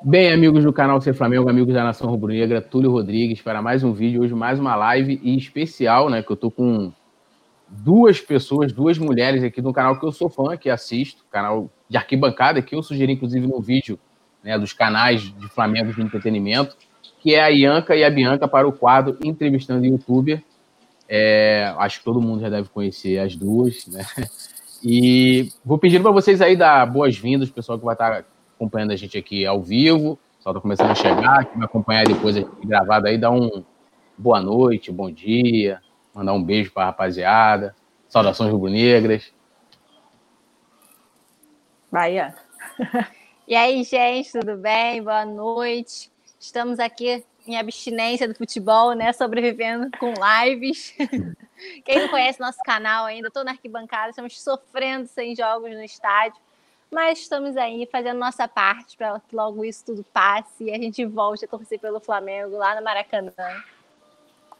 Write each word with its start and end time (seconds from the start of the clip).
Bem, 0.00 0.32
amigos 0.32 0.62
do 0.62 0.72
canal 0.72 1.00
Ser 1.00 1.12
Flamengo, 1.12 1.50
amigos 1.50 1.74
da 1.74 1.82
Nação 1.82 2.08
Rubro-Negra, 2.08 2.62
Túlio 2.62 2.92
Rodrigues, 2.92 3.42
para 3.42 3.60
mais 3.60 3.82
um 3.82 3.92
vídeo, 3.92 4.22
hoje 4.22 4.32
mais 4.32 4.60
uma 4.60 4.76
live 4.76 5.18
e 5.24 5.36
especial, 5.36 6.08
né, 6.08 6.22
que 6.22 6.30
eu 6.30 6.36
tô 6.36 6.52
com 6.52 6.92
duas 7.68 8.20
pessoas, 8.20 8.72
duas 8.72 8.96
mulheres 8.96 9.42
aqui 9.42 9.60
do 9.60 9.72
canal 9.72 9.98
que 9.98 10.06
eu 10.06 10.12
sou 10.12 10.28
fã, 10.28 10.56
que 10.56 10.70
assisto, 10.70 11.24
canal 11.32 11.68
de 11.88 11.96
arquibancada, 11.96 12.62
que 12.62 12.76
eu 12.76 12.82
sugeri 12.82 13.14
inclusive 13.14 13.44
no 13.48 13.60
vídeo, 13.60 13.98
né, 14.42 14.56
dos 14.56 14.72
canais 14.72 15.22
de 15.22 15.48
Flamengo 15.48 15.92
de 15.92 16.00
entretenimento, 16.00 16.76
que 17.18 17.34
é 17.34 17.42
a 17.42 17.48
Ianca 17.48 17.96
e 17.96 18.04
a 18.04 18.10
Bianca 18.10 18.46
para 18.46 18.68
o 18.68 18.72
quadro 18.72 19.18
Entrevistando 19.24 19.84
Youtuber. 19.84 20.40
É, 21.08 21.74
acho 21.76 21.98
que 21.98 22.04
todo 22.04 22.22
mundo 22.22 22.40
já 22.40 22.48
deve 22.48 22.68
conhecer 22.68 23.18
as 23.18 23.34
duas, 23.34 23.84
né? 23.88 24.06
E 24.84 25.50
vou 25.64 25.76
pedindo 25.76 26.02
para 26.02 26.12
vocês 26.12 26.40
aí 26.40 26.54
dar 26.54 26.86
boas-vindas, 26.86 27.50
pessoal 27.50 27.80
que 27.80 27.84
vai 27.84 27.96
estar 27.96 28.24
acompanhando 28.58 28.90
a 28.90 28.96
gente 28.96 29.16
aqui 29.16 29.46
ao 29.46 29.62
vivo. 29.62 30.18
Pessoal 30.36 30.52
está 30.52 30.60
começando 30.60 30.90
a 30.90 30.94
chegar, 30.94 31.44
que 31.44 31.56
vai 31.56 31.64
acompanhar 31.64 32.04
depois 32.04 32.36
gravado 32.64 33.06
aí, 33.06 33.16
dá 33.16 33.30
um 33.30 33.64
boa 34.16 34.40
noite, 34.40 34.90
bom 34.90 35.10
dia, 35.10 35.80
mandar 36.12 36.32
um 36.32 36.42
beijo 36.42 36.72
para 36.72 36.82
a 36.82 36.86
rapaziada. 36.86 37.74
Saudações 38.08 38.50
rubro-negras. 38.50 39.32
Bahia. 41.90 42.34
E 43.46 43.54
aí, 43.54 43.82
gente, 43.82 44.32
tudo 44.32 44.56
bem? 44.56 45.02
Boa 45.02 45.24
noite. 45.24 46.10
Estamos 46.38 46.78
aqui 46.78 47.24
em 47.46 47.56
abstinência 47.56 48.28
do 48.28 48.34
futebol, 48.34 48.92
né? 48.92 49.12
Sobrevivendo 49.12 49.88
com 49.98 50.12
lives. 50.12 50.94
Quem 51.84 51.98
não 52.00 52.08
conhece 52.08 52.38
nosso 52.40 52.58
canal 52.64 53.06
ainda, 53.06 53.28
estou 53.28 53.44
na 53.44 53.52
arquibancada, 53.52 54.10
estamos 54.10 54.40
sofrendo 54.40 55.06
sem 55.06 55.34
jogos 55.34 55.70
no 55.70 55.82
estádio. 55.82 56.40
Mas 56.90 57.20
estamos 57.20 57.56
aí 57.56 57.86
fazendo 57.90 58.18
nossa 58.18 58.48
parte 58.48 58.96
para 58.96 59.20
que 59.20 59.36
logo 59.36 59.64
isso 59.64 59.84
tudo 59.84 60.04
passe 60.04 60.64
e 60.64 60.70
a 60.70 60.78
gente 60.78 61.04
volte 61.04 61.44
a 61.44 61.48
torcer 61.48 61.78
pelo 61.78 62.00
Flamengo 62.00 62.56
lá 62.56 62.74
no 62.74 62.82
Maracanã. 62.82 63.32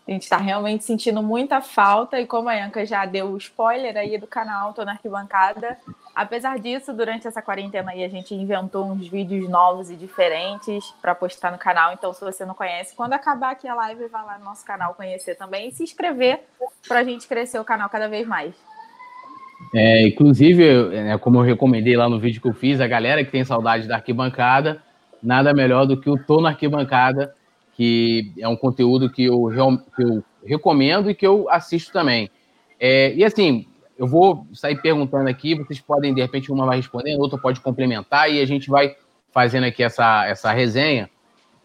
A 0.07 0.11
gente 0.11 0.23
está 0.23 0.39
realmente 0.39 0.85
sentindo 0.85 1.23
muita 1.23 1.61
falta, 1.61 2.19
e 2.19 2.27
como 2.27 2.49
a 2.49 2.55
Anca 2.55 2.87
já 2.87 3.05
deu 3.05 3.27
o 3.27 3.37
spoiler 3.37 3.95
aí 3.95 4.17
do 4.17 4.27
canal, 4.27 4.73
tô 4.73 4.83
na 4.83 4.93
arquibancada. 4.93 5.79
Apesar 6.15 6.59
disso, 6.59 6.95
durante 6.95 7.29
essa 7.29 7.43
quarentena 7.43 7.91
aí, 7.91 8.03
a 8.03 8.09
gente 8.09 8.35
inventou 8.35 8.87
uns 8.87 9.07
vídeos 9.07 9.47
novos 9.51 9.91
e 9.91 9.97
diferentes 9.97 10.91
para 11.03 11.15
postar 11.15 11.53
no 11.53 11.59
canal. 11.59 11.93
Então, 11.93 12.11
se 12.15 12.25
você 12.25 12.47
não 12.47 12.55
conhece, 12.55 12.97
quando 12.97 13.13
acabar 13.13 13.51
aqui 13.51 13.69
a 13.69 13.75
live, 13.75 14.09
vai 14.09 14.25
lá 14.25 14.39
no 14.39 14.47
nosso 14.47 14.65
canal 14.65 14.95
conhecer 14.95 15.35
também 15.35 15.69
e 15.69 15.73
se 15.73 15.83
inscrever 15.83 16.43
para 16.89 17.01
a 17.01 17.05
gente 17.05 17.29
crescer 17.29 17.59
o 17.59 17.65
canal 17.65 17.91
cada 17.91 18.09
vez 18.09 18.27
mais. 18.27 18.55
É, 19.75 20.07
inclusive, 20.07 20.65
é, 20.95 21.19
como 21.19 21.39
eu 21.39 21.43
recomendei 21.43 21.97
lá 21.97 22.09
no 22.09 22.19
vídeo 22.19 22.41
que 22.41 22.49
eu 22.49 22.55
fiz, 22.55 22.81
a 22.81 22.87
galera 22.87 23.25
que 23.25 23.31
tem 23.31 23.45
saudade 23.45 23.87
da 23.87 23.97
arquibancada, 23.97 24.83
nada 25.23 25.53
melhor 25.53 25.87
do 25.87 26.01
que 26.01 26.09
o 26.09 26.17
Tô 26.17 26.41
na 26.41 26.51
Arquibancada, 26.51 27.35
que 27.75 28.33
é 28.39 28.49
um 28.49 28.57
conteúdo 28.57 29.11
que 29.11 29.25
eu, 29.25 29.49
que 29.95 30.03
eu 30.03 30.25
recomendo 30.45 31.11
e 31.11 31.15
que 31.15 31.27
eu 31.27 31.49
assisto 31.51 31.93
também. 31.93 32.31
É, 32.81 33.13
e 33.15 33.25
assim, 33.25 33.67
eu 33.99 34.07
vou 34.07 34.47
sair 34.53 34.81
perguntando 34.81 35.29
aqui, 35.29 35.55
vocês 35.55 35.81
podem, 35.81 36.15
de 36.15 36.21
repente, 36.21 36.53
uma 36.53 36.65
vai 36.65 36.77
respondendo, 36.77 37.21
outra 37.21 37.39
pode 37.39 37.61
complementar, 37.61 38.31
e 38.31 38.41
a 38.41 38.47
gente 38.47 38.71
vai 38.71 38.97
fazendo 39.33 39.65
aqui 39.65 39.83
essa, 39.83 40.25
essa 40.27 40.53
resenha. 40.53 41.11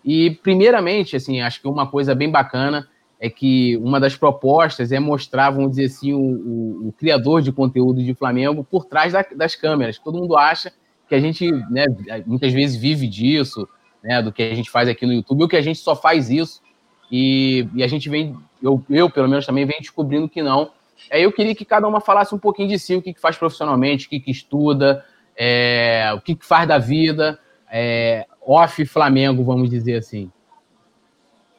E, 0.04 0.32
primeiramente, 0.32 1.16
assim, 1.16 1.42
acho 1.42 1.62
que 1.62 1.68
uma 1.68 1.88
coisa 1.88 2.14
bem 2.14 2.30
bacana 2.30 2.88
é 3.24 3.30
que 3.30 3.78
uma 3.78 4.02
das 4.02 4.18
propostas 4.18 4.92
é 4.92 5.00
mostrar, 5.00 5.50
vamos 5.50 5.70
dizer 5.70 5.86
assim, 5.86 6.12
o, 6.12 6.20
o, 6.20 6.88
o 6.90 6.92
criador 6.92 7.42
de 7.42 7.54
conteúdo 7.54 8.04
de 8.04 8.14
Flamengo 8.14 8.66
por 8.70 8.84
trás 8.84 9.14
da, 9.14 9.26
das 9.34 9.56
câmeras. 9.56 9.98
Todo 9.98 10.18
mundo 10.18 10.36
acha 10.36 10.74
que 11.08 11.16
a 11.16 11.22
gente, 11.22 11.50
né, 11.72 11.86
muitas 12.26 12.52
vezes 12.52 12.76
vive 12.76 13.08
disso, 13.08 13.66
né, 14.04 14.22
do 14.22 14.30
que 14.30 14.44
a 14.44 14.54
gente 14.54 14.70
faz 14.70 14.90
aqui 14.90 15.06
no 15.06 15.14
YouTube, 15.14 15.44
ou 15.44 15.48
que 15.48 15.56
a 15.56 15.62
gente 15.62 15.80
só 15.80 15.96
faz 15.96 16.30
isso. 16.30 16.62
E, 17.10 17.66
e 17.74 17.82
a 17.82 17.88
gente 17.88 18.10
vem, 18.10 18.36
eu, 18.62 18.84
eu 18.90 19.10
pelo 19.10 19.30
menos 19.30 19.46
também 19.46 19.66
venho 19.66 19.80
descobrindo 19.80 20.28
que 20.28 20.44
não. 20.44 20.72
Aí 21.10 21.24
eu 21.24 21.32
queria 21.32 21.56
que 21.56 21.64
cada 21.64 21.88
uma 21.88 22.02
falasse 22.02 22.36
um 22.36 22.40
pouquinho 22.40 22.68
de 22.68 22.78
si, 22.78 22.94
o 22.94 23.02
que, 23.02 23.14
que 23.14 23.22
faz 23.22 23.38
profissionalmente, 23.38 24.06
o 24.06 24.10
que, 24.10 24.20
que 24.20 24.32
estuda, 24.32 25.06
é, 25.38 26.12
o 26.14 26.20
que, 26.20 26.36
que 26.36 26.46
faz 26.46 26.68
da 26.68 26.78
vida, 26.78 27.40
é, 27.72 28.26
off 28.46 28.86
Flamengo, 28.86 29.46
vamos 29.46 29.70
dizer 29.70 29.96
assim 29.96 30.30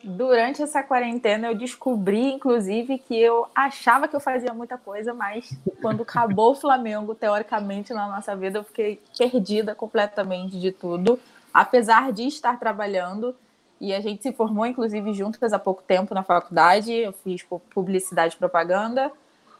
durante 0.04 0.62
essa 0.62 0.82
quarentena 0.82 1.48
eu 1.48 1.54
descobri, 1.54 2.32
inclusive, 2.32 2.98
que 2.98 3.18
eu 3.18 3.48
achava 3.54 4.06
que 4.06 4.14
eu 4.14 4.20
fazia 4.20 4.52
muita 4.52 4.76
coisa, 4.76 5.14
mas 5.14 5.56
quando 5.80 6.02
acabou 6.02 6.52
o 6.52 6.54
Flamengo, 6.54 7.14
teoricamente, 7.14 7.92
na 7.94 8.06
nossa 8.06 8.36
vida, 8.36 8.58
eu 8.58 8.64
fiquei 8.64 9.00
perdida 9.16 9.74
completamente 9.74 10.60
de 10.60 10.70
tudo, 10.70 11.18
apesar 11.52 12.12
de 12.12 12.26
estar 12.26 12.58
trabalhando. 12.58 13.34
E 13.80 13.92
a 13.92 14.00
gente 14.00 14.22
se 14.22 14.32
formou, 14.32 14.66
inclusive, 14.66 15.12
juntas 15.14 15.52
há 15.52 15.58
pouco 15.58 15.82
tempo 15.82 16.14
na 16.14 16.22
faculdade. 16.22 16.92
Eu 16.92 17.12
fiz 17.12 17.44
publicidade 17.74 18.34
e 18.34 18.38
propaganda. 18.38 19.10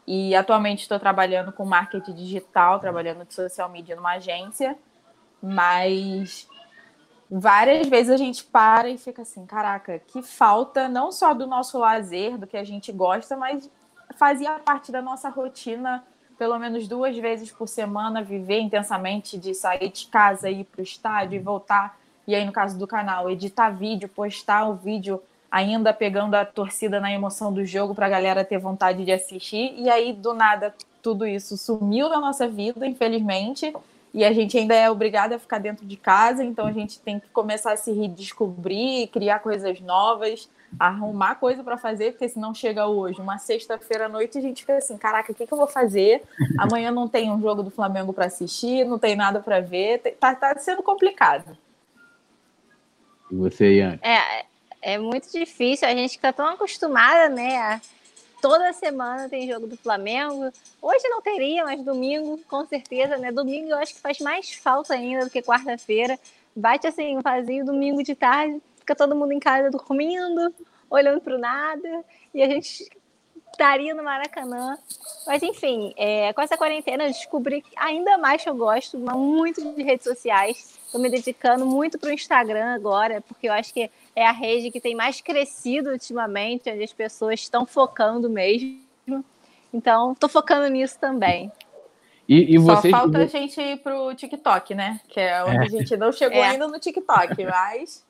E 0.06 0.34
atualmente 0.34 0.82
estou 0.82 0.98
trabalhando 1.00 1.52
com 1.52 1.64
marketing 1.64 2.14
digital, 2.14 2.78
trabalhando 2.78 3.24
de 3.24 3.34
social 3.34 3.68
media 3.68 3.96
numa 3.96 4.12
agência. 4.12 4.76
Mas 5.42 6.46
várias 7.36 7.88
vezes 7.88 8.12
a 8.12 8.16
gente 8.16 8.44
para 8.44 8.88
e 8.88 8.96
fica 8.96 9.22
assim, 9.22 9.44
caraca, 9.44 9.98
que 9.98 10.22
falta 10.22 10.88
não 10.88 11.10
só 11.10 11.34
do 11.34 11.48
nosso 11.48 11.78
lazer, 11.78 12.38
do 12.38 12.46
que 12.46 12.56
a 12.56 12.62
gente 12.62 12.92
gosta, 12.92 13.36
mas 13.36 13.68
fazia 14.16 14.52
parte 14.60 14.92
da 14.92 15.02
nossa 15.02 15.28
rotina, 15.28 16.04
pelo 16.38 16.56
menos 16.60 16.86
duas 16.86 17.16
vezes 17.16 17.50
por 17.50 17.66
semana, 17.66 18.22
viver 18.22 18.60
intensamente 18.60 19.36
de 19.36 19.52
sair 19.52 19.90
de 19.90 20.06
casa, 20.06 20.48
ir 20.48 20.62
para 20.62 20.80
o 20.80 20.84
estádio 20.84 21.36
e 21.36 21.42
voltar. 21.42 21.98
E 22.24 22.36
aí, 22.36 22.44
no 22.44 22.52
caso 22.52 22.78
do 22.78 22.86
canal, 22.86 23.28
editar 23.28 23.70
vídeo, 23.70 24.08
postar 24.08 24.68
o 24.68 24.74
vídeo 24.74 25.20
ainda 25.50 25.92
pegando 25.92 26.34
a 26.34 26.44
torcida 26.44 27.00
na 27.00 27.12
emoção 27.12 27.52
do 27.52 27.64
jogo 27.64 27.96
para 27.96 28.06
a 28.06 28.10
galera 28.10 28.44
ter 28.44 28.58
vontade 28.58 29.04
de 29.04 29.10
assistir. 29.10 29.74
E 29.76 29.90
aí, 29.90 30.12
do 30.12 30.34
nada, 30.34 30.72
tudo 31.02 31.26
isso 31.26 31.56
sumiu 31.56 32.08
da 32.08 32.20
nossa 32.20 32.46
vida, 32.46 32.86
infelizmente 32.86 33.72
e 34.14 34.24
a 34.24 34.32
gente 34.32 34.56
ainda 34.56 34.76
é 34.76 34.88
obrigado 34.88 35.32
a 35.32 35.38
ficar 35.40 35.58
dentro 35.58 35.84
de 35.84 35.96
casa, 35.96 36.44
então 36.44 36.68
a 36.68 36.72
gente 36.72 37.00
tem 37.00 37.18
que 37.18 37.26
começar 37.30 37.72
a 37.72 37.76
se 37.76 37.90
redescobrir, 37.90 39.08
criar 39.08 39.40
coisas 39.40 39.80
novas, 39.80 40.48
arrumar 40.78 41.34
coisa 41.34 41.64
para 41.64 41.76
fazer, 41.76 42.12
porque 42.12 42.28
se 42.28 42.38
não 42.38 42.54
chega 42.54 42.86
hoje, 42.86 43.20
uma 43.20 43.38
sexta-feira 43.38 44.06
à 44.06 44.08
noite, 44.08 44.38
a 44.38 44.40
gente 44.40 44.60
fica 44.60 44.76
assim, 44.76 44.96
caraca, 44.96 45.32
o 45.32 45.34
que, 45.34 45.44
que 45.44 45.52
eu 45.52 45.58
vou 45.58 45.66
fazer? 45.66 46.22
Amanhã 46.56 46.92
não 46.92 47.08
tem 47.08 47.28
um 47.28 47.40
jogo 47.40 47.64
do 47.64 47.70
Flamengo 47.70 48.12
para 48.12 48.26
assistir, 48.26 48.84
não 48.84 49.00
tem 49.00 49.16
nada 49.16 49.40
para 49.40 49.60
ver, 49.60 49.98
tá, 50.20 50.32
tá 50.32 50.56
sendo 50.58 50.82
complicado. 50.82 51.58
E 53.32 53.34
você, 53.34 53.78
Ian? 53.78 53.98
É, 54.00 54.44
é 54.80 54.96
muito 54.96 55.28
difícil, 55.32 55.88
a 55.88 55.92
gente 55.92 56.12
está 56.12 56.32
tão 56.32 56.46
acostumada, 56.46 57.28
né, 57.28 57.56
a 57.56 57.80
toda 58.44 58.74
semana 58.74 59.26
tem 59.26 59.50
jogo 59.50 59.66
do 59.66 59.74
Flamengo. 59.74 60.52
Hoje 60.82 61.08
não 61.08 61.22
teria, 61.22 61.64
mas 61.64 61.82
domingo, 61.82 62.38
com 62.46 62.66
certeza, 62.66 63.16
né? 63.16 63.32
Domingo 63.32 63.70
eu 63.70 63.78
acho 63.78 63.94
que 63.94 64.00
faz 64.02 64.18
mais 64.18 64.52
falta 64.52 64.92
ainda 64.92 65.24
do 65.24 65.30
que 65.30 65.40
quarta-feira. 65.40 66.20
Bate 66.54 66.86
assim, 66.86 67.16
um 67.16 67.22
vazio 67.22 67.64
domingo 67.64 68.02
de 68.02 68.14
tarde, 68.14 68.60
fica 68.76 68.94
todo 68.94 69.16
mundo 69.16 69.32
em 69.32 69.40
casa 69.40 69.70
dormindo, 69.70 70.54
olhando 70.90 71.22
para 71.22 71.36
o 71.36 71.38
nada, 71.38 72.04
e 72.34 72.42
a 72.42 72.46
gente 72.46 72.86
estaria 73.50 73.94
no 73.94 74.04
Maracanã. 74.04 74.76
Mas 75.26 75.42
enfim, 75.42 75.94
é, 75.96 76.30
com 76.34 76.42
essa 76.42 76.58
quarentena 76.58 77.04
eu 77.04 77.08
descobri 77.08 77.64
ainda 77.74 78.18
mais 78.18 78.42
que 78.42 78.50
eu 78.50 78.54
gosto 78.54 78.98
muito 78.98 79.74
de 79.74 79.82
redes 79.82 80.04
sociais. 80.04 80.78
Estou 80.84 81.00
me 81.00 81.08
dedicando 81.08 81.64
muito 81.64 81.98
para 81.98 82.10
o 82.10 82.12
Instagram 82.12 82.74
agora, 82.74 83.22
porque 83.22 83.48
eu 83.48 83.54
acho 83.54 83.72
que 83.72 83.90
é 84.14 84.26
a 84.26 84.32
rede 84.32 84.70
que 84.70 84.80
tem 84.80 84.94
mais 84.94 85.20
crescido 85.20 85.90
ultimamente, 85.90 86.70
onde 86.70 86.84
as 86.84 86.92
pessoas 86.92 87.40
estão 87.40 87.66
focando 87.66 88.30
mesmo. 88.30 88.78
Então, 89.72 90.12
estou 90.12 90.28
focando 90.28 90.68
nisso 90.68 90.98
também. 91.00 91.50
E, 92.28 92.54
e 92.54 92.58
vocês... 92.58 92.94
Só 92.94 93.00
falta 93.00 93.18
a 93.18 93.26
gente 93.26 93.60
ir 93.60 93.78
pro 93.78 94.14
TikTok, 94.14 94.74
né? 94.74 95.00
Que 95.08 95.20
é 95.20 95.44
onde 95.44 95.56
é. 95.56 95.60
a 95.60 95.68
gente 95.68 95.96
não 95.96 96.12
chegou 96.12 96.38
é. 96.38 96.48
ainda 96.48 96.68
no 96.68 96.78
TikTok, 96.78 97.44
mas. 97.44 98.04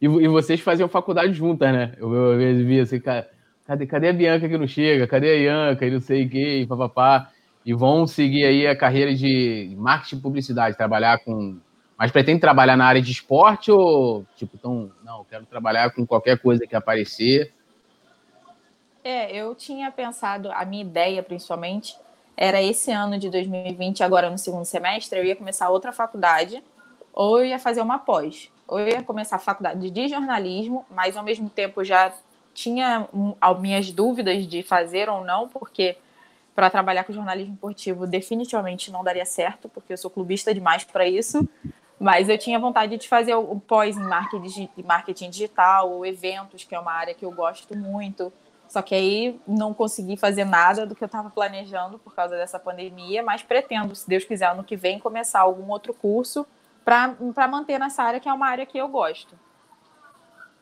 E, 0.00 0.06
e, 0.06 0.28
vocês 0.28 0.60
faziam 0.60 0.88
faculdade 0.88 1.32
juntas, 1.32 1.72
né? 1.72 1.92
Eu, 1.98 2.14
eu, 2.14 2.40
eu 2.40 2.64
vi 2.64 2.80
assim, 2.80 3.00
cadê, 3.00 3.86
cadê 3.86 4.08
a 4.08 4.12
Bianca 4.12 4.48
que 4.48 4.56
não 4.56 4.68
chega? 4.68 5.06
Cadê 5.06 5.30
a 5.30 5.34
Ianca 5.34 5.84
e 5.84 5.90
não 5.90 6.00
sei 6.00 6.24
o 6.24 6.28
que, 6.28 6.66
papapá. 6.66 7.30
E 7.66 7.74
vão 7.74 8.06
seguir 8.06 8.44
aí 8.44 8.66
a 8.66 8.76
carreira 8.76 9.14
de 9.14 9.74
marketing 9.76 10.16
e 10.16 10.20
publicidade, 10.20 10.76
trabalhar 10.76 11.18
com 11.18 11.58
mas 11.98 12.12
pretende 12.12 12.40
trabalhar 12.40 12.76
na 12.76 12.86
área 12.86 13.02
de 13.02 13.10
esporte 13.10 13.72
ou, 13.72 14.24
tipo, 14.36 14.56
tão, 14.56 14.92
não, 15.02 15.24
quero 15.24 15.44
trabalhar 15.44 15.90
com 15.90 16.06
qualquer 16.06 16.38
coisa 16.38 16.64
que 16.64 16.76
aparecer? 16.76 17.52
É, 19.02 19.34
eu 19.34 19.52
tinha 19.56 19.90
pensado, 19.90 20.52
a 20.52 20.64
minha 20.64 20.82
ideia 20.82 21.22
principalmente, 21.24 21.96
era 22.36 22.62
esse 22.62 22.92
ano 22.92 23.18
de 23.18 23.28
2020, 23.28 24.04
agora 24.04 24.30
no 24.30 24.38
segundo 24.38 24.64
semestre, 24.64 25.18
eu 25.18 25.24
ia 25.24 25.34
começar 25.34 25.68
outra 25.70 25.90
faculdade, 25.90 26.62
ou 27.12 27.40
eu 27.40 27.46
ia 27.46 27.58
fazer 27.58 27.80
uma 27.80 27.98
pós, 27.98 28.48
ou 28.68 28.78
eu 28.78 28.86
ia 28.86 29.02
começar 29.02 29.34
a 29.34 29.40
faculdade 29.40 29.90
de 29.90 30.08
jornalismo, 30.08 30.86
mas 30.88 31.16
ao 31.16 31.24
mesmo 31.24 31.50
tempo 31.50 31.82
já 31.82 32.12
tinha 32.54 33.08
um, 33.12 33.34
minhas 33.60 33.90
dúvidas 33.90 34.46
de 34.46 34.62
fazer 34.62 35.08
ou 35.08 35.24
não, 35.24 35.48
porque 35.48 35.96
para 36.54 36.70
trabalhar 36.70 37.02
com 37.02 37.12
jornalismo 37.12 37.54
esportivo 37.54 38.06
definitivamente 38.06 38.90
não 38.92 39.02
daria 39.02 39.24
certo, 39.24 39.68
porque 39.68 39.92
eu 39.92 39.96
sou 39.96 40.10
clubista 40.10 40.54
demais 40.54 40.84
para 40.84 41.08
isso. 41.08 41.48
Mas 42.00 42.28
eu 42.28 42.38
tinha 42.38 42.58
vontade 42.58 42.96
de 42.96 43.08
fazer 43.08 43.34
o 43.34 43.58
pós 43.58 43.96
em 43.96 44.02
marketing, 44.02 44.68
marketing 44.84 45.30
digital, 45.30 45.90
ou 45.90 46.06
eventos, 46.06 46.64
que 46.64 46.74
é 46.74 46.78
uma 46.78 46.92
área 46.92 47.14
que 47.14 47.24
eu 47.24 47.32
gosto 47.32 47.76
muito. 47.76 48.32
Só 48.68 48.82
que 48.82 48.94
aí 48.94 49.40
não 49.46 49.72
consegui 49.72 50.16
fazer 50.16 50.44
nada 50.44 50.86
do 50.86 50.94
que 50.94 51.02
eu 51.02 51.06
estava 51.06 51.30
planejando 51.30 51.98
por 51.98 52.14
causa 52.14 52.36
dessa 52.36 52.58
pandemia, 52.58 53.22
mas 53.22 53.42
pretendo, 53.42 53.94
se 53.94 54.08
Deus 54.08 54.24
quiser, 54.24 54.50
ano 54.50 54.62
que 54.62 54.76
vem, 54.76 54.98
começar 54.98 55.40
algum 55.40 55.70
outro 55.70 55.94
curso 55.94 56.46
para 56.84 57.48
manter 57.48 57.78
nessa 57.78 58.02
área, 58.02 58.20
que 58.20 58.28
é 58.28 58.32
uma 58.32 58.46
área 58.46 58.64
que 58.66 58.78
eu 58.78 58.88
gosto. 58.88 59.34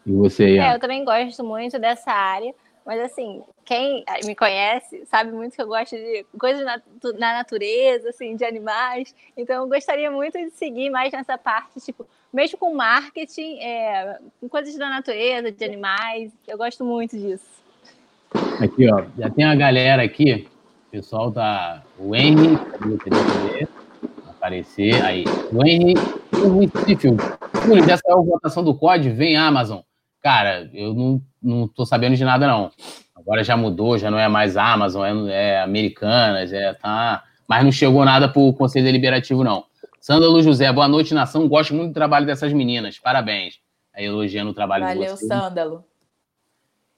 E 0.06 0.12
você, 0.12 0.54
Ian? 0.54 0.64
É, 0.64 0.74
eu 0.74 0.80
também 0.80 1.04
gosto 1.04 1.44
muito 1.44 1.78
dessa 1.78 2.12
área. 2.12 2.54
Mas 2.86 3.00
assim, 3.00 3.42
quem 3.64 4.04
me 4.24 4.36
conhece 4.36 5.04
sabe 5.06 5.32
muito 5.32 5.56
que 5.56 5.60
eu 5.60 5.66
gosto 5.66 5.96
de 5.96 6.24
coisas 6.38 6.64
na, 6.64 6.80
na 7.18 7.32
natureza, 7.38 8.10
assim, 8.10 8.36
de 8.36 8.44
animais. 8.44 9.12
Então 9.36 9.56
eu 9.56 9.68
gostaria 9.68 10.08
muito 10.08 10.38
de 10.38 10.50
seguir 10.50 10.88
mais 10.88 11.12
nessa 11.12 11.36
parte, 11.36 11.80
tipo, 11.80 12.06
mesmo 12.32 12.56
com 12.56 12.72
marketing, 12.72 13.58
é, 13.58 14.18
com 14.40 14.48
coisas 14.48 14.76
da 14.76 14.88
natureza, 14.88 15.50
de 15.50 15.64
animais. 15.64 16.32
Eu 16.46 16.56
gosto 16.56 16.84
muito 16.84 17.18
disso. 17.18 17.44
Aqui, 18.60 18.88
ó, 18.88 19.04
já 19.18 19.30
tem 19.30 19.44
a 19.44 19.54
galera 19.56 20.04
aqui, 20.04 20.46
o 20.86 20.90
pessoal 20.92 21.30
da 21.30 21.82
o 21.98 22.14
Henry, 22.14 22.56
aparecer 24.30 25.04
aí. 25.04 25.24
O 25.52 25.66
Henry, 25.66 25.94
Júlio, 26.32 27.88
já 27.88 27.96
saiu 27.96 28.18
a 28.18 28.22
votação 28.22 28.62
do 28.62 28.76
COD, 28.76 29.10
vem 29.10 29.36
Amazon. 29.36 29.80
Cara, 30.22 30.70
eu 30.72 30.94
não, 30.94 31.20
não 31.46 31.68
tô 31.68 31.86
sabendo 31.86 32.16
de 32.16 32.24
nada, 32.24 32.46
não. 32.46 32.70
Agora 33.14 33.44
já 33.44 33.56
mudou, 33.56 33.96
já 33.96 34.10
não 34.10 34.18
é 34.18 34.28
mais 34.28 34.56
Amazon, 34.56 35.28
é, 35.28 35.54
é 35.54 35.62
Americanas, 35.62 36.52
é, 36.52 36.74
tá. 36.74 37.22
Mas 37.48 37.64
não 37.64 37.72
chegou 37.72 38.04
nada 38.04 38.28
pro 38.28 38.52
Conselho 38.52 38.84
Deliberativo, 38.84 39.44
não. 39.44 39.64
Sândalo 40.00 40.42
José, 40.42 40.70
boa 40.72 40.88
noite, 40.88 41.14
nação. 41.14 41.48
Gosto 41.48 41.74
muito 41.74 41.90
do 41.90 41.94
trabalho 41.94 42.26
dessas 42.26 42.52
meninas. 42.52 42.98
Parabéns. 42.98 43.60
Aí 43.94 44.04
elogiando 44.04 44.50
o 44.50 44.54
trabalho 44.54 44.84
Valeu, 44.84 45.02
de 45.02 45.10
vocês. 45.10 45.28
Valeu, 45.28 45.44
Sândalo. 45.44 45.84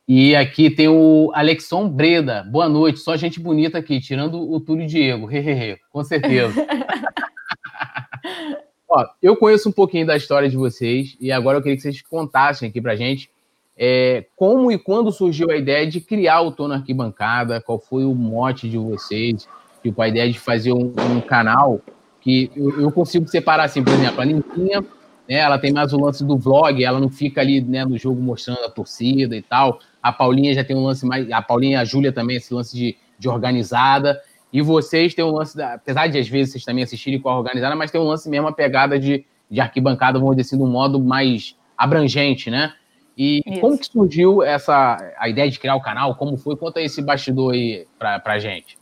E 0.06 0.34
aqui 0.34 0.70
tem 0.70 0.88
o 0.88 1.30
Alexon 1.34 1.88
Breda. 1.88 2.44
Boa 2.50 2.68
noite. 2.68 2.98
Só 2.98 3.16
gente 3.16 3.38
bonita 3.38 3.78
aqui, 3.78 4.00
tirando 4.00 4.40
o 4.40 4.58
Túlio 4.58 4.86
Diego. 4.86 5.30
Hehehe. 5.30 5.78
Com 5.90 6.02
certeza. 6.02 6.54
Ó, 8.88 9.06
eu 9.22 9.36
conheço 9.36 9.68
um 9.68 9.72
pouquinho 9.72 10.06
da 10.06 10.16
história 10.16 10.48
de 10.48 10.56
vocês 10.56 11.14
e 11.20 11.30
agora 11.30 11.58
eu 11.58 11.62
queria 11.62 11.76
que 11.76 11.82
vocês 11.82 12.00
contassem 12.00 12.70
aqui 12.70 12.80
pra 12.80 12.96
gente 12.96 13.30
é, 13.78 14.26
como 14.34 14.72
e 14.72 14.76
quando 14.76 15.12
surgiu 15.12 15.50
a 15.52 15.56
ideia 15.56 15.86
de 15.86 16.00
criar 16.00 16.40
o 16.40 16.50
Tono 16.50 16.74
Arquibancada, 16.74 17.60
qual 17.60 17.78
foi 17.78 18.04
o 18.04 18.12
mote 18.12 18.68
de 18.68 18.76
vocês, 18.76 19.48
tipo, 19.80 20.02
a 20.02 20.08
ideia 20.08 20.30
de 20.30 20.38
fazer 20.38 20.72
um, 20.72 20.92
um 21.12 21.20
canal 21.20 21.80
que 22.20 22.50
eu, 22.56 22.80
eu, 22.80 22.90
consigo 22.90 23.28
separar, 23.28 23.64
assim, 23.64 23.84
por 23.84 23.92
exemplo, 23.92 24.20
a 24.20 24.24
Limpinha, 24.24 24.80
né, 25.28 25.36
ela 25.36 25.58
tem 25.58 25.72
mais 25.72 25.92
o 25.92 26.00
lance 26.00 26.24
do 26.24 26.36
vlog, 26.36 26.82
ela 26.82 26.98
não 26.98 27.08
fica 27.08 27.40
ali 27.40 27.60
né, 27.60 27.84
no 27.84 27.96
jogo 27.96 28.20
mostrando 28.20 28.64
a 28.64 28.70
torcida 28.70 29.36
e 29.36 29.42
tal, 29.42 29.78
a 30.02 30.12
Paulinha 30.12 30.52
já 30.52 30.64
tem 30.64 30.74
um 30.74 30.84
lance 30.84 31.06
mais, 31.06 31.30
a 31.30 31.40
Paulinha 31.40 31.78
e 31.78 31.80
a 31.80 31.84
Júlia 31.84 32.10
também, 32.10 32.36
esse 32.36 32.52
lance 32.52 32.76
de, 32.76 32.96
de 33.16 33.28
organizada, 33.28 34.20
e 34.52 34.60
vocês 34.60 35.14
têm 35.14 35.24
um 35.24 35.30
lance, 35.30 35.56
da, 35.56 35.74
apesar 35.74 36.08
de 36.08 36.18
às 36.18 36.28
vezes 36.28 36.52
vocês 36.52 36.64
também 36.64 36.82
assistirem 36.82 37.20
com 37.20 37.28
a 37.28 37.38
organizada, 37.38 37.76
mas 37.76 37.92
tem 37.92 38.00
um 38.00 38.04
lance 38.04 38.28
mesmo, 38.28 38.48
a 38.48 38.52
pegada 38.52 38.98
de, 38.98 39.24
de 39.48 39.60
arquibancada, 39.60 40.18
vamos 40.18 40.34
dizer 40.34 40.48
assim, 40.48 40.56
de 40.56 40.64
um 40.64 40.70
modo 40.70 40.98
mais 40.98 41.54
abrangente, 41.76 42.50
né? 42.50 42.72
E 43.18 43.42
Isso. 43.44 43.60
como 43.60 43.76
que 43.76 43.86
surgiu 43.86 44.44
essa 44.44 44.96
a 45.18 45.28
ideia 45.28 45.50
de 45.50 45.58
criar 45.58 45.74
o 45.74 45.82
canal? 45.82 46.14
Como 46.14 46.36
foi? 46.36 46.56
Conta 46.56 46.80
esse 46.80 47.02
bastidor 47.02 47.52
aí 47.52 47.84
pra, 47.98 48.20
pra 48.20 48.38
gente. 48.38 48.78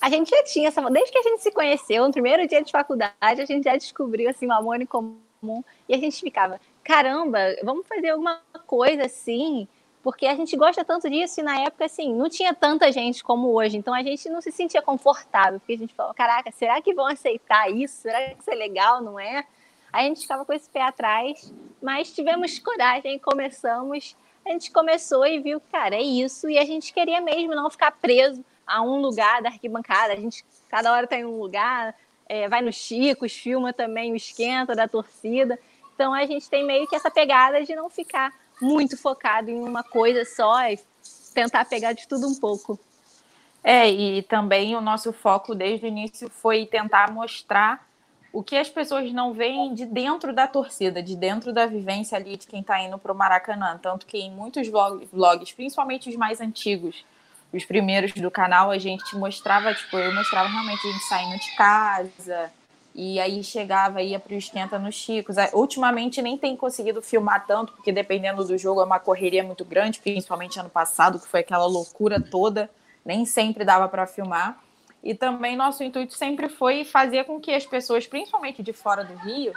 A 0.00 0.08
gente 0.08 0.30
já 0.30 0.44
tinha 0.44 0.68
essa. 0.68 0.80
Desde 0.88 1.10
que 1.10 1.18
a 1.18 1.22
gente 1.22 1.42
se 1.42 1.50
conheceu, 1.50 2.06
no 2.06 2.12
primeiro 2.12 2.46
dia 2.46 2.62
de 2.62 2.70
faculdade, 2.70 3.40
a 3.40 3.44
gente 3.44 3.64
já 3.64 3.76
descobriu 3.76 4.30
assim, 4.30 4.46
um 4.46 4.52
amor 4.52 4.80
em 4.80 4.86
comum. 4.86 5.64
E 5.88 5.94
a 5.94 5.98
gente 5.98 6.20
ficava, 6.20 6.60
caramba, 6.84 7.38
vamos 7.64 7.84
fazer 7.88 8.10
alguma 8.10 8.40
coisa 8.64 9.06
assim 9.06 9.66
porque 10.06 10.24
a 10.24 10.36
gente 10.36 10.56
gosta 10.56 10.84
tanto 10.84 11.10
disso 11.10 11.40
e 11.40 11.42
na 11.42 11.58
época, 11.62 11.84
assim, 11.84 12.14
não 12.14 12.30
tinha 12.30 12.54
tanta 12.54 12.92
gente 12.92 13.24
como 13.24 13.48
hoje, 13.48 13.76
então 13.76 13.92
a 13.92 14.04
gente 14.04 14.28
não 14.28 14.40
se 14.40 14.52
sentia 14.52 14.80
confortável, 14.80 15.58
porque 15.58 15.72
a 15.72 15.78
gente 15.78 15.92
falou, 15.94 16.14
caraca, 16.14 16.48
será 16.52 16.80
que 16.80 16.94
vão 16.94 17.06
aceitar 17.06 17.68
isso? 17.72 18.02
Será 18.02 18.30
que 18.30 18.40
isso 18.40 18.48
é 18.48 18.54
legal, 18.54 19.02
não 19.02 19.18
é? 19.18 19.44
A 19.96 20.02
gente 20.02 20.20
ficava 20.20 20.44
com 20.44 20.52
esse 20.52 20.68
pé 20.68 20.82
atrás, 20.82 21.50
mas 21.82 22.12
tivemos 22.12 22.58
coragem, 22.58 23.18
começamos, 23.18 24.14
a 24.44 24.50
gente 24.50 24.70
começou 24.70 25.26
e 25.26 25.40
viu, 25.40 25.58
cara, 25.72 25.94
é 25.94 26.02
isso, 26.02 26.50
e 26.50 26.58
a 26.58 26.66
gente 26.66 26.92
queria 26.92 27.18
mesmo 27.18 27.54
não 27.54 27.70
ficar 27.70 27.92
preso 27.92 28.44
a 28.66 28.82
um 28.82 29.00
lugar 29.00 29.40
da 29.40 29.48
arquibancada, 29.48 30.12
a 30.12 30.16
gente 30.16 30.44
cada 30.68 30.92
hora 30.92 31.06
tem 31.06 31.22
tá 31.22 31.28
um 31.28 31.38
lugar, 31.40 31.94
é, 32.28 32.46
vai 32.46 32.60
no 32.60 32.70
Chicos, 32.70 33.32
filma 33.32 33.72
também 33.72 34.12
o 34.12 34.16
esquenta 34.16 34.74
da 34.74 34.86
torcida, 34.86 35.58
então 35.94 36.12
a 36.12 36.26
gente 36.26 36.50
tem 36.50 36.62
meio 36.62 36.86
que 36.86 36.94
essa 36.94 37.10
pegada 37.10 37.64
de 37.64 37.74
não 37.74 37.88
ficar 37.88 38.34
muito 38.60 38.98
focado 38.98 39.48
em 39.48 39.62
uma 39.62 39.82
coisa 39.82 40.26
só 40.26 40.60
e 40.68 40.78
tentar 41.32 41.64
pegar 41.64 41.94
de 41.94 42.06
tudo 42.06 42.28
um 42.28 42.34
pouco. 42.34 42.78
É, 43.64 43.88
e 43.88 44.22
também 44.24 44.76
o 44.76 44.82
nosso 44.82 45.10
foco 45.10 45.54
desde 45.54 45.86
o 45.86 45.88
início 45.88 46.28
foi 46.28 46.66
tentar 46.66 47.10
mostrar 47.10 47.85
o 48.36 48.42
que 48.42 48.54
as 48.54 48.68
pessoas 48.68 49.10
não 49.14 49.32
veem 49.32 49.72
de 49.72 49.86
dentro 49.86 50.30
da 50.30 50.46
torcida, 50.46 51.02
de 51.02 51.16
dentro 51.16 51.54
da 51.54 51.64
vivência 51.64 52.18
ali 52.18 52.36
de 52.36 52.46
quem 52.46 52.60
está 52.60 52.78
indo 52.82 52.98
para 52.98 53.10
o 53.10 53.14
Maracanã. 53.16 53.78
Tanto 53.80 54.04
que 54.04 54.18
em 54.18 54.30
muitos 54.30 54.68
vlogs, 55.10 55.52
principalmente 55.52 56.10
os 56.10 56.16
mais 56.16 56.38
antigos, 56.38 57.02
os 57.50 57.64
primeiros 57.64 58.12
do 58.12 58.30
canal, 58.30 58.70
a 58.70 58.76
gente 58.76 59.16
mostrava, 59.16 59.72
tipo, 59.72 59.96
eu 59.96 60.14
mostrava 60.14 60.50
realmente 60.50 60.86
a 60.86 60.92
gente 60.92 61.04
saindo 61.04 61.38
de 61.38 61.56
casa, 61.56 62.52
e 62.94 63.18
aí 63.18 63.42
chegava, 63.42 64.02
ia 64.02 64.20
para 64.20 64.34
o 64.34 64.36
esquenta 64.36 64.78
nos 64.78 64.96
Chicos. 64.96 65.36
Ultimamente 65.54 66.20
nem 66.20 66.36
tem 66.36 66.54
conseguido 66.54 67.00
filmar 67.00 67.46
tanto, 67.46 67.72
porque 67.72 67.90
dependendo 67.90 68.44
do 68.44 68.58
jogo 68.58 68.82
é 68.82 68.84
uma 68.84 69.00
correria 69.00 69.42
muito 69.42 69.64
grande, 69.64 69.98
principalmente 69.98 70.60
ano 70.60 70.68
passado, 70.68 71.18
que 71.18 71.26
foi 71.26 71.40
aquela 71.40 71.64
loucura 71.64 72.20
toda, 72.20 72.68
nem 73.02 73.24
sempre 73.24 73.64
dava 73.64 73.88
para 73.88 74.06
filmar. 74.06 74.60
E 75.06 75.14
também 75.14 75.54
nosso 75.54 75.84
intuito 75.84 76.14
sempre 76.14 76.48
foi 76.48 76.84
fazer 76.84 77.22
com 77.26 77.38
que 77.40 77.54
as 77.54 77.64
pessoas, 77.64 78.08
principalmente 78.08 78.60
de 78.60 78.72
fora 78.72 79.04
do 79.04 79.14
Rio, 79.14 79.52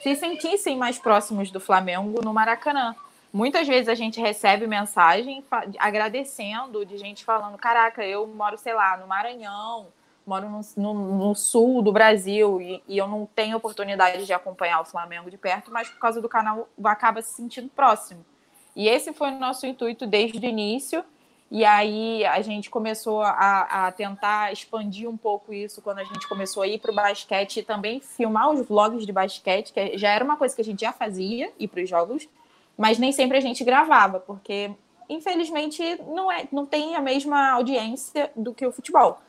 se 0.00 0.14
sentissem 0.14 0.78
mais 0.78 0.98
próximos 0.98 1.50
do 1.50 1.60
Flamengo 1.60 2.24
no 2.24 2.32
Maracanã. 2.32 2.96
Muitas 3.30 3.68
vezes 3.68 3.90
a 3.90 3.94
gente 3.94 4.18
recebe 4.18 4.66
mensagem 4.66 5.44
agradecendo, 5.78 6.86
de 6.86 6.96
gente 6.96 7.22
falando: 7.22 7.58
Caraca, 7.58 8.02
eu 8.02 8.26
moro, 8.26 8.56
sei 8.56 8.72
lá, 8.72 8.96
no 8.96 9.06
Maranhão, 9.06 9.88
moro 10.26 10.48
no, 10.48 10.60
no, 10.74 11.18
no 11.18 11.34
sul 11.34 11.82
do 11.82 11.92
Brasil 11.92 12.58
e, 12.62 12.82
e, 12.88 12.96
eu 12.96 13.06
não 13.06 13.26
tenho 13.26 13.58
oportunidade 13.58 14.24
de 14.24 14.32
acompanhar 14.32 14.80
o 14.80 14.86
Flamengo 14.86 15.30
de 15.30 15.36
perto, 15.36 15.70
mas 15.70 15.86
por 15.90 15.98
causa 15.98 16.22
do 16.22 16.30
canal 16.30 16.66
acaba 16.82 17.20
se 17.20 17.34
sentindo 17.34 17.68
próximo. 17.68 18.24
E 18.74 18.88
esse 18.88 19.12
foi 19.12 19.32
o 19.32 19.38
nosso 19.38 19.66
intuito 19.66 20.06
desde 20.06 20.38
o 20.38 20.44
início. 20.46 21.04
E 21.50 21.64
aí 21.64 22.24
a 22.24 22.40
gente 22.40 22.68
começou 22.70 23.22
a, 23.22 23.86
a 23.86 23.92
tentar 23.92 24.52
expandir 24.52 25.08
um 25.08 25.16
pouco 25.16 25.52
isso 25.52 25.80
quando 25.82 25.98
a 25.98 26.04
gente 26.04 26.26
começou 26.26 26.62
a 26.62 26.66
ir 26.66 26.80
para 26.80 26.90
o 26.90 26.94
basquete 26.94 27.58
e 27.58 27.62
também 27.62 28.00
filmar 28.00 28.50
os 28.50 28.66
vlogs 28.66 29.06
de 29.06 29.12
basquete, 29.12 29.72
que 29.72 29.96
já 29.96 30.10
era 30.10 30.24
uma 30.24 30.36
coisa 30.36 30.54
que 30.54 30.62
a 30.62 30.64
gente 30.64 30.80
já 30.80 30.92
fazia, 30.92 31.52
ir 31.58 31.68
para 31.68 31.82
os 31.82 31.88
jogos, 31.88 32.28
mas 32.76 32.98
nem 32.98 33.12
sempre 33.12 33.38
a 33.38 33.40
gente 33.40 33.62
gravava, 33.62 34.18
porque 34.18 34.70
infelizmente 35.08 35.82
não, 36.08 36.32
é, 36.32 36.48
não 36.50 36.66
tem 36.66 36.96
a 36.96 37.00
mesma 37.00 37.50
audiência 37.50 38.30
do 38.34 38.52
que 38.52 38.66
o 38.66 38.72
futebol. 38.72 39.20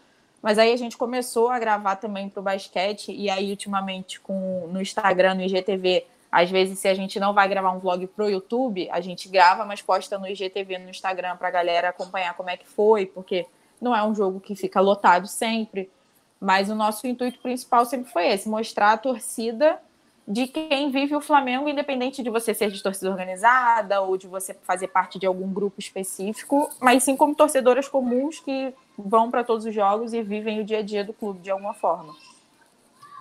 Mas 0.42 0.58
aí 0.58 0.72
a 0.72 0.78
gente 0.78 0.98
começou 0.98 1.50
a 1.50 1.60
gravar 1.60 1.96
também 1.96 2.30
para 2.30 2.40
o 2.40 2.44
basquete, 2.44 3.12
e 3.12 3.30
aí 3.30 3.50
ultimamente 3.50 4.20
com, 4.20 4.68
no 4.72 4.82
Instagram, 4.82 5.36
no 5.36 5.42
IGTV, 5.42 6.06
às 6.36 6.52
vezes 6.52 6.80
se 6.80 6.90
a 6.90 6.94
gente 6.94 7.18
não 7.18 7.34
vai 7.34 7.48
gravar 7.48 7.72
um 7.72 7.80
vlog 7.80 8.06
pro 8.08 8.30
YouTube, 8.30 8.90
a 8.92 9.00
gente 9.00 9.30
grava, 9.30 9.64
mas 9.64 9.82
posta 9.82 10.20
no 10.20 10.28
IGTV 10.28 10.80
no 10.80 10.90
Instagram 10.90 11.38
para 11.38 11.48
a 11.48 11.52
galera 11.52 11.88
acompanhar 11.88 12.34
como 12.34 12.50
é 12.50 12.58
que 12.58 12.68
foi, 12.68 13.06
porque 13.06 13.46
não 13.82 13.96
é 13.96 14.04
um 14.04 14.14
jogo 14.14 14.42
que 14.42 14.54
fica 14.54 14.82
lotado 14.82 15.28
sempre. 15.28 15.90
Mas 16.38 16.70
o 16.70 16.76
nosso 16.76 17.08
intuito 17.08 17.40
principal 17.40 17.86
sempre 17.86 18.12
foi 18.12 18.28
esse: 18.28 18.50
mostrar 18.50 18.92
a 18.92 18.98
torcida 18.98 19.80
de 20.28 20.46
quem 20.46 20.92
vive 20.92 21.16
o 21.16 21.22
Flamengo, 21.22 21.70
independente 21.70 22.22
de 22.22 22.30
você 22.30 22.54
ser 22.54 22.70
de 22.70 22.84
torcida 22.84 23.10
organizada 23.10 24.02
ou 24.02 24.18
de 24.18 24.28
você 24.28 24.54
fazer 24.54 24.90
parte 24.90 25.18
de 25.18 25.26
algum 25.26 25.54
grupo 25.54 25.80
específico, 25.80 26.70
mas 26.82 27.04
sim 27.04 27.16
como 27.16 27.34
torcedoras 27.34 27.88
comuns 27.88 28.42
que 28.42 28.74
vão 28.98 29.32
para 29.32 29.46
todos 29.46 29.66
os 29.66 29.74
jogos 29.74 30.14
e 30.14 30.22
vivem 30.22 30.60
o 30.60 30.66
dia 30.66 30.80
a 30.80 30.82
dia 30.82 31.06
do 31.06 31.14
clube 31.14 31.40
de 31.40 31.50
alguma 31.50 31.74
forma. 31.74 32.14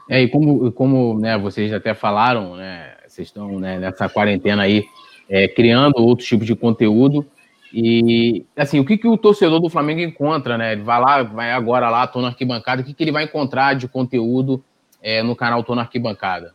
É, 0.08 0.22
e 0.22 0.28
como, 0.28 0.70
como 0.72 1.18
né, 1.18 1.38
vocês 1.38 1.72
até 1.72 1.94
falaram, 1.94 2.56
né, 2.56 2.94
vocês 3.14 3.28
estão 3.28 3.58
né, 3.58 3.78
nessa 3.78 4.08
quarentena 4.08 4.62
aí 4.62 4.84
é, 5.28 5.46
criando 5.48 5.98
outro 5.98 6.24
tipo 6.24 6.44
de 6.44 6.54
conteúdo. 6.54 7.26
E 7.72 8.44
assim, 8.56 8.78
o 8.78 8.84
que, 8.84 8.96
que 8.96 9.08
o 9.08 9.16
torcedor 9.16 9.60
do 9.60 9.68
Flamengo 9.68 10.00
encontra, 10.00 10.56
né? 10.56 10.72
Ele 10.72 10.82
vai 10.82 11.00
lá, 11.00 11.22
vai 11.22 11.50
agora 11.52 11.90
lá, 11.90 12.06
tô 12.06 12.20
na 12.20 12.28
arquibancada, 12.28 12.82
o 12.82 12.84
que, 12.84 12.94
que 12.94 13.02
ele 13.02 13.10
vai 13.10 13.24
encontrar 13.24 13.74
de 13.74 13.88
conteúdo 13.88 14.62
é, 15.02 15.22
no 15.22 15.34
canal 15.34 15.62
Tô 15.64 15.74
na 15.74 15.82
Arquibancada? 15.82 16.54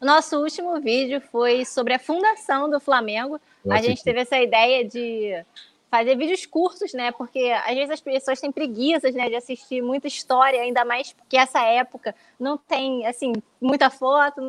O 0.00 0.04
nosso 0.04 0.38
último 0.38 0.80
vídeo 0.80 1.20
foi 1.20 1.64
sobre 1.64 1.94
a 1.94 1.98
fundação 1.98 2.68
do 2.68 2.80
Flamengo. 2.80 3.40
a 3.68 3.82
gente 3.82 4.02
teve 4.02 4.20
essa 4.20 4.38
ideia 4.38 4.84
de 4.84 5.44
fazer 5.90 6.16
vídeos 6.16 6.46
curtos, 6.46 6.92
né? 6.92 7.12
Porque 7.12 7.52
às 7.66 7.74
vezes 7.74 7.90
as 7.90 8.00
pessoas 8.00 8.40
têm 8.40 8.50
preguiças, 8.50 9.14
né, 9.14 9.28
de 9.28 9.34
assistir 9.34 9.82
muita 9.82 10.06
história, 10.06 10.60
ainda 10.60 10.84
mais 10.84 11.12
porque 11.12 11.36
essa 11.36 11.60
época 11.62 12.14
não 12.38 12.56
tem, 12.56 13.06
assim, 13.06 13.32
muita 13.60 13.90
foto, 13.90 14.40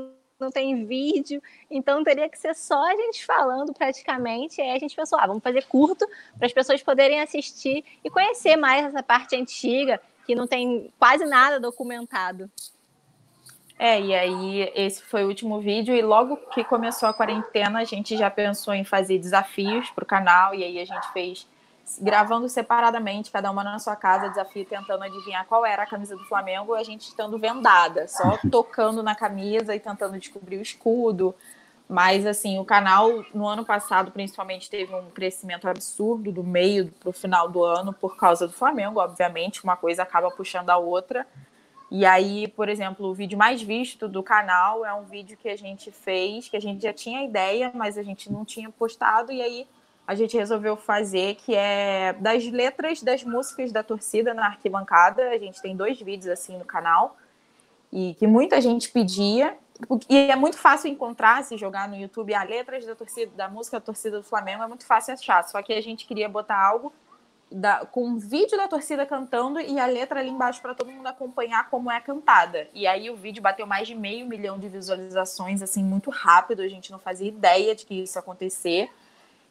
não 0.41 0.51
tem 0.51 0.85
vídeo, 0.85 1.41
então 1.69 2.03
teria 2.03 2.27
que 2.27 2.37
ser 2.37 2.55
só 2.55 2.83
a 2.83 2.95
gente 2.95 3.25
falando 3.25 3.73
praticamente. 3.73 4.59
E 4.59 4.63
aí 4.63 4.71
a 4.71 4.79
gente 4.79 4.95
pensou, 4.95 5.19
ah, 5.19 5.27
vamos 5.27 5.43
fazer 5.43 5.65
curto 5.67 6.05
para 6.37 6.47
as 6.47 6.51
pessoas 6.51 6.81
poderem 6.81 7.21
assistir 7.21 7.85
e 8.03 8.09
conhecer 8.09 8.57
mais 8.57 8.87
essa 8.87 9.03
parte 9.03 9.35
antiga, 9.35 10.01
que 10.25 10.35
não 10.35 10.47
tem 10.47 10.91
quase 10.99 11.25
nada 11.25 11.59
documentado. 11.59 12.49
É, 13.77 13.99
e 13.99 14.13
aí 14.13 14.71
esse 14.75 15.01
foi 15.01 15.23
o 15.23 15.27
último 15.27 15.59
vídeo, 15.59 15.95
e 15.95 16.01
logo 16.01 16.37
que 16.53 16.63
começou 16.63 17.09
a 17.09 17.13
quarentena, 17.13 17.79
a 17.79 17.83
gente 17.83 18.15
já 18.15 18.29
pensou 18.29 18.73
em 18.73 18.83
fazer 18.83 19.17
desafios 19.17 19.89
para 19.89 20.03
o 20.03 20.07
canal, 20.07 20.53
e 20.53 20.63
aí 20.63 20.79
a 20.79 20.85
gente 20.85 21.11
fez 21.13 21.47
gravando 21.99 22.47
separadamente, 22.47 23.31
cada 23.31 23.49
uma 23.49 23.63
na 23.63 23.79
sua 23.79 23.95
casa, 23.95 24.29
desafio 24.29 24.65
tentando 24.65 25.03
adivinhar 25.03 25.45
qual 25.45 25.65
era 25.65 25.83
a 25.83 25.87
camisa 25.87 26.15
do 26.15 26.23
Flamengo, 26.25 26.73
a 26.73 26.83
gente 26.83 27.01
estando 27.01 27.37
vendada, 27.37 28.07
só 28.07 28.37
tocando 28.51 29.01
na 29.01 29.15
camisa 29.15 29.75
e 29.75 29.79
tentando 29.79 30.17
descobrir 30.19 30.57
o 30.57 30.61
escudo. 30.61 31.33
Mas 31.89 32.25
assim, 32.25 32.57
o 32.57 32.63
canal 32.63 33.25
no 33.33 33.45
ano 33.47 33.65
passado 33.65 34.11
principalmente 34.11 34.69
teve 34.69 34.95
um 34.95 35.09
crescimento 35.09 35.67
absurdo 35.67 36.31
do 36.31 36.43
meio 36.43 36.91
para 36.99 37.09
o 37.09 37.13
final 37.13 37.49
do 37.49 37.63
ano 37.63 37.91
por 37.91 38.15
causa 38.15 38.47
do 38.47 38.53
Flamengo, 38.53 38.99
obviamente, 38.99 39.63
uma 39.63 39.75
coisa 39.75 40.03
acaba 40.03 40.31
puxando 40.31 40.69
a 40.69 40.77
outra. 40.77 41.27
E 41.91 42.05
aí, 42.05 42.47
por 42.47 42.69
exemplo, 42.69 43.09
o 43.09 43.13
vídeo 43.13 43.37
mais 43.37 43.61
visto 43.61 44.07
do 44.07 44.23
canal 44.23 44.85
é 44.85 44.93
um 44.93 45.03
vídeo 45.03 45.37
que 45.37 45.49
a 45.49 45.57
gente 45.57 45.91
fez, 45.91 46.47
que 46.47 46.55
a 46.55 46.61
gente 46.61 46.81
já 46.81 46.93
tinha 46.93 47.25
ideia, 47.25 47.69
mas 47.75 47.97
a 47.97 48.03
gente 48.03 48.31
não 48.31 48.45
tinha 48.45 48.69
postado, 48.69 49.29
e 49.33 49.41
aí 49.41 49.67
a 50.11 50.15
gente 50.15 50.37
resolveu 50.37 50.75
fazer, 50.75 51.35
que 51.35 51.55
é 51.55 52.11
das 52.19 52.45
letras 52.45 53.01
das 53.01 53.23
músicas 53.23 53.71
da 53.71 53.81
torcida 53.81 54.33
na 54.33 54.47
arquibancada. 54.47 55.29
A 55.29 55.37
gente 55.37 55.61
tem 55.61 55.73
dois 55.73 56.01
vídeos 56.01 56.27
assim 56.27 56.57
no 56.57 56.65
canal, 56.65 57.15
e 57.89 58.13
que 58.15 58.27
muita 58.27 58.59
gente 58.59 58.89
pedia. 58.89 59.55
E 60.09 60.17
é 60.29 60.35
muito 60.35 60.57
fácil 60.57 60.89
encontrar, 60.89 61.45
se 61.45 61.55
jogar 61.57 61.87
no 61.87 61.95
YouTube, 61.95 62.33
a 62.33 62.43
letras 62.43 62.85
da 62.85 62.93
torcida, 62.93 63.31
da 63.37 63.47
música 63.47 63.79
da 63.79 63.85
torcida 63.85 64.17
do 64.17 64.23
Flamengo, 64.23 64.61
é 64.61 64.67
muito 64.67 64.85
fácil 64.85 65.13
achar. 65.13 65.47
Só 65.47 65.61
que 65.61 65.71
a 65.71 65.81
gente 65.81 66.05
queria 66.05 66.27
botar 66.27 66.61
algo 66.61 66.91
da, 67.49 67.85
com 67.85 68.03
um 68.03 68.17
vídeo 68.17 68.57
da 68.57 68.67
torcida 68.67 69.05
cantando 69.05 69.61
e 69.61 69.79
a 69.79 69.85
letra 69.85 70.19
ali 70.19 70.29
embaixo 70.29 70.61
para 70.61 70.75
todo 70.75 70.91
mundo 70.91 71.07
acompanhar 71.07 71.69
como 71.69 71.89
é 71.89 72.01
cantada. 72.01 72.67
E 72.73 72.85
aí 72.85 73.09
o 73.09 73.15
vídeo 73.15 73.41
bateu 73.41 73.65
mais 73.65 73.87
de 73.87 73.95
meio 73.95 74.27
milhão 74.27 74.59
de 74.59 74.67
visualizações, 74.67 75.61
assim, 75.61 75.81
muito 75.81 76.09
rápido. 76.09 76.61
A 76.61 76.67
gente 76.67 76.91
não 76.91 76.99
fazia 76.99 77.29
ideia 77.29 77.73
de 77.73 77.85
que 77.85 78.03
isso 78.03 78.17
ia 78.17 78.19
acontecer. 78.19 78.89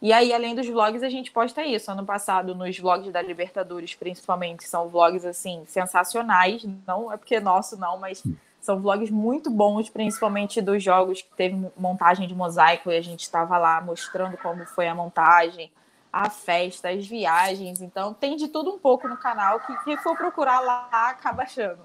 E 0.03 0.13
aí, 0.13 0.33
além 0.33 0.55
dos 0.55 0.67
vlogs, 0.67 1.03
a 1.03 1.11
gente 1.11 1.31
posta 1.31 1.63
isso. 1.63 1.91
Ano 1.91 2.07
passado, 2.07 2.55
nos 2.55 2.79
vlogs 2.79 3.13
da 3.13 3.21
Libertadores, 3.21 3.95
principalmente, 3.95 4.67
são 4.67 4.89
vlogs, 4.89 5.27
assim, 5.27 5.63
sensacionais. 5.67 6.67
Não 6.87 7.13
é 7.13 7.19
porque 7.19 7.35
é 7.35 7.41
nosso, 7.41 7.77
não, 7.79 7.99
mas 7.99 8.23
são 8.61 8.81
vlogs 8.81 9.11
muito 9.11 9.51
bons, 9.51 9.91
principalmente 9.91 10.63
dos 10.63 10.83
jogos 10.83 11.21
que 11.21 11.29
teve 11.37 11.71
montagem 11.77 12.27
de 12.27 12.35
mosaico 12.35 12.91
e 12.91 12.97
a 12.97 13.03
gente 13.03 13.21
estava 13.21 13.59
lá 13.59 13.81
mostrando 13.81 14.39
como 14.39 14.65
foi 14.67 14.89
a 14.89 14.95
montagem 14.95 15.71
a 16.13 16.29
festa, 16.29 16.91
as 16.91 17.07
viagens. 17.07 17.81
Então, 17.81 18.13
tem 18.13 18.37
de 18.37 18.49
tudo 18.49 18.71
um 18.71 18.79
pouco 18.79 19.07
no 19.07 19.17
canal 19.17 19.61
que 19.61 19.85
quem 19.85 19.97
for 19.97 20.17
procurar 20.17 20.61
lá 20.61 20.89
acaba 21.11 21.43
achando. 21.43 21.79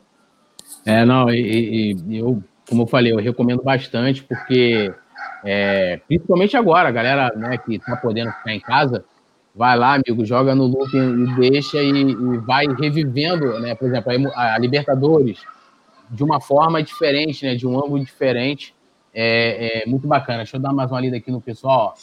É, 0.85 1.05
não, 1.05 1.29
e, 1.29 1.93
e 1.93 2.17
eu, 2.17 2.43
como 2.67 2.83
eu 2.83 2.87
falei, 2.87 3.11
eu 3.11 3.17
recomendo 3.17 3.61
bastante, 3.61 4.23
porque 4.23 4.93
é, 5.43 5.99
principalmente 6.07 6.57
agora, 6.57 6.89
a 6.89 6.91
galera 6.91 7.31
né, 7.35 7.57
que 7.57 7.79
tá 7.79 7.95
podendo 7.95 8.31
ficar 8.31 8.53
em 8.53 8.59
casa, 8.59 9.05
vai 9.55 9.77
lá, 9.77 9.93
amigo, 9.93 10.25
joga 10.25 10.53
no 10.53 10.65
loop 10.65 10.91
e 10.95 11.35
deixa 11.39 11.81
e, 11.81 11.89
e 11.89 12.37
vai 12.39 12.65
revivendo, 12.67 13.59
né? 13.59 13.73
Por 13.75 13.87
exemplo, 13.87 14.31
a, 14.35 14.57
Libertadores 14.57 15.39
de 16.09 16.23
uma 16.23 16.41
forma 16.41 16.83
diferente, 16.83 17.45
né? 17.45 17.55
De 17.55 17.65
um 17.65 17.77
ângulo 17.77 18.03
diferente. 18.03 18.75
É, 19.13 19.83
é 19.83 19.85
muito 19.85 20.07
bacana. 20.07 20.39
Deixa 20.39 20.57
eu 20.57 20.61
dar 20.61 20.73
mais 20.73 20.91
uma 20.91 20.99
lida 20.99 21.15
aqui 21.17 21.31
no 21.31 21.39
pessoal. 21.39 21.95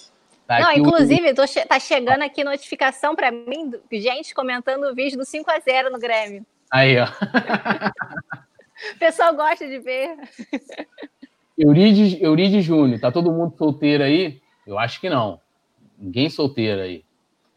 Tá 0.46 0.60
não, 0.60 0.72
inclusive, 0.72 1.34
tô 1.34 1.46
che 1.46 1.64
tá 1.66 1.78
chegando 1.78 2.22
aqui 2.22 2.42
notificação 2.42 3.14
para 3.14 3.30
mim, 3.30 3.70
gente 3.92 4.34
comentando 4.34 4.84
o 4.84 4.94
vídeo 4.94 5.18
do 5.18 5.24
5 5.24 5.50
a 5.50 5.60
0 5.60 5.90
no 5.90 5.98
Grêmio. 5.98 6.44
Aí, 6.70 6.96
ó. 6.98 7.06
o 8.94 8.98
pessoal 8.98 9.34
gosta 9.34 9.68
de 9.68 9.78
ver. 9.78 10.16
Eurides, 11.62 12.20
Eurides 12.20 12.64
Júnior, 12.64 12.98
tá 12.98 13.12
todo 13.12 13.30
mundo 13.30 13.54
solteiro 13.56 14.02
aí? 14.02 14.40
Eu 14.66 14.78
acho 14.80 15.00
que 15.00 15.08
não. 15.08 15.38
Ninguém 15.96 16.28
solteiro 16.28 16.82
aí. 16.82 17.04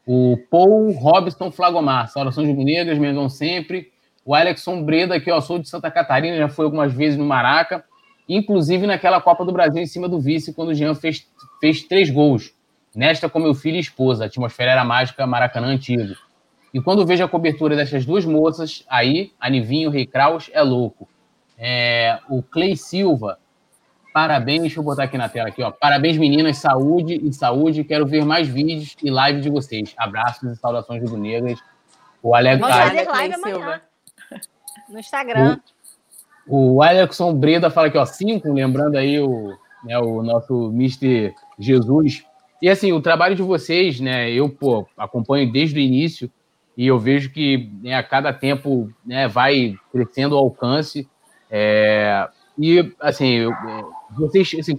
O 0.05 0.37
Paul 0.51 0.91
Robson 0.91 1.49
Flagomar, 1.49 2.07
saudações 2.09 2.47
rubro-negras, 2.47 2.99
Mengão 2.99 3.27
sempre. 3.27 3.91
O 4.23 4.35
Alexson 4.35 4.83
Breda 4.83 5.15
aqui, 5.15 5.31
ó, 5.31 5.41
sou 5.41 5.57
de 5.57 5.67
Santa 5.67 5.89
Catarina, 5.89 6.37
já 6.37 6.47
foi 6.47 6.65
algumas 6.65 6.93
vezes 6.93 7.17
no 7.17 7.25
Maraca, 7.25 7.83
inclusive 8.29 8.85
naquela 8.85 9.19
Copa 9.19 9.43
do 9.43 9.51
Brasil 9.51 9.81
em 9.81 9.87
cima 9.87 10.07
do 10.07 10.19
vice, 10.19 10.53
quando 10.53 10.69
o 10.69 10.73
Jean 10.75 10.93
fez, 10.93 11.27
fez 11.59 11.83
três 11.83 12.11
gols. 12.11 12.53
Nesta 12.95 13.27
com 13.27 13.39
meu 13.39 13.55
filho 13.55 13.77
e 13.77 13.79
esposa, 13.79 14.23
a 14.23 14.27
atmosfera 14.27 14.71
era 14.71 14.85
mágica, 14.85 15.25
Maracanã 15.25 15.67
antigo. 15.67 16.13
E 16.71 16.79
quando 16.79 17.05
vejo 17.05 17.23
a 17.23 17.27
cobertura 17.27 17.75
dessas 17.75 18.05
duas 18.05 18.23
moças, 18.23 18.85
aí, 18.87 19.31
Anivinho, 19.39 19.89
Rei 19.89 20.05
Kraus, 20.05 20.51
é 20.53 20.61
louco. 20.61 21.09
É, 21.57 22.19
o 22.29 22.43
Clay 22.43 22.75
Silva, 22.75 23.39
parabéns, 24.15 24.61
deixa 24.61 24.79
eu 24.79 24.83
botar 24.83 25.03
aqui 25.03 25.17
na 25.17 25.27
tela 25.27 25.49
aqui, 25.49 25.61
ó. 25.61 25.71
Parabéns, 25.71 26.17
meninas, 26.17 26.55
saúde 26.59 27.19
e 27.21 27.33
saúde. 27.33 27.83
Quero 27.83 28.07
ver 28.07 28.23
mais 28.23 28.47
vídeos 28.47 28.95
e 29.03 29.09
lives 29.09 29.43
de 29.43 29.49
vocês. 29.49 29.93
Abraços 29.97 30.53
e 30.53 30.55
saudações 30.55 31.01
rubro-negras. 31.01 31.59
O 32.23 32.33
Alex. 32.33 32.61
Vamos 32.61 32.77
fazer 32.77 33.09
live 33.09 33.33
amanhã. 33.33 33.81
No 34.87 34.99
Instagram. 34.99 35.59
O, 36.47 36.75
o 36.75 36.81
Alexson 36.81 37.33
Breda 37.33 37.69
fala 37.69 37.87
aqui, 37.87 37.97
ó, 37.97 38.05
cinco, 38.05 38.53
lembrando 38.53 38.95
aí 38.95 39.19
o, 39.19 39.53
né, 39.83 39.99
o 39.99 40.23
nosso 40.23 40.71
Mr. 40.73 41.33
Jesus 41.59 42.23
e 42.61 42.69
assim, 42.69 42.93
o 42.93 43.01
trabalho 43.01 43.35
de 43.35 43.41
vocês, 43.41 43.99
né? 43.99 44.31
Eu 44.31 44.47
pô, 44.47 44.87
acompanho 44.97 45.51
desde 45.51 45.77
o 45.77 45.81
início 45.81 46.31
e 46.77 46.87
eu 46.87 46.97
vejo 46.97 47.31
que 47.31 47.69
né, 47.83 47.95
a 47.95 48.03
cada 48.03 48.31
tempo 48.31 48.89
né, 49.05 49.27
vai 49.27 49.75
crescendo 49.91 50.35
o 50.35 50.39
alcance. 50.39 51.05
É, 51.51 52.29
e 52.57 52.93
assim, 52.99 53.27
eu, 53.27 53.51
é, 53.51 53.83
vocês 54.11 54.55
assim, 54.59 54.77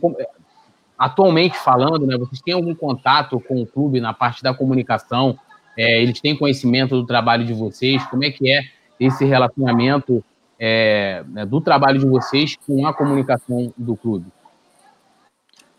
atualmente 0.98 1.56
falando, 1.58 2.06
né? 2.06 2.16
Vocês 2.16 2.40
têm 2.40 2.54
algum 2.54 2.74
contato 2.74 3.40
com 3.40 3.60
o 3.60 3.66
clube 3.66 4.00
na 4.00 4.14
parte 4.14 4.42
da 4.42 4.54
comunicação? 4.54 5.38
É, 5.76 6.02
eles 6.02 6.20
têm 6.20 6.36
conhecimento 6.36 6.96
do 6.96 7.06
trabalho 7.06 7.44
de 7.44 7.52
vocês? 7.52 8.04
Como 8.06 8.24
é 8.24 8.30
que 8.30 8.50
é 8.50 8.62
esse 8.98 9.24
relacionamento 9.24 10.24
é, 10.58 11.22
né, 11.28 11.44
do 11.44 11.60
trabalho 11.60 11.98
de 11.98 12.06
vocês 12.06 12.56
com 12.66 12.86
a 12.86 12.94
comunicação 12.94 13.72
do 13.76 13.94
clube? 13.94 14.26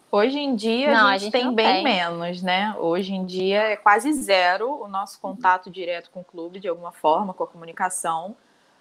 Hoje 0.10 0.39
em 0.39 0.56
dia 0.56 0.94
não, 0.94 1.08
a, 1.08 1.18
gente 1.18 1.36
a 1.36 1.39
gente, 1.39 1.46
tem 1.46 1.54
bem 1.54 1.66
tem. 1.66 1.84
menos, 1.84 2.42
né? 2.42 2.74
Hoje 2.80 3.13
em 3.13 3.25
dia 3.25 3.62
é 3.72 3.75
quase 3.75 4.13
zero 4.13 4.82
o 4.82 4.88
nosso 4.88 5.20
contato 5.20 5.70
direto 5.70 6.10
com 6.12 6.22
o 6.22 6.24
clube, 6.24 6.60
de 6.60 6.68
alguma 6.68 6.92
forma, 6.92 7.34
com 7.34 7.44
a 7.44 7.48
comunicação. 7.48 8.36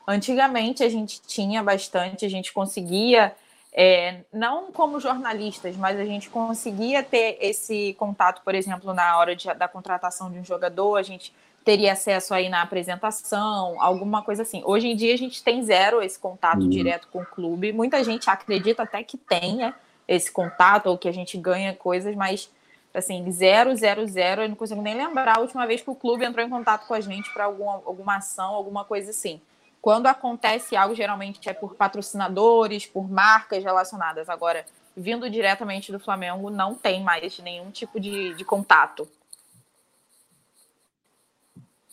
Antigamente 0.06 0.84
a 0.84 0.88
gente 0.88 1.20
tinha 1.26 1.62
bastante, 1.62 2.25
a 2.25 2.28
gente 2.28 2.52
conseguia, 2.52 3.34
é, 3.72 4.20
não 4.32 4.70
como 4.70 5.00
jornalistas, 5.00 5.76
mas 5.76 5.98
a 5.98 6.04
gente 6.04 6.30
conseguia 6.30 7.02
ter 7.02 7.38
esse 7.40 7.94
contato, 7.98 8.42
por 8.42 8.54
exemplo, 8.54 8.94
na 8.94 9.18
hora 9.18 9.34
de, 9.34 9.52
da 9.54 9.66
contratação 9.66 10.30
de 10.30 10.38
um 10.38 10.44
jogador, 10.44 10.96
a 10.96 11.02
gente 11.02 11.34
teria 11.64 11.94
acesso 11.94 12.32
aí 12.32 12.48
na 12.48 12.62
apresentação, 12.62 13.82
alguma 13.82 14.22
coisa 14.22 14.42
assim. 14.42 14.62
Hoje 14.64 14.86
em 14.86 14.94
dia 14.94 15.12
a 15.12 15.18
gente 15.18 15.42
tem 15.42 15.64
zero 15.64 16.00
esse 16.00 16.16
contato 16.16 16.62
uhum. 16.62 16.68
direto 16.68 17.08
com 17.08 17.22
o 17.22 17.26
clube. 17.26 17.72
Muita 17.72 18.04
gente 18.04 18.30
acredita 18.30 18.84
até 18.84 19.02
que 19.02 19.16
tenha, 19.16 19.75
esse 20.06 20.30
contato 20.30 20.86
ou 20.86 20.96
que 20.96 21.08
a 21.08 21.12
gente 21.12 21.36
ganha 21.36 21.75
coisas, 21.75 22.14
mas 22.14 22.48
assim, 22.94 23.28
zero, 23.32 23.75
zero, 23.75 24.06
zero, 24.06 24.42
eu 24.42 24.48
não 24.48 24.54
consigo 24.54 24.80
nem 24.80 24.94
lembrar 24.94 25.38
a 25.38 25.40
última 25.40 25.66
vez 25.66 25.82
que 25.82 25.90
o 25.90 25.94
clube 25.96 26.25
entrou 26.25 26.46
em 26.46 26.48
contato 26.48 26.86
com 26.86 26.94
a 26.94 27.00
gente 27.00 27.28
para 27.32 27.44
alguma, 27.44 27.82
alguma 27.84 28.16
ação, 28.16 28.54
alguma 28.54 28.84
coisa 28.84 29.10
assim. 29.10 29.40
Quando 29.80 30.06
acontece 30.06 30.76
algo, 30.76 30.95
geralmente 30.95 31.49
é 31.49 31.52
por 31.52 31.75
patrocinadores, 31.75 32.87
por 32.87 33.09
marcas 33.09 33.62
relacionadas. 33.62 34.28
Agora, 34.28 34.64
vindo 34.97 35.28
diretamente 35.30 35.92
do 35.92 36.00
Flamengo, 36.00 36.50
não 36.50 36.75
tem 36.75 37.02
mais 37.02 37.38
nenhum 37.38 37.71
tipo 37.71 38.00
de, 38.00 38.35
de 38.35 38.45
contato. 38.45 39.09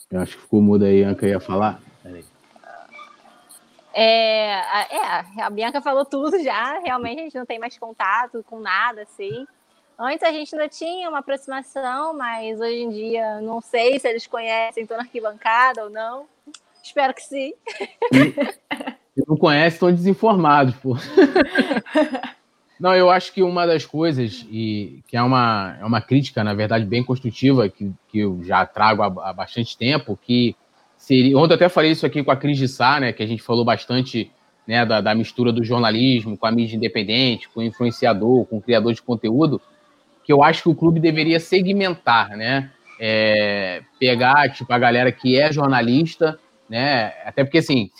Eu 0.09 0.21
acho 0.21 0.35
que 0.35 0.41
ficou 0.43 0.61
mudo 0.61 0.85
aí, 0.85 1.03
Anca 1.03 1.27
ia 1.27 1.39
falar. 1.39 1.81
Peraí. 2.01 2.25
É, 3.93 4.53
é, 4.55 5.41
a 5.41 5.49
Bianca 5.49 5.81
falou 5.81 6.05
tudo 6.05 6.41
já. 6.43 6.79
Realmente 6.79 7.19
a 7.19 7.23
gente 7.23 7.37
não 7.37 7.45
tem 7.45 7.59
mais 7.59 7.77
contato 7.77 8.43
com 8.47 8.59
nada, 8.59 9.03
assim. 9.03 9.45
Antes 9.97 10.23
a 10.23 10.31
gente 10.31 10.55
ainda 10.55 10.67
tinha 10.67 11.07
uma 11.09 11.19
aproximação, 11.19 12.17
mas 12.17 12.59
hoje 12.59 12.81
em 12.81 12.89
dia 12.89 13.41
não 13.41 13.61
sei 13.61 13.99
se 13.99 14.07
eles 14.07 14.25
conhecem, 14.25 14.83
estão 14.83 14.97
na 14.97 15.03
arquibancada 15.03 15.83
ou 15.83 15.89
não. 15.89 16.27
Espero 16.83 17.13
que 17.13 17.21
sim. 17.21 17.53
Se 18.11 19.23
não 19.27 19.37
conhecem, 19.37 19.75
estão 19.75 19.91
desinformados, 19.91 20.75
pô. 20.75 20.97
Não, 22.79 22.93
eu 22.93 23.09
acho 23.09 23.31
que 23.31 23.41
uma 23.41 23.65
das 23.65 23.85
coisas, 23.85 24.45
e 24.51 25.01
que 25.07 25.15
é 25.15 25.21
uma, 25.21 25.77
é 25.79 25.85
uma 25.85 26.01
crítica, 26.01 26.43
na 26.43 26.53
verdade, 26.53 26.83
bem 26.85 27.01
construtiva, 27.01 27.69
que, 27.69 27.89
que 28.09 28.19
eu 28.19 28.43
já 28.43 28.65
trago 28.65 29.01
há, 29.01 29.29
há 29.29 29.31
bastante 29.31 29.77
tempo, 29.77 30.19
que 30.21 30.53
seria. 30.97 31.37
Ontem 31.37 31.53
eu 31.53 31.55
até 31.55 31.69
falei 31.69 31.91
isso 31.91 32.05
aqui 32.05 32.21
com 32.23 32.31
a 32.31 32.35
Cris 32.35 32.57
de 32.57 32.67
Sá, 32.67 32.99
né? 32.99 33.13
Que 33.13 33.23
a 33.23 33.25
gente 33.25 33.41
falou 33.41 33.63
bastante 33.63 34.29
né, 34.67 34.85
da, 34.85 34.99
da 34.99 35.15
mistura 35.15 35.51
do 35.51 35.63
jornalismo 35.63 36.37
com 36.37 36.45
a 36.45 36.51
mídia 36.51 36.75
independente, 36.75 37.47
com 37.49 37.59
o 37.59 37.63
influenciador, 37.63 38.45
com 38.45 38.57
o 38.57 38.61
criador 38.61 38.93
de 38.93 39.01
conteúdo, 39.01 39.61
que 40.23 40.33
eu 40.33 40.43
acho 40.43 40.63
que 40.63 40.69
o 40.69 40.75
clube 40.75 40.99
deveria 40.99 41.39
segmentar, 41.39 42.35
né? 42.35 42.71
É, 42.99 43.81
pegar 43.99 44.49
tipo, 44.51 44.71
a 44.71 44.79
galera 44.79 45.11
que 45.11 45.39
é 45.39 45.51
jornalista, 45.51 46.39
né? 46.73 47.13
Até 47.23 47.43
porque 47.43 47.59
assim, 47.59 47.91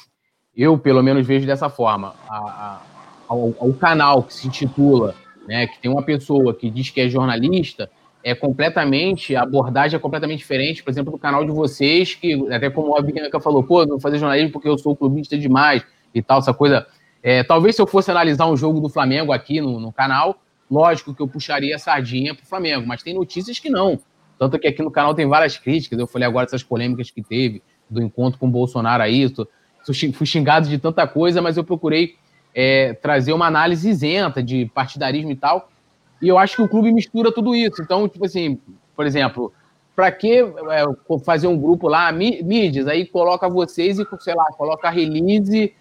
eu 0.58 0.80
pelo 0.80 1.04
menos 1.04 1.28
vejo 1.28 1.46
dessa 1.46 1.70
forma. 1.70 2.16
A, 2.28 2.38
a, 2.38 2.82
ao, 3.28 3.72
canal 3.80 4.24
que 4.24 4.34
se 4.34 4.48
intitula, 4.48 5.14
né, 5.48 5.68
que 5.68 5.80
tem 5.80 5.92
uma 5.92 6.02
pessoa 6.02 6.56
que 6.56 6.72
diz 6.72 6.90
que 6.90 7.00
é 7.00 7.08
jornalista, 7.08 7.88
é 8.24 8.34
completamente, 8.34 9.36
a 9.36 9.44
abordagem 9.44 9.96
é 9.96 10.00
completamente 10.00 10.40
diferente, 10.40 10.82
por 10.82 10.90
exemplo, 10.90 11.12
do 11.12 11.20
canal 11.20 11.46
de 11.46 11.52
vocês, 11.52 12.16
que 12.16 12.34
até 12.52 12.68
como 12.72 12.98
a 12.98 13.02
Bianca 13.02 13.40
falou, 13.40 13.64
pô, 13.64 13.86
vou 13.86 14.00
fazer 14.00 14.18
jornalismo 14.18 14.52
porque 14.52 14.68
eu 14.68 14.78
sou 14.78 14.96
clubista 14.96 15.38
demais 15.38 15.86
e 16.14 16.24
tal, 16.24 16.40
essa 16.40 16.54
coisa. 16.54 16.88
É, 17.22 17.44
talvez 17.44 17.76
se 17.76 17.82
eu 17.82 17.86
fosse 17.86 18.10
analisar 18.10 18.48
um 18.48 18.58
jogo 18.58 18.80
do 18.80 18.90
Flamengo 18.90 19.32
aqui 19.32 19.62
no, 19.62 19.80
no 19.80 19.94
canal, 19.94 20.42
lógico 20.70 21.14
que 21.14 21.22
eu 21.22 21.28
puxaria 21.28 21.76
a 21.76 21.80
sardinha 21.80 22.34
para 22.34 22.44
o 22.44 22.48
Flamengo, 22.48 22.88
mas 22.88 23.04
tem 23.04 23.14
notícias 23.14 23.60
que 23.60 23.70
não. 23.70 24.00
Tanto 24.40 24.58
que 24.58 24.68
aqui 24.68 24.82
no 24.82 24.90
canal 24.90 25.14
tem 25.14 25.28
várias 25.28 25.58
críticas, 25.58 26.00
eu 26.00 26.08
falei 26.08 26.28
agora 26.28 26.48
dessas 26.48 26.64
polêmicas 26.64 27.12
que 27.12 27.22
teve, 27.22 27.62
do 27.90 28.02
encontro 28.02 28.40
com 28.40 28.48
o 28.48 28.52
Bolsonaro 28.52 29.04
aí, 29.04 29.30
tô, 29.30 29.48
fui 30.14 30.26
xingado 30.26 30.68
de 30.68 30.78
tanta 30.78 31.08
coisa, 31.08 31.42
mas 31.42 31.58
eu 31.58 31.64
procurei 31.64 32.16
é, 32.54 32.94
trazer 32.94 33.34
uma 33.34 33.48
análise 33.48 33.90
isenta 33.90 34.42
de 34.42 34.66
partidarismo 34.74 35.32
e 35.32 35.36
tal, 35.36 35.70
e 36.22 36.28
eu 36.28 36.38
acho 36.38 36.56
que 36.56 36.62
o 36.62 36.70
clube 36.70 36.92
mistura 36.92 37.32
tudo 37.32 37.56
isso. 37.56 37.82
Então, 37.82 38.08
tipo 38.08 38.26
assim, 38.26 38.60
por 38.96 39.06
exemplo, 39.06 39.54
para 39.96 40.12
que 40.12 40.40
é, 40.40 41.20
fazer 41.24 41.48
um 41.48 41.58
grupo 41.58 41.88
lá, 41.88 42.12
mídias, 42.12 42.88
aí 42.88 43.06
coloca 43.06 43.50
vocês 43.50 44.00
e, 44.00 44.08
sei 44.20 44.34
lá, 44.34 44.46
coloca 44.58 44.88
a 44.88 44.92
release 44.92 45.74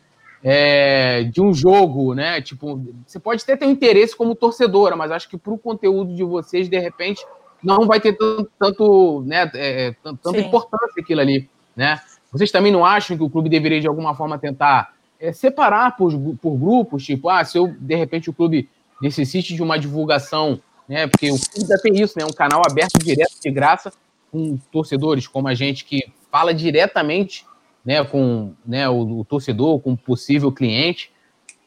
é, 0.42 1.24
de 1.24 1.40
um 1.40 1.54
jogo, 1.54 2.14
né? 2.14 2.40
Tipo, 2.40 2.82
você 3.06 3.20
pode 3.20 3.42
até 3.42 3.56
ter 3.56 3.66
um 3.66 3.70
interesse 3.70 4.16
como 4.16 4.34
torcedora, 4.34 4.96
mas 4.96 5.12
acho 5.12 5.28
que 5.28 5.38
para 5.38 5.52
o 5.52 5.58
conteúdo 5.58 6.14
de 6.14 6.24
vocês, 6.24 6.68
de 6.68 6.78
repente, 6.78 7.24
não 7.62 7.86
vai 7.86 8.00
ter 8.00 8.14
tanto, 8.14 8.50
tanto 8.58 9.22
né, 9.24 9.50
é, 9.54 9.86
é 9.86 9.94
tanta 10.02 10.40
importância 10.40 11.00
aquilo 11.00 11.20
ali, 11.20 11.48
né? 11.76 12.00
Vocês 12.30 12.50
também 12.50 12.72
não 12.72 12.84
acham 12.84 13.16
que 13.16 13.22
o 13.22 13.30
clube 13.30 13.48
deveria, 13.48 13.80
de 13.80 13.86
alguma 13.86 14.14
forma, 14.14 14.38
tentar 14.38 14.92
é, 15.20 15.32
separar 15.32 15.96
por, 15.96 16.12
por 16.40 16.56
grupos, 16.56 17.04
tipo, 17.04 17.28
ah, 17.28 17.44
se 17.44 17.58
eu, 17.58 17.68
de 17.78 17.94
repente, 17.94 18.30
o 18.30 18.32
clube 18.32 18.68
necessite 19.00 19.54
de 19.54 19.62
uma 19.62 19.78
divulgação, 19.78 20.60
né? 20.88 21.06
Porque 21.06 21.30
o 21.30 21.38
clube 21.38 21.68
já 21.68 21.78
tem 21.78 22.00
isso, 22.00 22.18
né? 22.18 22.24
Um 22.24 22.32
canal 22.32 22.62
aberto 22.68 22.98
direto 22.98 23.40
de 23.42 23.50
graça 23.50 23.92
com 24.30 24.56
torcedores 24.70 25.26
como 25.26 25.48
a 25.48 25.54
gente 25.54 25.84
que 25.84 26.10
fala 26.30 26.54
diretamente 26.54 27.44
né, 27.84 28.02
com 28.04 28.52
né, 28.64 28.88
o, 28.88 29.20
o, 29.20 29.24
torcedor, 29.24 29.80
com 29.80 29.92
o 29.92 29.96
possível 29.96 30.52
cliente, 30.52 31.10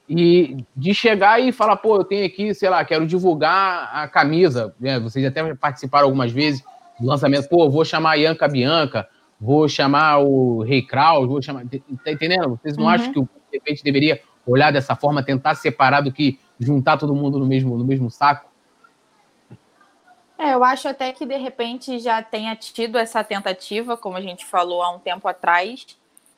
e 0.07 0.57
de 0.75 0.93
chegar 0.93 1.41
e 1.41 1.51
falar, 1.51 1.77
pô, 1.77 1.97
eu 1.97 2.03
tenho 2.03 2.25
aqui, 2.25 2.53
sei 2.53 2.69
lá, 2.69 2.85
quero 2.85 3.07
divulgar 3.07 3.89
a 3.93 4.07
camisa, 4.07 4.73
né, 4.79 4.99
vocês 4.99 5.25
até 5.25 5.53
participaram 5.55 6.05
algumas 6.05 6.31
vezes 6.31 6.63
do 6.99 7.07
lançamento, 7.07 7.49
pô, 7.49 7.69
vou 7.69 7.83
chamar 7.83 8.11
a 8.11 8.15
Ianca 8.15 8.47
Bianca, 8.47 9.07
vou 9.45 9.69
chamar 9.69 10.17
o 10.17 10.63
Rei 10.63 10.81
Kraus, 10.81 11.27
vou 11.27 11.41
chamar, 11.41 11.63
tá 12.03 12.11
entendendo? 12.11 12.59
Vocês 12.61 12.75
não 12.75 12.85
uhum. 12.85 12.89
acham 12.89 13.13
que 13.13 13.19
o 13.19 13.23
de 13.23 13.57
repente 13.57 13.83
deveria 13.83 14.19
olhar 14.45 14.71
dessa 14.71 14.95
forma, 14.95 15.23
tentar 15.23 15.55
separar 15.55 16.01
do 16.01 16.11
que 16.11 16.39
juntar 16.59 16.97
todo 16.97 17.13
mundo 17.13 17.37
no 17.37 17.45
mesmo, 17.45 17.77
no 17.77 17.85
mesmo 17.85 18.09
saco? 18.09 18.49
É, 20.37 20.53
eu 20.53 20.63
acho 20.63 20.87
até 20.87 21.13
que 21.13 21.25
de 21.25 21.37
repente 21.37 21.99
já 21.99 22.21
tenha 22.21 22.55
tido 22.55 22.97
essa 22.97 23.23
tentativa, 23.23 23.95
como 23.95 24.17
a 24.17 24.21
gente 24.21 24.45
falou 24.45 24.81
há 24.81 24.89
um 24.93 24.99
tempo 24.99 25.27
atrás, 25.27 25.85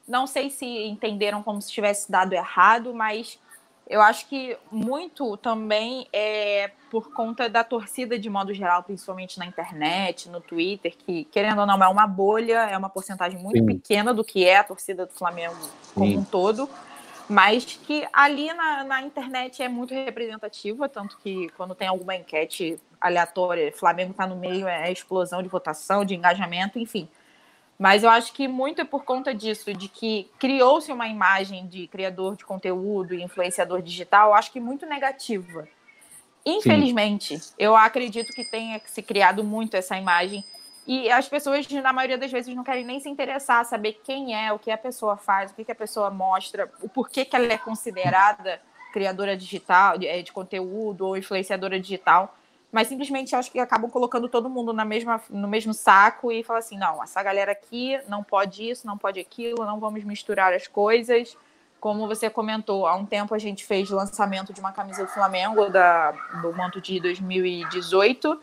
não 0.07 0.27
sei 0.27 0.49
se 0.49 0.65
entenderam 0.65 1.41
como 1.41 1.61
se 1.61 1.71
tivesse 1.71 2.11
dado 2.11 2.33
errado, 2.33 2.93
mas 2.93 3.39
eu 3.89 4.01
acho 4.01 4.27
que 4.27 4.57
muito 4.71 5.37
também 5.37 6.07
é 6.11 6.71
por 6.91 7.13
conta 7.13 7.49
da 7.49 7.63
torcida 7.63 8.19
de 8.19 8.29
modo 8.29 8.53
geral, 8.53 8.83
principalmente 8.83 9.39
na 9.39 9.45
internet, 9.45 10.29
no 10.29 10.41
Twitter, 10.41 10.93
que, 10.97 11.25
querendo 11.25 11.59
ou 11.59 11.65
não, 11.65 11.81
é 11.81 11.87
uma 11.87 12.07
bolha, 12.07 12.69
é 12.69 12.77
uma 12.77 12.89
porcentagem 12.89 13.39
muito 13.39 13.59
Sim. 13.59 13.65
pequena 13.65 14.13
do 14.13 14.23
que 14.23 14.45
é 14.45 14.57
a 14.57 14.63
torcida 14.63 15.05
do 15.05 15.13
Flamengo 15.13 15.55
como 15.93 16.11
Sim. 16.11 16.17
um 16.17 16.23
todo, 16.23 16.69
mas 17.29 17.63
que 17.65 18.07
ali 18.11 18.53
na, 18.53 18.83
na 18.83 19.01
internet 19.01 19.61
é 19.61 19.69
muito 19.69 19.93
representativa, 19.93 20.87
tanto 20.89 21.17
que 21.17 21.49
quando 21.49 21.75
tem 21.75 21.87
alguma 21.87 22.15
enquete 22.15 22.77
aleatória, 22.99 23.71
Flamengo 23.71 24.11
está 24.11 24.27
no 24.27 24.35
meio, 24.35 24.67
é 24.67 24.91
explosão 24.91 25.41
de 25.41 25.49
votação, 25.49 26.03
de 26.03 26.15
engajamento, 26.15 26.79
enfim. 26.79 27.07
Mas 27.77 28.03
eu 28.03 28.09
acho 28.09 28.33
que 28.33 28.47
muito 28.47 28.81
é 28.81 28.85
por 28.85 29.03
conta 29.03 29.33
disso, 29.35 29.71
de 29.73 29.87
que 29.87 30.29
criou-se 30.39 30.91
uma 30.91 31.07
imagem 31.07 31.67
de 31.67 31.87
criador 31.87 32.35
de 32.35 32.43
conteúdo 32.43 33.13
e 33.13 33.21
influenciador 33.21 33.81
digital, 33.81 34.33
acho 34.33 34.51
que 34.51 34.59
muito 34.59 34.85
negativa. 34.85 35.67
Infelizmente, 36.43 37.37
Sim. 37.37 37.53
eu 37.59 37.75
acredito 37.75 38.33
que 38.33 38.43
tenha 38.43 38.81
se 38.85 39.03
criado 39.03 39.43
muito 39.43 39.75
essa 39.75 39.97
imagem. 39.97 40.43
E 40.87 41.11
as 41.11 41.27
pessoas, 41.27 41.67
na 41.69 41.91
maioria 41.91 42.17
das 42.17 42.31
vezes, 42.31 42.55
não 42.55 42.63
querem 42.63 42.85
nem 42.85 42.99
se 42.99 43.09
interessar, 43.09 43.63
saber 43.65 43.99
quem 44.03 44.33
é, 44.33 44.51
o 44.53 44.57
que 44.57 44.71
a 44.71 44.77
pessoa 44.77 45.17
faz, 45.17 45.51
o 45.51 45.53
que 45.53 45.71
a 45.71 45.75
pessoa 45.75 46.09
mostra, 46.09 46.71
o 46.81 46.87
porquê 46.87 47.25
que 47.25 47.35
ela 47.35 47.51
é 47.51 47.57
considerada 47.57 48.61
criadora 48.93 49.35
digital, 49.35 49.97
de, 49.97 50.23
de 50.23 50.31
conteúdo 50.31 51.05
ou 51.05 51.17
influenciadora 51.17 51.79
digital 51.79 52.35
mas 52.77 52.89
simplesmente 52.89 53.35
acho 53.35 53.51
que 53.51 53.59
acabam 53.59 53.89
colocando 53.89 54.29
todo 54.29 54.47
mundo 54.47 54.71
na 54.71 54.85
mesma, 54.85 55.19
no 55.31 55.47
mesmo 55.47 55.73
saco 55.73 56.31
e 56.31 56.43
falam 56.43 56.59
assim: 56.59 56.77
não, 56.77 57.03
essa 57.03 57.23
galera 57.23 57.51
aqui 57.51 57.99
não 58.07 58.23
pode 58.23 58.69
isso, 58.69 58.85
não 58.85 58.95
pode 58.95 59.19
aquilo, 59.19 59.65
não 59.65 59.79
vamos 59.79 60.03
misturar 60.03 60.53
as 60.53 60.67
coisas. 60.67 61.35
Como 61.79 62.07
você 62.07 62.29
comentou, 62.29 62.85
há 62.85 62.93
um 62.93 63.03
tempo 63.03 63.33
a 63.33 63.39
gente 63.39 63.65
fez 63.65 63.89
lançamento 63.89 64.53
de 64.53 64.59
uma 64.59 64.71
camisa 64.71 65.03
do 65.03 65.09
Flamengo 65.09 65.69
da, 65.69 66.11
do 66.43 66.53
manto 66.53 66.79
de 66.79 66.99
2018. 66.99 68.39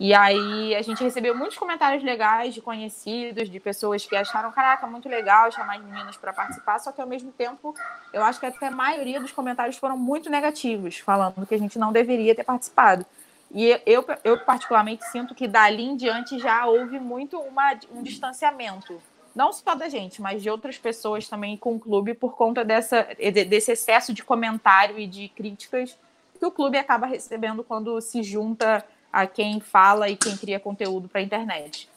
E 0.00 0.14
aí 0.14 0.74
a 0.74 0.80
gente 0.80 1.04
recebeu 1.04 1.36
muitos 1.36 1.58
comentários 1.58 2.02
legais 2.02 2.54
de 2.54 2.62
conhecidos, 2.62 3.50
de 3.50 3.60
pessoas 3.60 4.06
que 4.06 4.16
acharam, 4.16 4.50
caraca, 4.50 4.86
muito 4.86 5.10
legal 5.10 5.52
chamar 5.52 5.76
as 5.76 5.84
meninas 5.84 6.16
para 6.16 6.32
participar, 6.32 6.78
só 6.78 6.90
que 6.90 7.02
ao 7.02 7.06
mesmo 7.06 7.32
tempo 7.32 7.74
eu 8.14 8.24
acho 8.24 8.40
que 8.40 8.46
até 8.46 8.68
a 8.68 8.70
maioria 8.70 9.20
dos 9.20 9.32
comentários 9.32 9.76
foram 9.76 9.98
muito 9.98 10.30
negativos, 10.30 10.98
falando 11.00 11.46
que 11.46 11.54
a 11.54 11.58
gente 11.58 11.78
não 11.78 11.92
deveria 11.92 12.34
ter 12.34 12.44
participado. 12.44 13.04
E 13.50 13.80
eu, 13.86 14.04
eu 14.24 14.38
particularmente 14.40 15.04
sinto 15.06 15.34
que 15.34 15.48
dali 15.48 15.82
em 15.82 15.96
diante 15.96 16.38
já 16.38 16.66
houve 16.66 17.00
muito 17.00 17.38
uma, 17.40 17.72
um 17.90 18.02
distanciamento, 18.02 19.00
não 19.34 19.52
só 19.52 19.74
da 19.74 19.88
gente, 19.88 20.20
mas 20.20 20.42
de 20.42 20.50
outras 20.50 20.76
pessoas 20.76 21.28
também 21.28 21.56
com 21.56 21.76
o 21.76 21.80
clube 21.80 22.12
por 22.12 22.36
conta 22.36 22.64
dessa, 22.64 23.06
desse 23.48 23.72
excesso 23.72 24.12
de 24.12 24.22
comentário 24.22 24.98
e 24.98 25.06
de 25.06 25.28
críticas 25.28 25.98
que 26.38 26.44
o 26.44 26.50
clube 26.50 26.76
acaba 26.76 27.06
recebendo 27.06 27.64
quando 27.64 28.00
se 28.00 28.22
junta 28.22 28.84
a 29.12 29.26
quem 29.26 29.60
fala 29.60 30.08
e 30.08 30.16
quem 30.16 30.36
cria 30.36 30.60
conteúdo 30.60 31.08
para 31.08 31.20
a 31.20 31.24
internet. 31.24 31.88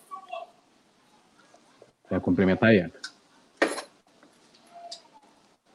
Quer 2.08 2.22
complementar 2.22 2.70
aí? 2.70 2.92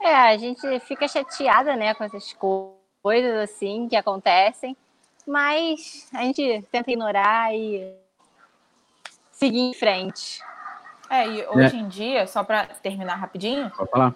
É, 0.00 0.14
a 0.14 0.36
gente 0.36 0.80
fica 0.80 1.06
chateada, 1.06 1.76
né, 1.76 1.92
com 1.94 2.04
essas 2.04 2.32
coisas 2.32 3.34
assim 3.42 3.88
que 3.88 3.96
acontecem 3.96 4.76
mas 5.26 6.06
a 6.12 6.22
gente 6.22 6.64
tenta 6.70 6.90
ignorar 6.90 7.54
e 7.54 7.92
seguir 9.32 9.60
em 9.60 9.74
frente. 9.74 10.40
É, 11.08 11.26
e 11.28 11.46
hoje 11.48 11.76
é. 11.76 11.78
em 11.78 11.88
dia, 11.88 12.26
só 12.26 12.42
para 12.42 12.66
terminar 12.66 13.14
rapidinho, 13.14 13.70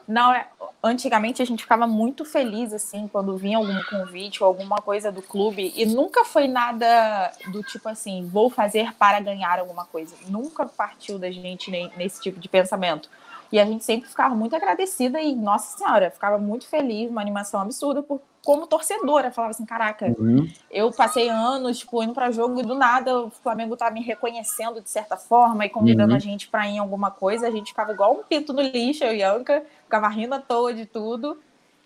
não 0.06 0.32
é. 0.32 0.46
Antigamente 0.82 1.42
a 1.42 1.44
gente 1.44 1.62
ficava 1.62 1.86
muito 1.86 2.24
feliz 2.24 2.72
assim 2.72 3.06
quando 3.06 3.36
vinha 3.36 3.58
algum 3.58 3.82
convite 3.84 4.42
ou 4.42 4.46
alguma 4.46 4.78
coisa 4.78 5.12
do 5.12 5.20
clube 5.20 5.74
e 5.76 5.84
nunca 5.84 6.24
foi 6.24 6.48
nada 6.48 7.30
do 7.48 7.62
tipo 7.62 7.86
assim, 7.86 8.26
vou 8.26 8.48
fazer 8.48 8.94
para 8.94 9.20
ganhar 9.20 9.58
alguma 9.58 9.84
coisa. 9.84 10.16
Nunca 10.26 10.64
partiu 10.64 11.18
da 11.18 11.30
gente 11.30 11.70
nesse 11.96 12.22
tipo 12.22 12.40
de 12.40 12.48
pensamento. 12.48 13.10
E 13.52 13.58
a 13.58 13.64
gente 13.64 13.84
sempre 13.84 14.08
ficava 14.08 14.34
muito 14.34 14.54
agradecida 14.54 15.20
e, 15.20 15.34
nossa 15.34 15.76
senhora, 15.76 16.10
ficava 16.10 16.38
muito 16.38 16.66
feliz, 16.68 17.10
uma 17.10 17.20
animação 17.20 17.60
absurda, 17.60 18.02
por, 18.02 18.20
como 18.44 18.66
torcedora. 18.66 19.32
Falava 19.32 19.50
assim: 19.50 19.66
caraca, 19.66 20.14
uhum. 20.18 20.48
eu 20.70 20.92
passei 20.92 21.28
anos 21.28 21.78
tipo, 21.78 22.02
indo 22.02 22.14
para 22.14 22.30
jogo 22.30 22.60
e 22.60 22.62
do 22.62 22.74
nada 22.74 23.22
o 23.22 23.30
Flamengo 23.30 23.76
tá 23.76 23.90
me 23.90 24.02
reconhecendo 24.02 24.80
de 24.80 24.88
certa 24.88 25.16
forma 25.16 25.66
e 25.66 25.68
convidando 25.68 26.10
uhum. 26.10 26.16
a 26.16 26.20
gente 26.20 26.48
para 26.48 26.66
ir 26.68 26.76
em 26.76 26.78
alguma 26.78 27.10
coisa. 27.10 27.48
A 27.48 27.50
gente 27.50 27.70
ficava 27.70 27.92
igual 27.92 28.12
um 28.12 28.22
pinto 28.22 28.52
no 28.52 28.62
lixo, 28.62 29.04
eu 29.04 29.14
e 29.14 29.22
Anca, 29.22 29.64
ficava 29.84 30.08
rindo 30.08 30.34
à 30.34 30.40
toa 30.40 30.72
de 30.72 30.86
tudo. 30.86 31.36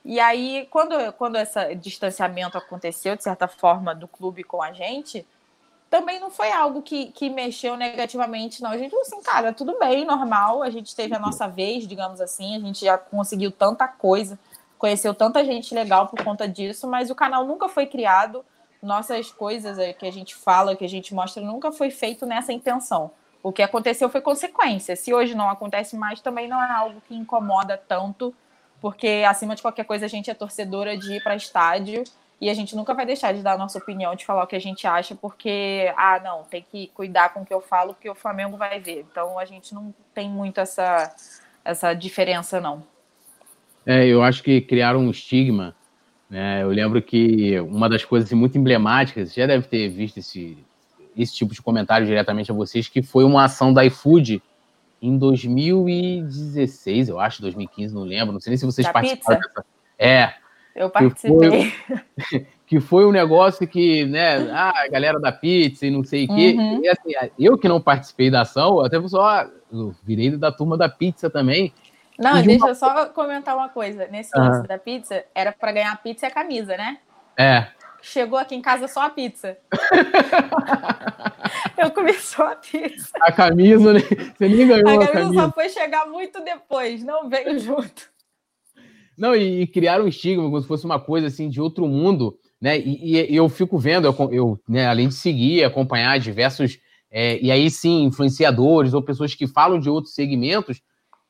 E 0.04 0.20
aí, 0.20 0.68
quando, 0.70 0.94
quando 1.14 1.36
esse 1.36 1.74
distanciamento 1.76 2.58
aconteceu, 2.58 3.16
de 3.16 3.22
certa 3.22 3.48
forma, 3.48 3.94
do 3.94 4.06
clube 4.06 4.44
com 4.44 4.62
a 4.62 4.70
gente, 4.70 5.26
também 5.94 6.18
não 6.18 6.30
foi 6.30 6.50
algo 6.50 6.82
que, 6.82 7.12
que 7.12 7.30
mexeu 7.30 7.76
negativamente, 7.76 8.60
não. 8.60 8.70
A 8.70 8.78
gente 8.78 8.90
falou 8.90 9.02
assim, 9.02 9.22
cara, 9.22 9.52
tudo 9.52 9.78
bem, 9.78 10.04
normal, 10.04 10.62
a 10.62 10.70
gente 10.70 10.94
teve 10.96 11.14
a 11.14 11.20
nossa 11.20 11.46
vez, 11.46 11.86
digamos 11.86 12.20
assim, 12.20 12.56
a 12.56 12.58
gente 12.58 12.84
já 12.84 12.98
conseguiu 12.98 13.52
tanta 13.52 13.86
coisa 13.86 14.38
conheceu 14.84 15.14
tanta 15.14 15.42
gente 15.42 15.74
legal 15.74 16.08
por 16.08 16.22
conta 16.22 16.46
disso, 16.46 16.86
mas 16.86 17.08
o 17.08 17.14
canal 17.14 17.46
nunca 17.46 17.70
foi 17.70 17.86
criado, 17.86 18.44
nossas 18.82 19.32
coisas 19.32 19.78
que 19.96 20.06
a 20.06 20.12
gente 20.12 20.34
fala, 20.34 20.76
que 20.76 20.84
a 20.84 20.88
gente 20.88 21.14
mostra, 21.14 21.42
nunca 21.42 21.72
foi 21.72 21.90
feito 21.90 22.26
nessa 22.26 22.52
intenção. 22.52 23.10
O 23.42 23.50
que 23.50 23.62
aconteceu 23.62 24.10
foi 24.10 24.20
consequência. 24.20 24.94
Se 24.94 25.14
hoje 25.14 25.34
não 25.34 25.48
acontece 25.48 25.96
mais, 25.96 26.20
também 26.20 26.48
não 26.48 26.62
é 26.62 26.70
algo 26.70 27.00
que 27.08 27.14
incomoda 27.14 27.78
tanto, 27.78 28.34
porque 28.78 29.24
acima 29.26 29.54
de 29.54 29.62
qualquer 29.62 29.84
coisa 29.84 30.04
a 30.04 30.08
gente 30.08 30.30
é 30.30 30.34
torcedora 30.34 30.98
de 30.98 31.14
ir 31.14 31.22
para 31.22 31.34
estádio 31.34 32.04
e 32.40 32.50
a 32.50 32.54
gente 32.54 32.74
nunca 32.76 32.92
vai 32.94 33.06
deixar 33.06 33.32
de 33.32 33.42
dar 33.42 33.54
a 33.54 33.58
nossa 33.58 33.78
opinião, 33.78 34.14
de 34.14 34.26
falar 34.26 34.44
o 34.44 34.46
que 34.46 34.56
a 34.56 34.60
gente 34.60 34.86
acha, 34.86 35.14
porque, 35.14 35.92
ah, 35.96 36.20
não, 36.22 36.42
tem 36.44 36.64
que 36.68 36.88
cuidar 36.88 37.32
com 37.32 37.40
o 37.40 37.46
que 37.46 37.54
eu 37.54 37.60
falo, 37.60 37.94
porque 37.94 38.10
o 38.10 38.14
Flamengo 38.14 38.56
vai 38.56 38.80
ver. 38.80 39.06
Então 39.10 39.38
a 39.38 39.44
gente 39.44 39.74
não 39.74 39.94
tem 40.12 40.28
muito 40.28 40.58
essa, 40.58 41.14
essa 41.64 41.94
diferença, 41.94 42.60
não. 42.60 42.82
É, 43.86 44.06
eu 44.06 44.22
acho 44.22 44.42
que 44.42 44.60
criaram 44.60 45.00
um 45.00 45.10
estigma. 45.10 45.74
Né? 46.28 46.62
Eu 46.62 46.68
lembro 46.68 47.00
que 47.00 47.60
uma 47.60 47.88
das 47.88 48.04
coisas 48.04 48.28
assim, 48.28 48.36
muito 48.36 48.58
emblemáticas, 48.58 49.32
você 49.32 49.40
já 49.40 49.46
deve 49.46 49.68
ter 49.68 49.88
visto 49.88 50.18
esse, 50.18 50.58
esse 51.16 51.34
tipo 51.34 51.54
de 51.54 51.62
comentário 51.62 52.06
diretamente 52.06 52.50
a 52.50 52.54
vocês, 52.54 52.88
que 52.88 53.02
foi 53.02 53.24
uma 53.24 53.44
ação 53.44 53.72
da 53.72 53.84
iFood 53.84 54.42
em 55.00 55.18
2016, 55.18 57.10
eu 57.10 57.20
acho, 57.20 57.42
2015, 57.42 57.94
não 57.94 58.02
lembro. 58.04 58.32
Não 58.32 58.40
sei 58.40 58.50
nem 58.50 58.56
se 58.56 58.64
vocês 58.66 58.86
da 58.86 58.92
participaram 58.92 59.40
pizza? 59.40 59.52
dessa. 59.54 59.66
É. 59.98 60.34
Eu 60.74 60.90
participei. 60.90 61.70
Que 61.70 62.28
foi, 62.28 62.46
que 62.66 62.80
foi, 62.80 63.06
um 63.06 63.12
negócio 63.12 63.66
que, 63.66 64.04
né, 64.06 64.50
ah, 64.50 64.72
a 64.84 64.88
galera 64.88 65.20
da 65.20 65.30
pizza 65.30 65.86
e 65.86 65.90
não 65.90 66.02
sei 66.02 66.24
o 66.24 66.34
quê. 66.34 66.54
Uhum. 66.56 66.82
E, 66.82 66.88
assim, 66.88 67.30
eu 67.38 67.56
que 67.56 67.68
não 67.68 67.80
participei 67.80 68.30
da 68.30 68.42
ação, 68.42 68.80
até 68.80 69.00
só 69.08 69.46
eu 69.72 69.94
virei 70.02 70.36
da 70.36 70.50
turma 70.50 70.76
da 70.76 70.88
pizza 70.88 71.30
também. 71.30 71.72
Não, 72.18 72.42
deixa 72.42 72.64
uma... 72.64 72.70
eu 72.70 72.74
só 72.74 73.06
comentar 73.06 73.56
uma 73.56 73.68
coisa. 73.68 74.06
Nesse 74.08 74.36
uhum. 74.36 74.44
lance 74.44 74.68
da 74.68 74.78
pizza, 74.78 75.24
era 75.34 75.52
para 75.52 75.72
ganhar 75.72 75.92
a 75.92 75.96
pizza 75.96 76.26
e 76.26 76.28
a 76.28 76.32
camisa, 76.32 76.76
né? 76.76 76.98
É 77.36 77.66
chegou 78.04 78.38
aqui 78.38 78.54
em 78.54 78.60
casa 78.60 78.86
só 78.86 79.06
a 79.06 79.10
pizza. 79.10 79.56
eu 81.78 81.90
comi 81.90 82.12
só 82.14 82.52
a 82.52 82.56
pizza. 82.56 83.10
A 83.20 83.32
camisa, 83.32 83.94
né? 83.94 84.00
Você 84.00 84.48
nem 84.48 84.68
ganhou 84.68 84.88
a 84.88 84.92
camisa. 84.92 85.04
A 85.04 85.12
camisa 85.12 85.42
só 85.42 85.50
foi 85.50 85.68
chegar 85.70 86.06
muito 86.06 86.40
depois, 86.44 87.02
não 87.02 87.28
veio 87.28 87.58
junto. 87.58 88.13
Não, 89.16 89.34
e, 89.34 89.62
e 89.62 90.00
um 90.00 90.08
estigma 90.08 90.44
como 90.44 90.60
se 90.60 90.68
fosse 90.68 90.84
uma 90.84 90.98
coisa 90.98 91.28
assim 91.28 91.48
de 91.48 91.60
outro 91.60 91.86
mundo, 91.86 92.38
né? 92.60 92.78
E, 92.78 93.16
e, 93.16 93.32
e 93.32 93.36
eu 93.36 93.48
fico 93.48 93.78
vendo, 93.78 94.06
eu, 94.06 94.32
eu 94.32 94.60
né, 94.68 94.86
além 94.86 95.08
de 95.08 95.14
seguir, 95.14 95.64
acompanhar 95.64 96.18
diversos, 96.18 96.78
é, 97.10 97.38
e 97.40 97.50
aí 97.50 97.70
sim, 97.70 98.04
influenciadores 98.04 98.94
ou 98.94 99.02
pessoas 99.02 99.34
que 99.34 99.46
falam 99.46 99.78
de 99.78 99.88
outros 99.88 100.14
segmentos, 100.14 100.80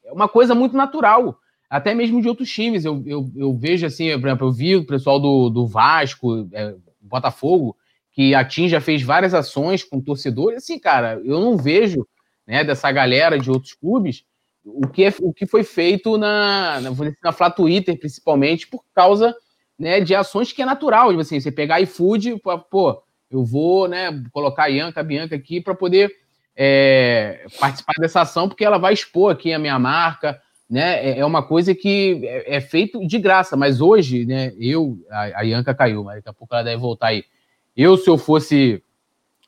é 0.05 0.13
uma 0.13 0.29
coisa 0.29 0.55
muito 0.55 0.77
natural 0.77 1.39
até 1.69 1.95
mesmo 1.95 2.23
de 2.23 2.29
outros 2.29 2.51
times. 2.51 2.85
Eu, 2.85 3.03
eu, 3.05 3.31
eu, 3.35 3.53
vejo 3.53 3.85
assim, 3.85 4.09
por 4.19 4.29
exemplo, 4.29 4.47
eu 4.47 4.53
vi 4.53 4.77
o 4.77 4.87
pessoal 4.87 5.19
do, 5.19 5.51
do 5.51 5.67
Vasco, 5.67 6.49
é, 6.53 6.75
Botafogo, 7.01 7.77
que 8.13 8.35
a 8.35 8.45
TIM 8.45 8.69
já 8.69 8.81
fez 8.81 9.03
várias 9.03 9.35
ações 9.35 9.83
com 9.83 10.01
torcedores. 10.01 10.59
Assim, 10.59 10.79
cara, 10.79 11.21
eu 11.25 11.41
não 11.41 11.57
vejo 11.57 12.07
né, 12.47 12.63
dessa 12.63 12.91
galera 12.93 13.39
de 13.39 13.51
outros 13.51 13.75
clubes 13.75 14.25
o 14.65 14.89
que, 14.89 15.05
é, 15.05 15.15
o 15.21 15.33
que 15.33 15.47
foi 15.47 15.63
feito 15.63 16.17
na, 16.17 16.81
na, 16.81 16.91
na 17.23 17.33
Flá 17.33 17.51
Twitter, 17.51 17.99
principalmente, 17.99 18.67
por 18.67 18.83
causa 18.95 19.35
né, 19.79 20.01
de 20.01 20.15
ações 20.15 20.53
que 20.53 20.63
é 20.63 20.65
natural. 20.65 21.09
Tipo 21.09 21.21
assim, 21.21 21.39
você 21.39 21.53
pegar 21.53 21.81
iFood, 21.81 22.41
pô, 22.71 23.03
eu 23.31 23.45
vou 23.45 23.89
né, 23.89 24.23
colocar 24.33 24.65
a 24.65 24.69
Ianca, 24.69 25.01
a 25.01 25.05
Bianca 25.05 25.37
aqui 25.37 25.61
para 25.61 25.75
poder 25.75 26.11
é, 26.57 27.47
participar 27.59 27.95
dessa 27.99 28.23
ação, 28.23 28.49
porque 28.49 28.65
ela 28.65 28.79
vai 28.79 28.95
expor 28.95 29.33
aqui 29.33 29.53
a 29.53 29.59
minha 29.59 29.79
marca, 29.79 30.41
né, 30.71 31.05
é, 31.05 31.19
é 31.19 31.27
uma 31.27 31.43
coisa 31.43 31.75
que 31.75 32.21
é, 32.25 32.57
é, 32.57 32.61
feito 32.61 33.07
de 33.07 33.19
graça, 33.19 33.57
mas 33.57 33.81
hoje, 33.81 34.25
né, 34.25 34.53
eu, 34.59 34.99
a, 35.11 35.41
a 35.41 35.43
Ianca 35.43 35.75
caiu, 35.75 36.05
mas 36.05 36.17
daqui 36.17 36.29
a 36.29 36.33
pouco 36.33 36.55
ela 36.55 36.65
deve 36.65 36.81
voltar 36.81 37.09
aí. 37.09 37.25
Eu, 37.77 37.97
se 37.97 38.09
eu 38.09 38.17
fosse 38.17 38.83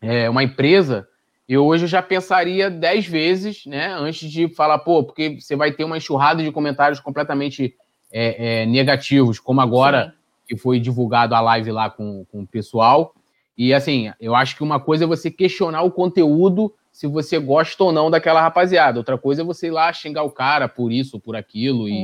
é, 0.00 0.28
uma 0.28 0.42
empresa, 0.42 1.08
eu 1.48 1.64
hoje 1.64 1.86
já 1.86 2.02
pensaria 2.02 2.68
dez 2.68 3.06
vezes, 3.06 3.64
né, 3.66 3.94
antes 3.94 4.30
de 4.30 4.48
falar, 4.48 4.78
pô, 4.78 5.04
porque 5.04 5.40
você 5.40 5.54
vai 5.54 5.72
ter 5.72 5.84
uma 5.84 5.96
enxurrada 5.96 6.42
de 6.42 6.50
comentários 6.50 6.98
completamente 6.98 7.74
é, 8.12 8.62
é, 8.62 8.66
negativos, 8.66 9.38
como 9.38 9.60
agora 9.60 10.06
Sim. 10.06 10.12
que 10.48 10.56
foi 10.56 10.80
divulgado 10.80 11.34
a 11.34 11.40
live 11.40 11.70
lá 11.70 11.88
com, 11.88 12.24
com 12.30 12.42
o 12.42 12.46
pessoal. 12.46 13.14
E 13.56 13.72
assim, 13.72 14.12
eu 14.20 14.34
acho 14.34 14.56
que 14.56 14.62
uma 14.62 14.80
coisa 14.80 15.04
é 15.04 15.06
você 15.06 15.30
questionar 15.30 15.82
o 15.82 15.90
conteúdo 15.90 16.74
se 16.92 17.06
você 17.06 17.38
gosta 17.38 17.84
ou 17.84 17.92
não 17.92 18.10
daquela 18.10 18.40
rapaziada. 18.40 18.98
Outra 18.98 19.16
coisa 19.16 19.42
é 19.42 19.44
você 19.44 19.68
ir 19.68 19.70
lá 19.70 19.92
xingar 19.92 20.22
o 20.22 20.30
cara 20.30 20.68
por 20.68 20.90
isso, 20.90 21.20
por 21.20 21.36
aquilo, 21.36 21.88
e, 21.88 22.02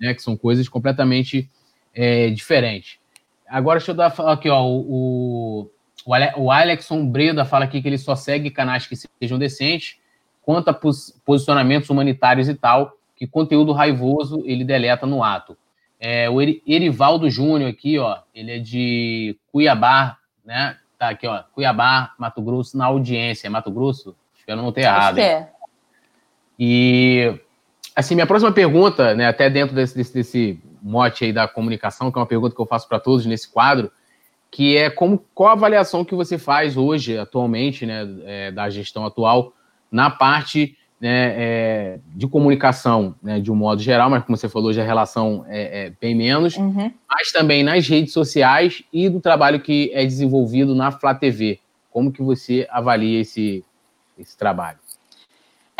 né, 0.00 0.14
que 0.14 0.22
são 0.22 0.36
coisas 0.36 0.68
completamente 0.68 1.50
é, 1.94 2.30
diferentes. 2.30 2.98
Agora, 3.46 3.78
deixa 3.78 3.92
eu 3.92 3.94
dar 3.94 4.06
aqui, 4.06 4.48
ó, 4.48 4.66
o, 4.66 5.70
o, 6.06 6.42
o 6.42 6.50
Alexson 6.50 7.06
Breda 7.06 7.44
fala 7.44 7.64
aqui 7.64 7.80
que 7.80 7.88
ele 7.88 7.98
só 7.98 8.14
segue 8.14 8.50
canais 8.50 8.86
que 8.86 8.96
sejam 8.96 9.38
decentes, 9.38 9.96
quanto 10.42 10.68
a 10.68 10.74
pos, 10.74 11.20
posicionamentos 11.24 11.88
humanitários 11.90 12.48
e 12.48 12.54
tal, 12.54 12.96
que 13.16 13.26
conteúdo 13.26 13.72
raivoso 13.72 14.42
ele 14.44 14.64
deleta 14.64 15.06
no 15.06 15.22
ato. 15.22 15.56
É, 16.00 16.28
o 16.28 16.42
Erivaldo 16.42 17.30
Júnior 17.30 17.70
aqui, 17.70 17.96
ó, 17.98 18.18
ele 18.34 18.50
é 18.50 18.58
de 18.58 19.38
Cuiabá, 19.52 20.18
né? 20.44 20.76
Tá 20.98 21.10
aqui, 21.10 21.28
ó, 21.28 21.42
Cuiabá, 21.54 22.12
Mato 22.18 22.42
Grosso, 22.42 22.76
na 22.76 22.86
audiência. 22.86 23.48
Mato 23.48 23.70
Grosso? 23.70 24.16
Espero 24.36 24.60
não 24.60 24.72
ter 24.72 24.80
errado. 24.80 25.18
Acho 25.18 25.20
é. 25.20 25.50
E, 26.58 27.40
assim, 27.94 28.16
minha 28.16 28.26
próxima 28.26 28.50
pergunta, 28.50 29.14
né, 29.14 29.26
até 29.26 29.48
dentro 29.48 29.74
desse, 29.74 29.96
desse, 29.96 30.12
desse 30.12 30.62
mote 30.82 31.24
aí 31.24 31.32
da 31.32 31.46
comunicação, 31.46 32.10
que 32.10 32.18
é 32.18 32.20
uma 32.20 32.26
pergunta 32.26 32.54
que 32.54 32.60
eu 32.60 32.66
faço 32.66 32.88
para 32.88 32.98
todos 32.98 33.24
nesse 33.24 33.48
quadro, 33.48 33.90
que 34.52 34.76
é 34.76 34.90
como, 34.90 35.18
qual 35.34 35.48
a 35.48 35.52
avaliação 35.52 36.04
que 36.04 36.14
você 36.14 36.36
faz 36.36 36.76
hoje, 36.76 37.16
atualmente, 37.16 37.86
né, 37.86 38.06
é, 38.24 38.50
da 38.50 38.68
gestão 38.68 39.06
atual, 39.06 39.54
na 39.90 40.10
parte 40.10 40.76
né, 41.00 41.34
é, 41.36 42.00
de 42.14 42.28
comunicação, 42.28 43.14
né, 43.22 43.40
de 43.40 43.50
um 43.50 43.56
modo 43.56 43.80
geral, 43.80 44.10
mas 44.10 44.22
como 44.24 44.36
você 44.36 44.50
falou, 44.50 44.68
hoje 44.68 44.80
a 44.80 44.84
relação 44.84 45.46
é, 45.48 45.86
é 45.86 45.90
bem 45.98 46.14
menos, 46.14 46.54
uhum. 46.56 46.92
mas 47.08 47.32
também 47.32 47.64
nas 47.64 47.88
redes 47.88 48.12
sociais 48.12 48.84
e 48.92 49.08
do 49.08 49.20
trabalho 49.20 49.58
que 49.58 49.90
é 49.94 50.04
desenvolvido 50.04 50.74
na 50.74 50.92
Flá 50.92 51.14
TV. 51.14 51.58
Como 51.90 52.12
que 52.12 52.22
você 52.22 52.68
avalia 52.70 53.22
esse, 53.22 53.64
esse 54.18 54.36
trabalho? 54.36 54.78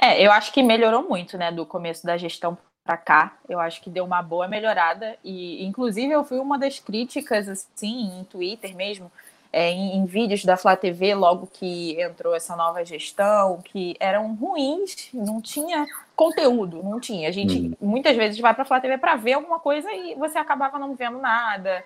É, 0.00 0.26
eu 0.26 0.32
acho 0.32 0.50
que 0.50 0.62
melhorou 0.62 1.06
muito, 1.06 1.36
né, 1.36 1.52
do 1.52 1.66
começo 1.66 2.06
da 2.06 2.16
gestão 2.16 2.56
para 2.84 2.96
cá. 2.96 3.36
Eu 3.48 3.60
acho 3.60 3.80
que 3.80 3.90
deu 3.90 4.04
uma 4.04 4.22
boa 4.22 4.48
melhorada 4.48 5.16
e, 5.24 5.64
inclusive, 5.64 6.12
eu 6.12 6.24
fui 6.24 6.38
uma 6.38 6.58
das 6.58 6.78
críticas, 6.78 7.48
assim, 7.48 8.20
em 8.20 8.24
Twitter 8.24 8.74
mesmo, 8.74 9.10
é, 9.52 9.70
em, 9.70 9.98
em, 9.98 10.06
vídeos 10.06 10.44
da 10.44 10.56
Flá 10.56 10.74
TV, 10.74 11.14
logo 11.14 11.46
que 11.46 12.00
entrou 12.00 12.34
essa 12.34 12.56
nova 12.56 12.84
gestão, 12.84 13.60
que 13.62 13.94
eram 14.00 14.34
ruins, 14.34 15.10
não 15.12 15.42
tinha 15.42 15.86
conteúdo, 16.16 16.82
não 16.82 16.98
tinha. 16.98 17.28
A 17.28 17.32
gente 17.32 17.58
hum. 17.58 17.76
muitas 17.80 18.16
vezes 18.16 18.40
vai 18.40 18.54
para 18.54 18.62
a 18.62 18.66
Flá 18.66 18.80
TV 18.80 18.96
para 18.96 19.14
ver 19.16 19.34
alguma 19.34 19.60
coisa 19.60 19.92
e 19.92 20.14
você 20.14 20.38
acabava 20.38 20.78
não 20.78 20.94
vendo 20.94 21.18
nada. 21.18 21.84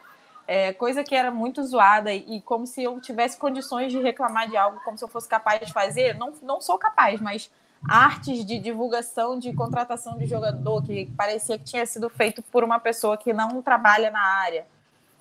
É, 0.48 0.72
coisa 0.72 1.02
que 1.02 1.12
era 1.12 1.32
muito 1.32 1.60
zoada 1.64 2.14
e 2.14 2.40
como 2.42 2.68
se 2.68 2.80
eu 2.80 3.00
tivesse 3.00 3.36
condições 3.36 3.90
de 3.90 4.00
reclamar 4.00 4.48
de 4.48 4.56
algo, 4.56 4.80
como 4.84 4.96
se 4.96 5.02
eu 5.02 5.08
fosse 5.08 5.28
capaz 5.28 5.60
de 5.60 5.72
fazer. 5.72 6.14
Não, 6.14 6.32
não 6.40 6.60
sou 6.60 6.78
capaz, 6.78 7.20
mas 7.20 7.50
artes 7.88 8.44
de 8.44 8.58
divulgação 8.58 9.38
de 9.38 9.52
contratação 9.52 10.16
de 10.16 10.26
jogador 10.26 10.82
que 10.82 11.06
parecia 11.16 11.58
que 11.58 11.64
tinha 11.64 11.86
sido 11.86 12.08
feito 12.08 12.42
por 12.42 12.64
uma 12.64 12.78
pessoa 12.78 13.16
que 13.16 13.32
não 13.32 13.62
trabalha 13.62 14.10
na 14.10 14.20
área. 14.20 14.66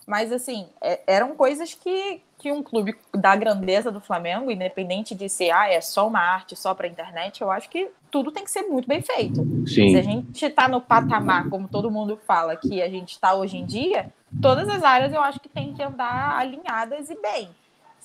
Mas, 0.06 0.32
assim, 0.32 0.68
é, 0.80 1.02
eram 1.08 1.36
coisas 1.36 1.74
que, 1.74 2.22
que 2.38 2.52
um 2.52 2.62
clube 2.62 2.96
da 3.12 3.36
grandeza 3.36 3.92
do 3.92 4.00
Flamengo, 4.00 4.52
independente 4.52 5.16
de 5.16 5.28
ser, 5.28 5.50
ah, 5.50 5.68
é 5.68 5.82
só 5.82 6.08
uma 6.08 6.20
arte, 6.20 6.56
só 6.56 6.76
para 6.76 6.88
internet, 6.88 7.42
eu 7.42 7.50
acho 7.50 7.70
que 7.70 7.90
tudo 8.12 8.32
tem 8.32 8.44
que 8.44 8.52
ser 8.52 8.64
muito 8.64 8.88
bem 8.88 9.02
feito. 9.02 9.42
Sim. 9.68 9.90
Se 9.90 9.98
a 9.98 10.02
gente 10.04 10.46
está 10.46 10.68
no 10.68 10.80
patamar, 10.80 11.50
como 11.50 11.68
todo 11.68 11.90
mundo 11.90 12.20
fala, 12.26 12.56
que 12.56 12.82
a 12.82 12.90
gente 12.90 13.14
está 13.14 13.34
hoje 13.34 13.58
em 13.58 13.66
dia, 13.66 14.14
todas 14.42 14.70
as 14.70 14.84
áreas 14.84 15.12
eu 15.12 15.22
acho 15.22 15.40
que 15.40 15.50
tem 15.50 15.74
que 15.74 15.82
andar 15.82 16.38
alinhadas 16.38 17.10
e 17.10 17.20
bem. 17.20 17.50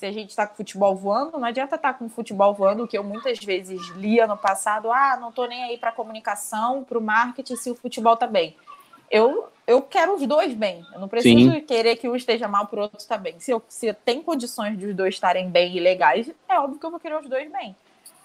Se 0.00 0.06
a 0.06 0.12
gente 0.12 0.30
está 0.30 0.46
com 0.46 0.56
futebol 0.56 0.96
voando, 0.96 1.36
não 1.36 1.44
adianta 1.44 1.76
estar 1.76 1.92
tá 1.92 1.98
com 1.98 2.08
futebol 2.08 2.54
voando, 2.54 2.88
que 2.88 2.96
eu 2.96 3.04
muitas 3.04 3.38
vezes 3.38 3.86
lia 3.96 4.26
no 4.26 4.34
passado, 4.34 4.90
ah, 4.90 5.18
não 5.20 5.28
estou 5.28 5.46
nem 5.46 5.62
aí 5.62 5.76
para 5.76 5.92
comunicação, 5.92 6.82
para 6.82 6.96
o 6.96 7.02
marketing, 7.02 7.54
se 7.54 7.70
o 7.70 7.74
futebol 7.74 8.14
está 8.14 8.26
bem. 8.26 8.56
Eu, 9.10 9.48
eu 9.66 9.82
quero 9.82 10.14
os 10.14 10.26
dois 10.26 10.54
bem. 10.54 10.82
Eu 10.94 11.00
não 11.00 11.06
preciso 11.06 11.52
Sim. 11.52 11.60
querer 11.60 11.96
que 11.96 12.08
um 12.08 12.16
esteja 12.16 12.48
mal 12.48 12.66
para 12.66 12.78
o 12.78 12.82
outro 12.84 12.98
estar 12.98 13.18
bem. 13.18 13.38
Se, 13.40 13.50
eu, 13.50 13.62
se 13.68 13.92
tem 13.92 14.22
condições 14.22 14.78
de 14.78 14.86
os 14.86 14.96
dois 14.96 15.12
estarem 15.16 15.50
bem 15.50 15.76
e 15.76 15.80
legais, 15.80 16.30
é 16.48 16.58
óbvio 16.58 16.78
que 16.78 16.86
eu 16.86 16.90
vou 16.90 16.98
querer 16.98 17.20
os 17.20 17.28
dois 17.28 17.52
bem. 17.52 17.76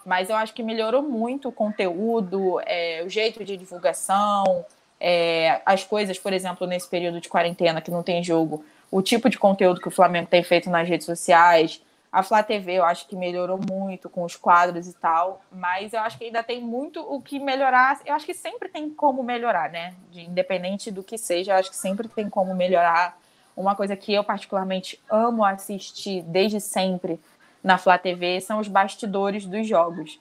Mas 0.05 0.29
eu 0.29 0.37
acho 0.37 0.53
que 0.53 0.63
melhorou 0.63 1.01
muito 1.01 1.49
o 1.49 1.51
conteúdo, 1.51 2.61
é, 2.65 3.03
o 3.05 3.09
jeito 3.09 3.43
de 3.43 3.57
divulgação, 3.57 4.65
é, 4.97 5.59
as 5.65 5.83
coisas, 5.83 6.17
por 6.17 6.31
exemplo, 6.31 6.65
nesse 6.65 6.87
período 6.87 7.19
de 7.19 7.27
quarentena 7.27 7.81
que 7.81 7.91
não 7.91 8.01
tem 8.01 8.23
jogo, 8.23 8.63
o 8.95 9.01
tipo 9.01 9.29
de 9.29 9.37
conteúdo 9.37 9.81
que 9.81 9.89
o 9.89 9.91
Flamengo 9.91 10.29
tem 10.29 10.41
feito 10.41 10.69
nas 10.69 10.87
redes 10.87 11.05
sociais, 11.05 11.81
A 12.15 12.23
Flá 12.23 12.41
TV 12.41 12.75
eu 12.75 12.85
acho 12.85 13.09
que 13.09 13.15
melhorou 13.17 13.59
muito 13.69 14.09
com 14.09 14.23
os 14.23 14.37
quadros 14.37 14.87
e 14.87 14.93
tal, 14.93 15.41
mas 15.51 15.91
eu 15.91 15.99
acho 15.99 16.17
que 16.17 16.23
ainda 16.23 16.41
tem 16.41 16.61
muito 16.61 17.01
o 17.01 17.21
que 17.21 17.37
melhorar. 17.37 17.99
Eu 18.05 18.15
acho 18.15 18.25
que 18.25 18.33
sempre 18.33 18.69
tem 18.69 18.89
como 18.89 19.21
melhorar, 19.21 19.69
né? 19.69 19.93
De, 20.11 20.21
independente 20.21 20.89
do 20.91 21.03
que 21.03 21.17
seja, 21.17 21.51
eu 21.51 21.57
acho 21.57 21.71
que 21.71 21.75
sempre 21.75 22.07
tem 22.07 22.29
como 22.29 22.55
melhorar. 22.55 23.19
Uma 23.53 23.75
coisa 23.75 23.97
que 23.97 24.13
eu 24.13 24.23
particularmente 24.23 24.97
amo 25.09 25.43
assistir 25.43 26.21
desde 26.21 26.61
sempre 26.61 27.19
na 27.61 27.77
Flá 27.77 27.97
TV 27.97 28.39
são 28.39 28.59
os 28.59 28.69
bastidores 28.69 29.45
dos 29.45 29.67
jogos. 29.67 30.17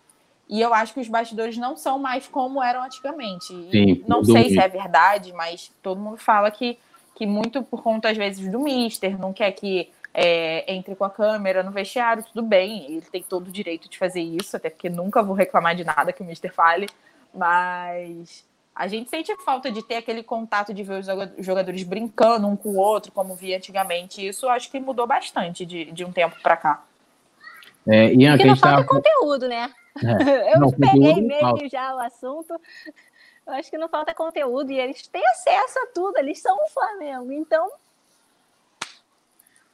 E 0.49 0.61
eu 0.61 0.75
acho 0.75 0.95
que 0.95 1.01
os 1.01 1.07
bastidores 1.09 1.57
não 1.57 1.77
são 1.77 2.01
mais 2.01 2.27
como 2.27 2.61
eram 2.61 2.83
antigamente. 2.83 3.55
Sim, 3.71 4.03
não 4.09 4.25
sei 4.25 4.49
se 4.49 4.59
é 4.59 4.67
verdade, 4.67 5.33
mas 5.33 5.71
todo 5.81 6.01
mundo 6.01 6.17
fala 6.17 6.51
que, 6.51 6.77
que 7.15 7.27
muito 7.27 7.63
por 7.63 7.83
conta, 7.83 8.11
às 8.11 8.17
vezes, 8.17 8.51
do 8.51 8.61
Mister, 8.61 9.19
não 9.19 9.33
quer 9.33 9.53
que 9.53 9.91
é, 10.13 10.73
entre 10.73 10.95
com 10.95 11.05
a 11.05 11.11
câmera 11.11 11.63
no 11.63 11.71
vestiário, 11.71 12.25
tudo 12.25 12.43
bem, 12.43 12.87
ele 12.87 13.03
tem 13.03 13.23
todo 13.23 13.49
o 13.49 13.53
direito 13.53 13.89
de 13.89 13.99
fazer 13.99 14.21
isso, 14.21 14.57
até 14.57 14.71
porque 14.71 14.89
nunca 14.89 15.23
vou 15.23 15.35
reclamar 15.35 15.75
de 15.75 15.85
nada 15.85 16.13
que 16.13 16.23
o 16.23 16.25
Mister 16.25 16.53
fale, 16.53 16.89
mas 17.35 18.45
a 18.75 18.89
gente 18.89 19.09
sente 19.09 19.35
falta 19.45 19.71
de 19.71 19.83
ter 19.83 19.97
aquele 19.97 20.23
contato 20.23 20.75
de 20.75 20.83
ver 20.83 21.01
os 21.01 21.07
jogadores 21.45 21.83
brincando 21.85 22.47
um 22.47 22.57
com 22.57 22.71
o 22.71 22.77
outro, 22.77 23.13
como 23.13 23.37
via 23.37 23.57
antigamente. 23.57 24.27
Isso 24.27 24.49
acho 24.49 24.71
que 24.71 24.81
mudou 24.81 25.07
bastante 25.07 25.65
de, 25.65 25.93
de 25.93 26.05
um 26.05 26.11
tempo 26.11 26.37
para 26.43 26.57
cá. 26.57 26.85
É, 27.87 28.13
e 28.13 28.27
Porque 28.29 28.45
não 28.45 28.57
falta 28.57 28.85
conteúdo, 28.85 29.49
né? 29.49 29.71
É. 30.03 30.55
Eu 30.55 30.61
não, 30.61 30.73
peguei 30.73 31.21
meio 31.21 31.69
já 31.71 31.95
o 31.95 32.01
assunto. 32.01 32.55
Eu 33.47 33.53
acho 33.53 33.71
que 33.71 33.79
não 33.79 33.89
falta 33.89 34.15
conteúdo 34.15 34.71
e 34.73 34.79
eles 34.79 35.07
têm 35.07 35.25
acesso 35.27 35.79
a 35.79 35.87
tudo, 35.95 36.19
eles 36.19 36.41
são 36.41 36.57
o 36.57 36.69
Flamengo, 36.71 37.33
então. 37.33 37.69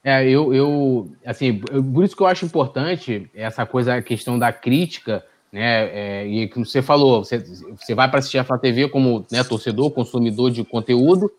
É, 0.02 0.26
eu, 0.28 0.52
eu 0.52 1.10
assim, 1.24 1.62
eu, 1.70 1.84
por 1.84 2.04
isso 2.04 2.16
que 2.16 2.22
eu 2.22 2.26
acho 2.26 2.44
importante 2.44 3.30
essa 3.34 3.64
coisa, 3.66 3.96
a 3.96 4.02
questão 4.02 4.38
da 4.38 4.52
crítica, 4.52 5.24
né? 5.52 6.22
É, 6.22 6.26
e 6.26 6.48
que 6.48 6.58
você 6.58 6.80
falou, 6.80 7.24
você, 7.24 7.38
você 7.38 7.94
vai 7.94 8.08
para 8.08 8.18
assistir 8.18 8.38
a 8.38 8.44
Flá 8.44 8.58
TV 8.58 8.88
como 8.88 9.26
né, 9.30 9.44
torcedor, 9.44 9.90
consumidor 9.90 10.50
de 10.50 10.64
conteúdo, 10.64 11.30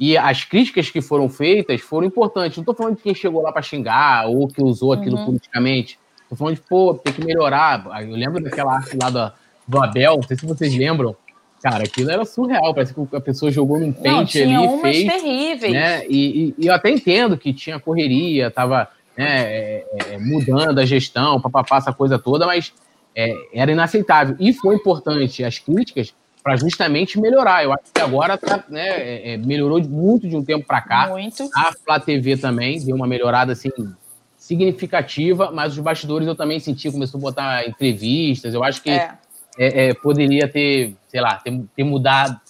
e 0.00 0.16
as 0.16 0.44
críticas 0.44 0.90
que 0.90 1.00
foram 1.00 1.28
feitas 1.28 1.80
foram 1.80 2.06
importantes. 2.06 2.56
Não 2.56 2.62
estou 2.62 2.74
falando 2.74 2.96
de 2.96 3.02
quem 3.02 3.14
chegou 3.14 3.42
lá 3.42 3.52
para 3.52 3.62
xingar 3.62 4.28
ou 4.28 4.46
que 4.46 4.62
usou 4.62 4.92
aquilo 4.92 5.16
uhum. 5.16 5.26
politicamente. 5.26 5.98
Tô 6.28 6.36
falando 6.36 6.54
de, 6.54 6.60
pô, 6.60 6.94
tem 6.94 7.12
que 7.12 7.24
melhorar. 7.24 7.84
Eu 8.02 8.14
lembro 8.14 8.42
daquela 8.42 8.76
arte 8.76 8.96
lá 9.00 9.10
do, 9.10 9.32
do 9.66 9.82
Abel, 9.82 10.16
não 10.16 10.22
sei 10.22 10.36
se 10.36 10.46
vocês 10.46 10.72
lembram. 10.76 11.16
Cara, 11.62 11.84
aquilo 11.84 12.10
era 12.10 12.24
surreal. 12.24 12.72
Parece 12.72 12.94
que 12.94 13.16
a 13.16 13.20
pessoa 13.20 13.50
jogou 13.50 13.78
num 13.80 13.92
pente 13.92 14.40
ali 14.42 14.54
e 14.54 14.80
fez. 14.80 15.12
terríveis. 15.12 15.72
Né? 15.72 16.06
E, 16.08 16.54
e, 16.58 16.64
e, 16.64 16.66
eu 16.66 16.74
até 16.74 16.90
entendo 16.90 17.36
que 17.36 17.52
tinha 17.52 17.80
correria, 17.80 18.50
tava 18.50 18.88
né, 19.16 19.42
é, 19.42 19.86
é, 20.10 20.18
mudando 20.18 20.78
a 20.78 20.86
gestão, 20.86 21.40
papapá, 21.40 21.78
essa 21.78 21.92
coisa 21.92 22.18
toda, 22.18 22.46
mas 22.46 22.72
é, 23.14 23.32
era 23.52 23.72
inaceitável. 23.72 24.36
E 24.38 24.52
foi 24.52 24.76
importante 24.76 25.42
as 25.42 25.58
críticas 25.58 26.14
para 26.42 26.56
justamente 26.56 27.20
melhorar. 27.20 27.64
Eu 27.64 27.72
acho 27.72 27.82
que 27.92 28.00
agora 28.00 28.38
tá, 28.38 28.64
né, 28.68 28.88
é, 28.88 29.32
é, 29.32 29.36
melhorou 29.36 29.82
muito 29.82 30.28
de 30.28 30.36
um 30.36 30.44
tempo 30.44 30.64
para 30.64 30.80
cá. 30.80 31.08
Muito. 31.08 31.48
A 31.54 31.72
Flá 31.84 31.98
TV 31.98 32.36
também 32.36 32.82
deu 32.84 32.94
uma 32.94 33.06
melhorada 33.06 33.52
assim 33.52 33.70
significativa, 34.36 35.50
mas 35.50 35.72
os 35.72 35.80
bastidores 35.80 36.26
eu 36.26 36.34
também 36.34 36.60
senti, 36.60 36.90
começou 36.90 37.18
a 37.18 37.20
botar 37.20 37.68
entrevistas, 37.68 38.54
eu 38.54 38.64
acho 38.64 38.80
que 38.80 38.90
é. 38.90 39.12
É, 39.58 39.88
é, 39.88 39.94
poderia 39.94 40.46
ter, 40.46 40.94
sei 41.08 41.20
lá, 41.20 41.34
ter, 41.36 41.60
ter, 41.74 41.84
mudado. 41.84 42.40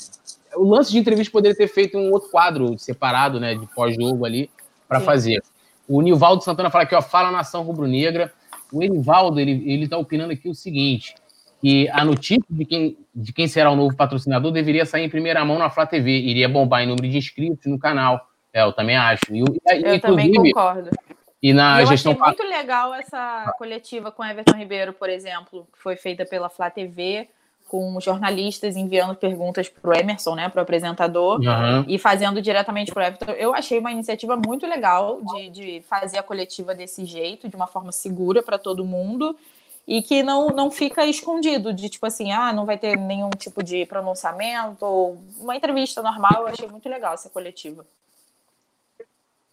O 0.55 0.69
lance 0.69 0.93
de 0.93 0.99
entrevista 0.99 1.33
poderia 1.33 1.57
ter 1.57 1.69
feito 1.69 1.97
um 1.97 2.13
outro 2.13 2.31
quadro 2.31 2.79
separado, 2.79 3.41
né, 3.41 3.55
de 3.55 3.67
pós-jogo 3.75 4.27
ali, 4.27 4.51
para 4.87 5.01
fazer. 5.01 5.43
O 5.89 6.03
Nivaldo 6.03 6.45
Santana 6.45 6.71
fala 6.71 6.85
aqui, 6.85 6.95
ó, 6.95 7.01
fala 7.01 7.31
nação 7.31 7.63
rubro-negra. 7.63 8.33
O 8.71 8.83
Enivaldo, 8.83 9.41
ele, 9.41 9.63
ele 9.71 9.89
tá 9.89 9.97
opinando 9.97 10.33
aqui 10.33 10.51
o 10.51 10.55
seguinte, 10.55 11.15
que 11.63 11.89
a 11.89 12.05
notícia 12.05 12.45
de 12.51 12.65
quem, 12.67 12.99
de 13.15 13.33
quem 13.33 13.49
será 13.49 13.71
o 13.71 13.77
novo 13.77 13.97
patrocinador 13.97 14.53
deveria 14.53 14.85
sair 14.85 15.05
em 15.05 15.09
primeira 15.09 15.43
mão 15.47 15.59
na 15.59 15.71
Flá 15.71 15.87
TV, 15.87 16.11
iria 16.11 16.49
bombar 16.49 16.83
em 16.83 16.87
número 16.87 17.09
de 17.09 17.17
inscritos 17.17 17.65
no 17.65 17.79
canal. 17.79 18.21
É, 18.53 18.63
eu 18.63 18.73
também 18.73 18.97
acho. 18.97 19.23
E, 19.31 19.39
e, 19.41 19.83
eu 19.85 20.01
também 20.01 20.33
concordo. 20.33 20.91
E 21.43 21.53
na 21.53 21.81
eu 21.81 21.87
gestão. 21.87 22.13
Achei 22.13 22.25
muito 22.25 22.43
legal 22.43 22.93
essa 22.95 23.55
coletiva 23.59 24.11
com 24.11 24.25
Everton 24.25 24.57
Ribeiro, 24.57 24.93
por 24.93 25.09
exemplo, 25.09 25.67
que 25.73 25.79
foi 25.79 25.97
feita 25.97 26.27
pela 26.27 26.49
Flá 26.49 26.69
TV, 26.69 27.29
com 27.69 28.01
jornalistas 28.01 28.77
enviando 28.77 29.15
perguntas 29.15 29.69
para 29.69 29.91
o 29.91 29.95
Emerson, 29.95 30.35
né, 30.35 30.49
para 30.49 30.61
o 30.61 30.63
apresentador, 30.63 31.39
uhum. 31.39 31.85
e 31.87 31.99
fazendo 31.99 32.43
diretamente 32.43 32.93
para 32.93 33.03
o 33.03 33.07
Everton. 33.07 33.33
Eu 33.33 33.55
achei 33.55 33.79
uma 33.79 33.93
iniciativa 33.93 34.37
muito 34.37 34.67
legal 34.67 35.21
de, 35.23 35.51
de 35.51 35.83
fazer 35.89 36.19
a 36.19 36.23
coletiva 36.23 36.75
desse 36.75 37.05
jeito, 37.05 37.49
de 37.49 37.55
uma 37.55 37.67
forma 37.67 37.93
segura 37.93 38.43
para 38.43 38.59
todo 38.59 38.85
mundo 38.85 39.37
e 39.89 40.03
que 40.03 40.23
não, 40.23 40.49
não 40.49 40.71
fica 40.71 41.07
escondido, 41.07 41.73
de 41.73 41.89
tipo 41.89 42.05
assim, 42.05 42.31
ah, 42.31 42.53
não 42.53 42.67
vai 42.67 42.77
ter 42.77 42.95
nenhum 42.95 43.31
tipo 43.31 43.63
de 43.63 43.87
pronunciamento, 43.87 44.85
ou 44.85 45.19
uma 45.39 45.57
entrevista 45.57 46.03
normal, 46.03 46.43
eu 46.43 46.49
achei 46.49 46.69
muito 46.69 46.87
legal 46.91 47.15
essa 47.15 47.31
coletiva. 47.31 47.87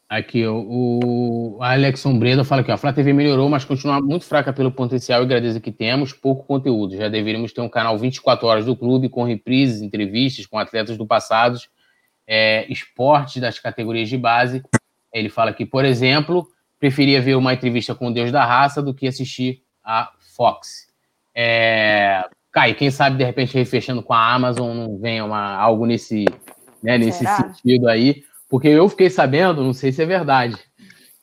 Aqui, 0.08 0.46
o, 0.46 1.58
o 1.58 1.64
Alex 1.64 2.00
Sombredo 2.00 2.46
fala 2.46 2.62
aqui, 2.62 2.70
ó, 2.70 2.76
a 2.76 2.78
Flá 2.78 2.94
TV 2.94 3.12
melhorou, 3.12 3.50
mas 3.50 3.66
continua 3.66 4.00
muito 4.00 4.24
fraca 4.26 4.54
pelo 4.54 4.72
potencial 4.72 5.24
e 5.24 5.26
grandeza 5.26 5.60
que 5.60 5.72
temos, 5.72 6.14
pouco 6.14 6.46
conteúdo. 6.46 6.96
Já 6.96 7.10
deveríamos 7.10 7.52
ter 7.52 7.62
um 7.62 7.70
canal 7.70 7.98
24 7.98 8.48
horas 8.48 8.66
do 8.66 8.76
clube, 8.76 9.10
com 9.10 9.24
reprises, 9.24 9.82
entrevistas 9.82 10.46
com 10.46 10.60
atletas 10.60 10.96
do 10.96 11.08
passado, 11.08 11.58
é, 12.28 12.72
esportes 12.72 13.42
das 13.42 13.58
categorias 13.58 14.08
de 14.08 14.18
base. 14.18 14.64
Ele 15.12 15.28
fala 15.28 15.52
que, 15.52 15.66
por 15.66 15.84
exemplo, 15.84 16.48
preferia 16.80 17.20
ver 17.20 17.36
uma 17.36 17.54
entrevista 17.54 17.96
com 17.96 18.10
o 18.10 18.14
Deus 18.14 18.32
da 18.32 18.46
Raça 18.46 18.84
do 18.84 18.94
que 18.94 19.08
assistir 19.08 19.64
a 19.84 20.12
Fox. 20.36 20.88
É, 21.34 22.24
Kai, 22.52 22.76
quem 22.76 22.92
sabe, 22.92 23.18
de 23.18 23.24
repente, 23.24 23.56
refechando 23.56 24.04
com 24.04 24.14
a 24.14 24.34
Amazon, 24.34 24.76
não 24.76 24.98
venha 25.00 25.26
uma, 25.26 25.56
algo 25.56 25.86
nesse, 25.88 26.26
né, 26.82 26.98
nesse 26.98 27.26
sentido 27.26 27.88
aí. 27.88 28.24
Porque 28.56 28.70
eu 28.70 28.88
fiquei 28.88 29.10
sabendo, 29.10 29.62
não 29.62 29.74
sei 29.74 29.92
se 29.92 30.02
é 30.02 30.06
verdade, 30.06 30.56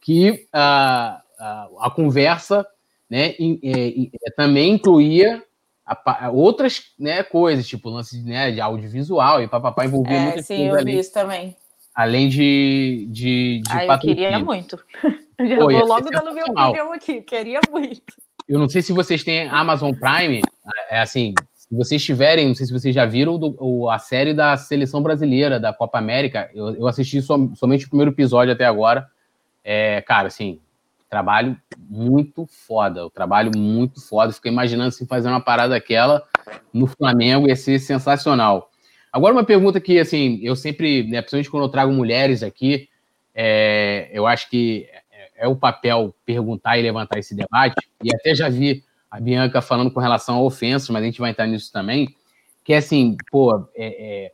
que 0.03 0.47
a, 0.53 1.18
a, 1.40 1.68
a 1.81 1.90
conversa 1.90 2.66
né, 3.09 3.29
é, 3.62 4.03
é, 4.03 4.31
também 4.37 4.75
incluía 4.75 5.42
a, 5.87 6.31
outras 6.31 6.92
né, 6.99 7.23
coisas, 7.23 7.66
tipo 7.66 7.88
lance 7.88 8.23
né, 8.23 8.51
de 8.51 8.61
audiovisual 8.61 9.42
e 9.42 9.49
papapá 9.49 9.87
envolvia 9.87 10.14
é, 10.14 10.21
muitas 10.25 10.45
sim, 10.45 10.57
coisas. 10.57 10.73
Sim, 10.73 10.79
eu 10.79 10.85
vi 10.85 10.99
isso 10.99 11.11
também. 11.14 11.57
Além 11.95 12.29
de. 12.29 13.09
de, 13.11 13.62
de 13.62 13.71
ah, 13.71 13.87
eu 13.87 13.99
queria 13.99 14.38
muito. 14.38 14.79
Já 15.40 15.57
Pô, 15.57 15.71
vou 15.71 15.87
logo 15.87 16.11
dando 16.11 16.35
minha 16.35 16.45
opinião 16.45 16.92
aqui, 16.92 17.23
queria 17.23 17.61
muito. 17.71 18.12
Eu 18.47 18.59
não 18.59 18.68
sei 18.68 18.83
se 18.83 18.92
vocês 18.92 19.25
têm 19.25 19.49
Amazon 19.49 19.92
Prime, 19.95 20.42
é 20.90 21.01
assim, 21.01 21.33
se 21.51 21.51
vocês 21.76 22.04
tiverem, 22.04 22.48
não 22.48 22.54
sei 22.54 22.66
se 22.66 22.72
vocês 22.72 22.94
já 22.94 23.06
viram 23.06 23.38
do, 23.38 23.56
o, 23.58 23.88
a 23.88 23.98
série 23.98 24.35
da 24.35 24.56
seleção 24.56 25.02
brasileira 25.02 25.58
da 25.58 25.72
Copa 25.72 25.98
América, 25.98 26.50
eu, 26.54 26.74
eu 26.74 26.87
assisti 26.87 27.22
som, 27.22 27.54
somente 27.54 27.87
o 27.87 27.88
primeiro 27.88 28.12
episódio 28.12 28.52
até 28.52 28.64
agora. 28.64 29.06
É, 29.64 30.00
cara, 30.02 30.28
assim, 30.28 30.61
trabalho 31.08 31.56
muito 31.78 32.46
foda, 32.46 33.04
o 33.04 33.11
trabalho 33.11 33.50
muito 33.56 34.00
foda. 34.00 34.32
Fiquei 34.32 34.50
imaginando 34.50 34.92
se 34.92 35.06
fazer 35.06 35.28
uma 35.28 35.40
parada 35.40 35.74
daquela 35.74 36.22
no 36.72 36.87
Flamengo 36.87 37.48
ia 37.48 37.54
ser 37.56 37.78
sensacional. 37.78 38.70
Agora, 39.12 39.35
uma 39.35 39.44
pergunta 39.44 39.78
que, 39.78 39.98
assim, 39.98 40.40
eu 40.42 40.56
sempre, 40.56 41.02
né, 41.04 41.20
principalmente 41.20 41.50
quando 41.50 41.64
eu 41.64 41.68
trago 41.68 41.92
mulheres 41.92 42.42
aqui, 42.42 42.88
é, 43.35 44.08
eu 44.11 44.26
acho 44.26 44.48
que 44.48 44.88
é, 45.11 45.44
é 45.44 45.48
o 45.48 45.54
papel 45.54 46.14
perguntar 46.24 46.78
e 46.78 46.82
levantar 46.82 47.18
esse 47.18 47.35
debate, 47.35 47.76
e 48.02 48.14
até 48.14 48.35
já 48.35 48.48
vi 48.48 48.82
a 49.12 49.20
Bianca 49.20 49.61
falando 49.61 49.90
com 49.90 50.01
relação 50.01 50.37
a 50.37 50.42
ofensas, 50.42 50.88
mas 50.88 51.03
a 51.03 51.05
gente 51.05 51.20
vai 51.20 51.31
entrar 51.31 51.46
nisso 51.46 51.70
também, 51.70 52.16
que 52.64 52.72
é 52.72 52.79
assim, 52.79 53.14
pô, 53.31 53.68
é, 53.77 54.25
é 54.25 54.33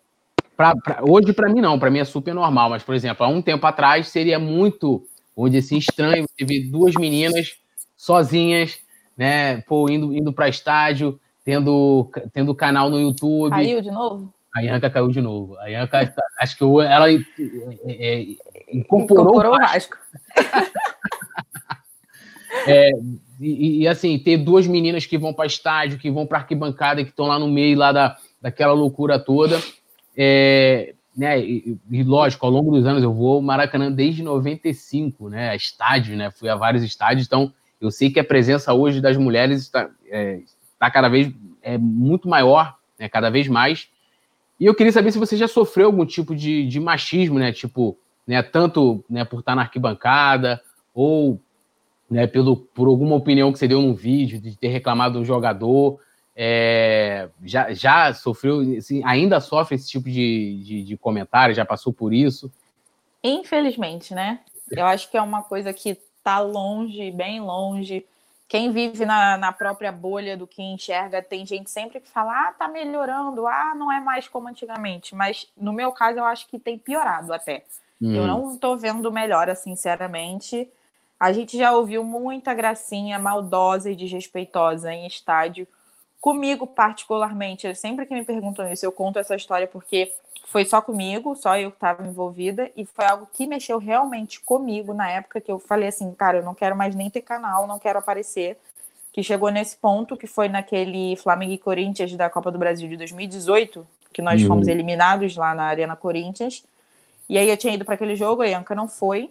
pra, 0.57 0.77
pra, 0.77 1.01
hoje 1.03 1.33
para 1.33 1.49
mim 1.49 1.61
não, 1.61 1.81
para 1.81 1.91
mim 1.91 1.99
é 1.99 2.05
super 2.05 2.33
normal, 2.33 2.71
mas, 2.71 2.85
por 2.85 2.95
exemplo, 2.95 3.27
há 3.27 3.29
um 3.29 3.43
tempo 3.43 3.67
atrás 3.67 4.07
seria 4.07 4.39
muito, 4.39 5.05
dizer 5.37 5.59
assim, 5.59 5.79
estranho 5.79 6.27
você 6.29 6.45
ver 6.45 6.71
duas 6.71 6.95
meninas 6.95 7.57
sozinhas, 7.97 8.79
né, 9.17 9.63
pô, 9.63 9.91
indo, 9.91 10.15
indo 10.15 10.33
para 10.33 10.49
estádio, 10.49 11.19
tendo, 11.45 12.09
tendo 12.33 12.55
canal 12.55 12.89
no 12.89 13.01
YouTube. 13.01 13.51
Caiu 13.51 13.83
de 13.83 13.91
novo? 13.91 14.33
A 14.55 14.63
Ianca 14.63 14.89
caiu 14.89 15.09
de 15.09 15.21
novo. 15.21 15.59
A 15.59 15.69
Ianca, 15.69 16.15
acho 16.39 16.57
que 16.57 16.63
ela 16.63 17.11
é, 17.11 17.19
é, 17.87 18.27
incorporou, 18.73 19.25
incorporou 19.25 19.55
o 19.55 19.59
Vasco. 19.59 19.97
é, 22.67 22.91
e, 23.41 23.83
e, 23.83 23.89
assim, 23.89 24.19
ter 24.19 24.37
duas 24.37 24.67
meninas 24.67 25.07
que 25.07 25.17
vão 25.17 25.33
para 25.33 25.47
estádio, 25.47 25.99
que 25.99 26.11
vão 26.11 26.27
para 26.27 26.39
arquibancada, 26.39 27.05
que 27.05 27.11
estão 27.11 27.27
lá 27.27 27.39
no 27.39 27.49
meio 27.49 27.79
lá 27.79 27.93
da, 27.93 28.17
daquela 28.41 28.73
loucura 28.73 29.19
toda. 29.19 29.61
É, 30.17 30.95
né, 31.17 31.41
e, 31.41 31.77
e, 31.91 32.03
lógico, 32.03 32.45
ao 32.45 32.53
longo 32.53 32.71
dos 32.71 32.87
anos 32.87 33.03
eu 33.03 33.13
vou 33.13 33.37
ao 33.37 33.43
Maracanã 33.43 33.91
desde 33.91 34.23
95, 34.23 35.29
né? 35.29 35.55
Estádio, 35.55 36.17
né? 36.17 36.31
Fui 36.31 36.49
a 36.49 36.57
vários 36.57 36.83
estádios, 36.83 37.27
então 37.27 37.53
eu 37.81 37.91
sei 37.91 38.11
que 38.11 38.21
a 38.21 38.25
presença 38.25 38.75
hoje 38.75 39.01
das 39.01 39.17
mulheres 39.17 39.63
está, 39.63 39.89
é, 40.07 40.41
está 40.73 40.91
cada 40.91 41.09
vez 41.09 41.33
é 41.63 41.77
muito 41.77 42.29
maior, 42.29 42.77
né, 42.99 43.09
cada 43.09 43.31
vez 43.31 43.47
mais. 43.49 43.89
E 44.59 44.67
eu 44.67 44.75
queria 44.75 44.93
saber 44.93 45.13
se 45.13 45.19
você 45.19 45.37
já 45.37 45.47
sofreu 45.47 45.87
algum 45.87 46.05
tipo 46.05 46.35
de, 46.35 46.67
de 46.67 46.81
machismo, 46.81 47.39
né? 47.39 47.53
Tipo, 47.53 47.97
né, 48.27 48.43
tanto 48.43 49.05
né, 49.09 49.25
por 49.25 49.41
estar 49.41 49.55
na 49.55 49.63
arquibancada, 49.63 50.61
ou 50.95 51.41
né, 52.11 52.27
pelo, 52.27 52.57
por 52.57 52.89
alguma 52.89 53.17
opinião 53.17 53.53
que 53.53 53.59
você 53.59 53.69
deu 53.69 53.83
no 53.83 53.95
vídeo, 53.95 54.41
de 54.41 54.57
ter 54.57 54.69
reclamado 54.69 55.19
do 55.19 55.25
jogador, 55.25 56.01
é, 56.35 57.29
já, 57.45 57.73
já 57.73 58.15
sofreu, 58.15 58.61
assim, 58.77 59.03
ainda 59.05 59.41
sofre 59.41 59.75
esse 59.75 59.89
tipo 59.89 60.09
de, 60.09 60.63
de, 60.65 60.83
de 60.85 60.97
comentário, 60.97 61.55
já 61.55 61.65
passou 61.65 61.93
por 61.93 62.15
isso? 62.15 62.51
Infelizmente, 63.23 64.15
né? 64.15 64.41
Eu 64.71 64.87
acho 64.87 65.11
que 65.11 65.17
é 65.17 65.23
uma 65.23 65.43
coisa 65.43 65.73
que 65.73 65.91
está 65.91 66.39
longe, 66.39 67.11
bem 67.11 67.41
longe. 67.41 68.07
Quem 68.47 68.71
vive 68.71 69.05
na, 69.05 69.37
na 69.37 69.53
própria 69.53 69.91
bolha 69.91 70.37
do 70.37 70.47
que 70.47 70.63
enxerga, 70.63 71.23
tem 71.23 71.45
gente 71.45 71.71
sempre 71.71 72.01
que 72.01 72.09
fala: 72.09 72.49
ah, 72.49 72.53
tá 72.53 72.69
melhorando, 72.69 73.47
ah, 73.47 73.75
não 73.75 73.91
é 73.91 74.01
mais 74.01 74.29
como 74.29 74.49
antigamente. 74.49 75.15
Mas 75.15 75.49
no 75.57 75.73
meu 75.73 75.91
caso, 75.91 76.19
eu 76.19 76.25
acho 76.25 76.47
que 76.49 76.59
tem 76.59 76.79
piorado 76.79 77.33
até. 77.33 77.65
Hum. 78.01 78.15
Eu 78.15 78.27
não 78.27 78.55
estou 78.55 78.79
vendo 78.79 79.11
melhora, 79.11 79.55
sinceramente. 79.55 80.69
A 81.19 81.33
gente 81.33 81.59
já 81.59 81.73
ouviu 81.73 82.05
muita 82.05 82.55
gracinha 82.55 83.19
maldosa 83.19 83.91
e 83.91 83.97
desrespeitosa 83.97 84.93
em 84.93 85.07
estádio. 85.07 85.67
Comigo, 86.21 86.67
particularmente, 86.67 87.73
sempre 87.75 88.07
que 88.07 88.15
me 88.15 88.25
perguntam 88.25 88.71
isso, 88.73 88.85
eu 88.87 88.93
conto 88.93 89.19
essa 89.19 89.35
história 89.35 89.67
porque 89.67 90.13
foi 90.49 90.65
só 90.65 90.81
comigo, 90.81 91.37
só 91.37 91.59
eu 91.59 91.71
que 91.71 91.77
estava 91.77 92.07
envolvida, 92.07 92.71
e 92.75 92.87
foi 92.87 93.05
algo 93.05 93.29
que 93.33 93.47
mexeu 93.47 93.79
realmente 93.79 94.41
comigo 94.41 94.95
na 94.95 95.11
época 95.11 95.41
que 95.41 95.53
eu 95.53 95.59
falei 95.59 95.89
assim, 95.89 96.11
cara, 96.13 96.39
eu 96.39 96.43
não 96.43 96.55
quero 96.55 96.75
mais 96.75 96.95
nem 96.95 97.11
ter 97.11 97.21
canal, 97.21 97.67
não 97.67 97.79
quero 97.79 97.99
aparecer. 97.99 98.59
Que 99.13 99.23
chegou 99.23 99.51
nesse 99.51 99.77
ponto, 99.77 100.17
que 100.17 100.27
foi 100.27 100.49
naquele 100.49 101.17
Flamengo 101.17 101.53
e 101.53 101.59
Corinthians 101.59 102.15
da 102.15 102.31
Copa 102.31 102.51
do 102.51 102.59
Brasil 102.59 102.89
de 102.89 102.97
2018, 102.97 103.87
que 104.13 104.23
nós 104.23 104.41
uhum. 104.41 104.49
fomos 104.49 104.69
eliminados 104.69 105.37
lá 105.37 105.55
na 105.55 105.65
Arena 105.65 105.97
Corinthians. 105.97 106.65
E 107.29 107.37
aí 107.37 107.51
eu 107.51 107.57
tinha 107.57 107.75
ido 107.75 107.85
para 107.85 107.95
aquele 107.95 108.17
jogo, 108.17 108.43
a 108.43 108.47
Ianca 108.47 108.75
não 108.75 108.89
foi. 108.89 109.31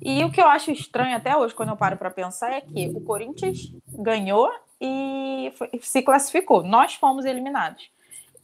E 0.00 0.24
o 0.24 0.30
que 0.30 0.40
eu 0.40 0.48
acho 0.48 0.70
estranho 0.70 1.16
até 1.16 1.36
hoje, 1.36 1.54
quando 1.54 1.70
eu 1.70 1.76
paro 1.76 1.96
para 1.96 2.10
pensar, 2.10 2.52
é 2.52 2.60
que 2.60 2.88
o 2.88 3.00
Corinthians 3.00 3.72
ganhou 3.88 4.50
e 4.80 5.52
foi, 5.56 5.70
se 5.82 6.02
classificou. 6.02 6.62
Nós 6.62 6.94
fomos 6.94 7.24
eliminados 7.24 7.90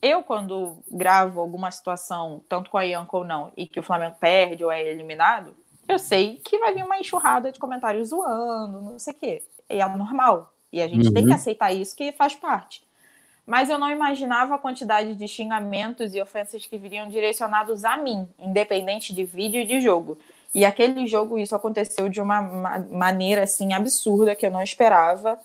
eu, 0.05 0.23
quando 0.23 0.77
gravo 0.91 1.41
alguma 1.41 1.71
situação, 1.71 2.43
tanto 2.47 2.71
com 2.71 2.77
a 2.77 2.83
Ianca 2.83 3.17
ou 3.17 3.25
não, 3.25 3.51
e 3.57 3.67
que 3.67 3.81
o 3.81 3.83
Flamengo 3.83 4.17
perde 4.21 4.63
ou 4.63 4.71
é 4.71 4.83
eliminado, 4.83 5.57
eu 5.89 5.99
sei 5.99 6.41
que 6.45 6.59
vai 6.59 6.75
vir 6.75 6.85
uma 6.85 6.99
enxurrada 6.99 7.51
de 7.51 7.59
comentários 7.59 8.11
zoando, 8.11 8.83
não 8.83 8.99
sei 8.99 9.15
o 9.15 9.17
quê. 9.17 9.43
E 9.71 9.81
é 9.81 9.89
normal. 9.89 10.53
E 10.71 10.83
a 10.83 10.89
gente 10.89 11.07
uhum. 11.07 11.15
tem 11.15 11.23
que 11.23 11.31
uhum. 11.31 11.35
aceitar 11.35 11.73
isso, 11.73 11.97
que 11.97 12.13
faz 12.13 12.35
parte. 12.35 12.83
Mas 13.47 13.71
eu 13.71 13.79
não 13.79 13.91
imaginava 13.91 14.55
a 14.55 14.59
quantidade 14.59 15.15
de 15.15 15.27
xingamentos 15.27 16.15
e 16.15 16.21
ofensas 16.21 16.67
que 16.67 16.77
viriam 16.77 17.09
direcionados 17.09 17.83
a 17.83 17.97
mim, 17.97 18.29
independente 18.39 19.15
de 19.15 19.25
vídeo 19.25 19.63
e 19.63 19.67
de 19.67 19.81
jogo. 19.81 20.19
E 20.55 20.65
aquele 20.65 21.07
jogo, 21.07 21.37
isso 21.37 21.57
aconteceu 21.57 22.09
de 22.09 22.21
uma 22.21 22.41
maneira 22.41 23.43
assim 23.43 23.73
absurda 23.73 24.37
que 24.37 24.47
eu 24.47 24.51
não 24.51 24.63
esperava. 24.63 25.39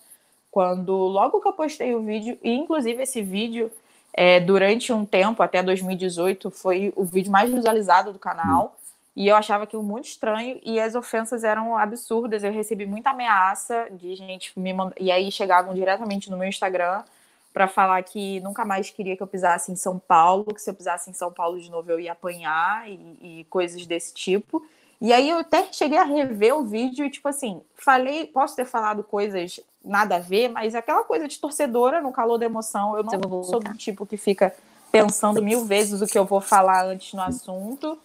Quando 0.51 0.93
logo 0.93 1.41
que 1.41 1.47
eu 1.47 1.53
postei 1.53 1.95
o 1.95 2.01
vídeo, 2.01 2.37
e 2.43 2.53
inclusive 2.53 3.01
esse 3.01 3.21
vídeo 3.21 3.71
é, 4.13 4.39
durante 4.39 4.93
um 4.93 5.05
tempo, 5.05 5.41
até 5.41 5.63
2018, 5.63 6.51
foi 6.51 6.93
o 6.95 7.03
vídeo 7.03 7.31
mais 7.31 7.51
visualizado 7.51 8.13
do 8.13 8.19
canal. 8.19 8.75
E 9.15 9.27
eu 9.27 9.35
achava 9.35 9.63
aquilo 9.63 9.83
muito 9.83 10.05
estranho 10.05 10.59
e 10.63 10.79
as 10.79 10.95
ofensas 10.95 11.43
eram 11.43 11.75
absurdas. 11.75 12.43
Eu 12.43 12.53
recebi 12.53 12.85
muita 12.85 13.09
ameaça 13.09 13.87
de 13.91 14.15
gente 14.15 14.57
me 14.57 14.71
mandar. 14.71 14.95
E 14.99 15.11
aí 15.11 15.31
chegavam 15.31 15.73
diretamente 15.73 16.29
no 16.29 16.37
meu 16.37 16.47
Instagram 16.47 17.03
para 17.51 17.67
falar 17.67 18.01
que 18.03 18.39
nunca 18.41 18.63
mais 18.63 18.89
queria 18.91 19.17
que 19.17 19.23
eu 19.23 19.27
pisasse 19.27 19.71
em 19.71 19.75
São 19.75 19.99
Paulo, 19.99 20.53
que 20.53 20.61
se 20.61 20.69
eu 20.69 20.73
pisasse 20.73 21.09
em 21.09 21.13
São 21.13 21.31
Paulo 21.31 21.59
de 21.59 21.69
novo 21.69 21.91
eu 21.91 21.99
ia 21.99 22.11
apanhar 22.11 22.87
e, 22.87 23.41
e 23.41 23.47
coisas 23.49 23.85
desse 23.85 24.13
tipo. 24.13 24.63
E 25.01 25.13
aí 25.13 25.29
eu 25.29 25.39
até 25.39 25.71
cheguei 25.71 25.97
a 25.97 26.03
rever 26.03 26.55
o 26.55 26.65
vídeo 26.65 27.05
e, 27.05 27.09
tipo 27.09 27.27
assim, 27.29 27.61
falei, 27.75 28.25
posso 28.27 28.55
ter 28.55 28.65
falado 28.65 29.01
coisas 29.01 29.59
nada 29.83 30.17
a 30.17 30.19
ver, 30.19 30.49
mas 30.49 30.75
aquela 30.75 31.03
coisa 31.05 31.27
de 31.27 31.39
torcedora 31.39 32.01
no 32.01 32.11
calor 32.11 32.37
da 32.37 32.45
emoção, 32.45 32.97
eu 32.97 33.03
não 33.03 33.43
sou 33.43 33.61
do 33.61 33.73
tipo 33.75 34.05
que 34.05 34.17
fica 34.17 34.53
pensando 34.91 35.41
mil 35.41 35.63
vezes 35.63 36.01
o 36.01 36.07
que 36.07 36.17
eu 36.17 36.25
vou 36.25 36.41
falar 36.41 36.85
antes 36.85 37.13
no 37.13 37.21
assunto. 37.21 37.97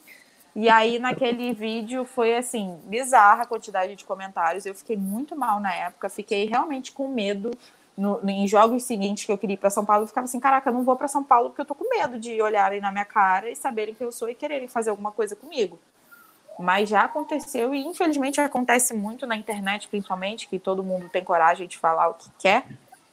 E 0.54 0.68
aí, 0.68 1.00
naquele 1.00 1.52
vídeo, 1.52 2.04
foi 2.04 2.36
assim, 2.36 2.78
bizarra 2.84 3.42
a 3.42 3.46
quantidade 3.46 3.96
de 3.96 4.04
comentários. 4.04 4.64
Eu 4.64 4.74
fiquei 4.74 4.96
muito 4.96 5.34
mal 5.34 5.58
na 5.58 5.74
época, 5.74 6.08
fiquei 6.08 6.46
realmente 6.46 6.92
com 6.92 7.08
medo. 7.08 7.50
No, 7.96 8.20
em 8.28 8.46
jogos 8.46 8.82
seguintes 8.84 9.24
que 9.24 9.30
eu 9.30 9.38
queria 9.38 9.54
ir 9.54 9.56
para 9.56 9.70
São 9.70 9.84
Paulo, 9.84 10.04
eu 10.04 10.08
ficava 10.08 10.26
assim: 10.26 10.38
caraca, 10.38 10.68
eu 10.68 10.74
não 10.74 10.84
vou 10.84 10.96
para 10.96 11.08
São 11.08 11.24
Paulo 11.24 11.50
porque 11.50 11.60
eu 11.60 11.64
tô 11.64 11.74
com 11.74 11.88
medo 11.88 12.18
de 12.18 12.40
olharem 12.40 12.80
na 12.80 12.92
minha 12.92 13.04
cara 13.04 13.50
e 13.50 13.56
saberem 13.56 13.94
que 13.94 14.04
eu 14.04 14.12
sou 14.12 14.28
e 14.28 14.34
quererem 14.34 14.68
fazer 14.68 14.90
alguma 14.90 15.10
coisa 15.10 15.34
comigo. 15.34 15.78
Mas 16.58 16.88
já 16.88 17.02
aconteceu 17.02 17.74
e 17.74 17.84
infelizmente 17.84 18.40
acontece 18.40 18.94
muito 18.94 19.26
na 19.26 19.36
internet, 19.36 19.88
principalmente, 19.88 20.48
que 20.48 20.58
todo 20.58 20.84
mundo 20.84 21.08
tem 21.08 21.24
coragem 21.24 21.66
de 21.66 21.76
falar 21.76 22.08
o 22.08 22.14
que 22.14 22.30
quer, 22.38 22.66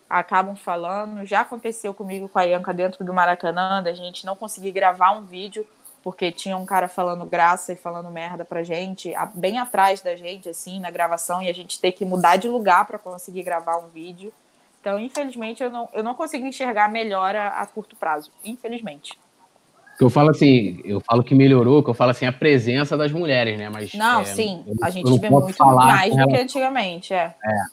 acabam 0.09 0.55
falando. 0.55 1.25
Já 1.25 1.41
aconteceu 1.41 1.93
comigo 1.93 2.29
com 2.29 2.37
a 2.37 2.43
Ianca 2.43 2.73
dentro 2.73 3.03
do 3.03 3.13
Maracanã, 3.13 3.81
da 3.81 3.93
gente 3.93 4.25
não 4.25 4.35
conseguir 4.35 4.71
gravar 4.71 5.11
um 5.11 5.25
vídeo 5.25 5.65
porque 6.03 6.31
tinha 6.31 6.57
um 6.57 6.65
cara 6.65 6.87
falando 6.87 7.25
graça 7.25 7.73
e 7.73 7.75
falando 7.75 8.09
merda 8.09 8.43
pra 8.43 8.63
gente, 8.63 9.13
bem 9.35 9.59
atrás 9.59 10.01
da 10.01 10.15
gente, 10.15 10.49
assim, 10.49 10.79
na 10.79 10.89
gravação, 10.89 11.43
e 11.43 11.47
a 11.47 11.53
gente 11.53 11.79
ter 11.79 11.91
que 11.91 12.03
mudar 12.03 12.37
de 12.37 12.49
lugar 12.49 12.85
para 12.87 12.97
conseguir 12.97 13.43
gravar 13.43 13.77
um 13.77 13.87
vídeo. 13.87 14.33
Então, 14.79 14.99
infelizmente, 14.99 15.61
eu 15.61 15.69
não, 15.69 15.87
eu 15.93 16.03
não 16.03 16.15
consigo 16.15 16.43
enxergar 16.43 16.89
melhora 16.89 17.49
a 17.49 17.67
curto 17.67 17.95
prazo, 17.95 18.31
infelizmente 18.43 19.15
eu 19.99 20.09
falo 20.09 20.29
assim, 20.29 20.79
eu 20.83 20.99
falo 20.99 21.23
que 21.23 21.35
melhorou, 21.35 21.83
que 21.83 21.89
eu 21.89 21.93
falo 21.93 22.11
assim, 22.11 22.25
a 22.25 22.31
presença 22.31 22.97
das 22.97 23.11
mulheres, 23.11 23.57
né? 23.57 23.69
Mas 23.69 23.93
não, 23.93 24.21
é, 24.21 24.25
sim, 24.25 24.63
a 24.81 24.89
gente 24.89 25.19
vê 25.19 25.29
muito 25.29 25.65
mais 25.65 26.15
do 26.15 26.27
que 26.27 26.37
antigamente, 26.37 27.13
é. 27.13 27.35
é. 27.43 27.63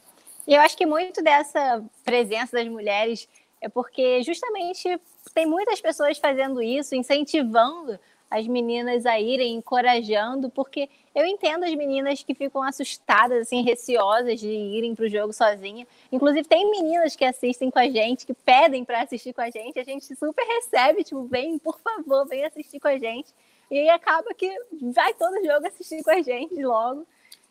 E 0.47 0.55
eu 0.55 0.61
acho 0.61 0.77
que 0.77 0.87
muito 0.87 1.23
dessa 1.23 1.83
presença 2.05 2.57
das 2.57 2.67
mulheres 2.69 3.29
é 3.61 3.69
porque 3.69 4.23
justamente 4.23 4.99
tem 5.35 5.47
muitas 5.47 5.81
pessoas 5.81 6.19
fazendo 6.19 6.63
isso, 6.63 6.95
incentivando 6.95 7.99
as 8.31 8.47
meninas 8.47 9.07
a 9.07 9.19
irem, 9.19 9.55
encorajando, 9.55 10.51
porque 10.51 10.89
eu 11.15 11.25
entendo 11.25 11.65
as 11.65 11.75
meninas 11.75 12.23
que 12.23 12.35
ficam 12.35 12.63
assustadas, 12.63 13.43
assim, 13.43 13.63
receosas 13.63 14.39
de 14.39 14.49
irem 14.49 14.95
para 14.95 15.07
o 15.07 15.09
jogo 15.09 15.33
sozinha. 15.33 15.87
Inclusive, 16.13 16.47
tem 16.47 16.71
meninas 16.71 17.17
que 17.17 17.25
assistem 17.25 17.71
com 17.71 17.79
a 17.79 17.89
gente, 17.89 18.27
que 18.27 18.35
pedem 18.35 18.85
para 18.85 19.03
assistir 19.03 19.33
com 19.33 19.41
a 19.41 19.51
gente, 19.51 19.79
a 19.79 19.85
gente 19.85 20.15
super 20.15 20.45
recebe, 20.45 21.05
tipo, 21.05 21.25
vem, 21.25 21.59
por 21.59 21.79
favor, 21.81 22.27
vem 22.27 22.45
assistir 22.45 22.79
com 22.79 22.89
a 22.89 22.99
gente. 22.99 23.33
E 23.71 23.79
aí 23.79 23.89
acaba 23.91 24.33
que 24.35 24.51
vai 24.93 25.13
todo 25.15 25.45
jogo 25.45 25.67
assistir 25.67 26.03
com 26.03 26.11
a 26.11 26.23
gente 26.23 26.55
logo. 26.63 27.07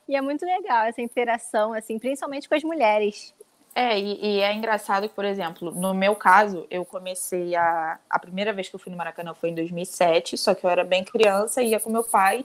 E 0.08 0.16
é 0.16 0.22
muito 0.22 0.46
legal 0.46 0.86
essa 0.86 1.02
interação, 1.02 1.74
assim, 1.74 2.00
principalmente 2.00 2.48
com 2.48 2.56
as 2.56 2.64
mulheres. 2.64 3.34
É, 3.80 4.00
e, 4.00 4.38
e, 4.38 4.40
é 4.40 4.52
engraçado 4.56 5.08
que, 5.08 5.14
por 5.14 5.24
exemplo, 5.24 5.70
no 5.70 5.94
meu 5.94 6.16
caso, 6.16 6.66
eu 6.68 6.84
comecei 6.84 7.56
a. 7.56 8.00
A 8.10 8.18
primeira 8.18 8.52
vez 8.52 8.68
que 8.68 8.76
eu 8.76 8.80
fui 8.80 8.92
no 8.92 8.98
Maracanã 8.98 9.36
foi 9.36 9.52
em 9.52 9.54
2007, 9.54 10.36
só 10.36 10.56
que 10.56 10.66
eu 10.66 10.70
era 10.72 10.84
bem 10.84 11.04
criança, 11.04 11.62
ia 11.62 11.80
com 11.80 11.92
meu 11.92 12.04
pai, 12.04 12.44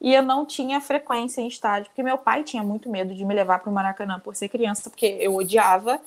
e 0.00 0.14
eu 0.14 0.22
não 0.22 0.46
tinha 0.46 0.80
frequência 0.80 1.40
em 1.40 1.48
estádio, 1.48 1.86
porque 1.86 2.04
meu 2.04 2.16
pai 2.16 2.44
tinha 2.44 2.62
muito 2.62 2.88
medo 2.88 3.12
de 3.16 3.24
me 3.24 3.34
levar 3.34 3.58
para 3.58 3.68
o 3.68 3.72
Maracanã 3.72 4.20
por 4.20 4.36
ser 4.36 4.48
criança, 4.48 4.88
porque 4.88 5.06
eu 5.20 5.34
odiava 5.34 6.00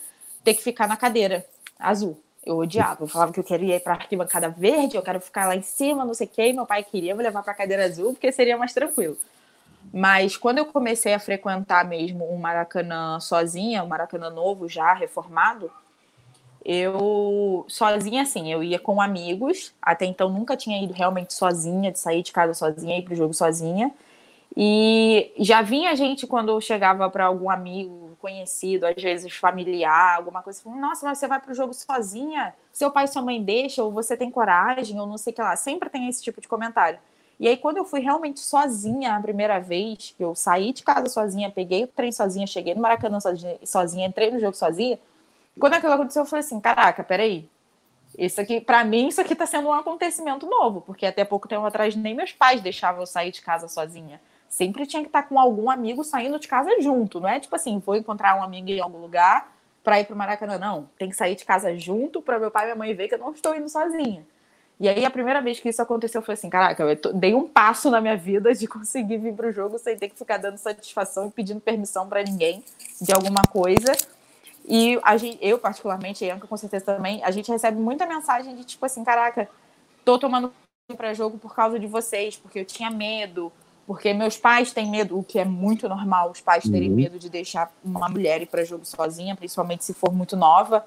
ter 0.46 0.54
que 0.54 0.64
ficar 0.64 0.88
na 0.88 0.96
cadeira 0.96 1.46
azul. 1.78 2.18
Eu 2.46 2.58
odiava, 2.58 3.04
eu 3.04 3.08
falava 3.10 3.34
que 3.34 3.42
eu 3.42 3.44
queria 3.44 3.76
ir 3.76 3.80
para 3.82 3.92
a 3.92 3.98
arquibancada 3.98 4.48
verde, 4.48 4.96
eu 4.96 5.02
quero 5.02 5.20
ficar 5.20 5.46
lá 5.46 5.58
em 5.58 5.62
cima, 5.62 6.06
não 6.06 6.14
sei 6.14 6.28
o 6.28 6.30
quê, 6.30 6.48
e 6.48 6.54
meu 6.54 6.66
pai 6.66 6.86
queria 6.86 7.14
me 7.14 7.22
levar 7.22 7.44
para 7.44 7.52
a 7.52 7.56
cadeira 7.56 7.84
azul, 7.84 8.14
porque 8.14 8.32
seria 8.32 8.58
mais 8.58 8.74
tranquilo. 8.74 9.18
Mas 9.92 10.38
quando 10.38 10.60
eu 10.60 10.66
comecei 10.66 11.14
a 11.14 11.20
frequentar 11.20 11.86
mesmo 11.86 12.26
o 12.26 12.38
Maracanã 12.38 13.20
sozinha, 13.20 13.84
o 13.84 13.88
Maracanã 13.88 14.30
novo 14.30 14.68
já 14.68 14.94
reformado, 14.94 15.72
eu 16.66 17.66
sozinha 17.68 18.22
assim, 18.22 18.52
eu 18.52 18.64
ia 18.64 18.80
com 18.80 19.02
amigos, 19.02 19.74
até 19.82 20.06
então 20.06 20.30
nunca 20.30 20.56
tinha 20.56 20.82
ido 20.82 20.94
realmente 20.94 21.34
sozinha, 21.34 21.92
de 21.92 22.00
sair 22.00 22.24
de 22.24 22.32
casa 22.32 22.54
sozinha, 22.54 22.98
ir 22.98 23.04
pro 23.04 23.16
jogo 23.16 23.34
sozinha. 23.34 23.92
E 24.56 25.34
já 25.40 25.62
vinha 25.62 25.96
gente 25.96 26.28
quando 26.28 26.60
chegava 26.62 27.10
para 27.10 27.26
algum 27.26 27.50
amigo 27.50 28.16
conhecido, 28.20 28.86
às 28.86 29.02
vezes 29.02 29.34
familiar, 29.34 30.16
alguma 30.16 30.42
coisa, 30.42 30.62
falando, 30.62 30.80
nossa, 30.80 31.06
mas 31.06 31.18
você 31.18 31.28
vai 31.28 31.42
pro 31.42 31.54
jogo 31.54 31.74
sozinha? 31.74 32.54
Seu 32.72 32.90
pai 32.90 33.06
e 33.06 33.08
sua 33.08 33.22
mãe 33.22 33.44
deixam, 33.44 33.86
ou 33.86 33.92
você 33.92 34.16
tem 34.16 34.32
coragem, 34.32 34.98
ou 35.00 35.06
não 35.06 35.18
sei 35.18 35.34
o 35.34 35.36
que 35.36 35.42
lá. 35.42 35.56
Sempre 35.56 35.90
tem 35.90 36.08
esse 36.08 36.24
tipo 36.24 36.40
de 36.40 36.48
comentário. 36.48 37.00
E 37.44 37.48
aí, 37.50 37.58
quando 37.58 37.76
eu 37.76 37.84
fui 37.84 38.00
realmente 38.00 38.40
sozinha 38.40 39.18
a 39.18 39.20
primeira 39.20 39.60
vez, 39.60 40.16
que 40.16 40.24
eu 40.24 40.34
saí 40.34 40.72
de 40.72 40.82
casa 40.82 41.10
sozinha, 41.10 41.52
peguei 41.52 41.84
o 41.84 41.88
trem 41.88 42.10
sozinha, 42.10 42.48
cheguei 42.48 42.74
no 42.74 42.82
Maracanã 42.82 43.20
sozinha, 43.20 43.58
sozinha 43.66 44.08
entrei 44.08 44.32
no 44.32 44.40
jogo 44.40 44.56
sozinha, 44.56 44.98
quando 45.60 45.74
aquilo 45.74 45.92
aconteceu, 45.92 46.22
eu 46.22 46.26
falei 46.26 46.40
assim: 46.40 46.62
caraca, 46.62 47.04
peraí. 47.04 47.50
Isso 48.18 48.40
aqui, 48.40 48.62
para 48.62 48.86
mim, 48.86 49.10
isso 49.10 49.20
aqui 49.20 49.36
tá 49.36 49.46
sendo 49.46 49.68
um 49.68 49.74
acontecimento 49.74 50.46
novo, 50.46 50.80
porque 50.80 51.06
até 51.06 51.26
pouco 51.26 51.46
tempo 51.46 51.66
atrás 51.66 51.94
nem 51.98 52.16
meus 52.16 52.32
pais 52.32 52.62
deixavam 52.62 53.02
eu 53.02 53.06
sair 53.06 53.34
de 53.34 53.42
casa 53.42 53.68
sozinha. 53.68 54.22
Sempre 54.48 54.86
tinha 54.86 55.02
que 55.02 55.10
estar 55.10 55.24
com 55.24 55.38
algum 55.38 55.70
amigo 55.70 56.02
saindo 56.02 56.40
de 56.40 56.48
casa 56.48 56.80
junto, 56.80 57.20
não 57.20 57.28
é 57.28 57.42
tipo 57.42 57.54
assim, 57.58 57.78
vou 57.78 57.98
encontrar 57.98 58.38
um 58.38 58.44
amigo 58.44 58.70
em 58.70 58.80
algum 58.80 59.00
lugar 59.00 59.54
para 59.84 60.00
ir 60.00 60.06
pro 60.06 60.16
Maracanã, 60.16 60.58
não. 60.58 60.88
Tem 60.98 61.10
que 61.10 61.16
sair 61.18 61.36
de 61.36 61.44
casa 61.44 61.78
junto 61.78 62.22
para 62.22 62.40
meu 62.40 62.50
pai 62.50 62.64
e 62.64 62.66
minha 62.68 62.76
mãe 62.78 62.94
ver 62.94 63.10
que 63.10 63.16
eu 63.16 63.20
não 63.20 63.34
estou 63.34 63.54
indo 63.54 63.68
sozinha. 63.68 64.26
E 64.80 64.90
aí, 64.90 65.06
a 65.06 65.12
primeira 65.12 65.42
vez 65.42 65.60
que 65.60 65.70
isso 65.70 65.82
aconteceu, 65.82 66.20
eu 66.20 66.26
falei 66.26 66.34
assim: 66.34 66.50
caraca, 66.50 66.84
eu 66.84 67.14
dei 67.14 67.34
um 67.34 67.48
passo 67.48 67.90
na 67.90 68.02
minha 68.02 68.18
vida 68.18 68.54
de 68.54 68.68
conseguir 68.68 69.18
vir 69.18 69.34
para 69.34 69.48
o 69.48 69.52
jogo 69.52 69.78
sem 69.78 69.98
ter 69.98 70.10
que 70.10 70.18
ficar 70.18 70.38
dando 70.38 70.58
satisfação 70.58 71.28
e 71.28 71.32
pedindo 71.32 71.60
permissão 71.60 72.08
para 72.08 72.24
ninguém 72.24 72.64
de 73.02 73.14
alguma 73.14 73.44
coisa. 73.44 73.92
E 74.66 75.00
a 75.04 75.18
gente, 75.18 75.38
eu, 75.42 75.60
particularmente, 75.60 76.24
e 76.24 76.32
a 76.32 76.36
Anca 76.36 76.48
com 76.48 76.58
certeza 76.58 76.86
também, 76.86 77.24
a 77.24 77.32
gente 77.32 77.52
recebe 77.52 77.80
muita 77.80 78.06
mensagem 78.06 78.56
de 78.56 78.64
tipo 78.64 78.86
assim: 78.86 79.04
caraca, 79.04 79.48
tô 80.04 80.18
tomando 80.18 80.52
para 80.98 81.14
jogo 81.14 81.38
por 81.38 81.56
causa 81.56 81.80
de 81.80 81.88
vocês, 81.88 82.36
porque 82.36 82.60
eu 82.60 82.66
tinha 82.66 82.90
medo, 82.90 83.52
porque 83.86 84.14
meus 84.14 84.38
pais 84.38 84.72
têm 84.72 84.90
medo, 84.90 85.18
o 85.18 85.24
que 85.24 85.40
é 85.40 85.46
muito 85.46 85.88
normal, 85.88 86.32
os 86.32 86.42
pais 86.42 86.64
terem 86.64 86.90
uhum. 86.90 86.96
medo 86.96 87.20
de 87.20 87.30
deixar 87.30 87.72
uma 87.84 88.10
mulher 88.10 88.42
ir 88.42 88.48
para 88.48 88.64
jogo 88.64 88.86
sozinha, 88.86 89.36
principalmente 89.36 89.84
se 89.86 89.94
for 89.94 90.12
muito 90.14 90.36
nova. 90.36 90.86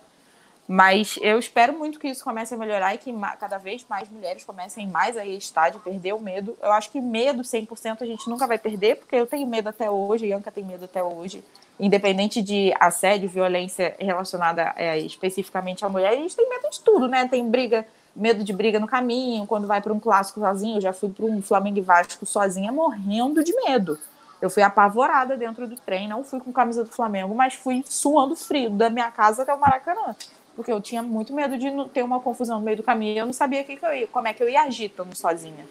Mas 0.69 1.17
eu 1.23 1.39
espero 1.39 1.79
muito 1.79 1.99
que 2.01 2.09
isso 2.09 2.25
comece 2.25 2.53
a 2.55 2.57
melhorar 2.57 2.93
e 2.95 2.99
que 2.99 3.15
cada 3.39 3.57
vez 3.57 3.87
mais 3.89 4.09
mulheres 4.09 4.45
comecem 4.45 4.87
mais 4.87 5.17
a 5.17 5.25
ir 5.25 5.37
estádio, 5.37 5.79
perder 5.79 6.13
o 6.13 6.21
medo. 6.21 6.57
Eu 6.61 6.73
acho 6.73 6.91
que 6.91 7.01
medo 7.01 7.43
100% 7.43 8.03
a 8.03 8.07
gente 8.07 8.29
nunca 8.29 8.49
vai 8.49 8.59
perder, 8.59 8.97
porque 8.97 9.15
eu 9.15 9.27
tenho 9.27 9.47
medo 9.47 9.69
até 9.69 9.89
hoje, 9.89 10.27
Ianca 10.27 10.51
tem 10.51 10.65
medo 10.65 10.87
até 10.87 11.03
hoje. 11.03 11.45
Independente 11.79 12.43
de 12.43 12.75
assédio, 12.81 13.29
violência 13.29 13.95
relacionada 13.99 14.73
é, 14.77 14.99
especificamente 14.99 15.85
à 15.85 15.89
mulher, 15.89 16.11
a 16.11 16.17
gente 16.17 16.35
tem 16.35 16.49
medo 16.49 16.69
de 16.69 16.81
tudo, 16.81 17.07
né? 17.07 17.29
Tem 17.29 17.49
briga, 17.49 17.87
medo 18.15 18.43
de 18.43 18.53
briga 18.53 18.81
no 18.81 18.89
caminho, 18.89 19.47
quando 19.47 19.69
vai 19.69 19.81
para 19.81 19.93
um 19.93 20.01
clássico 20.01 20.41
sozinho. 20.41 20.79
Eu 20.79 20.81
já 20.81 20.93
fui 20.93 21.11
para 21.11 21.27
um 21.27 21.41
Flamengo 21.41 21.79
e 21.79 21.83
Vasco 21.83 22.27
sozinha, 22.27 22.73
morrendo 22.73 23.45
de 23.45 23.55
medo. 23.55 23.97
Eu 24.43 24.51
fui 24.51 24.65
apavorada 24.65 25.37
dentro 25.37 25.69
do 25.69 25.77
trem, 25.77 26.09
não 26.09 26.25
fui 26.25 26.41
com 26.41 26.53
camisa 26.53 26.83
do 26.83 26.91
Flamengo, 26.91 27.35
mas 27.37 27.55
fui 27.55 27.85
suando 27.87 28.35
frio 28.35 28.71
da 28.71 28.91
minha 28.91 29.11
casa 29.13 29.43
até 29.43 29.55
o 29.55 29.61
Maracanã 29.61 30.15
porque 30.57 30.73
eu 30.73 30.81
tinha 30.81 31.03
muito 31.03 31.35
medo 31.35 31.59
de 31.59 31.71
ter 31.93 32.03
uma 32.03 32.19
confusão 32.19 32.59
no 32.59 32.65
meio 32.65 32.79
do 32.79 32.83
caminho. 32.83 33.19
Eu 33.19 33.27
não 33.27 33.33
sabia 33.33 33.63
que 33.63 33.77
que 33.77 33.87
ia, 33.87 34.07
como 34.07 34.27
é 34.27 34.33
que 34.33 34.43
eu 34.43 34.49
ia 34.49 34.63
agir 34.63 34.87
estando 34.87 35.15
sozinha. 35.15 35.67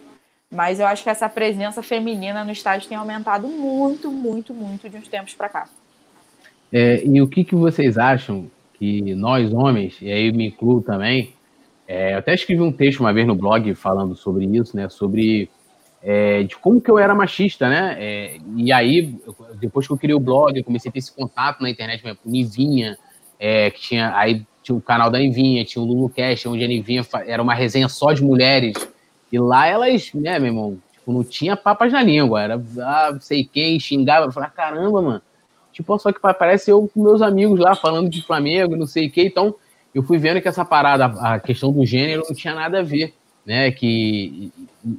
Mas 0.51 0.79
eu 0.79 0.85
acho 0.85 1.03
que 1.03 1.09
essa 1.09 1.27
presença 1.27 1.81
feminina 1.81 2.43
no 2.45 2.51
estádio 2.51 2.87
tem 2.87 2.97
aumentado 2.97 3.47
muito, 3.47 4.11
muito, 4.11 4.53
muito 4.53 4.87
de 4.87 4.95
uns 4.95 5.07
tempos 5.07 5.33
para 5.33 5.49
cá. 5.49 5.67
É, 6.71 7.03
e 7.03 7.21
o 7.21 7.27
que, 7.27 7.43
que 7.43 7.55
vocês 7.55 7.97
acham 7.97 8.49
que 8.75 9.15
nós, 9.15 9.51
homens, 9.51 9.97
e 10.01 10.11
aí 10.11 10.31
me 10.31 10.47
incluo 10.47 10.81
também, 10.81 11.33
é, 11.87 12.13
eu 12.13 12.19
até 12.19 12.33
escrevi 12.33 12.61
um 12.61 12.71
texto 12.71 12.99
uma 12.99 13.13
vez 13.13 13.25
no 13.25 13.35
blog 13.35 13.73
falando 13.75 14.15
sobre 14.15 14.45
isso, 14.45 14.75
né? 14.75 14.87
Sobre 14.87 15.49
é, 16.01 16.43
de 16.43 16.55
como 16.57 16.79
que 16.79 16.89
eu 16.89 16.99
era 16.99 17.15
machista, 17.15 17.67
né? 17.67 17.95
É, 17.99 18.37
e 18.55 18.71
aí, 18.71 19.15
depois 19.59 19.87
que 19.87 19.93
eu 19.93 19.97
criei 19.97 20.15
o 20.15 20.19
blog, 20.19 20.55
eu 20.55 20.63
comecei 20.63 20.89
a 20.89 20.91
ter 20.91 20.99
esse 20.99 21.11
contato 21.11 21.61
na 21.61 21.69
internet 21.69 22.03
com 22.03 22.29
Nivinha, 22.29 22.97
é, 23.39 23.71
que 23.71 23.81
tinha 23.81 24.15
aí 24.15 24.45
tinha 24.65 24.75
o 24.75 24.81
canal 24.81 25.11
da 25.11 25.21
Envinha, 25.21 25.63
tinha 25.63 25.81
o 25.81 25.85
LuluCast, 25.85 26.47
onde 26.47 26.63
a 26.63 26.67
Envinha 26.67 27.05
era 27.27 27.41
uma 27.41 27.53
resenha 27.53 27.87
só 27.87 28.11
de 28.11 28.23
mulheres. 28.23 28.75
E 29.31 29.37
lá 29.37 29.67
elas, 29.67 30.11
né, 30.11 30.39
meu 30.39 30.47
irmão, 30.47 30.77
tipo, 30.91 31.13
não 31.13 31.23
tinha 31.23 31.55
papas 31.55 31.93
na 31.93 32.01
língua. 32.01 32.41
Era, 32.41 32.63
ah, 32.79 33.15
sei 33.21 33.43
quem, 33.43 33.79
xingava. 33.79 34.27
Ah, 34.41 34.49
caramba, 34.49 35.01
mano. 35.03 35.21
Tipo, 35.71 35.99
só 35.99 36.11
que 36.11 36.19
parece 36.19 36.71
eu 36.71 36.89
com 36.91 37.03
meus 37.03 37.21
amigos 37.21 37.59
lá 37.59 37.75
falando 37.75 38.09
de 38.09 38.23
Flamengo, 38.23 38.75
não 38.75 38.87
sei 38.87 39.05
o 39.07 39.11
quê. 39.11 39.25
Então, 39.25 39.53
eu 39.93 40.01
fui 40.01 40.17
vendo 40.17 40.41
que 40.41 40.47
essa 40.47 40.65
parada, 40.65 41.05
a 41.05 41.39
questão 41.39 41.71
do 41.71 41.85
gênero, 41.85 42.23
não 42.27 42.35
tinha 42.35 42.55
nada 42.55 42.79
a 42.79 42.83
ver, 42.83 43.13
né? 43.45 43.69
Que, 43.69 44.51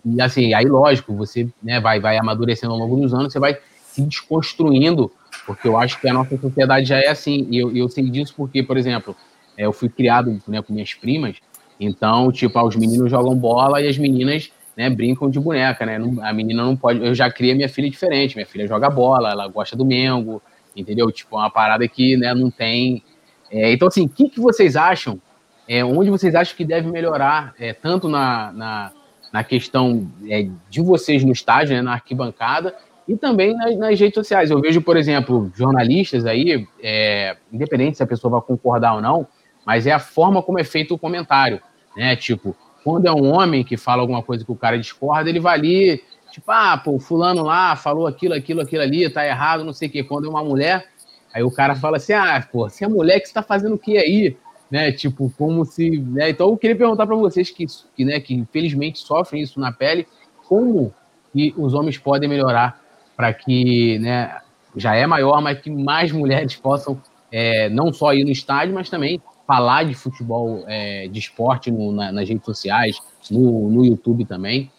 e, 0.04 0.22
assim, 0.22 0.54
aí, 0.54 0.66
lógico, 0.66 1.12
você 1.12 1.48
né, 1.60 1.80
vai, 1.80 1.98
vai 1.98 2.16
amadurecendo 2.16 2.72
ao 2.72 2.78
longo 2.78 3.00
dos 3.00 3.12
anos, 3.12 3.32
você 3.32 3.40
vai 3.40 3.58
se 3.90 4.00
desconstruindo, 4.02 5.10
porque 5.44 5.66
eu 5.66 5.76
acho 5.76 6.00
que 6.00 6.08
a 6.08 6.12
nossa 6.14 6.36
sociedade 6.36 6.86
já 6.86 6.98
é 6.98 7.08
assim. 7.08 7.48
E 7.50 7.58
eu, 7.58 7.74
eu 7.74 7.88
sei 7.88 8.08
disso 8.08 8.34
porque, 8.36 8.62
por 8.62 8.76
exemplo, 8.76 9.16
eu 9.56 9.72
fui 9.72 9.88
criado 9.88 10.40
né, 10.46 10.60
com 10.62 10.72
minhas 10.72 10.94
primas, 10.94 11.36
então, 11.78 12.32
tipo, 12.32 12.58
ah, 12.58 12.64
os 12.64 12.76
meninos 12.76 13.10
jogam 13.10 13.34
bola 13.34 13.80
e 13.80 13.88
as 13.88 13.98
meninas 13.98 14.50
né, 14.76 14.90
brincam 14.90 15.30
de 15.30 15.38
boneca, 15.38 15.86
né? 15.86 15.98
A 16.22 16.32
menina 16.32 16.64
não 16.64 16.76
pode. 16.76 17.04
Eu 17.04 17.14
já 17.14 17.30
criei 17.30 17.54
minha 17.54 17.68
filha 17.68 17.88
diferente. 17.88 18.34
Minha 18.34 18.46
filha 18.46 18.66
joga 18.66 18.90
bola, 18.90 19.30
ela 19.30 19.48
gosta 19.48 19.76
do 19.76 19.84
Mengo, 19.84 20.42
entendeu? 20.74 21.10
Tipo, 21.10 21.36
é 21.36 21.40
uma 21.40 21.50
parada 21.50 21.86
que 21.88 22.16
né, 22.16 22.34
não 22.34 22.50
tem. 22.50 23.02
É, 23.50 23.72
então, 23.72 23.88
assim, 23.88 24.04
o 24.04 24.08
que, 24.08 24.28
que 24.28 24.40
vocês 24.40 24.76
acham? 24.76 25.20
É, 25.68 25.84
onde 25.84 26.10
vocês 26.10 26.34
acham 26.34 26.56
que 26.56 26.64
deve 26.64 26.90
melhorar, 26.90 27.54
é, 27.58 27.72
tanto 27.72 28.08
na, 28.08 28.52
na, 28.52 28.92
na 29.32 29.44
questão 29.44 30.08
é, 30.28 30.48
de 30.70 30.80
vocês 30.80 31.24
no 31.24 31.32
estádio, 31.32 31.74
né, 31.74 31.82
na 31.82 31.94
arquibancada, 31.94 32.74
e 33.08 33.16
também 33.16 33.54
nas, 33.56 33.76
nas, 33.76 33.98
redes 33.98 34.14
sociais. 34.14 34.50
Eu 34.50 34.60
vejo, 34.60 34.80
por 34.80 34.96
exemplo, 34.96 35.50
jornalistas 35.56 36.24
aí, 36.24 36.66
é, 36.80 37.36
independente 37.52 37.96
se 37.96 38.02
a 38.02 38.06
pessoa 38.06 38.30
vai 38.32 38.40
concordar 38.42 38.94
ou 38.94 39.02
não, 39.02 39.26
mas 39.66 39.84
é 39.84 39.92
a 39.92 39.98
forma 39.98 40.40
como 40.40 40.60
é 40.60 40.64
feito 40.64 40.94
o 40.94 40.98
comentário, 40.98 41.60
né? 41.96 42.14
Tipo, 42.14 42.56
quando 42.84 43.06
é 43.06 43.12
um 43.12 43.34
homem 43.34 43.64
que 43.64 43.76
fala 43.76 44.00
alguma 44.00 44.22
coisa 44.22 44.44
que 44.44 44.52
o 44.52 44.56
cara 44.56 44.78
discorda, 44.78 45.28
ele 45.28 45.40
vai 45.40 45.54
ali, 45.54 46.04
tipo, 46.30 46.48
ah, 46.52 46.78
pô, 46.78 47.00
fulano 47.00 47.42
lá 47.42 47.74
falou 47.74 48.06
aquilo, 48.06 48.32
aquilo, 48.32 48.60
aquilo 48.60 48.82
ali, 48.82 49.10
tá 49.10 49.26
errado, 49.26 49.64
não 49.64 49.72
sei 49.72 49.88
o 49.88 49.90
quê. 49.90 50.04
Quando 50.04 50.26
é 50.26 50.30
uma 50.30 50.44
mulher, 50.44 50.86
aí 51.34 51.42
o 51.42 51.50
cara 51.50 51.74
fala 51.74 51.96
assim, 51.96 52.12
ah, 52.12 52.46
pô, 52.50 52.68
se 52.68 52.84
é 52.84 52.88
mulher 52.88 53.18
que 53.18 53.26
você 53.26 53.34
tá 53.34 53.42
fazendo 53.42 53.74
o 53.74 53.78
que 53.78 53.98
aí? 53.98 54.36
Né, 54.70 54.92
tipo, 54.92 55.32
como 55.36 55.64
se. 55.64 55.98
Né? 55.98 56.30
Então 56.30 56.48
eu 56.48 56.56
queria 56.56 56.76
perguntar 56.76 57.06
para 57.06 57.16
vocês 57.16 57.50
que, 57.50 57.66
que, 57.96 58.04
né, 58.04 58.20
que 58.20 58.34
infelizmente 58.34 59.00
sofrem 59.00 59.42
isso 59.42 59.58
na 59.58 59.72
pele, 59.72 60.06
como 60.48 60.94
que 61.32 61.52
os 61.56 61.74
homens 61.74 61.98
podem 61.98 62.28
melhorar 62.28 62.80
para 63.16 63.32
que 63.32 63.98
né, 63.98 64.40
já 64.76 64.94
é 64.94 65.06
maior, 65.06 65.40
mas 65.40 65.60
que 65.60 65.70
mais 65.70 66.12
mulheres 66.12 66.54
possam 66.56 67.00
é, 67.32 67.68
não 67.68 67.92
só 67.92 68.12
ir 68.12 68.24
no 68.24 68.30
estádio, 68.30 68.74
mas 68.74 68.88
também 68.88 69.20
falar 69.46 69.84
de 69.84 69.94
futebol, 69.94 70.64
é, 70.66 71.06
de 71.08 71.18
esporte 71.18 71.70
no, 71.70 71.92
na, 71.92 72.10
nas 72.10 72.28
redes 72.28 72.44
sociais, 72.44 73.00
no, 73.30 73.70
no 73.70 73.84
YouTube 73.84 74.24
também? 74.24 74.70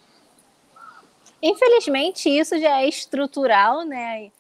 Infelizmente, 1.42 2.30
isso 2.30 2.60
já 2.60 2.82
é 2.82 2.90
estrutural, 2.90 3.86
né? 3.86 4.32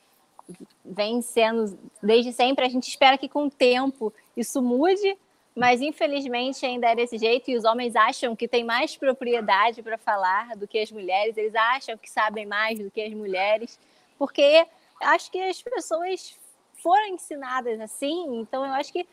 Vem 0.83 1.21
sendo 1.21 1.77
desde 2.01 2.33
sempre. 2.33 2.65
A 2.65 2.69
gente 2.69 2.87
espera 2.87 3.17
que 3.17 3.29
com 3.29 3.45
o 3.45 3.51
tempo 3.51 4.13
isso 4.35 4.61
mude, 4.61 5.17
mas 5.55 5.81
infelizmente 5.81 6.65
ainda 6.65 6.87
é 6.87 6.95
desse 6.95 7.17
jeito. 7.17 7.51
E 7.51 7.55
os 7.55 7.63
homens 7.63 7.95
acham 7.95 8.35
que 8.35 8.47
tem 8.47 8.63
mais 8.63 8.97
propriedade 8.97 9.81
para 9.81 9.97
falar 9.97 10.55
do 10.55 10.67
que 10.67 10.79
as 10.79 10.91
mulheres, 10.91 11.37
eles 11.37 11.55
acham 11.55 11.97
que 11.97 12.09
sabem 12.09 12.45
mais 12.45 12.79
do 12.79 12.89
que 12.89 13.01
as 13.01 13.13
mulheres, 13.13 13.79
porque 14.17 14.65
acho 15.01 15.31
que 15.31 15.39
as 15.39 15.61
pessoas 15.61 16.35
foram 16.81 17.07
ensinadas 17.07 17.79
assim. 17.79 18.39
Então, 18.39 18.65
eu 18.65 18.73
acho 18.73 18.91
que 18.91 19.05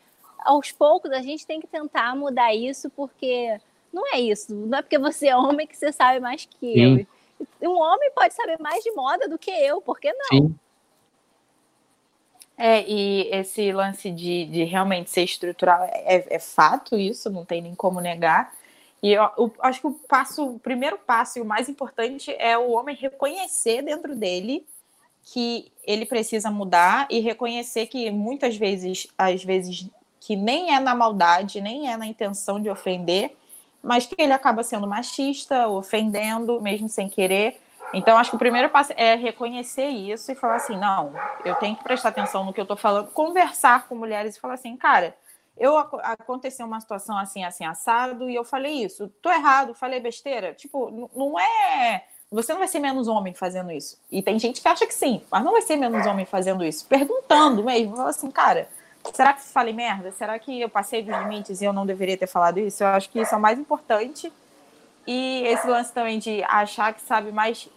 aos 0.45 0.71
poucos 0.71 1.11
a 1.11 1.21
gente 1.21 1.45
tem 1.45 1.59
que 1.59 1.67
tentar 1.67 2.15
mudar 2.15 2.53
isso, 2.53 2.89
porque 2.91 3.59
não 3.91 4.13
é 4.13 4.19
isso. 4.19 4.53
Não 4.53 4.77
é 4.77 4.81
porque 4.81 4.99
você 4.99 5.27
é 5.27 5.35
homem 5.35 5.65
que 5.67 5.75
você 5.75 5.91
sabe 5.91 6.19
mais 6.19 6.45
que 6.45 6.73
Sim. 6.73 7.07
eu. 7.61 7.69
Um 7.69 7.79
homem 7.79 8.11
pode 8.11 8.33
saber 8.33 8.57
mais 8.59 8.83
de 8.83 8.91
moda 8.91 9.27
do 9.27 9.37
que 9.37 9.51
eu, 9.51 9.81
por 9.81 9.99
que 9.99 10.13
não? 10.13 10.27
Sim. 10.27 10.55
É, 12.57 12.87
e 12.87 13.29
esse 13.31 13.71
lance 13.73 14.09
de, 14.09 14.45
de 14.45 14.63
realmente 14.63 15.09
ser 15.09 15.23
estrutural 15.23 15.83
é, 15.83 16.25
é, 16.29 16.39
fato, 16.39 16.95
isso, 16.97 17.29
não 17.29 17.43
tem 17.43 17.61
nem 17.61 17.75
como 17.75 17.99
negar. 17.99 18.53
E 19.03 19.11
eu, 19.11 19.29
eu, 19.37 19.53
acho 19.59 19.81
que 19.81 19.87
o 19.87 19.91
passo, 19.91 20.55
o 20.55 20.59
primeiro 20.59 20.97
passo 20.97 21.37
e 21.37 21.41
o 21.41 21.45
mais 21.45 21.67
importante 21.67 22.33
é 22.39 22.57
o 22.57 22.71
homem 22.71 22.95
reconhecer 22.95 23.81
dentro 23.81 24.15
dele 24.15 24.65
que 25.25 25.71
ele 25.83 26.05
precisa 26.05 26.49
mudar 26.49 27.07
e 27.09 27.19
reconhecer 27.19 27.87
que 27.87 28.09
muitas 28.11 28.55
vezes, 28.55 29.07
às 29.17 29.43
vezes, 29.43 29.89
que 30.25 30.35
nem 30.35 30.73
é 30.73 30.79
na 30.79 30.95
maldade, 30.95 31.61
nem 31.61 31.87
é 31.87 31.95
na 31.95 32.07
intenção 32.07 32.59
de 32.59 32.67
ofender, 32.67 33.37
mas 33.83 34.07
que 34.07 34.15
ele 34.17 34.33
acaba 34.33 34.63
sendo 34.63 34.87
machista, 34.87 35.67
ofendendo, 35.67 36.59
mesmo 36.59 36.89
sem 36.89 37.07
querer. 37.07 37.61
Então, 37.93 38.17
acho 38.17 38.31
que 38.31 38.35
o 38.35 38.39
primeiro 38.39 38.67
passo 38.71 38.91
é 38.97 39.13
reconhecer 39.13 39.87
isso 39.87 40.31
e 40.31 40.35
falar 40.35 40.55
assim: 40.55 40.75
não, 40.77 41.13
eu 41.45 41.53
tenho 41.55 41.75
que 41.75 41.83
prestar 41.83 42.09
atenção 42.09 42.43
no 42.43 42.51
que 42.51 42.59
eu 42.59 42.63
estou 42.63 42.75
falando, 42.75 43.11
conversar 43.11 43.87
com 43.87 43.93
mulheres 43.93 44.35
e 44.35 44.39
falar 44.39 44.55
assim, 44.55 44.75
cara, 44.75 45.15
eu 45.55 45.77
aconteceu 45.77 46.65
uma 46.65 46.81
situação 46.81 47.15
assim, 47.19 47.43
assim, 47.43 47.63
assado, 47.63 48.27
e 48.27 48.33
eu 48.33 48.43
falei 48.43 48.83
isso, 48.83 49.07
tô 49.21 49.29
errado, 49.31 49.75
falei 49.75 49.99
besteira. 49.99 50.55
Tipo, 50.55 51.07
não 51.15 51.39
é. 51.39 52.03
Você 52.31 52.51
não 52.51 52.59
vai 52.59 52.67
ser 52.67 52.79
menos 52.79 53.07
homem 53.07 53.35
fazendo 53.35 53.71
isso. 53.71 54.01
E 54.11 54.23
tem 54.23 54.39
gente 54.39 54.59
que 54.59 54.67
acha 54.67 54.87
que 54.87 54.93
sim, 54.93 55.21
mas 55.29 55.43
não 55.43 55.51
vai 55.51 55.61
ser 55.61 55.75
menos 55.75 56.07
homem 56.07 56.25
fazendo 56.25 56.65
isso. 56.65 56.87
Perguntando 56.87 57.63
mesmo, 57.63 57.95
fala 57.95 58.09
assim, 58.09 58.31
cara, 58.31 58.67
será 59.13 59.33
que 59.33 59.41
falei 59.41 59.73
merda? 59.73 60.11
Será 60.11 60.37
que 60.39 60.61
eu 60.61 60.69
passei 60.69 61.03
dos 61.03 61.15
limites 61.17 61.61
e 61.61 61.65
eu 61.65 61.73
não 61.73 61.85
deveria 61.85 62.17
ter 62.17 62.27
falado 62.27 62.59
isso? 62.59 62.83
Eu 62.83 62.87
acho 62.87 63.09
que 63.09 63.19
isso 63.19 63.33
é 63.33 63.37
o 63.37 63.41
mais 63.41 63.59
importante. 63.59 64.31
E 65.07 65.43
esse 65.45 65.67
lance 65.67 65.93
também 65.93 66.17
de 66.17 66.43
achar 66.43 66.93
que 66.93 67.01
sabe 67.01 67.31
mais 67.31 67.69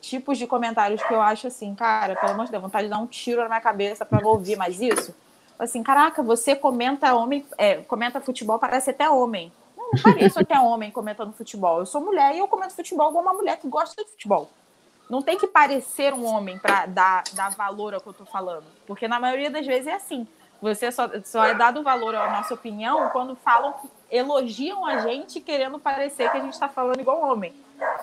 tipos 0.00 0.36
de 0.36 0.46
comentários 0.46 1.02
que 1.02 1.14
eu 1.14 1.22
acho 1.22 1.46
assim, 1.46 1.74
cara, 1.74 2.16
pelo 2.16 2.32
amor 2.32 2.46
de 2.46 2.50
Deus, 2.50 2.62
vontade 2.62 2.84
de 2.84 2.90
dar 2.90 2.98
um 2.98 3.06
tiro 3.06 3.40
na 3.42 3.48
minha 3.48 3.60
cabeça 3.60 4.04
para 4.04 4.20
não 4.20 4.30
ouvir 4.30 4.56
mais 4.56 4.80
isso. 4.80 5.14
Assim, 5.58 5.82
caraca, 5.82 6.22
você 6.22 6.56
comenta 6.56 7.14
homem, 7.14 7.46
é, 7.56 7.76
comenta 7.76 8.20
futebol, 8.20 8.58
parece 8.58 8.90
até 8.90 9.08
homem. 9.08 9.52
Não, 9.76 9.92
não 9.92 10.02
pareço 10.02 10.40
até 10.40 10.58
homem 10.58 10.90
comentando 10.90 11.32
futebol. 11.32 11.78
Eu 11.78 11.86
sou 11.86 12.00
mulher 12.00 12.34
e 12.34 12.38
eu 12.38 12.48
comento 12.48 12.74
futebol 12.74 13.10
igual 13.10 13.22
uma 13.22 13.32
mulher 13.32 13.58
que 13.58 13.68
gosta 13.68 14.02
de 14.02 14.10
futebol. 14.10 14.50
Não 15.08 15.22
tem 15.22 15.38
que 15.38 15.46
parecer 15.46 16.12
um 16.14 16.24
homem 16.24 16.58
para 16.58 16.86
dar, 16.86 17.22
dar 17.34 17.50
valor 17.50 17.94
ao 17.94 18.00
que 18.00 18.08
eu 18.08 18.12
tô 18.12 18.24
falando. 18.24 18.64
Porque 18.86 19.06
na 19.06 19.20
maioria 19.20 19.50
das 19.50 19.64
vezes 19.64 19.86
é 19.86 19.94
assim. 19.94 20.26
Você 20.62 20.92
só, 20.92 21.10
só 21.24 21.44
é 21.44 21.54
dado 21.54 21.82
valor 21.82 22.14
à 22.14 22.30
nossa 22.30 22.54
opinião 22.54 23.10
quando 23.10 23.34
falam 23.34 23.74
elogiam 24.08 24.86
a 24.86 24.98
gente 24.98 25.40
querendo 25.40 25.76
parecer 25.78 26.30
que 26.30 26.36
a 26.36 26.40
gente 26.40 26.52
está 26.52 26.68
falando 26.68 27.00
igual 27.00 27.20
homem. 27.20 27.52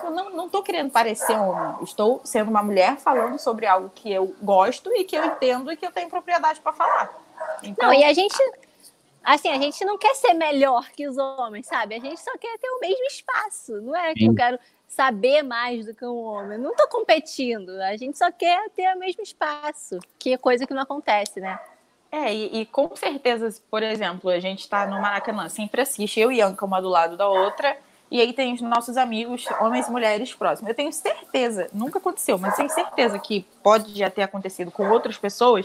Eu 0.04 0.10
não, 0.10 0.30
não 0.30 0.48
tô 0.48 0.62
querendo 0.62 0.90
parecer 0.90 1.32
homem. 1.32 1.82
Estou 1.82 2.20
sendo 2.22 2.50
uma 2.50 2.62
mulher 2.62 2.98
falando 2.98 3.38
sobre 3.38 3.64
algo 3.64 3.90
que 3.94 4.12
eu 4.12 4.34
gosto 4.42 4.92
e 4.94 5.04
que 5.04 5.16
eu 5.16 5.24
entendo 5.24 5.72
e 5.72 5.76
que 5.76 5.86
eu 5.86 5.90
tenho 5.90 6.10
propriedade 6.10 6.60
para 6.60 6.74
falar. 6.74 7.18
Então... 7.62 7.88
Não, 7.88 7.94
e 7.94 8.04
a 8.04 8.12
gente. 8.12 8.36
Assim, 9.22 9.48
a 9.48 9.58
gente 9.58 9.82
não 9.84 9.96
quer 9.96 10.14
ser 10.14 10.34
melhor 10.34 10.90
que 10.90 11.08
os 11.08 11.16
homens, 11.16 11.66
sabe? 11.66 11.94
A 11.94 12.00
gente 12.00 12.20
só 12.20 12.36
quer 12.36 12.58
ter 12.58 12.68
o 12.68 12.80
mesmo 12.80 13.04
espaço. 13.06 13.80
Não 13.80 13.96
é 13.96 14.12
que 14.12 14.20
Sim. 14.20 14.28
eu 14.28 14.34
quero 14.34 14.58
saber 14.86 15.42
mais 15.42 15.86
do 15.86 15.94
que 15.94 16.04
um 16.04 16.24
homem. 16.24 16.58
não 16.58 16.72
estou 16.72 16.88
competindo. 16.88 17.70
A 17.82 17.96
gente 17.96 18.18
só 18.18 18.30
quer 18.30 18.68
ter 18.70 18.94
o 18.94 18.98
mesmo 18.98 19.22
espaço, 19.22 19.98
que 20.18 20.32
é 20.34 20.36
coisa 20.36 20.66
que 20.66 20.74
não 20.74 20.82
acontece, 20.82 21.40
né? 21.40 21.58
É, 22.12 22.34
e, 22.34 22.62
e, 22.62 22.66
com 22.66 22.94
certeza, 22.96 23.54
por 23.70 23.82
exemplo, 23.82 24.30
a 24.30 24.40
gente 24.40 24.60
está 24.60 24.84
no 24.86 25.00
Maracanã, 25.00 25.48
sempre 25.48 25.80
assiste, 25.80 26.18
eu 26.18 26.32
e 26.32 26.40
Anca, 26.40 26.64
uma 26.64 26.80
do 26.82 26.88
lado 26.88 27.16
da 27.16 27.28
outra, 27.28 27.76
e 28.10 28.20
aí 28.20 28.32
tem 28.32 28.52
os 28.52 28.60
nossos 28.60 28.96
amigos, 28.96 29.46
homens 29.60 29.86
e 29.86 29.90
mulheres 29.92 30.34
próximos. 30.34 30.68
Eu 30.68 30.74
tenho 30.74 30.92
certeza, 30.92 31.68
nunca 31.72 31.98
aconteceu, 31.98 32.36
mas 32.36 32.56
tenho 32.56 32.68
certeza 32.68 33.16
que 33.20 33.46
pode 33.62 33.96
já 33.96 34.10
ter 34.10 34.22
acontecido 34.22 34.72
com 34.72 34.90
outras 34.90 35.16
pessoas, 35.16 35.64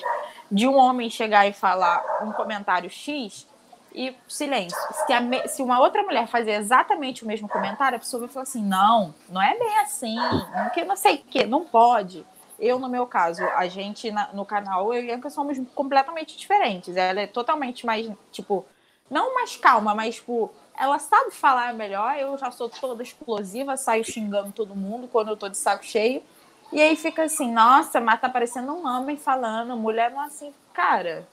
de 0.51 0.67
um 0.67 0.77
homem 0.77 1.09
chegar 1.09 1.47
e 1.47 1.53
falar 1.53 2.03
um 2.21 2.31
comentário 2.31 2.89
X 2.91 3.47
e 3.91 4.15
silêncio. 4.27 4.77
Se, 5.07 5.13
a, 5.13 5.47
se 5.47 5.63
uma 5.63 5.79
outra 5.79 6.03
mulher 6.03 6.27
fazer 6.27 6.51
exatamente 6.51 7.23
o 7.23 7.27
mesmo 7.27 7.49
comentário, 7.49 7.95
a 7.95 7.99
pessoa 7.99 8.19
vai 8.21 8.29
falar 8.29 8.43
assim: 8.43 8.63
não, 8.63 9.15
não 9.27 9.41
é 9.41 9.57
bem 9.57 9.79
assim, 9.79 10.15
não, 10.15 10.69
que, 10.69 10.83
não 10.83 10.95
sei 10.95 11.15
o 11.15 11.17
que, 11.19 11.45
não 11.45 11.65
pode. 11.65 12.23
Eu, 12.59 12.79
no 12.79 12.87
meu 12.87 13.05
caso, 13.05 13.43
a 13.43 13.67
gente 13.67 14.11
na, 14.11 14.31
no 14.33 14.45
canal, 14.45 14.93
eu 14.93 15.03
e 15.03 15.11
a 15.11 15.15
Anca 15.15 15.29
somos 15.29 15.57
completamente 15.73 16.37
diferentes. 16.37 16.95
Ela 16.95 17.21
é 17.21 17.27
totalmente 17.27 17.85
mais, 17.85 18.09
tipo, 18.31 18.65
não 19.09 19.35
mais 19.35 19.55
calma, 19.57 19.93
mas, 19.93 20.15
tipo, 20.15 20.51
ela 20.77 20.99
sabe 20.99 21.31
falar 21.31 21.73
melhor. 21.73 22.17
Eu 22.17 22.37
já 22.37 22.51
sou 22.51 22.69
toda 22.69 23.03
explosiva, 23.03 23.77
saio 23.77 24.03
xingando 24.03 24.51
todo 24.51 24.75
mundo 24.75 25.07
quando 25.07 25.29
eu 25.29 25.37
tô 25.37 25.49
de 25.49 25.57
saco 25.57 25.85
cheio. 25.85 26.23
E 26.71 26.81
aí 26.81 26.95
fica 26.95 27.23
assim, 27.23 27.51
nossa, 27.51 28.01
mas 28.01 28.19
tá 28.19 28.27
parecendo 28.27 28.73
um 28.73 28.87
homem 28.87 29.17
falando, 29.17 29.77
mulher 29.77 30.11
não 30.11 30.21
é 30.21 30.25
assim, 30.25 30.53
cara. 30.73 31.27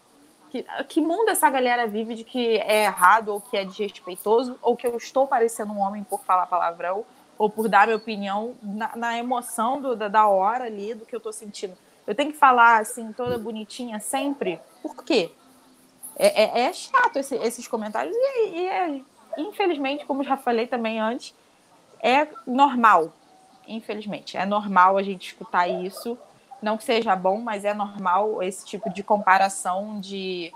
Que, 0.51 0.65
que 0.87 1.01
mundo 1.01 1.31
essa 1.31 1.49
galera 1.49 1.87
vive 1.87 2.15
de 2.15 2.25
que 2.25 2.59
é 2.59 2.85
errado 2.85 3.31
ou 3.31 3.41
que 3.41 3.57
é 3.57 3.65
desrespeitoso 3.65 4.59
ou 4.61 4.77
que 4.77 4.87
eu 4.87 4.97
estou 4.97 5.27
parecendo 5.27 5.73
um 5.73 5.79
homem 5.79 6.05
por 6.05 6.21
falar 6.25 6.47
palavrão? 6.47 7.07
Ou 7.43 7.51
por 7.51 7.69
dar 7.69 7.89
minha 7.89 7.97
opinião 7.97 8.55
na, 8.63 8.95
na 8.95 9.19
emoção 9.19 9.81
do, 9.81 9.97
da, 9.97 10.07
da, 10.07 10.29
hora 10.29 10.63
ali, 10.63 10.95
do 10.95 11.05
que 11.05 11.17
eu 11.17 11.19
tô 11.19 11.33
sentindo. 11.33 11.77
Eu 12.07 12.15
tenho 12.15 12.31
que 12.31 12.39
falar 12.39 12.81
assim, 12.81 13.13
toda 13.13 13.37
bonitinha 13.37 13.99
sempre? 13.99 14.61
Por 14.81 15.03
quê? 15.03 15.29
É, 16.15 16.45
é, 16.45 16.61
é 16.67 16.73
chato 16.73 17.17
esse, 17.17 17.35
esses 17.35 17.67
comentários 17.67 18.15
e, 18.17 18.61
e 18.61 18.69
é, 18.69 19.01
infelizmente, 19.37 20.07
como 20.07 20.23
já 20.23 20.37
falei 20.37 20.69
também 20.69 21.01
antes, 21.01 21.35
é 22.01 22.29
normal. 22.47 23.13
Infelizmente, 23.67 24.37
é 24.37 24.47
normal 24.47 24.97
a 24.97 25.03
gente 25.03 25.33
escutar 25.33 25.67
isso. 25.67 26.17
Não 26.63 26.77
que 26.77 26.85
seja 26.85 27.17
bom, 27.17 27.41
mas 27.41 27.65
é 27.65 27.75
normal 27.75 28.41
esse 28.41 28.65
tipo 28.65 28.89
de 28.89 29.03
comparação 29.03 29.99
de 29.99 30.53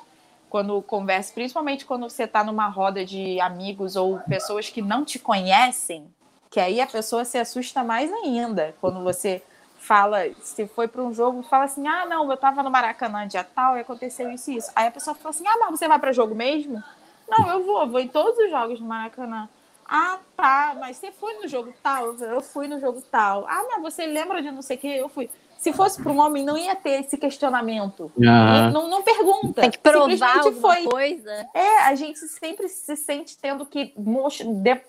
quando 0.49 0.80
conversa, 0.82 1.34
principalmente 1.34 1.84
quando 1.84 2.09
você 2.09 2.22
está 2.22 2.45
numa 2.45 2.68
roda 2.68 3.05
de 3.05 3.41
amigos 3.41 3.97
ou 3.97 4.20
pessoas 4.20 4.70
que 4.70 4.80
não 4.80 5.05
te 5.05 5.18
conhecem, 5.18 6.14
que 6.57 6.61
aí 6.61 6.80
a 6.80 6.86
pessoa 6.86 7.22
se 7.22 7.36
assusta 7.36 7.84
mais 7.84 8.11
ainda 8.11 8.74
quando 8.80 9.04
você 9.04 9.42
fala, 9.78 10.20
se 10.40 10.66
foi 10.66 10.88
para 10.88 11.02
um 11.02 11.12
jogo, 11.12 11.42
fala 11.42 11.64
assim: 11.64 11.86
ah, 11.86 12.07
não, 12.07 12.26
eu 12.30 12.32
estava 12.32 12.62
no 12.62 12.70
Maracanã 12.70 13.28
dia 13.28 13.44
tal 13.44 13.76
e 13.76 13.80
aconteceu 13.80 14.30
isso 14.30 14.50
e 14.50 14.57
isso. 14.57 14.72
Aí 14.74 14.86
a 14.86 14.90
pessoa 14.90 15.14
fala 15.14 15.34
assim: 15.34 15.46
ah, 15.46 15.57
mas 15.61 15.78
você 15.78 15.86
vai 15.86 15.98
para 15.98 16.14
jogo 16.14 16.34
mesmo? 16.34 16.82
Não, 17.28 17.46
eu 17.50 17.62
vou, 17.62 17.86
vou 17.86 18.00
em 18.00 18.09
todos 18.09 18.38
os 18.38 18.50
jogos 18.50 18.78
do 18.78 18.86
Maracanã. 18.86 19.50
Ah, 19.86 20.18
tá, 20.34 20.74
mas 20.80 20.96
você 20.96 21.12
foi 21.12 21.34
no 21.34 21.46
jogo 21.46 21.74
tal? 21.82 22.14
Eu 22.14 22.40
fui 22.40 22.66
no 22.68 22.80
jogo 22.80 23.02
tal. 23.02 23.46
Ah, 23.46 23.62
mas 23.72 23.82
você 23.82 24.07
lembra 24.07 24.40
de 24.40 24.50
não 24.50 24.62
sei 24.62 24.78
o 24.78 24.80
que? 24.80 24.88
Eu 24.88 25.11
fui. 25.11 25.28
Se 25.59 25.74
fosse 25.74 26.02
para 26.02 26.11
um 26.11 26.18
homem, 26.18 26.42
não 26.42 26.57
ia 26.57 26.74
ter 26.74 27.02
esse 27.02 27.18
questionamento. 27.18 28.11
Uhum. 28.16 28.70
Não, 28.72 28.88
não 28.88 29.02
pergunta. 29.02 29.61
Tem 29.61 29.70
que 29.70 29.78
provar 29.78 30.38
alguma 30.38 30.74
foi. 30.74 30.84
coisa. 30.84 31.46
É, 31.52 31.82
a 31.82 31.94
gente 31.94 32.18
sempre 32.20 32.66
se 32.66 32.96
sente 32.96 33.36
tendo 33.36 33.66
que 33.66 33.92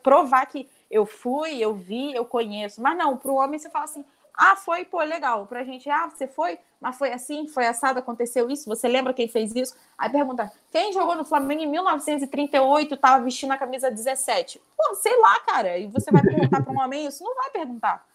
provar 0.02 0.46
que 0.46 0.70
eu 0.90 1.06
fui, 1.06 1.60
eu 1.60 1.74
vi, 1.74 2.14
eu 2.14 2.26
conheço. 2.26 2.82
Mas 2.82 2.98
não, 2.98 3.18
para 3.18 3.32
o 3.32 3.36
homem 3.36 3.60
você 3.60 3.70
fala 3.70 3.86
assim: 3.86 4.06
ah, 4.38 4.56
foi, 4.56 4.86
pô, 4.86 5.02
legal. 5.02 5.48
Para 5.48 5.62
a 5.62 5.64
gente, 5.64 5.90
ah, 5.90 6.08
você 6.08 6.28
foi, 6.28 6.60
mas 6.80 6.98
foi 6.98 7.12
assim, 7.12 7.48
foi 7.48 7.66
assado, 7.66 8.00
aconteceu 8.00 8.50
isso. 8.50 8.70
Você 8.70 8.88
lembra 8.88 9.14
quem 9.14 9.28
fez 9.28 9.54
isso? 9.56 9.76
Aí 9.98 10.10
pergunta: 10.10 10.52
quem 10.72 10.94
jogou 10.94 11.16
no 11.16 11.26
Flamengo 11.26 11.64
em 11.64 11.68
1938 11.68 12.94
estava 12.94 13.24
vestindo 13.24 13.52
a 13.52 13.58
camisa 13.58 13.90
17? 13.90 14.62
Pô, 14.78 14.96
sei 14.96 15.18
lá, 15.20 15.40
cara. 15.40 15.78
E 15.78 15.88
você 15.88 16.12
vai 16.12 16.22
perguntar 16.22 16.64
para 16.64 16.72
um 16.72 16.80
homem 16.80 17.08
isso? 17.08 17.24
Não 17.24 17.36
vai 17.36 17.50
perguntar. 17.50 18.06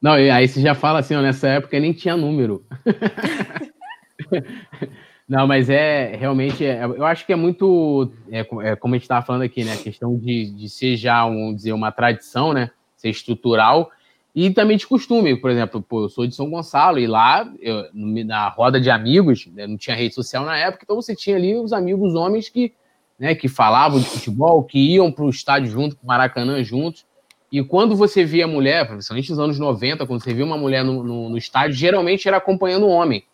Não, 0.00 0.18
e 0.18 0.30
aí 0.30 0.48
você 0.48 0.60
já 0.60 0.74
fala 0.74 0.98
assim, 0.98 1.14
ó, 1.14 1.20
nessa 1.20 1.48
época 1.48 1.78
nem 1.78 1.92
tinha 1.92 2.16
número. 2.16 2.64
Não, 5.32 5.46
mas 5.46 5.70
é 5.70 6.14
realmente, 6.14 6.62
é, 6.62 6.84
eu 6.84 7.06
acho 7.06 7.24
que 7.24 7.32
é 7.32 7.36
muito, 7.36 8.12
é, 8.30 8.40
é 8.40 8.76
como 8.76 8.94
a 8.94 8.98
gente 8.98 9.04
estava 9.04 9.24
falando 9.24 9.40
aqui, 9.40 9.64
né? 9.64 9.72
A 9.72 9.78
questão 9.78 10.14
de, 10.14 10.50
de 10.50 10.68
ser 10.68 10.94
já, 10.94 11.24
um, 11.24 11.54
dizer, 11.54 11.72
uma 11.72 11.90
tradição, 11.90 12.52
né? 12.52 12.70
Ser 12.98 13.08
estrutural 13.08 13.90
e 14.34 14.50
também 14.50 14.76
de 14.76 14.86
costume. 14.86 15.34
Por 15.34 15.50
exemplo, 15.50 15.80
pô, 15.80 16.04
eu 16.04 16.10
sou 16.10 16.26
de 16.26 16.34
São 16.34 16.50
Gonçalo 16.50 16.98
e 16.98 17.06
lá, 17.06 17.50
eu, 17.62 17.86
na 17.94 18.46
roda 18.50 18.78
de 18.78 18.90
amigos, 18.90 19.46
né, 19.54 19.66
não 19.66 19.78
tinha 19.78 19.96
rede 19.96 20.14
social 20.14 20.44
na 20.44 20.54
época, 20.54 20.84
então 20.84 20.96
você 20.96 21.16
tinha 21.16 21.36
ali 21.36 21.56
os 21.56 21.72
amigos 21.72 22.14
homens 22.14 22.50
que, 22.50 22.74
né, 23.18 23.34
que 23.34 23.48
falavam 23.48 24.00
de 24.00 24.04
futebol, 24.04 24.62
que 24.62 24.78
iam 24.78 25.10
para 25.10 25.24
o 25.24 25.30
estádio 25.30 25.70
junto, 25.70 25.96
para 25.96 26.04
o 26.04 26.08
Maracanã 26.08 26.62
juntos. 26.62 27.06
E 27.50 27.64
quando 27.64 27.96
você 27.96 28.22
via 28.22 28.46
mulher, 28.46 28.86
principalmente 28.86 29.30
nos 29.30 29.38
anos 29.38 29.58
90, 29.58 30.06
quando 30.06 30.22
você 30.22 30.34
via 30.34 30.44
uma 30.44 30.58
mulher 30.58 30.84
no, 30.84 31.02
no, 31.02 31.30
no 31.30 31.38
estádio, 31.38 31.74
geralmente 31.74 32.28
era 32.28 32.36
acompanhando 32.36 32.84
um 32.84 32.90
homem, 32.90 33.24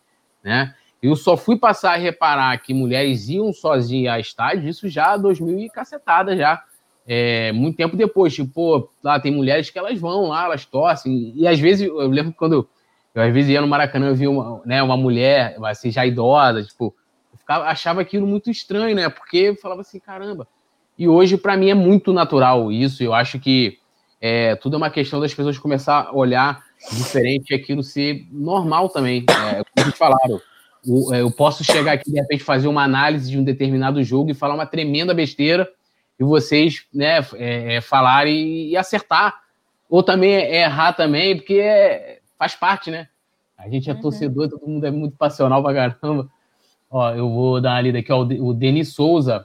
né? 0.45 0.77
Eu 1.03 1.15
só 1.15 1.37
fui 1.37 1.57
passar 1.57 1.93
a 1.95 1.97
reparar 1.97 2.57
que 2.59 2.75
mulheres 2.75 3.29
iam 3.29 3.53
sozinhas 3.53 4.15
a 4.15 4.21
estádio, 4.21 4.69
isso 4.69 4.89
já 4.89 5.17
2000 5.17 5.61
e 5.61 5.71
cacetada 5.71 6.37
já. 6.37 6.63
É, 7.07 7.53
muito 7.53 7.77
tempo 7.77 7.97
depois, 7.97 8.35
tipo, 8.35 8.91
lá 9.03 9.19
tem 9.19 9.33
mulheres 9.33 9.71
que 9.71 9.79
elas 9.79 9.99
vão 9.99 10.29
lá, 10.29 10.45
elas 10.45 10.67
torcem, 10.67 11.33
e 11.35 11.47
às 11.49 11.59
vezes, 11.59 11.89
eu 11.89 12.07
lembro 12.09 12.35
quando 12.35 12.69
eu, 13.15 13.23
às 13.23 13.33
vezes 13.33 13.51
ia 13.51 13.63
no 13.63 13.67
Maracanã, 13.67 14.09
eu 14.09 14.15
vi 14.15 14.29
uma, 14.29 14.61
né, 14.67 14.83
uma 14.83 14.97
mulher, 14.97 15.57
assim, 15.65 15.91
já 15.91 16.05
idosa, 16.05 16.63
tipo, 16.63 16.95
eu 17.33 17.39
ficava, 17.39 17.65
achava 17.65 18.03
aquilo 18.03 18.27
muito 18.27 18.51
estranho, 18.51 18.95
né, 18.95 19.09
porque 19.09 19.39
eu 19.39 19.57
falava 19.57 19.81
assim, 19.81 19.99
caramba, 19.99 20.47
e 20.99 21.09
hoje 21.09 21.39
para 21.39 21.57
mim 21.57 21.71
é 21.71 21.75
muito 21.75 22.13
natural 22.13 22.71
isso, 22.71 23.03
eu 23.03 23.15
acho 23.15 23.39
que 23.39 23.79
é, 24.21 24.55
tudo 24.57 24.75
é 24.75 24.77
uma 24.77 24.91
questão 24.91 25.19
das 25.19 25.33
pessoas 25.33 25.57
começar 25.57 26.09
a 26.09 26.15
olhar 26.15 26.63
diferente 26.93 27.53
e 27.53 27.55
aquilo 27.55 27.83
ser 27.83 28.27
normal 28.31 28.91
também, 28.91 29.25
é, 29.31 29.63
como 29.65 29.87
vocês 29.87 29.97
falaram, 29.97 30.43
é, 31.13 31.21
eu 31.21 31.31
posso 31.31 31.65
chegar 31.65 31.93
aqui, 31.93 32.11
de 32.11 32.21
repente, 32.21 32.43
fazer 32.43 32.69
uma 32.69 32.83
análise 32.83 33.31
de 33.31 33.39
um 33.39 33.45
determinado 33.45 34.03
jogo 34.03 34.31
e 34.31 34.35
falar 34.35 34.55
uma 34.55 34.67
tremenda 34.67 35.15
besteira 35.15 35.69
e 36.19 36.25
vocês 36.25 36.87
né, 36.93 37.19
é, 37.35 37.77
é, 37.77 37.81
falarem 37.81 38.69
e 38.69 38.77
acertar. 38.77 39.35
Ou 39.89 40.03
também 40.03 40.35
é, 40.35 40.63
errar 40.63 40.93
também, 40.93 41.37
porque 41.37 41.55
é, 41.55 42.21
faz 42.39 42.55
parte, 42.55 42.91
né? 42.91 43.09
A 43.57 43.69
gente 43.69 43.91
é 43.91 43.95
uhum. 43.95 44.01
torcedor, 44.01 44.49
todo 44.49 44.67
mundo 44.67 44.87
é 44.87 44.91
muito 44.91 45.17
passional 45.17 45.63
pra 45.63 45.75
caramba. 45.75 46.29
Ó, 46.91 47.11
eu 47.11 47.29
vou 47.29 47.61
dar 47.61 47.73
uma 47.75 47.81
lida 47.81 47.99
aqui, 47.99 48.13
ó, 48.13 48.21
o 48.21 48.55
Denis 48.55 48.95
Souza 48.95 49.45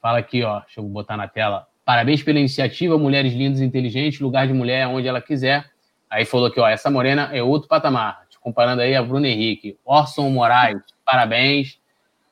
fala 0.00 0.18
aqui, 0.18 0.42
ó, 0.42 0.60
deixa 0.60 0.80
eu 0.80 0.84
botar 0.84 1.16
na 1.16 1.28
tela. 1.28 1.66
Parabéns 1.84 2.22
pela 2.22 2.38
iniciativa, 2.38 2.96
mulheres 2.98 3.32
lindas 3.32 3.60
e 3.60 3.64
inteligentes, 3.64 4.20
lugar 4.20 4.46
de 4.46 4.52
mulher 4.52 4.86
onde 4.86 5.06
ela 5.06 5.20
quiser. 5.20 5.70
Aí 6.08 6.24
falou 6.24 6.46
aqui, 6.46 6.58
ó, 6.58 6.66
essa 6.66 6.90
morena 6.90 7.30
é 7.32 7.42
outro 7.42 7.68
patamar 7.68 8.22
comparando 8.40 8.82
aí 8.82 8.94
a 8.94 9.02
Bruno 9.02 9.26
Henrique. 9.26 9.76
Orson 9.84 10.28
Moraes, 10.30 10.80
parabéns. 11.04 11.78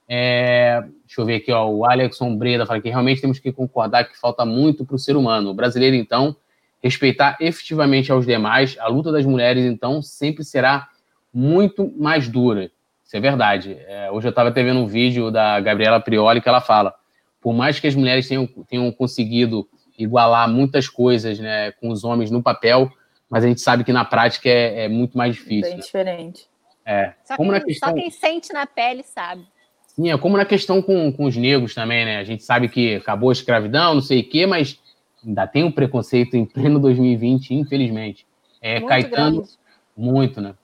É, 0.09 0.81
deixa 1.05 1.21
eu 1.21 1.27
ver 1.27 1.37
aqui, 1.37 1.53
ó, 1.53 1.69
o 1.69 1.85
Alexson 1.85 2.35
Breda 2.35 2.65
fala 2.65 2.81
que 2.81 2.89
realmente 2.89 3.21
temos 3.21 3.39
que 3.39 3.53
concordar 3.53 4.05
que 4.05 4.19
falta 4.19 4.45
muito 4.45 4.85
para 4.85 4.97
o 4.97 4.99
ser 4.99 5.17
humano. 5.17 5.51
O 5.51 5.55
brasileiro, 5.55 5.95
então, 5.95 6.35
respeitar 6.83 7.37
efetivamente 7.41 8.11
aos 8.11 8.25
demais, 8.25 8.77
a 8.81 8.89
luta 8.89 9.13
das 9.13 9.27
mulheres, 9.27 9.65
então, 9.65 10.01
sempre 10.01 10.45
será 10.45 10.89
muito 11.33 11.93
mais 11.99 12.29
dura. 12.29 12.71
Isso 13.05 13.17
é 13.17 13.21
verdade. 13.21 13.77
É, 13.87 14.11
hoje 14.11 14.27
eu 14.27 14.31
estava 14.31 14.49
até 14.49 14.63
vendo 14.63 14.81
um 14.81 14.87
vídeo 14.87 15.31
da 15.31 15.61
Gabriela 15.61 16.01
Prioli 16.01 16.41
que 16.41 16.49
ela 16.49 16.61
fala: 16.61 16.95
por 17.41 17.53
mais 17.53 17.79
que 17.79 17.87
as 17.87 17.95
mulheres 17.95 18.27
tenham, 18.27 18.47
tenham 18.69 18.91
conseguido 18.93 19.69
igualar 19.99 20.49
muitas 20.49 20.89
coisas 20.89 21.39
né, 21.39 21.73
com 21.73 21.91
os 21.91 22.05
homens 22.05 22.31
no 22.31 22.43
papel, 22.43 22.91
mas 23.29 23.45
a 23.45 23.49
gente 23.49 23.61
sabe 23.61 23.85
que 23.85 23.93
na 23.93 24.05
prática 24.05 24.49
é, 24.49 24.85
é 24.85 24.89
muito 24.89 25.17
mais 25.17 25.35
difícil. 25.35 25.71
Bem 25.71 25.81
diferente. 25.81 26.47
É. 26.85 27.13
Só, 27.25 27.37
como 27.37 27.51
quem, 27.51 27.59
na 27.59 27.65
questão... 27.65 27.89
só 27.89 27.95
quem 27.95 28.11
sente 28.11 28.53
na 28.53 28.67
pele 28.67 29.03
sabe. 29.03 29.47
Sim, 29.87 30.11
é 30.11 30.19
como 30.19 30.37
na 30.37 30.45
questão 30.45 30.81
com, 30.81 31.13
com 31.13 31.25
os 31.25 31.37
negros 31.37 31.75
também, 31.75 32.05
né? 32.05 32.19
A 32.19 32.25
gente 32.25 32.43
sabe 32.43 32.69
que 32.69 32.97
acabou 32.97 33.31
a 33.31 33.33
escravidão, 33.33 33.95
não 33.95 34.03
sei 34.03 34.21
o 34.21 34.29
quê, 34.29 34.47
mas 34.47 34.81
ainda 35.25 35.47
tem 35.47 35.65
um 35.65 35.73
preconceito 35.73 36.37
em 36.37 36.45
pleno 36.45 36.79
2020, 36.79 37.53
infelizmente. 37.55 38.27
É, 38.61 38.75
muito 38.75 38.89
Caetano, 38.89 39.37
grande. 39.37 39.51
muito, 39.97 40.41
né? 40.41 40.55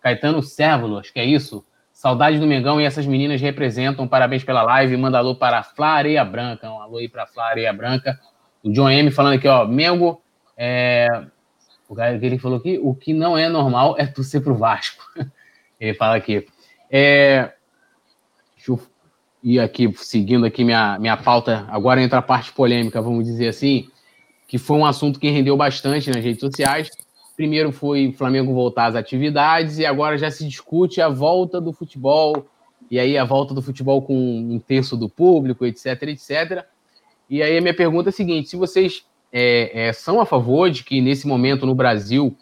Caetano 0.00 0.42
Cérvulo, 0.42 0.98
acho 0.98 1.12
que 1.12 1.20
é 1.20 1.24
isso, 1.24 1.64
Saudade 1.94 2.40
do 2.40 2.46
Mengão 2.46 2.80
e 2.80 2.84
essas 2.84 3.06
meninas 3.06 3.40
representam. 3.40 4.08
Parabéns 4.08 4.42
pela 4.42 4.62
live. 4.62 4.96
Manda 4.96 5.18
alô 5.18 5.36
para 5.36 5.60
a 5.60 5.62
Flá 5.62 5.90
Areia 5.90 6.24
Branca. 6.24 6.68
Um 6.68 6.82
alô 6.82 6.98
aí 6.98 7.08
para 7.08 7.22
a 7.22 7.26
Flá 7.26 7.46
Areia 7.46 7.72
Branca. 7.72 8.18
O 8.64 8.70
John 8.72 8.90
M 8.90 9.12
falando 9.12 9.34
aqui, 9.34 9.46
ó. 9.46 9.64
Mengo, 9.64 10.20
é... 10.56 11.06
o 11.94 12.20
que 12.20 12.26
ele 12.26 12.38
falou 12.38 12.58
aqui, 12.58 12.78
o 12.82 12.94
que 12.94 13.12
não 13.12 13.36
é 13.36 13.48
normal 13.48 13.96
é 13.98 14.06
torcer 14.06 14.42
pro 14.42 14.54
Vasco. 14.54 15.04
ele 15.80 15.94
fala 15.94 16.16
aqui. 16.16 16.46
É... 16.90 17.52
Deixa 18.56 18.72
eu 18.72 18.80
ir 19.42 19.60
aqui, 19.60 19.92
seguindo 19.96 20.46
aqui 20.46 20.64
minha, 20.64 20.98
minha 20.98 21.16
pauta. 21.16 21.66
Agora 21.68 22.02
entra 22.02 22.18
a 22.18 22.22
parte 22.22 22.52
polêmica, 22.52 23.00
vamos 23.00 23.24
dizer 23.24 23.48
assim, 23.48 23.88
que 24.46 24.58
foi 24.58 24.76
um 24.76 24.86
assunto 24.86 25.18
que 25.18 25.30
rendeu 25.30 25.56
bastante 25.56 26.10
nas 26.10 26.24
redes 26.24 26.40
sociais 26.40 26.90
Primeiro 27.36 27.72
foi 27.72 28.08
o 28.08 28.12
Flamengo 28.12 28.54
voltar 28.54 28.86
às 28.86 28.94
atividades 28.94 29.78
e 29.78 29.86
agora 29.86 30.16
já 30.16 30.30
se 30.30 30.46
discute 30.46 31.00
a 31.00 31.08
volta 31.08 31.60
do 31.60 31.72
futebol. 31.72 32.46
E 32.88 32.98
aí 32.98 33.18
a 33.18 33.24
volta 33.24 33.52
do 33.52 33.60
futebol 33.60 34.02
com 34.02 34.14
um 34.14 34.60
terço 34.60 34.96
do 34.96 35.08
público, 35.08 35.66
etc, 35.66 36.02
etc. 36.04 36.64
E 37.28 37.42
aí 37.42 37.58
a 37.58 37.60
minha 37.60 37.74
pergunta 37.74 38.10
é 38.10 38.10
a 38.10 38.12
seguinte: 38.12 38.48
se 38.48 38.56
vocês 38.56 39.04
é, 39.36 39.88
é, 39.88 39.92
são 39.92 40.20
a 40.20 40.26
favor 40.26 40.70
de 40.70 40.84
que 40.84 41.00
nesse 41.00 41.26
momento 41.26 41.66
no 41.66 41.74
Brasil 41.74 42.36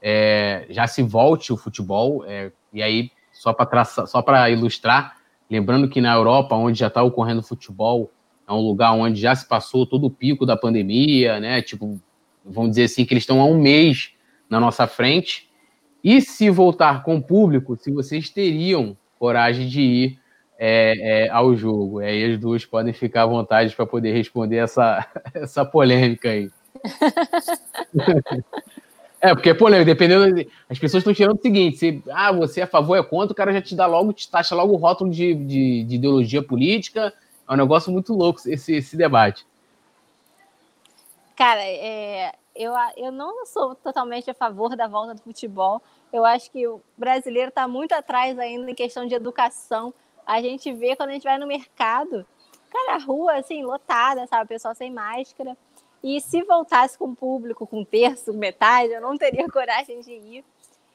é, 0.00 0.64
já 0.70 0.86
se 0.86 1.02
volte 1.02 1.52
o 1.52 1.56
futebol, 1.56 2.24
é, 2.24 2.52
e 2.72 2.80
aí 2.80 3.10
só 3.32 3.52
para 3.52 4.48
ilustrar, 4.48 5.16
lembrando 5.50 5.88
que 5.88 6.00
na 6.00 6.14
Europa, 6.14 6.54
onde 6.54 6.78
já 6.78 6.86
está 6.86 7.02
ocorrendo 7.02 7.42
futebol, 7.42 8.12
é 8.48 8.52
um 8.52 8.60
lugar 8.60 8.92
onde 8.92 9.20
já 9.20 9.34
se 9.34 9.46
passou 9.48 9.84
todo 9.84 10.06
o 10.06 10.10
pico 10.10 10.46
da 10.46 10.56
pandemia, 10.56 11.40
né? 11.40 11.60
Tipo, 11.60 12.00
vamos 12.44 12.70
dizer 12.70 12.84
assim 12.84 13.04
que 13.04 13.12
eles 13.12 13.24
estão 13.24 13.40
há 13.40 13.44
um 13.44 13.60
mês 13.60 14.12
na 14.48 14.60
nossa 14.60 14.86
frente. 14.86 15.50
E 16.02 16.20
se 16.20 16.48
voltar 16.48 17.02
com 17.02 17.16
o 17.16 17.22
público, 17.22 17.76
se 17.76 17.90
vocês 17.90 18.30
teriam 18.30 18.96
coragem 19.18 19.66
de 19.66 19.80
ir 19.80 20.18
é, 20.58 21.24
é, 21.26 21.30
ao 21.30 21.54
jogo. 21.54 22.00
Aí 22.00 22.32
as 22.32 22.38
duas 22.38 22.64
podem 22.64 22.92
ficar 22.92 23.22
à 23.22 23.26
vontade 23.26 23.74
para 23.74 23.86
poder 23.86 24.12
responder 24.12 24.56
essa, 24.56 25.06
essa 25.34 25.64
polêmica 25.64 26.30
aí. 26.30 26.50
é, 29.20 29.34
porque 29.34 29.50
é 29.50 29.54
polêmica, 29.54 29.86
dependendo. 29.86 30.48
As 30.68 30.78
pessoas 30.78 31.00
estão 31.00 31.14
tirando 31.14 31.38
o 31.38 31.42
seguinte: 31.42 31.76
se 31.76 32.02
ah, 32.10 32.32
você 32.32 32.60
é 32.60 32.64
a 32.64 32.68
favor, 32.68 32.96
é 32.96 33.02
contra, 33.02 33.32
o 33.32 33.36
cara 33.36 33.52
já 33.52 33.62
te 33.62 33.74
dá 33.74 33.86
logo, 33.86 34.12
te 34.12 34.30
taxa 34.30 34.54
logo 34.54 34.72
o 34.72 34.76
rótulo 34.76 35.10
de, 35.10 35.34
de, 35.34 35.84
de 35.84 35.94
ideologia 35.96 36.42
política. 36.42 37.12
É 37.48 37.52
um 37.52 37.56
negócio 37.56 37.92
muito 37.92 38.12
louco 38.12 38.40
esse, 38.46 38.74
esse 38.74 38.96
debate. 38.96 39.46
Cara, 41.36 41.60
é, 41.62 42.32
eu, 42.54 42.72
eu 42.96 43.12
não 43.12 43.44
sou 43.46 43.74
totalmente 43.74 44.30
a 44.30 44.34
favor 44.34 44.74
da 44.74 44.88
volta 44.88 45.14
do 45.14 45.20
futebol. 45.20 45.82
Eu 46.12 46.24
acho 46.24 46.50
que 46.50 46.66
o 46.66 46.80
brasileiro 46.96 47.50
está 47.50 47.68
muito 47.68 47.92
atrás 47.92 48.38
ainda 48.38 48.70
em 48.70 48.74
questão 48.74 49.06
de 49.06 49.14
educação. 49.14 49.92
A 50.26 50.40
gente 50.42 50.72
vê 50.72 50.96
quando 50.96 51.10
a 51.10 51.12
gente 51.12 51.24
vai 51.24 51.38
no 51.38 51.46
mercado, 51.46 52.26
cara, 52.70 52.96
a 52.96 52.98
rua 52.98 53.34
assim, 53.34 53.62
lotada, 53.64 54.26
sabe? 54.26 54.44
O 54.44 54.48
pessoal 54.48 54.74
sem 54.74 54.90
máscara. 54.90 55.56
E 56.02 56.20
se 56.20 56.42
voltasse 56.42 56.98
com 56.98 57.06
o 57.06 57.16
público, 57.16 57.66
com 57.66 57.80
um 57.80 57.84
terço, 57.84 58.32
metade, 58.32 58.92
eu 58.92 59.00
não 59.00 59.16
teria 59.16 59.48
coragem 59.50 60.00
de 60.00 60.12
ir. 60.12 60.44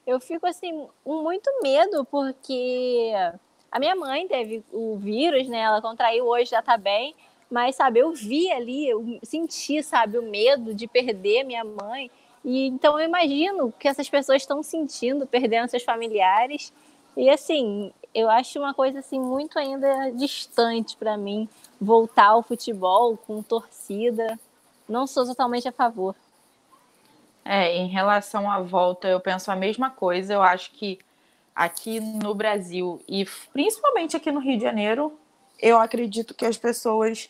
Eu 0.05 0.19
fico 0.19 0.45
assim, 0.45 0.87
com 1.03 1.21
muito 1.21 1.49
medo, 1.61 2.03
porque 2.05 3.11
a 3.71 3.79
minha 3.79 3.95
mãe 3.95 4.27
teve 4.27 4.63
o 4.71 4.97
vírus, 4.97 5.47
né? 5.47 5.59
Ela 5.59 5.81
contraiu 5.81 6.25
hoje, 6.25 6.51
já 6.51 6.61
tá 6.61 6.77
bem 6.77 7.15
mas 7.51 7.75
sabe, 7.75 7.99
eu 7.99 8.13
vi 8.13 8.49
ali, 8.49 8.87
eu 8.87 9.19
senti, 9.21 9.83
sabe, 9.83 10.17
o 10.17 10.23
medo 10.23 10.73
de 10.73 10.87
perder 10.87 11.43
minha 11.43 11.65
mãe. 11.65 12.09
E 12.45 12.65
então 12.67 12.97
eu 12.97 13.05
imagino 13.05 13.73
que 13.77 13.89
essas 13.89 14.09
pessoas 14.09 14.41
estão 14.41 14.63
sentindo, 14.63 15.27
perdendo 15.27 15.67
seus 15.67 15.83
familiares. 15.83 16.71
E 17.17 17.29
assim, 17.29 17.91
eu 18.13 18.29
acho 18.29 18.59
uma 18.59 18.73
coisa 18.73 18.99
assim 18.99 19.19
muito 19.19 19.57
ainda 19.57 20.11
distante 20.11 20.95
para 20.97 21.17
mim 21.17 21.47
voltar 21.79 22.27
ao 22.27 22.43
futebol 22.43 23.17
com 23.17 23.41
torcida. 23.41 24.39
Não 24.87 25.07
sou 25.07 25.25
totalmente 25.25 25.67
a 25.67 25.71
favor. 25.71 26.15
É, 27.43 27.75
em 27.75 27.87
relação 27.87 28.49
à 28.49 28.59
volta, 28.59 29.07
eu 29.07 29.19
penso 29.19 29.51
a 29.51 29.55
mesma 29.55 29.89
coisa. 29.89 30.33
Eu 30.33 30.41
acho 30.41 30.71
que 30.71 30.99
aqui 31.55 31.99
no 31.99 32.35
Brasil 32.35 33.01
e 33.07 33.25
principalmente 33.51 34.15
aqui 34.15 34.31
no 34.31 34.39
Rio 34.39 34.57
de 34.57 34.63
Janeiro, 34.63 35.17
eu 35.59 35.79
acredito 35.79 36.33
que 36.33 36.45
as 36.45 36.57
pessoas 36.57 37.29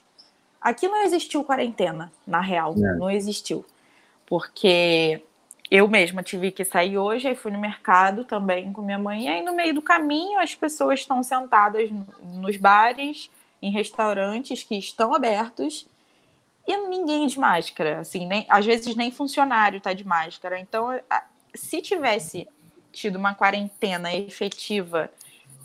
Aqui 0.62 0.88
não 0.88 1.04
existiu 1.04 1.44
quarentena, 1.44 2.12
na 2.26 2.40
real, 2.40 2.76
é. 2.78 2.94
não 2.96 3.10
existiu. 3.10 3.66
Porque 4.28 5.24
eu 5.72 5.88
mesma 5.88 6.22
tive 6.22 6.52
que 6.52 6.66
sair 6.66 6.98
hoje, 6.98 7.30
aí 7.30 7.36
fui 7.36 7.50
no 7.50 7.58
mercado 7.58 8.26
também 8.26 8.74
com 8.74 8.82
minha 8.82 9.00
mãe, 9.00 9.24
e 9.24 9.28
aí 9.30 9.42
no 9.42 9.56
meio 9.56 9.74
do 9.74 9.82
caminho 9.82 10.38
as 10.38 10.54
pessoas 10.54 11.00
estão 11.00 11.24
sentadas 11.24 11.90
nos 12.22 12.58
bares, 12.58 13.32
em 13.62 13.72
restaurantes 13.72 14.64
que 14.64 14.76
estão 14.76 15.14
abertos, 15.14 15.88
e 16.68 16.76
ninguém 16.76 17.26
de 17.26 17.40
máscara, 17.40 18.00
assim, 18.00 18.28
nem, 18.28 18.46
às 18.50 18.66
vezes 18.66 18.96
nem 18.96 19.12
funcionário 19.12 19.78
está 19.78 19.94
de 19.94 20.06
máscara. 20.06 20.60
Então, 20.60 21.00
se 21.56 21.82
tivesse 21.82 22.48
tido 22.92 23.16
uma 23.16 23.34
quarentena 23.34 24.14
efetiva 24.14 25.10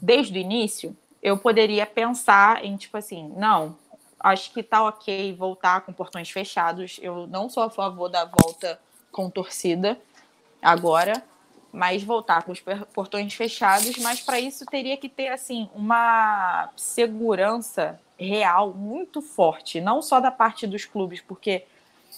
desde 0.01 0.39
o 0.39 0.41
início, 0.41 0.97
eu 1.23 1.37
poderia 1.37 1.85
pensar 1.85 2.65
em, 2.65 2.77
tipo 2.77 2.97
assim, 2.97 3.33
não, 3.37 3.77
acho 4.21 4.53
que 4.53 4.63
tá 4.63 4.85
ok 4.85 5.35
voltar 5.35 5.81
com 5.83 5.93
portões 5.93 6.31
fechados. 6.31 6.99
Eu 7.03 7.27
não 7.27 7.49
sou 7.49 7.65
a 7.65 7.71
favor 7.71 8.09
da 8.09 8.25
volta 8.25 8.79
com 9.17 9.31
torcida 9.31 9.99
agora, 10.61 11.23
mas 11.73 12.05
voltar 12.05 12.43
com 12.43 12.53
os 12.53 12.62
portões 12.93 13.33
fechados. 13.33 13.97
Mas 13.97 14.21
para 14.21 14.39
isso 14.39 14.67
teria 14.67 14.99
que 14.99 15.09
ter 15.09 15.29
assim 15.29 15.71
uma 15.75 16.69
segurança 16.77 17.99
real 18.19 18.75
muito 18.75 19.23
forte, 19.23 19.81
não 19.81 20.03
só 20.03 20.21
da 20.21 20.31
parte 20.31 20.67
dos 20.67 20.85
clubes, 20.85 21.23
porque 21.23 21.64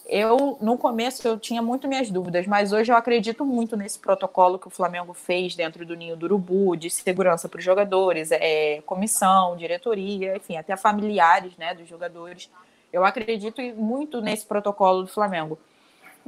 eu, 0.06 0.58
no 0.60 0.76
começo, 0.76 1.26
eu 1.26 1.38
tinha 1.38 1.62
muito 1.62 1.86
minhas 1.86 2.10
dúvidas, 2.10 2.46
mas 2.46 2.72
hoje 2.72 2.90
eu 2.90 2.96
acredito 2.96 3.44
muito 3.44 3.76
nesse 3.76 3.98
protocolo 3.98 4.58
que 4.58 4.66
o 4.66 4.70
Flamengo 4.70 5.12
fez 5.12 5.54
dentro 5.54 5.84
do 5.84 5.94
Ninho 5.94 6.16
do 6.16 6.24
Urubu, 6.24 6.76
de 6.76 6.90
segurança 6.90 7.48
para 7.48 7.58
os 7.58 7.64
jogadores, 7.64 8.30
é, 8.32 8.80
comissão, 8.86 9.56
diretoria, 9.56 10.36
enfim, 10.36 10.56
até 10.56 10.76
familiares 10.76 11.56
né, 11.56 11.74
dos 11.74 11.88
jogadores. 11.88 12.50
Eu 12.92 13.04
acredito 13.04 13.60
muito 13.76 14.20
nesse 14.20 14.46
protocolo 14.46 15.02
do 15.02 15.08
Flamengo. 15.08 15.58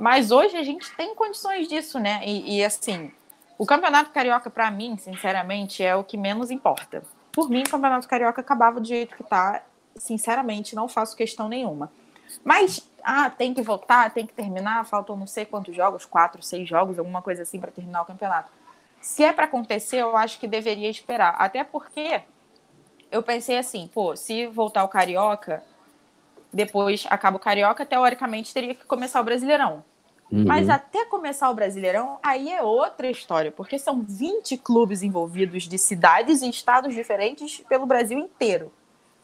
Mas 0.01 0.30
hoje 0.30 0.57
a 0.57 0.62
gente 0.62 0.90
tem 0.96 1.14
condições 1.14 1.68
disso, 1.68 1.98
né? 1.98 2.22
E, 2.24 2.57
e 2.57 2.64
assim, 2.64 3.12
o 3.59 3.66
Campeonato 3.66 4.11
Carioca, 4.11 4.48
para 4.48 4.70
mim, 4.70 4.96
sinceramente, 4.96 5.82
é 5.82 5.94
o 5.94 6.03
que 6.03 6.16
menos 6.16 6.51
importa. 6.51 7.03
Por 7.30 7.51
mim, 7.51 7.61
o 7.61 7.70
Campeonato 7.70 8.09
Carioca 8.09 8.40
acabava 8.40 8.80
do 8.80 8.86
jeito 8.86 9.14
que 9.14 9.22
está. 9.22 9.62
Sinceramente, 9.94 10.74
não 10.74 10.88
faço 10.88 11.14
questão 11.14 11.48
nenhuma. 11.48 11.92
Mas, 12.42 12.88
ah, 13.03 13.28
tem 13.28 13.53
que 13.53 13.61
voltar, 13.61 14.11
tem 14.11 14.26
que 14.26 14.32
terminar, 14.32 14.86
faltam 14.86 15.16
não 15.16 15.26
sei 15.26 15.44
quantos 15.44 15.76
jogos, 15.76 16.07
quatro, 16.07 16.42
seis 16.42 16.66
jogos, 16.66 16.98
alguma 16.98 17.20
coisa 17.20 17.42
assim 17.42 17.61
para 17.61 17.70
terminar 17.70 18.01
o 18.01 18.07
campeonato. 18.07 18.51
Se 19.03 19.22
é 19.22 19.32
para 19.34 19.44
acontecer, 19.44 19.98
eu 19.98 20.16
acho 20.16 20.38
que 20.38 20.48
deveria 20.48 20.88
esperar. 20.88 21.34
Até 21.38 21.62
porque 21.62 22.22
eu 23.11 23.22
pensei 23.22 23.59
assim, 23.59 23.86
pô, 23.92 24.16
se 24.16 24.46
voltar 24.46 24.82
o 24.82 24.88
Carioca, 24.88 25.62
depois 26.53 27.07
acaba 27.09 27.36
o 27.36 27.40
Carioca, 27.40 27.86
teoricamente 27.86 28.53
teria 28.53 28.74
que 28.74 28.84
começar 28.84 29.20
o 29.20 29.24
Brasileirão. 29.24 29.84
Uhum. 30.30 30.44
Mas 30.46 30.68
até 30.68 31.05
começar 31.05 31.51
o 31.51 31.55
Brasileirão, 31.55 32.18
aí 32.22 32.51
é 32.51 32.62
outra 32.62 33.11
história, 33.11 33.51
porque 33.51 33.78
são 33.78 34.03
20 34.03 34.57
clubes 34.59 35.03
envolvidos 35.03 35.64
de 35.64 35.76
cidades 35.76 36.42
e 36.42 36.48
estados 36.48 36.94
diferentes 36.94 37.62
pelo 37.68 37.84
Brasil 37.84 38.18
inteiro. 38.18 38.72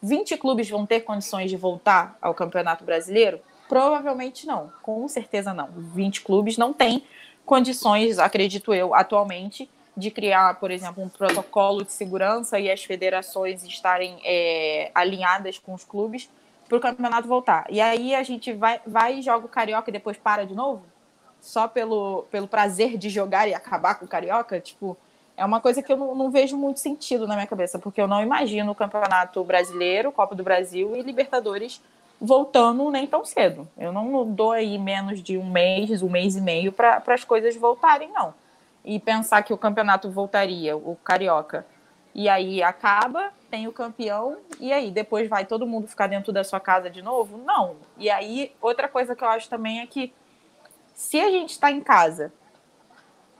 20 0.01 0.37
clubes 0.37 0.69
vão 0.69 0.85
ter 0.85 1.01
condições 1.01 1.49
de 1.49 1.57
voltar 1.57 2.17
ao 2.21 2.33
Campeonato 2.33 2.83
Brasileiro? 2.83 3.39
Provavelmente 3.69 4.45
não, 4.45 4.71
com 4.81 5.07
certeza 5.07 5.53
não. 5.53 5.69
20 5.71 6.21
clubes 6.21 6.57
não 6.57 6.73
têm 6.73 7.03
condições, 7.45 8.19
acredito 8.19 8.73
eu, 8.73 8.93
atualmente, 8.93 9.69
de 9.95 10.11
criar, 10.11 10.59
por 10.59 10.69
exemplo, 10.69 11.03
um 11.03 11.09
protocolo 11.09 11.83
de 11.83 11.91
segurança 11.91 12.59
e 12.59 12.69
as 12.69 12.83
federações 12.83 13.63
estarem 13.63 14.19
é, 14.23 14.91
alinhadas 14.93 15.57
com 15.57 15.73
os 15.73 15.83
clubes 15.83 16.29
para 16.67 16.77
o 16.77 16.81
campeonato 16.81 17.27
voltar. 17.27 17.65
E 17.69 17.79
aí 17.79 18.13
a 18.13 18.23
gente 18.23 18.53
vai, 18.53 18.79
vai 18.85 19.19
e 19.19 19.21
joga 19.21 19.45
o 19.45 19.49
Carioca 19.49 19.89
e 19.89 19.93
depois 19.93 20.17
para 20.17 20.45
de 20.45 20.53
novo? 20.53 20.83
Só 21.39 21.67
pelo, 21.67 22.23
pelo 22.31 22.47
prazer 22.47 22.97
de 22.97 23.09
jogar 23.09 23.47
e 23.47 23.53
acabar 23.53 23.95
com 23.95 24.05
o 24.05 24.07
Carioca? 24.07 24.59
Tipo, 24.59 24.97
é 25.35 25.45
uma 25.45 25.61
coisa 25.61 25.81
que 25.81 25.91
eu 25.91 25.97
não, 25.97 26.15
não, 26.15 26.31
vejo 26.31 26.57
muito 26.57 26.79
sentido 26.79 27.27
na 27.27 27.35
minha 27.35 27.47
cabeça, 27.47 27.77
porque 27.77 28.01
eu 28.01 28.07
não 28.07 28.21
imagino 28.21 28.71
o 28.71 28.75
Campeonato 28.75 29.43
Brasileiro, 29.43 30.11
Copa 30.11 30.35
do 30.35 30.43
Brasil 30.43 30.95
e 30.95 31.01
Libertadores 31.01 31.81
voltando 32.19 32.89
nem 32.89 33.05
tão 33.05 33.23
cedo. 33.23 33.67
Eu 33.77 33.91
não 33.91 34.25
dou 34.25 34.51
aí 34.51 34.77
menos 34.77 35.21
de 35.21 35.37
um 35.37 35.49
mês, 35.49 36.01
um 36.01 36.09
mês 36.09 36.35
e 36.35 36.41
meio 36.41 36.71
para 36.71 37.01
as 37.07 37.23
coisas 37.23 37.55
voltarem, 37.55 38.11
não. 38.11 38.33
E 38.83 38.99
pensar 38.99 39.43
que 39.43 39.53
o 39.53 39.57
campeonato 39.57 40.09
voltaria, 40.09 40.75
o 40.75 40.97
Carioca, 41.03 41.65
e 42.17 42.27
aí 42.27 42.63
acaba, 42.63 43.31
tem 43.47 43.67
o 43.67 43.71
campeão, 43.71 44.37
e 44.59 44.73
aí 44.73 44.89
depois 44.89 45.29
vai 45.29 45.45
todo 45.45 45.67
mundo 45.67 45.87
ficar 45.87 46.07
dentro 46.07 46.33
da 46.33 46.43
sua 46.43 46.59
casa 46.59 46.89
de 46.89 46.99
novo? 46.99 47.37
Não. 47.37 47.75
E 47.95 48.09
aí, 48.09 48.51
outra 48.59 48.89
coisa 48.89 49.15
que 49.15 49.23
eu 49.23 49.29
acho 49.29 49.47
também 49.47 49.81
é 49.81 49.85
que 49.85 50.11
se 50.95 51.19
a 51.19 51.29
gente 51.29 51.51
está 51.51 51.69
em 51.69 51.79
casa 51.79 52.33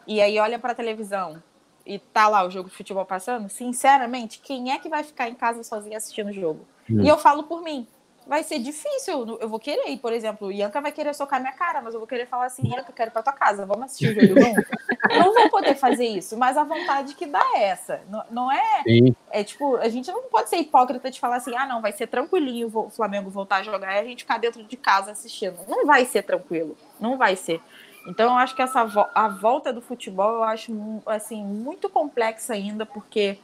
e 0.05 0.21
aí 0.21 0.37
olha 0.37 0.59
para 0.59 0.73
a 0.73 0.75
televisão 0.75 1.41
e 1.83 1.97
tá 1.97 2.27
lá 2.27 2.45
o 2.45 2.51
jogo 2.51 2.69
de 2.69 2.75
futebol 2.75 3.03
passando, 3.03 3.49
sinceramente, 3.49 4.39
quem 4.39 4.71
é 4.71 4.77
que 4.77 4.89
vai 4.89 5.03
ficar 5.03 5.27
em 5.27 5.33
casa 5.33 5.63
sozinho 5.63 5.97
assistindo 5.97 6.29
o 6.29 6.33
jogo? 6.33 6.63
Hum. 6.87 7.01
E 7.01 7.07
eu 7.07 7.17
falo 7.17 7.45
por 7.45 7.63
mim 7.63 7.87
vai 8.27 8.43
ser 8.43 8.59
difícil. 8.59 9.37
Eu 9.39 9.49
vou 9.49 9.59
querer 9.59 9.97
por 9.97 10.13
exemplo, 10.13 10.47
o 10.47 10.51
Ianca 10.51 10.81
vai 10.81 10.91
querer 10.91 11.13
socar 11.15 11.39
minha 11.39 11.53
cara, 11.53 11.81
mas 11.81 11.93
eu 11.93 11.99
vou 11.99 12.07
querer 12.07 12.27
falar 12.27 12.45
assim, 12.45 12.67
Ianca, 12.67 12.91
quero 12.91 13.09
ir 13.09 13.13
pra 13.13 13.23
tua 13.23 13.33
casa, 13.33 13.65
vamos 13.65 13.85
assistir 13.85 14.09
o 14.09 14.21
jogo 14.21 14.39
junto. 14.41 14.61
eu 15.09 15.19
não 15.19 15.33
vou 15.33 15.49
poder 15.49 15.75
fazer 15.75 16.05
isso, 16.05 16.37
mas 16.37 16.57
a 16.57 16.63
vontade 16.63 17.15
que 17.15 17.25
dá 17.25 17.41
é 17.55 17.63
essa. 17.63 18.01
Não, 18.09 18.23
não 18.29 18.51
é. 18.51 18.83
Sim. 18.83 19.15
É 19.31 19.43
tipo, 19.43 19.77
a 19.77 19.89
gente 19.89 20.11
não 20.11 20.23
pode 20.23 20.49
ser 20.49 20.57
hipócrita 20.57 21.09
de 21.09 21.19
falar 21.19 21.37
assim, 21.37 21.55
ah, 21.55 21.65
não, 21.65 21.81
vai 21.81 21.91
ser 21.91 22.07
tranquilinho 22.07 22.69
o 22.73 22.89
Flamengo 22.89 23.29
voltar 23.29 23.57
a 23.57 23.63
jogar 23.63 23.95
e 23.95 23.99
a 23.99 24.03
gente 24.03 24.23
ficar 24.23 24.37
dentro 24.37 24.63
de 24.63 24.77
casa 24.77 25.11
assistindo. 25.11 25.57
Não 25.67 25.85
vai 25.85 26.05
ser 26.05 26.23
tranquilo. 26.23 26.75
Não 26.99 27.17
vai 27.17 27.35
ser. 27.35 27.61
Então, 28.07 28.27
eu 28.27 28.37
acho 28.37 28.55
que 28.55 28.61
essa 28.61 28.87
a 29.13 29.27
volta 29.27 29.73
do 29.73 29.81
futebol 29.81 30.35
eu 30.35 30.43
acho 30.43 31.01
assim 31.05 31.43
muito 31.43 31.89
complexa 31.89 32.53
ainda, 32.53 32.85
porque 32.85 33.37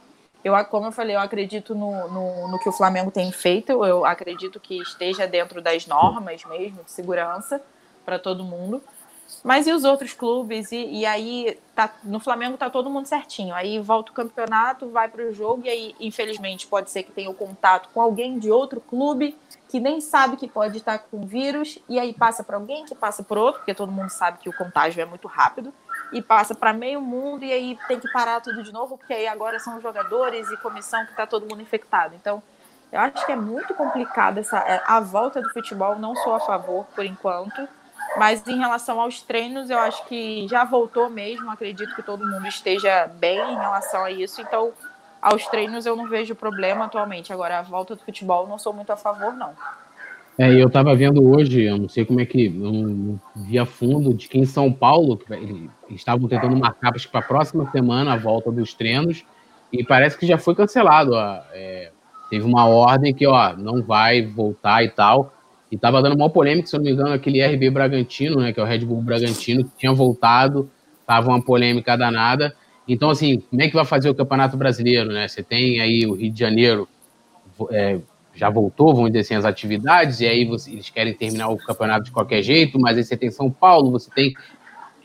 eu, 0.44 0.52
como 0.66 0.88
eu 0.88 0.92
falei, 0.92 1.16
eu 1.16 1.20
acredito 1.20 1.74
no, 1.74 2.08
no, 2.08 2.48
no, 2.48 2.58
que 2.58 2.68
o 2.68 2.72
Flamengo 2.72 3.10
tem 3.10 3.32
feito, 3.32 3.72
eu 3.84 4.04
acredito 4.04 4.60
que 4.60 4.76
esteja 4.82 5.26
dentro 5.26 5.62
das 5.62 5.86
normas 5.86 6.44
mesmo 6.44 6.84
de 6.84 6.92
segurança 6.92 7.62
para 8.04 8.18
todo 8.18 8.44
mundo. 8.44 8.82
Mas 9.42 9.66
e 9.66 9.72
os 9.72 9.84
outros 9.84 10.12
clubes? 10.12 10.70
E, 10.70 11.00
e 11.00 11.06
aí, 11.06 11.58
tá, 11.74 11.94
no 12.04 12.20
Flamengo 12.20 12.58
tá 12.58 12.68
todo 12.68 12.90
mundo 12.90 13.06
certinho. 13.06 13.54
Aí 13.54 13.80
volta 13.80 14.12
o 14.12 14.14
campeonato, 14.14 14.90
vai 14.90 15.08
para 15.08 15.24
o 15.24 15.32
jogo, 15.32 15.62
e 15.64 15.70
aí, 15.70 15.94
infelizmente, 15.98 16.66
pode 16.66 16.90
ser 16.90 17.02
que 17.04 17.12
tenha 17.12 17.30
o 17.30 17.34
contato 17.34 17.88
com 17.94 18.00
alguém 18.00 18.38
de 18.38 18.50
outro 18.50 18.82
clube 18.82 19.36
que 19.70 19.80
nem 19.80 20.00
sabe 20.00 20.36
que 20.36 20.46
pode 20.46 20.76
estar 20.76 20.98
com 20.98 21.26
vírus, 21.26 21.78
e 21.88 21.98
aí 21.98 22.12
passa 22.12 22.44
para 22.44 22.56
alguém 22.56 22.84
que 22.84 22.94
passa 22.94 23.24
por 23.24 23.38
outro, 23.38 23.60
porque 23.60 23.74
todo 23.74 23.90
mundo 23.90 24.10
sabe 24.10 24.38
que 24.38 24.48
o 24.48 24.56
contágio 24.56 25.00
é 25.00 25.04
muito 25.04 25.26
rápido 25.26 25.72
e 26.14 26.22
passa 26.22 26.54
para 26.54 26.72
meio 26.72 27.00
mundo 27.00 27.44
e 27.44 27.52
aí 27.52 27.78
tem 27.88 27.98
que 27.98 28.10
parar 28.12 28.40
tudo 28.40 28.62
de 28.62 28.72
novo, 28.72 28.96
porque 28.96 29.12
aí 29.12 29.26
agora 29.26 29.58
são 29.58 29.80
jogadores 29.80 30.48
e 30.50 30.56
comissão 30.58 31.04
que 31.04 31.10
está 31.10 31.26
todo 31.26 31.46
mundo 31.50 31.60
infectado. 31.60 32.14
Então, 32.14 32.40
eu 32.92 33.00
acho 33.00 33.26
que 33.26 33.32
é 33.32 33.36
muito 33.36 33.74
complicado 33.74 34.38
essa 34.38 34.58
é, 34.58 34.80
a 34.86 35.00
volta 35.00 35.42
do 35.42 35.52
futebol, 35.52 35.98
não 35.98 36.14
sou 36.14 36.32
a 36.34 36.40
favor 36.40 36.86
por 36.94 37.04
enquanto, 37.04 37.68
mas 38.16 38.46
em 38.46 38.56
relação 38.56 39.00
aos 39.00 39.20
treinos, 39.22 39.68
eu 39.68 39.78
acho 39.78 40.04
que 40.06 40.46
já 40.46 40.64
voltou 40.64 41.10
mesmo, 41.10 41.50
acredito 41.50 41.94
que 41.96 42.02
todo 42.02 42.24
mundo 42.24 42.46
esteja 42.46 43.08
bem 43.08 43.40
em 43.40 43.58
relação 43.58 44.04
a 44.04 44.10
isso, 44.12 44.40
então 44.40 44.72
aos 45.20 45.44
treinos 45.48 45.84
eu 45.84 45.96
não 45.96 46.06
vejo 46.06 46.36
problema 46.36 46.84
atualmente. 46.84 47.32
Agora, 47.32 47.58
a 47.58 47.62
volta 47.62 47.96
do 47.96 48.04
futebol, 48.04 48.46
não 48.46 48.58
sou 48.58 48.72
muito 48.72 48.92
a 48.92 48.96
favor, 48.96 49.32
não. 49.32 49.56
É, 50.36 50.52
eu 50.52 50.66
estava 50.66 50.94
vendo 50.96 51.22
hoje, 51.24 51.62
eu 51.62 51.78
não 51.78 51.88
sei 51.88 52.04
como 52.04 52.20
é 52.20 52.26
que, 52.26 52.46
eu 52.46 52.72
não 52.72 53.20
vi 53.36 53.56
a 53.56 53.64
fundo, 53.64 54.12
de 54.12 54.28
que 54.28 54.36
em 54.36 54.44
São 54.44 54.72
Paulo, 54.72 55.20
eles 55.30 55.70
estavam 55.90 56.28
tentando 56.28 56.56
marcar 56.56 56.92
para 56.92 57.20
a 57.20 57.22
próxima 57.22 57.70
semana 57.70 58.14
a 58.14 58.16
volta 58.16 58.50
dos 58.50 58.74
treinos, 58.74 59.24
e 59.72 59.84
parece 59.84 60.18
que 60.18 60.26
já 60.26 60.36
foi 60.36 60.54
cancelado. 60.54 61.12
Ó, 61.12 61.40
é, 61.52 61.92
teve 62.28 62.44
uma 62.44 62.66
ordem 62.66 63.14
que, 63.14 63.26
ó, 63.26 63.56
não 63.56 63.80
vai 63.80 64.22
voltar 64.22 64.84
e 64.84 64.88
tal, 64.88 65.32
e 65.70 65.76
estava 65.76 66.02
dando 66.02 66.16
uma 66.16 66.28
polêmica, 66.28 66.66
se 66.66 66.74
eu 66.74 66.78
não 66.78 66.84
me 66.84 66.92
engano, 66.92 67.12
aquele 67.12 67.40
RB 67.40 67.70
Bragantino, 67.70 68.40
né, 68.40 68.52
que 68.52 68.58
é 68.58 68.62
o 68.62 68.66
Red 68.66 68.80
Bull 68.80 69.02
Bragantino, 69.02 69.64
que 69.64 69.76
tinha 69.78 69.92
voltado, 69.92 70.68
tava 71.06 71.28
uma 71.28 71.42
polêmica 71.42 71.96
danada. 71.96 72.54
Então, 72.88 73.08
assim, 73.08 73.40
como 73.40 73.62
é 73.62 73.68
que 73.68 73.74
vai 73.74 73.84
fazer 73.84 74.10
o 74.10 74.14
Campeonato 74.14 74.56
Brasileiro, 74.56 75.10
né? 75.10 75.26
Você 75.26 75.42
tem 75.42 75.80
aí 75.80 76.06
o 76.06 76.14
Rio 76.14 76.30
de 76.30 76.38
Janeiro 76.38 76.88
é, 77.70 77.98
já 78.34 78.50
voltou, 78.50 78.94
vão 78.94 79.06
assim, 79.06 79.34
as 79.34 79.44
atividades, 79.44 80.20
e 80.20 80.26
aí 80.26 80.44
você, 80.44 80.70
eles 80.70 80.90
querem 80.90 81.14
terminar 81.14 81.48
o 81.48 81.56
campeonato 81.56 82.04
de 82.04 82.10
qualquer 82.10 82.42
jeito, 82.42 82.78
mas 82.78 82.96
aí 82.96 83.04
você 83.04 83.16
tem 83.16 83.30
São 83.30 83.50
Paulo, 83.50 83.90
você 83.90 84.10
tem. 84.10 84.34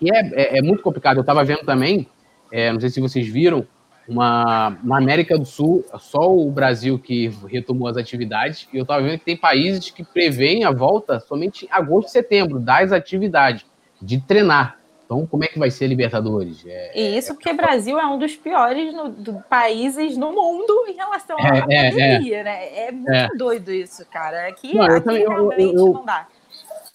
E 0.01 0.11
é, 0.11 0.19
é, 0.34 0.57
é 0.57 0.61
muito 0.61 0.82
complicado. 0.82 1.17
Eu 1.17 1.21
estava 1.21 1.43
vendo 1.43 1.63
também, 1.63 2.07
é, 2.51 2.71
não 2.71 2.80
sei 2.80 2.89
se 2.89 2.99
vocês 2.99 3.27
viram, 3.27 3.67
uma, 4.07 4.75
na 4.84 4.97
América 4.97 5.38
do 5.38 5.45
Sul, 5.45 5.86
só 5.99 6.36
o 6.36 6.49
Brasil 6.49 6.97
que 6.97 7.32
retomou 7.47 7.88
as 7.88 7.95
atividades, 7.95 8.67
e 8.73 8.77
eu 8.77 8.82
estava 8.82 9.03
vendo 9.03 9.19
que 9.19 9.25
tem 9.25 9.38
países 9.38 9.91
que 9.91 10.03
preveem 10.03 10.63
a 10.63 10.71
volta 10.71 11.19
somente 11.19 11.65
em 11.65 11.69
agosto 11.71 12.07
e 12.07 12.11
setembro 12.11 12.59
das 12.59 12.91
atividades, 12.91 13.63
de 14.01 14.19
treinar. 14.19 14.78
Então, 15.10 15.26
como 15.26 15.43
é 15.43 15.47
que 15.47 15.57
vai 15.57 15.72
ser 15.72 15.86
a 15.86 15.88
Libertadores? 15.88 16.64
É, 16.68 16.91
e 16.93 17.18
isso 17.18 17.34
porque 17.34 17.49
o 17.49 17.55
Brasil 17.55 17.99
é 17.99 18.05
um 18.05 18.20
dos 18.20 18.36
piores 18.36 18.93
no, 18.93 19.10
do, 19.10 19.43
países 19.49 20.16
no 20.16 20.32
mundo 20.32 20.86
em 20.88 20.93
relação 20.93 21.36
à 21.39 21.47
é, 21.47 21.88
é, 21.88 21.89
pandemia, 21.89 22.38
é, 22.38 22.43
né? 22.43 22.78
É 22.78 22.91
muito 22.91 23.36
doido 23.36 23.74
isso, 23.74 24.05
cara. 24.05 24.47
Aqui, 24.47 24.76
não, 24.76 24.84
aqui 24.84 25.01
também, 25.01 25.28
realmente 25.28 25.64
eu, 25.64 25.74
eu, 25.74 25.93
não 25.93 26.05
dá. 26.05 26.28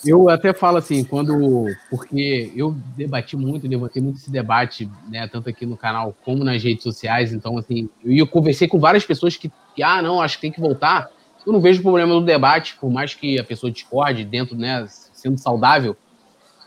Eu 0.07 0.29
até 0.29 0.53
falo 0.53 0.77
assim, 0.77 1.03
quando. 1.03 1.67
Porque 1.91 2.53
eu 2.55 2.77
debati 2.97 3.37
muito, 3.37 3.67
levantei 3.67 4.01
muito 4.01 4.19
esse 4.19 4.31
debate, 4.31 4.89
né? 5.09 5.27
Tanto 5.27 5.49
aqui 5.49 5.67
no 5.67 5.77
canal 5.77 6.15
como 6.25 6.45
nas 6.45 6.63
redes 6.63 6.85
sociais. 6.85 7.33
Então, 7.33 7.59
assim, 7.59 7.91
eu, 8.05 8.13
eu 8.13 8.29
conversei 8.29 8.69
com 8.69 8.79
várias 8.79 9.05
pessoas 9.05 9.37
que, 9.37 9.51
que, 9.75 9.83
ah, 9.83 10.01
não, 10.01 10.23
acho 10.23 10.37
que 10.37 10.43
tem 10.43 10.53
que 10.53 10.61
voltar. 10.61 11.11
Eu 11.45 11.53
não 11.53 11.61
vejo 11.61 11.83
problema 11.83 12.15
no 12.15 12.23
debate, 12.23 12.77
por 12.77 12.93
mais 12.93 13.13
que 13.13 13.41
a 13.41 13.45
pessoa 13.45 13.73
discorde 13.73 14.25
dentro, 14.25 14.55
né, 14.55 14.87
sendo 14.89 15.37
saudável 15.37 15.97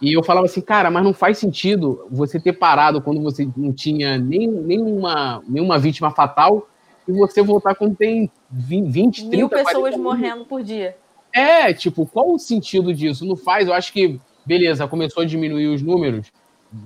e 0.01 0.13
eu 0.13 0.23
falava 0.23 0.45
assim, 0.45 0.61
cara, 0.61 0.91
mas 0.91 1.03
não 1.03 1.13
faz 1.13 1.37
sentido 1.37 2.07
você 2.11 2.39
ter 2.39 2.53
parado 2.53 3.01
quando 3.01 3.21
você 3.21 3.49
não 3.57 3.73
tinha 3.73 4.17
nem, 4.17 4.47
nenhuma, 4.47 5.41
nenhuma 5.47 5.79
vítima 5.79 6.11
fatal 6.11 6.67
e 7.07 7.11
você 7.11 7.41
voltar 7.41 7.75
quando 7.75 7.95
tem 7.95 8.29
20, 8.51 9.21
30, 9.21 9.37
Mil 9.37 9.49
pessoas 9.49 9.97
morrendo 9.97 10.45
por 10.45 10.61
dia. 10.61 10.97
É, 11.33 11.73
tipo, 11.73 12.05
qual 12.05 12.33
o 12.33 12.39
sentido 12.39 12.93
disso? 12.93 13.25
Não 13.25 13.35
faz, 13.35 13.67
eu 13.67 13.73
acho 13.73 13.91
que, 13.91 14.19
beleza, 14.45 14.87
começou 14.87 15.23
a 15.23 15.25
diminuir 15.25 15.67
os 15.67 15.81
números, 15.81 16.31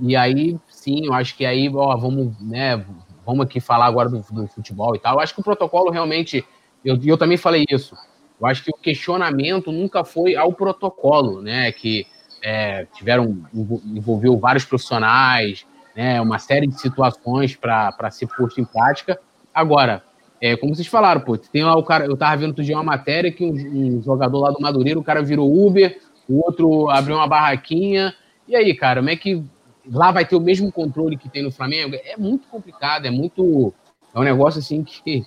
e 0.01 0.15
aí, 0.15 0.57
sim, 0.67 1.05
eu 1.05 1.13
acho 1.13 1.35
que 1.35 1.45
aí, 1.45 1.69
ó, 1.73 1.95
vamos, 1.97 2.39
né, 2.39 2.85
vamos 3.25 3.45
aqui 3.45 3.59
falar 3.59 3.85
agora 3.85 4.09
do, 4.09 4.21
do 4.31 4.47
futebol 4.47 4.95
e 4.95 4.99
tal. 4.99 5.15
Eu 5.15 5.19
acho 5.19 5.33
que 5.33 5.41
o 5.41 5.43
protocolo 5.43 5.89
realmente, 5.89 6.45
eu, 6.85 6.99
eu 7.03 7.17
também 7.17 7.37
falei 7.37 7.65
isso, 7.69 7.95
eu 8.39 8.47
acho 8.47 8.63
que 8.63 8.71
o 8.71 8.77
questionamento 8.77 9.71
nunca 9.71 10.03
foi 10.03 10.35
ao 10.35 10.53
protocolo, 10.53 11.41
né, 11.41 11.71
que 11.71 12.05
é, 12.41 12.85
tiveram 12.93 13.43
envolveu 13.53 14.37
vários 14.37 14.65
profissionais, 14.65 15.65
né, 15.95 16.21
uma 16.21 16.39
série 16.39 16.67
de 16.67 16.79
situações 16.79 17.55
para 17.55 18.11
ser 18.11 18.27
posto 18.27 18.59
em 18.59 18.65
prática. 18.65 19.19
Agora, 19.53 20.03
é, 20.41 20.57
como 20.57 20.75
vocês 20.75 20.87
falaram, 20.87 21.21
pô, 21.21 21.37
tem 21.37 21.63
lá 21.63 21.75
o 21.77 21.83
cara, 21.83 22.05
eu 22.05 22.17
tava 22.17 22.35
vendo 22.37 22.49
outro 22.49 22.63
dia 22.63 22.75
uma 22.75 22.83
matéria 22.83 23.31
que 23.31 23.45
um, 23.45 23.53
um, 23.53 24.01
jogador 24.01 24.39
lá 24.39 24.51
do 24.51 24.59
Madureira, 24.59 24.99
o 24.99 25.03
cara 25.03 25.21
virou 25.21 25.67
Uber, 25.67 25.99
o 26.27 26.43
outro 26.43 26.89
abriu 26.89 27.15
uma 27.15 27.27
barraquinha. 27.27 28.13
E 28.47 28.55
aí, 28.55 28.73
cara, 28.73 29.01
como 29.01 29.09
é 29.11 29.15
que 29.15 29.43
lá 29.85 30.11
vai 30.11 30.25
ter 30.25 30.35
o 30.35 30.41
mesmo 30.41 30.71
controle 30.71 31.15
que 31.17 31.29
tem 31.29 31.43
no 31.43 31.51
Flamengo? 31.51 31.95
É 31.95 32.17
muito 32.17 32.47
complicado, 32.47 33.05
é 33.05 33.11
muito. 33.11 33.73
É 34.13 34.19
um 34.19 34.23
negócio 34.23 34.59
assim 34.59 34.83
que 34.83 35.23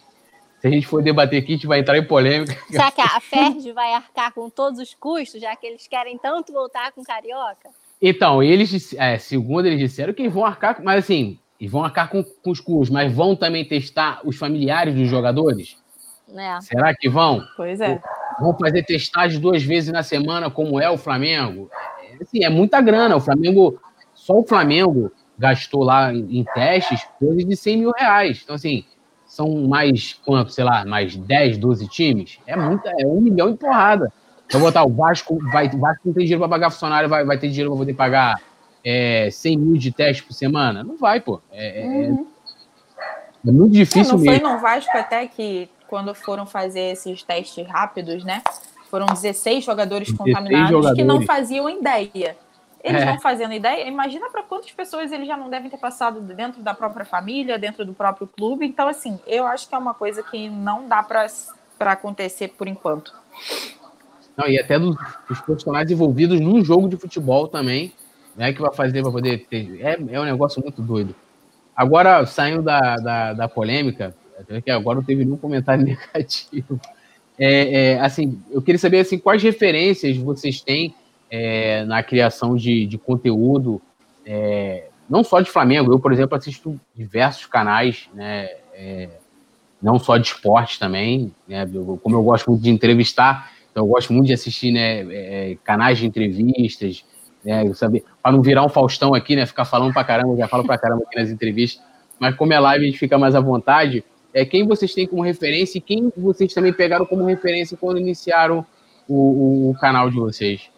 se 0.64 0.68
a 0.68 0.70
gente 0.70 0.86
for 0.86 1.02
debater 1.02 1.42
aqui, 1.42 1.52
a 1.52 1.56
gente 1.56 1.66
vai 1.66 1.80
entrar 1.80 1.98
em 1.98 2.06
polêmica. 2.06 2.56
Será 2.72 2.90
que 2.90 3.02
a 3.02 3.20
FERJ 3.20 3.72
vai 3.72 3.92
arcar 3.92 4.32
com 4.32 4.48
todos 4.48 4.80
os 4.80 4.94
custos, 4.94 5.38
já 5.38 5.54
que 5.54 5.66
eles 5.66 5.86
querem 5.86 6.16
tanto 6.16 6.54
voltar 6.54 6.90
com 6.92 7.02
Carioca? 7.02 7.68
Então, 8.00 8.42
eles, 8.42 8.94
é, 8.94 9.18
segundo 9.18 9.66
eles 9.66 9.78
disseram, 9.78 10.14
que 10.14 10.26
vão 10.26 10.42
arcar, 10.42 10.80
mas 10.82 11.04
assim, 11.04 11.38
vão 11.68 11.84
arcar 11.84 12.08
com, 12.08 12.24
com 12.24 12.50
os 12.50 12.60
custos, 12.60 12.88
mas 12.88 13.12
vão 13.12 13.36
também 13.36 13.62
testar 13.62 14.22
os 14.24 14.38
familiares 14.38 14.94
dos 14.94 15.06
jogadores? 15.06 15.76
É. 16.34 16.58
Será 16.62 16.94
que 16.94 17.10
vão? 17.10 17.46
Pois 17.58 17.78
é. 17.82 18.00
Vão 18.40 18.56
fazer 18.56 18.84
testagem 18.84 19.38
duas 19.38 19.62
vezes 19.62 19.92
na 19.92 20.02
semana, 20.02 20.50
como 20.50 20.80
é 20.80 20.88
o 20.88 20.96
Flamengo? 20.96 21.70
É, 22.02 22.22
assim, 22.22 22.42
é 22.42 22.48
muita 22.48 22.80
grana. 22.80 23.16
O 23.16 23.20
Flamengo, 23.20 23.78
só 24.14 24.38
o 24.38 24.46
Flamengo 24.46 25.12
gastou 25.38 25.84
lá 25.84 26.10
em, 26.10 26.38
em 26.38 26.44
testes 26.54 27.06
coisas 27.18 27.44
de 27.44 27.54
100 27.54 27.76
mil 27.76 27.90
reais. 27.90 28.40
Então, 28.42 28.56
assim, 28.56 28.82
são 29.34 29.66
mais, 29.66 30.12
quanto, 30.24 30.52
sei 30.52 30.62
lá, 30.62 30.84
mais 30.84 31.16
10, 31.16 31.58
12 31.58 31.88
times, 31.88 32.38
é 32.46 32.54
muita, 32.54 32.88
é 32.96 33.04
um 33.04 33.20
milhão 33.20 33.50
e 33.50 33.56
porrada. 33.56 34.12
Então, 34.46 34.60
botar 34.60 34.84
o 34.84 34.90
Vasco, 34.90 35.36
vai, 35.50 35.66
o 35.66 35.78
Vasco 35.78 36.02
não 36.04 36.14
tem 36.14 36.22
dinheiro 36.22 36.38
para 36.38 36.48
pagar 36.48 36.70
funcionário, 36.70 37.08
vai, 37.08 37.24
vai 37.24 37.36
ter 37.36 37.48
dinheiro 37.48 37.70
para 37.70 37.78
poder 37.78 37.94
pagar 37.94 38.40
é, 38.84 39.28
100 39.32 39.58
mil 39.58 39.76
de 39.76 39.90
teste 39.90 40.22
por 40.22 40.34
semana? 40.34 40.84
Não 40.84 40.96
vai, 40.96 41.20
pô. 41.20 41.40
É, 41.50 41.80
é 41.80 41.84
uhum. 41.84 42.26
é, 43.44 43.48
é 43.48 43.52
muito 43.52 43.72
difícil 43.72 44.12
não, 44.12 44.18
não 44.18 44.24
mesmo. 44.24 44.46
Foi 44.46 44.54
no 44.54 44.60
Vasco 44.60 44.96
até 44.96 45.26
que, 45.26 45.68
quando 45.88 46.14
foram 46.14 46.46
fazer 46.46 46.92
esses 46.92 47.24
testes 47.24 47.66
rápidos, 47.66 48.22
né? 48.22 48.40
Foram 48.88 49.06
16 49.06 49.64
jogadores 49.64 50.12
16 50.12 50.16
contaminados 50.16 50.70
jogadores. 50.70 50.96
que 50.96 51.04
não 51.04 51.22
faziam 51.22 51.68
ideia. 51.68 52.36
Eles 52.84 53.00
é. 53.00 53.06
vão 53.06 53.18
fazendo 53.18 53.54
ideia. 53.54 53.88
Imagina 53.88 54.28
para 54.28 54.42
quantas 54.42 54.70
pessoas 54.70 55.10
eles 55.10 55.26
já 55.26 55.38
não 55.38 55.48
devem 55.48 55.70
ter 55.70 55.78
passado 55.78 56.20
dentro 56.20 56.62
da 56.62 56.74
própria 56.74 57.06
família, 57.06 57.58
dentro 57.58 57.82
do 57.82 57.94
próprio 57.94 58.26
clube. 58.26 58.66
Então, 58.66 58.86
assim, 58.86 59.18
eu 59.26 59.46
acho 59.46 59.66
que 59.66 59.74
é 59.74 59.78
uma 59.78 59.94
coisa 59.94 60.22
que 60.22 60.50
não 60.50 60.86
dá 60.86 61.02
para 61.02 61.26
acontecer 61.92 62.48
por 62.48 62.68
enquanto. 62.68 63.14
Não, 64.36 64.46
e 64.46 64.60
até 64.60 64.78
dos, 64.78 64.94
dos, 65.26 65.40
profissionais 65.40 65.90
envolvidos 65.90 66.38
num 66.40 66.62
jogo 66.62 66.86
de 66.86 66.98
futebol 66.98 67.48
também, 67.48 67.90
né? 68.36 68.52
Que 68.52 68.60
vai 68.60 68.74
fazer 68.74 69.00
para 69.00 69.10
poder 69.10 69.46
ter. 69.46 69.80
É, 69.80 69.96
é 70.10 70.20
um 70.20 70.24
negócio 70.24 70.60
muito 70.60 70.82
doido. 70.82 71.14
Agora, 71.74 72.26
saindo 72.26 72.60
da, 72.60 72.96
da, 72.96 73.32
da 73.32 73.48
polêmica, 73.48 74.14
que 74.62 74.70
agora 74.70 74.96
não 74.96 75.04
teve 75.04 75.24
nenhum 75.24 75.38
comentário 75.38 75.82
negativo. 75.86 76.78
É, 77.38 77.94
é, 77.94 78.00
assim, 78.00 78.42
eu 78.50 78.60
queria 78.60 78.78
saber 78.78 79.00
assim, 79.00 79.18
quais 79.18 79.42
referências 79.42 80.18
vocês 80.18 80.60
têm 80.60 80.94
é, 81.36 81.84
na 81.84 82.00
criação 82.00 82.54
de, 82.54 82.86
de 82.86 82.96
conteúdo, 82.96 83.82
é, 84.24 84.84
não 85.10 85.24
só 85.24 85.40
de 85.40 85.50
Flamengo, 85.50 85.92
eu, 85.92 85.98
por 85.98 86.12
exemplo, 86.12 86.38
assisto 86.38 86.80
diversos 86.94 87.44
canais, 87.46 88.08
né? 88.14 88.48
É, 88.72 89.08
não 89.82 89.98
só 89.98 90.16
de 90.16 90.28
esporte 90.28 90.78
também, 90.78 91.34
né? 91.48 91.68
Eu, 91.74 91.98
como 92.00 92.14
eu 92.14 92.22
gosto 92.22 92.48
muito 92.52 92.62
de 92.62 92.70
entrevistar, 92.70 93.50
então 93.68 93.82
eu 93.82 93.88
gosto 93.88 94.12
muito 94.12 94.28
de 94.28 94.32
assistir 94.32 94.70
né, 94.70 95.00
é, 95.12 95.58
canais 95.64 95.98
de 95.98 96.06
entrevistas, 96.06 97.04
né? 97.44 97.64
Para 98.22 98.30
não 98.30 98.40
virar 98.40 98.64
um 98.64 98.68
Faustão 98.68 99.12
aqui, 99.12 99.34
né? 99.34 99.44
Ficar 99.44 99.64
falando 99.64 99.92
para 99.92 100.04
caramba, 100.04 100.36
já 100.36 100.46
falo 100.46 100.64
para 100.64 100.78
caramba 100.78 101.02
aqui 101.04 101.18
nas 101.18 101.30
entrevistas, 101.30 101.82
mas 102.16 102.36
como 102.36 102.52
é 102.52 102.60
live 102.60 102.84
a 102.84 102.86
gente 102.86 102.98
fica 102.98 103.18
mais 103.18 103.34
à 103.34 103.40
vontade. 103.40 104.04
É, 104.32 104.44
quem 104.44 104.64
vocês 104.64 104.94
têm 104.94 105.04
como 105.04 105.22
referência 105.22 105.78
e 105.78 105.80
quem 105.80 106.12
vocês 106.16 106.54
também 106.54 106.72
pegaram 106.72 107.04
como 107.04 107.24
referência 107.24 107.76
quando 107.76 107.98
iniciaram 107.98 108.64
o, 109.08 109.14
o, 109.14 109.70
o 109.70 109.74
canal 109.74 110.08
de 110.08 110.16
vocês? 110.16 110.72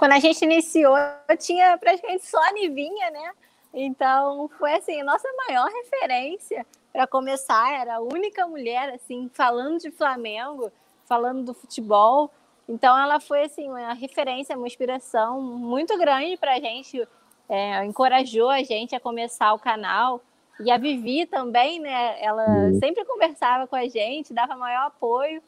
Quando 0.00 0.12
a 0.12 0.18
gente 0.18 0.42
iniciou, 0.42 0.96
tinha 1.38 1.76
praticamente 1.76 2.24
só 2.24 2.38
a 2.42 2.52
Nivinha, 2.52 3.10
né? 3.10 3.32
Então, 3.74 4.48
foi 4.58 4.72
assim, 4.72 5.02
nossa 5.02 5.28
maior 5.46 5.68
referência 5.70 6.66
para 6.90 7.06
começar, 7.06 7.70
era 7.78 7.96
a 7.96 8.00
única 8.00 8.46
mulher 8.46 8.94
assim 8.94 9.30
falando 9.34 9.78
de 9.78 9.90
Flamengo, 9.90 10.72
falando 11.04 11.44
do 11.44 11.52
futebol. 11.52 12.30
Então, 12.66 12.98
ela 12.98 13.20
foi 13.20 13.42
assim 13.42 13.68
uma 13.68 13.92
referência, 13.92 14.56
uma 14.56 14.66
inspiração 14.66 15.38
muito 15.42 15.98
grande 15.98 16.38
para 16.38 16.54
a 16.54 16.60
gente, 16.60 17.06
é, 17.46 17.84
encorajou 17.84 18.48
a 18.48 18.62
gente 18.62 18.96
a 18.96 19.00
começar 19.00 19.52
o 19.52 19.58
canal. 19.58 20.22
E 20.60 20.70
a 20.70 20.78
Vivi 20.78 21.26
também, 21.26 21.78
né? 21.78 22.16
Ela 22.24 22.48
uhum. 22.48 22.78
sempre 22.80 23.04
conversava 23.04 23.66
com 23.66 23.76
a 23.76 23.86
gente, 23.86 24.32
dava 24.32 24.56
maior 24.56 24.86
apoio. 24.86 25.42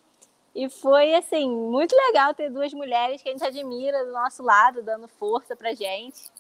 E 0.55 0.69
foi, 0.69 1.15
assim, 1.15 1.51
muito 1.51 1.97
legal 2.09 2.35
ter 2.35 2.51
duas 2.51 2.73
mulheres 2.73 3.23
que 3.23 3.29
a 3.29 3.33
gente 3.33 3.45
admira 3.45 4.05
do 4.05 4.13
nosso 4.13 4.43
lado, 4.43 4.83
dando 4.83 5.09
força 5.09 5.57
pra 5.57 5.73
gente. 5.73 6.31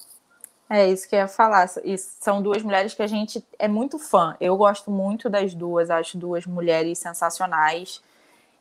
É 0.68 0.88
isso 0.88 1.08
que 1.08 1.14
eu 1.14 1.20
ia 1.20 1.28
falar. 1.28 1.70
E 1.84 1.96
são 1.98 2.42
duas 2.42 2.62
mulheres 2.62 2.94
que 2.94 3.02
a 3.02 3.06
gente 3.06 3.44
é 3.58 3.68
muito 3.68 3.98
fã. 3.98 4.36
Eu 4.40 4.56
gosto 4.56 4.90
muito 4.90 5.28
das 5.28 5.54
duas, 5.54 5.90
acho 5.90 6.18
duas 6.18 6.46
mulheres 6.46 6.98
sensacionais. 6.98 8.02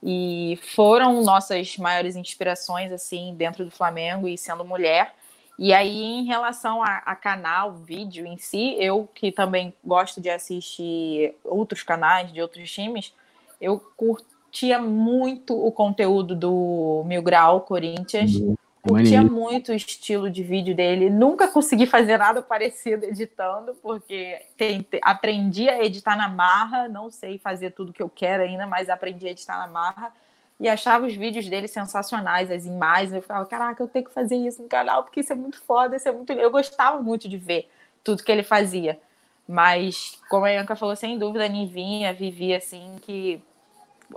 E 0.04 0.60
foram 0.76 1.22
nossas 1.22 1.78
maiores 1.78 2.16
inspirações, 2.16 2.91
assim, 2.91 3.36
dentro 3.36 3.64
do 3.64 3.72
Flamengo 3.72 4.28
e 4.28 4.38
sendo 4.38 4.66
mulher. 4.66 5.14
E 5.60 5.74
aí, 5.74 6.02
em 6.02 6.26
relação 6.26 6.82
a, 6.82 6.97
a, 7.06 7.16
canal, 7.16 7.74
vídeo 7.74 8.26
em 8.26 8.38
si, 8.38 8.76
eu 8.80 9.08
que 9.14 9.32
também 9.32 9.74
gosto 9.84 10.20
de 10.20 10.30
assistir 10.30 11.36
outros 11.43 11.84
canais 11.84 12.34
de 12.34 12.41
outros 12.41 12.72
times, 12.72 13.14
eu 13.60 13.80
curto 13.95 14.31
curtia 14.52 14.80
muito 14.80 15.56
o 15.56 15.72
conteúdo 15.72 16.36
do 16.36 17.04
Mil 17.06 17.22
Grau 17.22 17.62
Corinthians. 17.62 18.36
Uhum. 18.36 18.56
Curtia 18.82 19.22
muito 19.22 19.72
o 19.72 19.76
estilo 19.76 20.30
de 20.30 20.43
vídeo 20.43 20.76
dele. 20.76 21.10
Nunca 21.10 21.47
consegui 21.47 21.86
fazer 21.86 22.18
nada 22.18 22.41
parecido 22.43 23.06
editando, 23.06 23.74
porque 23.82 24.41
tentei, 24.58 24.99
aprendi 25.04 25.70
a 25.70 25.84
editar 25.84 26.18
na 26.18 26.28
marra. 26.28 26.89
Não 26.89 27.10
sei 27.10 27.38
fazer 27.38 27.72
tudo 27.72 27.93
que 27.93 28.04
eu 28.04 28.10
quero 28.10 28.43
ainda, 28.43 28.68
mas 28.68 28.89
aprendi 28.89 29.26
a 29.28 29.32
editar 29.32 29.58
na 29.58 29.68
marra. 29.68 30.12
E 30.60 30.68
achava 30.68 31.08
os 31.08 31.16
vídeos 31.16 31.47
dele 31.47 31.68
sensacionais, 31.70 32.52
as 32.52 32.66
imagens. 32.66 33.14
Eu 33.14 33.22
ficava, 33.22 33.45
caraca, 33.45 33.82
eu 33.82 33.88
tenho 33.88 34.06
que 34.06 34.14
fazer 34.14 34.36
isso 34.36 34.62
no 34.62 34.68
canal, 34.68 35.04
porque 35.04 35.22
isso 35.22 35.32
é 35.32 35.36
muito 35.36 35.62
foda, 35.62 35.95
isso 35.95 36.10
é 36.10 36.12
muito. 36.12 36.34
Eu 36.34 36.52
gostava 36.52 37.02
muito 37.02 37.30
de 37.30 37.38
ver 37.38 37.70
tudo 38.04 38.24
que 38.24 38.32
ele 38.32 38.43
fazia. 38.43 38.99
Mas, 39.47 40.20
como 40.30 40.45
a 40.45 40.49
Yanka 40.49 40.76
falou, 40.76 40.95
sem 40.95 41.18
dúvida, 41.18 41.45
a 41.45 41.47
Nivinha 41.47 42.14
vivia 42.14 42.58
assim, 42.58 42.95
que 43.02 43.41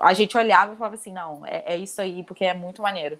a 0.00 0.12
gente 0.12 0.36
olhava 0.36 0.72
e 0.72 0.76
falava 0.76 0.94
assim, 0.94 1.12
não, 1.12 1.44
é, 1.46 1.74
é 1.74 1.76
isso 1.76 2.00
aí, 2.00 2.22
porque 2.22 2.44
é 2.44 2.54
muito 2.54 2.82
maneiro. 2.82 3.18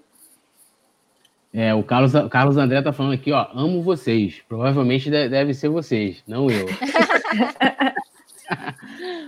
É, 1.53 1.73
o 1.73 1.85
Carlos, 1.85 2.13
Carlos 2.31 2.57
André 2.57 2.83
tá 2.83 2.93
falando 2.93 3.13
aqui, 3.13 3.31
ó, 3.31 3.47
amo 3.55 3.81
vocês. 3.81 4.43
Provavelmente 4.49 5.09
deve 5.09 5.55
ser 5.55 5.69
vocês, 5.69 6.23
não 6.27 6.51
eu. 6.51 6.67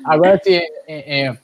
Agora, 0.04 0.34
assim, 0.34 0.54
é, 0.88 1.26
é, 1.26 1.38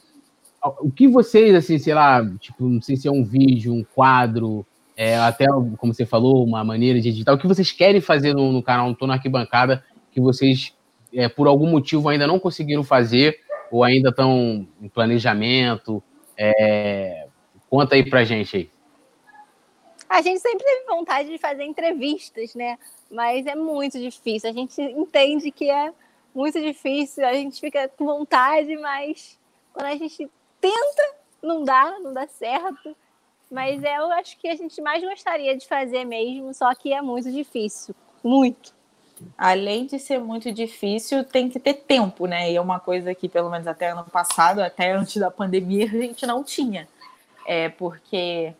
o 0.81 0.91
que 0.91 1.07
vocês, 1.07 1.55
assim, 1.55 1.79
sei 1.79 1.95
lá, 1.95 2.21
tipo, 2.39 2.65
não 2.65 2.83
sei 2.83 2.97
se 2.97 3.07
é 3.07 3.13
um 3.13 3.25
vídeo, 3.25 3.73
um 3.73 3.85
quadro, 3.85 4.67
é, 4.97 5.17
até, 5.17 5.47
como 5.47 5.95
você 5.95 6.05
falou, 6.05 6.45
uma 6.45 6.65
maneira 6.65 7.01
de 7.01 7.09
editar, 7.09 7.33
o 7.33 7.39
que 7.39 7.47
vocês 7.47 7.73
querem 7.73 8.01
fazer 8.01 8.35
no, 8.35 8.53
no 8.53 8.63
canal, 8.63 8.89
no 8.89 8.95
Tô 8.95 9.07
na 9.07 9.15
Arquibancada, 9.15 9.83
que 10.11 10.21
vocês, 10.21 10.75
é, 11.13 11.29
por 11.29 11.47
algum 11.47 11.69
motivo, 11.69 12.09
ainda 12.09 12.27
não 12.27 12.39
conseguiram 12.39 12.85
fazer, 12.85 13.41
ou 13.73 13.83
ainda 13.83 14.11
estão 14.11 14.69
em 14.81 14.89
planejamento? 14.89 16.03
É... 16.37 17.27
Conta 17.71 17.95
aí 17.95 18.09
pra 18.09 18.23
gente 18.23 18.57
aí. 18.57 18.71
A 20.07 20.21
gente 20.21 20.41
sempre 20.41 20.63
teve 20.63 20.85
vontade 20.85 21.31
de 21.31 21.39
fazer 21.39 21.65
entrevistas, 21.65 22.55
né? 22.55 22.79
Mas 23.11 23.47
é 23.47 23.55
muito 23.55 23.99
difícil. 23.99 24.51
A 24.51 24.53
gente 24.53 24.81
entende 24.81 25.51
que 25.51 25.71
é 25.71 25.91
muito 26.35 26.61
difícil. 26.61 27.27
A 27.27 27.33
gente 27.33 27.59
fica 27.59 27.89
com 27.89 28.05
vontade, 28.05 28.77
mas 28.77 29.39
quando 29.73 29.87
a 29.87 29.97
gente 29.97 30.31
tenta, 30.61 31.15
não 31.43 31.65
dá, 31.65 31.99
não 31.99 32.13
dá 32.13 32.29
certo. 32.29 32.95
Mas 33.51 33.83
eu 33.83 34.13
acho 34.13 34.39
que 34.39 34.49
a 34.49 34.55
gente 34.55 34.83
mais 34.83 35.03
gostaria 35.03 35.57
de 35.57 35.67
fazer 35.67 36.05
mesmo, 36.05 36.53
só 36.53 36.75
que 36.75 36.93
é 36.93 37.01
muito 37.01 37.33
difícil. 37.33 37.95
Muito 38.23 38.75
além 39.37 39.87
de 39.87 39.99
ser 39.99 40.19
muito 40.19 40.53
difícil, 40.53 41.25
tem 41.25 41.49
que 41.49 41.59
ter 41.59 41.75
tempo, 41.75 42.27
né? 42.27 42.51
E 42.51 42.57
é 42.57 42.61
uma 42.61 42.81
coisa 42.81 43.15
que, 43.15 43.29
pelo 43.29 43.51
menos 43.51 43.67
até 43.67 43.91
ano 43.91 44.05
passado, 44.05 44.61
até 44.61 44.93
antes 44.93 45.17
da 45.17 45.31
pandemia, 45.31 45.87
a 45.87 45.89
gente 45.89 46.27
não 46.27 46.43
tinha. 46.45 46.89
É 47.47 47.69
porque 47.69 48.55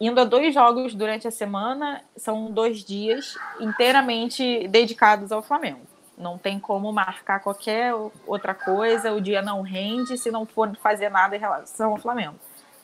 indo 0.00 0.20
a 0.20 0.24
dois 0.24 0.52
jogos 0.52 0.94
durante 0.94 1.28
a 1.28 1.30
semana, 1.30 2.02
são 2.16 2.50
dois 2.50 2.84
dias 2.84 3.36
inteiramente 3.60 4.66
dedicados 4.68 5.30
ao 5.30 5.42
Flamengo. 5.42 5.80
Não 6.16 6.38
tem 6.38 6.58
como 6.58 6.92
marcar 6.92 7.40
qualquer 7.40 7.92
outra 8.26 8.54
coisa, 8.54 9.12
o 9.12 9.20
dia 9.20 9.42
não 9.42 9.62
rende 9.62 10.16
se 10.16 10.30
não 10.30 10.46
for 10.46 10.74
fazer 10.76 11.08
nada 11.08 11.36
em 11.36 11.40
relação 11.40 11.92
ao 11.92 11.98
Flamengo. 11.98 12.36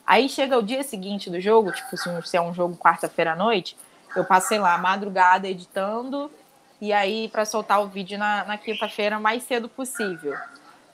Aí 0.05 0.27
chega 0.27 0.57
o 0.57 0.63
dia 0.63 0.83
seguinte 0.83 1.29
do 1.29 1.39
jogo, 1.39 1.71
tipo, 1.71 1.95
se 2.25 2.35
é 2.35 2.41
um 2.41 2.53
jogo 2.53 2.75
quarta-feira 2.75 3.33
à 3.33 3.35
noite, 3.35 3.77
eu 4.15 4.25
passei 4.25 4.59
lá 4.59 4.73
a 4.75 4.77
madrugada 4.77 5.47
editando 5.47 6.31
e 6.79 6.91
aí 6.91 7.29
para 7.29 7.45
soltar 7.45 7.81
o 7.81 7.87
vídeo 7.87 8.17
na, 8.17 8.43
na 8.45 8.57
quinta-feira 8.57 9.19
mais 9.19 9.43
cedo 9.43 9.69
possível. 9.69 10.35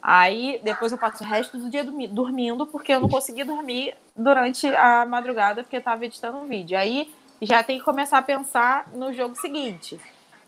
Aí 0.01 0.59
depois 0.63 0.91
eu 0.91 0.97
passo 0.97 1.23
o 1.23 1.27
resto 1.27 1.57
do 1.57 1.69
dia 1.69 1.83
dormindo, 1.83 2.65
porque 2.65 2.93
eu 2.93 2.99
não 2.99 3.09
consegui 3.09 3.43
dormir 3.43 3.95
durante 4.15 4.67
a 4.67 5.05
madrugada, 5.05 5.63
porque 5.63 5.77
estava 5.77 6.05
editando 6.05 6.37
um 6.37 6.47
vídeo. 6.47 6.77
Aí 6.77 7.13
já 7.41 7.63
tem 7.63 7.79
que 7.79 7.85
começar 7.85 8.17
a 8.17 8.21
pensar 8.21 8.87
no 8.93 9.11
jogo 9.13 9.35
seguinte. 9.35 9.99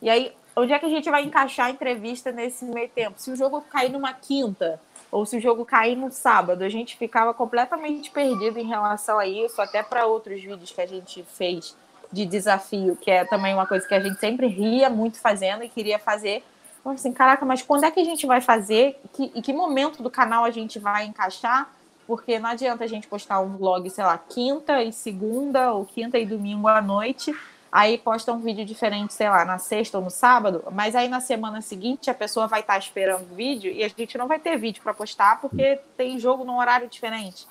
E 0.02 0.10
aí, 0.10 0.34
onde 0.56 0.72
é 0.72 0.80
que 0.80 0.86
a 0.86 0.90
gente 0.90 1.10
vai 1.10 1.24
encaixar 1.24 1.68
a 1.68 1.72
entrevista 1.72 2.32
nesse 2.32 2.66
meio 2.66 2.90
tempo? 2.90 3.20
Se 3.20 3.32
o 3.32 3.36
jogo 3.36 3.62
cair 3.62 3.90
numa 3.90 4.14
quinta, 4.14 4.80
ou 5.12 5.26
se 5.26 5.38
o 5.38 5.42
jogo 5.42 5.66
cair 5.66 5.96
no 5.96 6.12
sábado, 6.12 6.64
a 6.64 6.70
gente 6.70 6.96
ficava 6.96 7.34
completamente 7.34 8.12
perdido 8.12 8.60
em 8.60 8.68
relação 8.68 9.20
a 9.20 9.28
isso, 9.28 9.62
até 9.62 9.82
para 9.82 10.06
outros 10.06 10.42
vídeos 10.42 10.72
que 10.72 10.82
a 10.82 10.86
gente 10.86 11.24
fez 11.24 11.76
de 12.12 12.26
desafio, 12.26 12.96
que 12.96 13.12
é 13.12 13.24
também 13.24 13.54
uma 13.54 13.68
coisa 13.68 13.88
que 13.88 13.94
a 13.94 14.00
gente 14.00 14.20
sempre 14.20 14.48
ria 14.48 14.90
muito 14.90 15.20
fazendo 15.20 15.64
e 15.64 15.70
queria 15.70 16.00
fazer. 16.00 16.44
Então, 16.80 16.94
assim, 16.94 17.12
caraca, 17.12 17.46
mas 17.46 17.62
quando 17.62 17.84
é 17.84 17.92
que 17.92 18.00
a 18.00 18.04
gente 18.04 18.26
vai 18.26 18.42
fazer? 18.42 19.00
Que, 19.14 19.32
em 19.36 19.42
que 19.42 19.54
momento 19.54 20.02
do 20.02 20.10
canal 20.10 20.44
a 20.44 20.52
gente 20.52 20.80
vai 20.80 21.06
encaixar? 21.06 21.70
Porque 22.08 22.40
não 22.40 22.50
adianta 22.50 22.84
a 22.84 22.88
gente 22.88 23.08
postar 23.08 23.40
um 23.40 23.58
vlog, 23.58 23.88
sei 23.90 24.04
lá, 24.04 24.18
quinta 24.18 24.82
e 24.82 24.92
segunda, 24.92 25.72
ou 25.74 25.86
quinta 25.86 26.18
e 26.18 26.26
domingo 26.26 26.68
à 26.68 26.82
noite, 26.82 27.36
aí 27.72 28.00
posta 28.00 28.34
um 28.34 28.40
vídeo 28.40 28.66
diferente, 28.66 29.14
sei 29.14 29.30
lá, 29.30 29.46
na 29.46 29.60
sexta 29.60 30.00
ou 30.00 30.04
no 30.04 30.10
sábado, 30.10 30.64
mas 30.72 30.96
aí 30.96 31.08
na 31.08 31.20
semana 31.20 31.62
seguinte 31.62 32.10
a 32.10 32.16
pessoa 32.16 32.48
vai 32.48 32.62
estar 32.62 32.80
esperando 32.80 33.32
o 33.32 33.36
vídeo 33.36 33.72
e 33.72 33.84
a 33.84 33.88
gente 33.88 34.18
não 34.18 34.28
vai 34.28 34.40
ter 34.40 34.58
vídeo 34.58 34.82
para 34.82 34.94
postar 34.94 35.40
porque 35.40 35.80
tem 35.96 36.18
jogo 36.18 36.44
num 36.44 36.58
horário 36.58 36.88
diferente. 36.88 37.46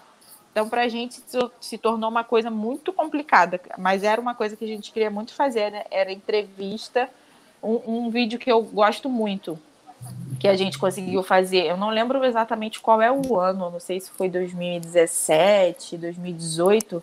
Então, 0.51 0.68
para 0.68 0.82
a 0.82 0.88
gente 0.88 1.22
se 1.61 1.78
tornou 1.78 2.11
uma 2.11 2.24
coisa 2.24 2.51
muito 2.51 2.92
complicada, 2.92 3.61
mas 3.76 4.03
era 4.03 4.20
uma 4.20 4.34
coisa 4.34 4.57
que 4.57 4.64
a 4.64 4.68
gente 4.68 4.90
queria 4.90 5.11
muito 5.11 5.34
fazer, 5.34 5.70
né? 5.70 5.84
Era 5.90 6.11
entrevista, 6.11 7.09
um, 7.62 8.07
um, 8.07 8.11
vídeo 8.11 8.38
que 8.38 8.51
eu 8.51 8.62
gosto 8.62 9.09
muito, 9.09 9.59
que 10.40 10.49
a 10.49 10.57
gente 10.57 10.78
conseguiu 10.78 11.22
fazer. 11.22 11.66
Eu 11.66 11.76
não 11.76 11.90
lembro 11.90 12.24
exatamente 12.24 12.80
qual 12.80 13.01
é 13.01 13.11
o 13.11 13.38
ano, 13.38 13.70
não 13.70 13.80
sei 13.80 14.01
se 14.01 14.11
foi 14.11 14.28
2017, 14.28 15.96
2018, 15.96 17.03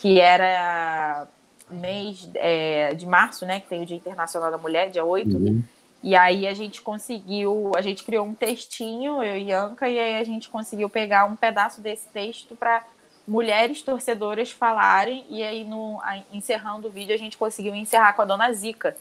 que 0.00 0.20
era 0.20 1.26
mês 1.70 2.30
é, 2.34 2.94
de 2.94 3.06
março, 3.06 3.44
né? 3.44 3.60
Que 3.60 3.68
tem 3.68 3.82
o 3.82 3.86
Dia 3.86 3.96
Internacional 3.96 4.50
da 4.50 4.58
Mulher, 4.58 4.90
dia 4.90 5.04
8. 5.04 5.36
Uhum. 5.36 5.62
E 6.06 6.14
aí 6.14 6.46
a 6.46 6.54
gente 6.54 6.82
conseguiu, 6.82 7.72
a 7.76 7.82
gente 7.82 8.04
criou 8.04 8.24
um 8.24 8.32
textinho, 8.32 9.24
eu 9.24 9.36
e 9.36 9.52
Anca, 9.52 9.88
e 9.88 9.98
aí 9.98 10.20
a 10.20 10.22
gente 10.22 10.48
conseguiu 10.48 10.88
pegar 10.88 11.24
um 11.24 11.34
pedaço 11.34 11.80
desse 11.80 12.08
texto 12.10 12.54
para 12.54 12.84
mulheres 13.26 13.82
torcedoras 13.82 14.52
falarem, 14.52 15.26
e 15.28 15.42
aí 15.42 15.64
no, 15.64 16.00
encerrando 16.32 16.86
o 16.86 16.90
vídeo 16.92 17.12
a 17.12 17.18
gente 17.18 17.36
conseguiu 17.36 17.74
encerrar 17.74 18.12
com 18.12 18.22
a 18.22 18.24
dona 18.24 18.52
Zica. 18.52 18.96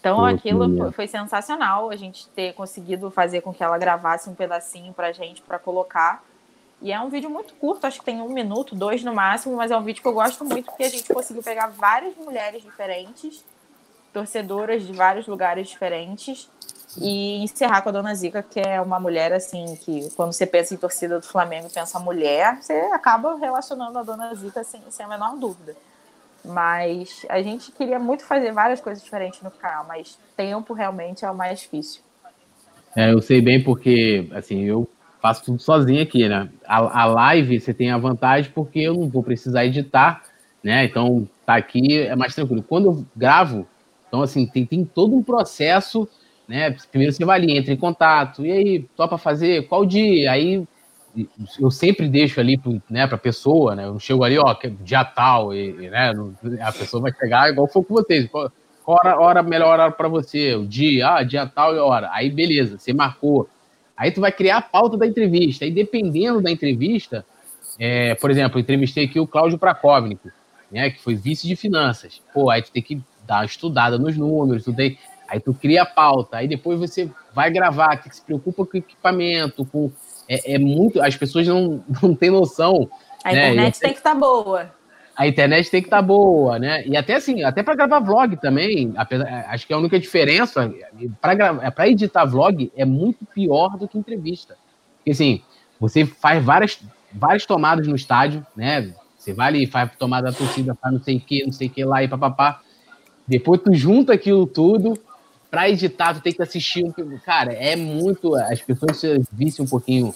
Então 0.00 0.24
aquilo 0.24 0.74
foi, 0.78 0.92
foi, 0.92 1.06
sensacional, 1.06 1.90
a 1.90 1.96
gente 1.96 2.26
ter 2.28 2.54
conseguido 2.54 3.10
fazer 3.10 3.42
com 3.42 3.52
que 3.52 3.62
ela 3.62 3.76
gravasse 3.76 4.30
um 4.30 4.34
pedacinho 4.34 4.94
pra 4.94 5.12
gente 5.12 5.42
para 5.42 5.58
colocar. 5.58 6.24
E 6.80 6.90
é 6.90 6.98
um 6.98 7.10
vídeo 7.10 7.28
muito 7.28 7.52
curto, 7.56 7.86
acho 7.86 7.98
que 7.98 8.06
tem 8.06 8.22
um 8.22 8.30
minuto, 8.30 8.74
dois 8.74 9.04
no 9.04 9.14
máximo, 9.14 9.56
mas 9.56 9.70
é 9.70 9.76
um 9.76 9.84
vídeo 9.84 10.00
que 10.00 10.08
eu 10.08 10.14
gosto 10.14 10.42
muito 10.42 10.64
porque 10.64 10.84
a 10.84 10.88
gente 10.88 11.12
conseguiu 11.12 11.42
pegar 11.42 11.66
várias 11.66 12.16
mulheres 12.16 12.62
diferentes 12.62 13.44
torcedoras 14.16 14.86
de 14.86 14.94
vários 14.94 15.26
lugares 15.26 15.68
diferentes 15.68 16.48
e 16.98 17.36
encerrar 17.44 17.82
com 17.82 17.90
a 17.90 17.92
Dona 17.92 18.14
Zica, 18.14 18.42
que 18.42 18.58
é 18.58 18.80
uma 18.80 18.98
mulher 18.98 19.30
assim 19.30 19.76
que 19.84 20.08
quando 20.16 20.32
você 20.32 20.46
pensa 20.46 20.72
em 20.72 20.78
torcida 20.78 21.20
do 21.20 21.26
Flamengo, 21.26 21.68
pensa 21.68 21.98
mulher, 21.98 22.56
você 22.58 22.72
acaba 22.94 23.36
relacionando 23.36 23.98
a 23.98 24.02
Dona 24.02 24.34
Zica 24.34 24.64
sem, 24.64 24.80
sem 24.88 25.04
a 25.04 25.08
menor 25.10 25.36
dúvida. 25.36 25.76
Mas 26.42 27.26
a 27.28 27.42
gente 27.42 27.70
queria 27.72 27.98
muito 27.98 28.24
fazer 28.24 28.52
várias 28.52 28.80
coisas 28.80 29.04
diferentes 29.04 29.42
no 29.42 29.50
canal, 29.50 29.84
mas 29.86 30.18
tempo 30.34 30.72
realmente 30.72 31.22
é 31.22 31.30
o 31.30 31.34
mais 31.34 31.60
difícil. 31.60 32.00
É, 32.96 33.12
eu 33.12 33.20
sei 33.20 33.42
bem 33.42 33.62
porque, 33.62 34.30
assim, 34.32 34.62
eu 34.62 34.88
faço 35.20 35.44
tudo 35.44 35.60
sozinho 35.60 36.02
aqui, 36.02 36.26
né? 36.26 36.48
A, 36.66 37.02
a 37.02 37.04
live 37.04 37.60
você 37.60 37.74
tem 37.74 37.90
a 37.90 37.98
vantagem 37.98 38.50
porque 38.54 38.78
eu 38.78 38.94
não 38.94 39.10
vou 39.10 39.22
precisar 39.22 39.66
editar, 39.66 40.22
né? 40.64 40.86
Então, 40.86 41.28
tá 41.44 41.56
aqui 41.56 42.00
é 42.00 42.16
mais 42.16 42.34
tranquilo. 42.34 42.62
Quando 42.62 42.86
eu 42.86 43.06
gravo, 43.14 43.66
então, 44.16 44.22
assim, 44.22 44.46
tem, 44.46 44.64
tem 44.64 44.84
todo 44.84 45.14
um 45.14 45.22
processo 45.22 46.08
né? 46.48 46.76
Primeiro 46.90 47.12
você 47.12 47.24
vai 47.24 47.40
ali, 47.40 47.56
entra 47.56 47.72
em 47.72 47.76
contato, 47.76 48.44
e 48.46 48.52
aí, 48.52 48.86
topa 48.96 49.18
fazer? 49.18 49.66
Qual 49.66 49.84
dia? 49.84 50.30
Aí 50.30 50.66
eu 51.58 51.70
sempre 51.70 52.08
deixo 52.08 52.38
ali 52.40 52.60
né, 52.90 53.06
para 53.06 53.16
a 53.16 53.18
pessoa, 53.18 53.74
né? 53.74 53.86
Eu 53.86 53.98
chego 53.98 54.22
ali, 54.22 54.38
ó, 54.38 54.54
dia 54.80 55.04
tal, 55.04 55.54
e, 55.54 55.72
né, 55.72 56.12
a 56.60 56.72
pessoa 56.72 57.02
vai 57.02 57.12
chegar 57.12 57.50
igual 57.50 57.66
foi 57.66 57.82
com 57.82 57.94
vocês. 57.94 58.28
Qual 58.28 58.50
hora, 58.86 59.18
hora 59.18 59.42
melhor 59.42 59.80
hora 59.80 59.90
para 59.90 60.08
você? 60.08 60.54
O 60.54 60.66
dia, 60.66 61.08
ah, 61.08 61.22
dia 61.22 61.46
tal 61.46 61.74
e 61.74 61.78
hora. 61.78 62.10
Aí 62.12 62.30
beleza, 62.30 62.78
você 62.78 62.92
marcou. 62.92 63.48
Aí 63.96 64.12
tu 64.12 64.20
vai 64.20 64.30
criar 64.30 64.58
a 64.58 64.62
pauta 64.62 64.96
da 64.96 65.06
entrevista. 65.06 65.64
Aí 65.64 65.70
dependendo 65.70 66.40
da 66.40 66.50
entrevista, 66.50 67.24
é, 67.78 68.14
por 68.14 68.30
exemplo, 68.30 68.60
entrevistei 68.60 69.06
aqui 69.06 69.18
o 69.18 69.26
Cláudio 69.26 69.58
Prakovnik, 69.58 70.30
né, 70.70 70.90
que 70.90 71.02
foi 71.02 71.16
vice 71.16 71.48
de 71.48 71.56
finanças. 71.56 72.20
Pô, 72.32 72.50
aí 72.50 72.62
tu 72.62 72.70
tem 72.70 72.82
que 72.82 73.02
dar 73.26 73.40
uma 73.40 73.44
estudada 73.44 73.98
nos 73.98 74.16
números, 74.16 74.64
tu 74.64 74.72
tem 74.72 74.98
Aí 75.28 75.40
tu 75.40 75.52
cria 75.52 75.82
a 75.82 75.86
pauta, 75.86 76.36
aí 76.36 76.48
depois 76.48 76.78
você 76.78 77.10
vai 77.34 77.50
gravar, 77.50 77.96
que 77.96 78.14
se 78.14 78.22
preocupa 78.22 78.64
com 78.64 78.76
o 78.76 78.78
equipamento, 78.78 79.64
com. 79.64 79.90
É, 80.28 80.54
é 80.54 80.58
muito. 80.58 81.02
As 81.02 81.16
pessoas 81.16 81.46
não, 81.46 81.84
não 82.02 82.14
têm 82.14 82.30
noção. 82.30 82.88
A 83.24 83.32
né? 83.32 83.48
internet 83.48 83.80
tem 83.80 83.92
que 83.92 83.98
estar 83.98 84.14
tá 84.14 84.20
boa. 84.20 84.70
A 85.16 85.26
internet 85.26 85.70
tem 85.70 85.80
que 85.80 85.86
estar 85.86 85.96
tá 85.96 86.02
boa, 86.02 86.58
né? 86.58 86.86
E 86.86 86.96
até 86.96 87.14
assim, 87.14 87.42
até 87.42 87.62
para 87.62 87.74
gravar 87.74 88.00
vlog 88.00 88.36
também, 88.36 88.92
apesar, 88.96 89.46
acho 89.48 89.66
que 89.66 89.72
a 89.72 89.78
única 89.78 89.98
diferença 89.98 90.72
para 91.20 91.88
editar 91.88 92.24
vlog 92.26 92.70
é 92.76 92.84
muito 92.84 93.24
pior 93.24 93.76
do 93.78 93.88
que 93.88 93.98
entrevista. 93.98 94.56
Porque 94.98 95.12
assim, 95.12 95.42
você 95.80 96.04
faz 96.04 96.44
várias, 96.44 96.78
várias 97.12 97.46
tomadas 97.46 97.86
no 97.86 97.96
estádio, 97.96 98.46
né? 98.54 98.92
Você 99.16 99.32
vai 99.32 99.48
ali, 99.48 99.66
faz 99.66 99.90
tomada 99.98 100.30
da 100.30 100.36
torcida, 100.36 100.74
faz 100.74 100.92
não 100.92 101.02
sei 101.02 101.16
o 101.16 101.20
que, 101.20 101.44
não 101.44 101.52
sei 101.52 101.66
o 101.66 101.70
que 101.70 101.84
lá 101.84 102.04
e 102.04 102.08
papapá. 102.08 102.60
Depois 103.26 103.60
tu 103.60 103.74
junta 103.74 104.12
aquilo 104.12 104.46
tudo, 104.46 104.98
para 105.50 105.68
editar, 105.68 106.14
tu 106.14 106.20
tem 106.20 106.32
que 106.32 106.42
assistir 106.42 106.84
um 106.84 107.18
Cara, 107.24 107.52
é 107.52 107.74
muito. 107.76 108.34
As 108.34 108.60
pessoas 108.60 108.98
se 108.98 109.22
vissem 109.32 109.64
um 109.64 109.68
pouquinho 109.68 110.14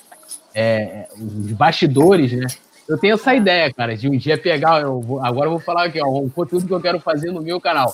é, 0.55 1.09
os 1.17 1.53
bastidores, 1.53 2.33
né? 2.33 2.47
Eu 2.89 2.99
tenho 2.99 3.15
essa 3.15 3.35
ideia, 3.35 3.73
cara, 3.73 3.97
de 3.97 4.09
um 4.09 4.17
dia 4.17 4.37
pegar. 4.37 4.83
Eu 4.83 5.01
vou, 5.01 5.25
agora 5.25 5.47
eu 5.47 5.53
vou 5.53 5.61
falar 5.61 5.85
aqui, 5.85 6.01
ó, 6.03 6.09
um 6.09 6.29
conteúdo 6.29 6.67
que 6.67 6.75
eu 6.75 6.81
quero 6.81 7.01
fazer 7.01 7.31
no 7.31 7.41
meu 7.41 7.61
canal. 7.61 7.93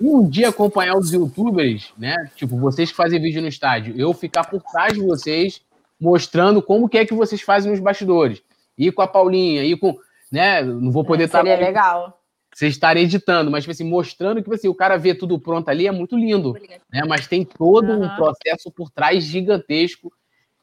Um 0.00 0.28
dia 0.28 0.50
acompanhar 0.50 0.96
os 0.96 1.12
youtubers, 1.12 1.92
né? 1.96 2.14
Tipo, 2.36 2.56
vocês 2.58 2.90
que 2.90 2.96
fazem 2.96 3.20
vídeo 3.20 3.40
no 3.40 3.48
estádio, 3.48 3.94
eu 3.96 4.12
ficar 4.12 4.44
por 4.44 4.60
trás 4.60 4.92
de 4.92 5.00
vocês, 5.00 5.62
mostrando 6.00 6.60
como 6.60 6.88
que 6.88 6.98
é 6.98 7.06
que 7.06 7.14
vocês 7.14 7.40
fazem 7.40 7.70
nos 7.70 7.80
bastidores. 7.80 8.42
Ir 8.76 8.92
com 8.92 9.02
a 9.02 9.06
Paulinha, 9.06 9.62
ir 9.62 9.78
com. 9.78 9.96
Né? 10.30 10.62
Não 10.62 10.90
vou 10.90 11.04
poder 11.04 11.24
estar. 11.24 11.38
Seria 11.38 11.56
tá... 11.56 11.64
legal 11.64 12.23
você 12.54 12.68
estar 12.68 12.96
editando, 12.96 13.50
mas 13.50 13.64
tipo 13.64 13.72
assim, 13.72 13.84
mostrando 13.84 14.36
que 14.36 14.42
tipo 14.42 14.54
assim, 14.54 14.68
o 14.68 14.74
cara 14.74 14.96
vê 14.96 15.14
tudo 15.14 15.38
pronto 15.38 15.68
ali 15.68 15.86
é 15.86 15.92
muito 15.92 16.16
lindo, 16.16 16.54
né? 16.90 17.02
Mas 17.06 17.26
tem 17.26 17.44
todo 17.44 17.90
uhum. 17.90 18.04
um 18.04 18.16
processo 18.16 18.70
por 18.70 18.90
trás 18.90 19.24
gigantesco. 19.24 20.12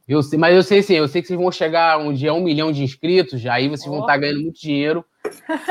Eu 0.08 0.24
sei, 0.24 0.40
mas 0.40 0.56
eu 0.56 0.64
sei 0.64 0.82
sim, 0.82 0.96
eu 0.96 1.08
sei 1.08 1.22
que 1.22 1.28
vocês 1.28 1.40
vão 1.40 1.52
chegar 1.52 1.98
um 2.00 2.14
dia 2.14 2.32
a 2.32 2.34
um 2.34 2.42
milhão 2.42 2.72
de 2.72 2.84
inscritos, 2.84 3.46
aí 3.46 3.68
vocês 3.68 3.88
oh. 3.88 3.92
vão 3.92 4.02
estar 4.02 4.18
ganhando 4.18 4.42
muito 4.42 4.60
dinheiro. 4.60 5.06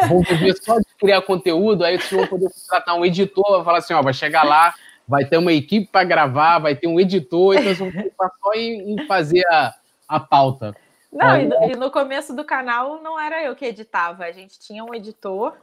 vão 0.09 0.23
poder 0.23 0.57
só 0.63 0.79
de 0.79 0.87
criar 0.99 1.23
conteúdo, 1.23 1.85
aí 1.85 1.99
vocês 1.99 2.13
vão 2.13 2.27
poder 2.27 2.49
contratar 2.49 2.97
um 2.97 3.05
editor, 3.05 3.57
vai 3.57 3.65
falar 3.65 3.79
assim, 3.79 3.95
ó, 3.95 4.03
vai 4.03 4.15
chegar 4.15 4.45
lá, 4.45 4.75
vai 5.07 5.25
ter 5.25 5.39
uma 5.39 5.53
equipe 5.53 5.89
para 5.91 6.05
gravar, 6.05 6.59
vai 6.59 6.77
ter 6.77 6.87
um 6.87 7.01
editor, 7.01 7.55
então 7.55 7.65
vocês 7.65 7.79
vão 7.79 7.91
preocupar 7.91 8.31
só 8.41 8.53
em, 8.55 8.93
em 8.95 9.07
fazer 9.07 9.45
a, 9.51 9.75
a 10.09 10.21
pauta. 10.21 10.75
Não, 11.13 11.37
e 11.37 11.47
no, 11.47 11.65
e 11.65 11.77
no, 11.77 11.91
começo 11.91 12.35
do 12.35 12.45
canal 12.45 13.03
não 13.03 13.19
era 13.19 13.43
eu 13.43 13.57
que 13.57 13.65
editava, 13.65 14.25
a 14.25 14.31
gente 14.31 14.61
tinha 14.61 14.85
um 14.85 14.95
editor 14.95 15.57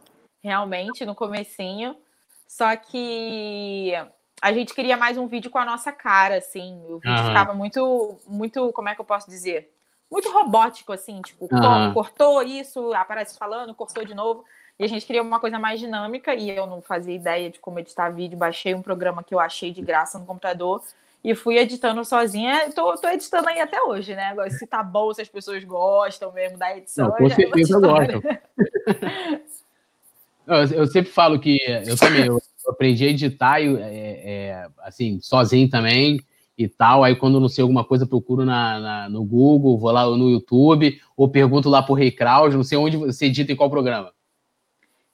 realmente, 0.44 1.06
no 1.06 1.16
comecinho. 1.16 1.96
Só 2.48 2.76
que 2.76 3.94
a 4.42 4.54
gente 4.54 4.74
queria 4.74 4.96
mais 4.96 5.18
um 5.18 5.28
vídeo 5.28 5.52
com 5.52 5.58
a 5.58 5.66
nossa 5.66 5.92
cara, 5.92 6.38
assim. 6.38 6.82
O 6.88 7.00
vídeo 7.00 7.18
uhum. 7.18 7.28
ficava 7.28 7.54
muito, 7.54 8.18
muito, 8.28 8.72
como 8.74 8.90
é 8.90 8.96
que 8.96 9.02
eu 9.02 9.06
posso 9.06 9.30
dizer? 9.30 9.74
Muito 10.10 10.32
robótico, 10.32 10.94
assim, 10.94 11.22
tipo, 11.22 11.50
uhum. 11.52 11.94
cortou 11.94 12.42
isso, 12.42 12.94
aparece 12.94 13.38
falando, 13.38 13.76
cortou 13.76 14.06
de 14.06 14.14
novo. 14.14 14.46
E 14.80 14.86
a 14.86 14.88
gente 14.88 15.06
queria 15.06 15.24
uma 15.24 15.40
coisa 15.40 15.58
mais 15.58 15.80
dinâmica, 15.80 16.36
e 16.36 16.50
eu 16.50 16.68
não 16.68 16.82
fazia 16.82 17.16
ideia 17.16 17.50
de 17.50 17.60
como 17.60 17.80
editar 17.80 18.10
vídeo. 18.10 18.38
Baixei 18.38 18.76
um 18.76 18.82
programa 18.82 19.24
que 19.24 19.34
eu 19.34 19.40
achei 19.40 19.72
de 19.72 19.82
graça 19.82 20.20
no 20.20 20.26
computador 20.26 20.84
e 21.24 21.34
fui 21.36 21.58
editando 21.58 22.06
sozinha. 22.06 22.72
Tô, 22.74 22.96
tô 22.96 23.10
editando 23.10 23.50
aí 23.50 23.60
até 23.60 23.82
hoje, 23.82 24.16
né? 24.16 24.28
Agora, 24.28 24.50
se 24.50 24.66
tá 24.68 24.84
bom, 24.84 25.14
se 25.14 25.22
as 25.22 25.28
pessoas 25.28 25.64
gostam 25.64 26.32
mesmo 26.32 26.58
da 26.58 26.78
edição. 26.78 27.10
Não, 27.10 27.16
com 27.18 27.30
certeza 27.30 27.80
gostam. 27.80 28.22
Eu, 30.48 30.80
eu, 30.80 30.88
sempre 30.88 31.12
falo 31.12 31.40
que 31.40 31.60
eu 31.86 31.98
também 31.98 32.26
eu 32.26 32.42
aprendi 32.68 33.06
a 33.06 33.10
editar 33.10 33.62
é, 33.62 33.66
é, 33.70 34.68
assim, 34.84 35.20
sozinho 35.22 35.70
também 35.70 36.20
e 36.58 36.68
tal. 36.68 37.04
Aí 37.04 37.16
quando 37.16 37.40
não 37.40 37.50
sei 37.50 37.62
alguma 37.62 37.84
coisa, 37.84 38.08
procuro 38.08 38.46
na, 38.46 38.80
na, 38.80 39.10
no 39.10 39.24
Google, 39.24 39.78
vou 39.78 39.92
lá 39.92 40.06
no 40.06 40.30
YouTube, 40.30 41.00
ou 41.16 41.30
pergunto 41.30 41.70
lá 41.70 41.84
pro 41.84 41.94
Rei 41.94 42.12
Kraus, 42.12 42.56
não 42.56 42.64
sei 42.64 42.78
onde 42.78 42.98
você 42.98 43.26
edita 43.26 43.52
em 43.52 43.56
qual 43.56 43.70
programa. 43.70 44.12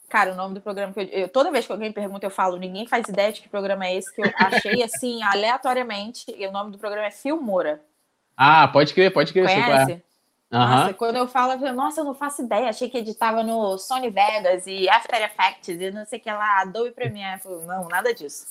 Cara, 0.08 0.32
o 0.32 0.36
nome 0.36 0.54
do 0.54 0.62
programa 0.62 0.94
que 0.94 1.00
eu, 1.00 1.06
eu, 1.06 1.28
Toda 1.28 1.52
vez 1.52 1.66
que 1.66 1.72
alguém 1.72 1.92
pergunta, 1.92 2.24
eu 2.24 2.30
falo, 2.30 2.58
ninguém 2.58 2.86
faz 2.86 3.08
ideia 3.10 3.34
de 3.34 3.42
que 3.42 3.50
programa 3.50 3.88
é 3.88 3.98
esse 3.98 4.14
que 4.14 4.22
eu 4.22 4.32
achei 4.38 4.84
assim, 4.84 5.22
aleatoriamente. 5.26 6.26
E 6.38 6.46
o 6.46 6.52
nome 6.52 6.72
do 6.72 6.78
programa 6.78 7.08
é 7.08 7.12
Filmora. 7.12 7.82
Ah, 8.38 8.68
pode 8.68 8.94
crer, 8.94 9.12
pode 9.12 9.34
crer. 9.34 9.46
Conhece? 9.46 10.04
Nossa, 10.54 10.94
quando 10.94 11.16
eu 11.16 11.28
falo, 11.28 11.54
eu 11.54 11.60
falo, 11.60 11.76
nossa, 11.76 12.02
eu 12.02 12.06
não 12.06 12.14
faço 12.14 12.44
ideia. 12.44 12.70
Achei 12.70 12.88
que 12.88 13.00
editava 13.00 13.44
no 13.44 13.78
Sony 13.78 14.10
Vegas 14.10 14.68
e 14.68 14.88
After 14.88 15.22
Effects 15.24 15.82
e 15.82 15.92
não 15.92 16.06
sei 16.06 16.20
o 16.20 16.22
que 16.22 16.32
lá, 16.32 16.62
Adobe 16.62 16.92
Premiere. 16.92 17.42
Falo, 17.42 17.66
não, 17.66 17.88
nada 17.88 18.14
disso. 18.14 18.46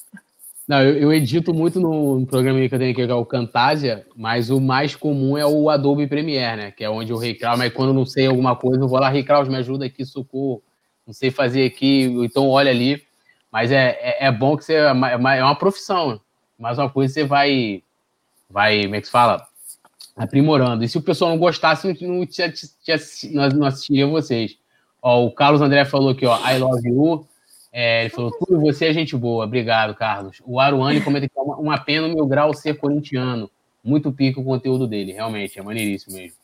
Não, 0.67 0.83
eu, 0.83 0.97
eu, 0.97 1.13
edito 1.13 1.53
muito 1.53 1.81
no 1.81 2.27
programa 2.27 2.59
que 2.59 2.75
eu 2.75 2.79
tenho 2.79 2.93
aqui, 2.93 3.05
que 3.05 3.11
é 3.11 3.15
o 3.15 3.25
Camtasia, 3.25 4.07
mas 4.17 4.49
o 4.49 4.61
mais 4.61 4.95
comum 4.97 5.37
é 5.37 5.47
o 5.47 5.69
Adobe 5.69 6.07
Premiere, 6.07 6.57
né? 6.57 6.71
Que 6.71 6.85
é 6.85 6.91
onde 6.91 7.13
eu 7.13 7.19
recrau, 7.19 7.57
mas 7.57 7.73
quando 7.73 7.93
não 7.93 8.07
sei 8.07 8.27
alguma 8.27 8.57
coisa, 8.57 8.81
eu 8.81 8.89
vou 8.89 8.99
lá, 8.99 9.09
Recraus, 9.09 9.49
me 9.49 9.57
ajuda 9.57 9.87
aqui, 9.87 10.05
socorro. 10.05 10.63
Não 11.07 11.13
sei 11.13 11.31
fazer 11.31 11.65
aqui, 11.67 12.05
então 12.25 12.49
olha 12.49 12.71
ali. 12.71 13.03
Mas 13.51 13.71
é, 13.71 13.99
é, 14.01 14.27
é 14.27 14.33
bom 14.33 14.57
que 14.57 14.65
você. 14.65 14.75
É 14.75 14.93
uma, 14.93 15.35
é 15.35 15.43
uma 15.43 15.55
profissão. 15.55 16.21
Mais 16.59 16.79
uma 16.79 16.89
coisa 16.89 17.13
você 17.13 17.25
vai. 17.25 17.83
Vai, 18.49 18.83
como 18.83 18.95
é 18.95 19.01
que 19.01 19.07
se 19.07 19.13
fala? 19.13 19.47
Aprimorando. 20.17 20.85
E 20.85 20.89
se 20.89 20.99
o 20.99 21.03
pessoal 21.03 21.31
não 21.31 21.39
gostasse, 21.39 21.87
não, 21.87 23.49
não 23.49 23.67
assistiria 23.67 24.07
vocês. 24.07 24.57
Ó, 25.01 25.25
o 25.25 25.33
Carlos 25.33 25.61
André 25.61 25.85
falou 25.85 26.11
aqui, 26.11 26.27
ó, 26.27 26.39
I 26.49 26.59
love 26.59 26.89
you. 26.89 27.27
É, 27.73 28.03
ele 28.03 28.11
falou, 28.11 28.31
tudo 28.31 28.61
você 28.61 28.87
é 28.87 28.93
gente 28.93 29.17
boa. 29.17 29.45
Obrigado, 29.45 29.95
Carlos. 29.95 30.43
O 30.45 30.61
Aruane 30.61 31.01
comenta 31.01 31.29
que 31.29 31.39
é 31.39 31.43
uma, 31.43 31.57
uma 31.57 31.79
pena 31.79 32.07
no 32.07 32.15
meu 32.15 32.27
grau 32.27 32.53
ser 32.55 32.75
corintiano. 32.75 33.51
Muito 33.83 34.13
pico 34.13 34.41
o 34.41 34.45
conteúdo 34.45 34.87
dele, 34.87 35.13
realmente, 35.13 35.59
é 35.59 35.63
maneiríssimo 35.63 36.17
mesmo. 36.17 36.37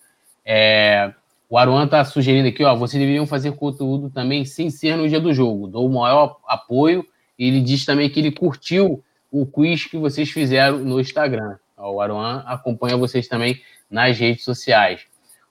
É, 0.45 1.13
o 1.49 1.57
Aruan 1.57 1.87
tá 1.87 2.05
sugerindo 2.05 2.49
aqui, 2.49 2.65
ó, 2.65 2.75
vocês 2.75 2.99
deveriam 2.99 3.27
fazer 3.27 3.53
conteúdo 3.53 4.11
também 4.11 4.45
sem 4.45 4.71
ser 4.71 4.97
no 4.97 5.09
dia 5.09 5.21
do 5.21 5.33
jogo. 5.33 5.69
Dou 5.69 5.87
o 5.87 5.93
maior 5.93 6.39
apoio. 6.47 7.07
E 7.39 7.47
ele 7.47 7.61
diz 7.61 7.85
também 7.85 8.11
que 8.11 8.19
ele 8.19 8.33
curtiu 8.33 9.05
o 9.31 9.47
quiz 9.47 9.85
que 9.85 9.97
vocês 9.97 10.31
fizeram 10.31 10.79
no 10.79 10.99
Instagram. 10.99 11.57
O 11.79 12.01
Aruan 12.01 12.43
acompanha 12.47 12.97
vocês 12.97 13.29
também 13.29 13.61
nas 13.91 14.19
redes 14.19 14.45
sociais. 14.45 15.07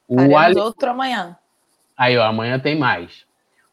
O 0.08 0.38
Ale... 0.38 0.60
outro 0.60 0.90
amanhã. 0.90 1.38
Aí, 1.96 2.18
ó, 2.18 2.26
amanhã 2.26 2.60
tem 2.60 2.78
mais. 2.78 3.26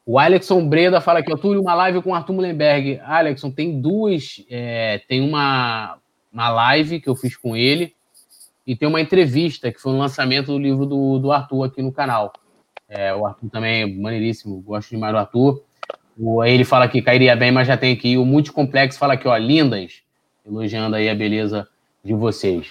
O 0.07 0.19
Alexson 0.19 0.69
Breda 0.69 1.01
fala 1.01 1.21
aqui, 1.21 1.33
ó, 1.33 1.37
Túlio, 1.37 1.61
uma 1.61 1.75
live 1.75 2.03
com 2.03 2.11
o 2.11 2.15
Arthur 2.15 2.35
Mullenberg. 2.35 3.01
Alexson, 3.05 3.51
tem 3.51 3.81
duas, 3.81 4.45
é, 4.51 5.01
tem 5.09 5.21
uma, 5.21 5.99
uma 6.33 6.49
live 6.51 7.01
que 7.01 7.09
eu 7.09 7.17
fiz 7.17 7.37
com 7.37 7.57
ele 7.57 7.95
e 8.67 8.77
tem 8.77 8.89
uma 8.89 9.01
entrevista 9.01 9.73
que 9.73 9.81
foi 9.81 9.93
no 9.93 9.99
lançamento 9.99 10.47
do 10.47 10.59
livro 10.59 10.87
do, 10.87 11.19
do 11.19 11.33
Arthur 11.33 11.65
aqui 11.65 11.83
no 11.83 11.93
canal. 11.93 12.33
É, 12.89 13.15
o 13.15 13.27
Arthur 13.27 13.49
também 13.51 13.83
é 13.83 13.87
maneiríssimo, 13.87 14.61
gosto 14.61 14.91
demais 14.91 15.13
do 15.13 15.19
Arthur. 15.19 15.63
O, 16.19 16.45
ele 16.45 16.65
fala 16.65 16.87
que 16.87 17.03
cairia 17.03 17.35
bem, 17.35 17.51
mas 17.51 17.67
já 17.67 17.77
tem 17.77 17.93
aqui. 17.93 18.17
O 18.17 18.25
Multicomplexo 18.25 18.99
fala 18.99 19.15
aqui, 19.15 19.27
ó, 19.27 19.37
lindas, 19.37 20.03
elogiando 20.47 20.97
aí 20.97 21.09
a 21.09 21.15
beleza 21.15 21.67
de 22.05 22.13
vocês. 22.13 22.71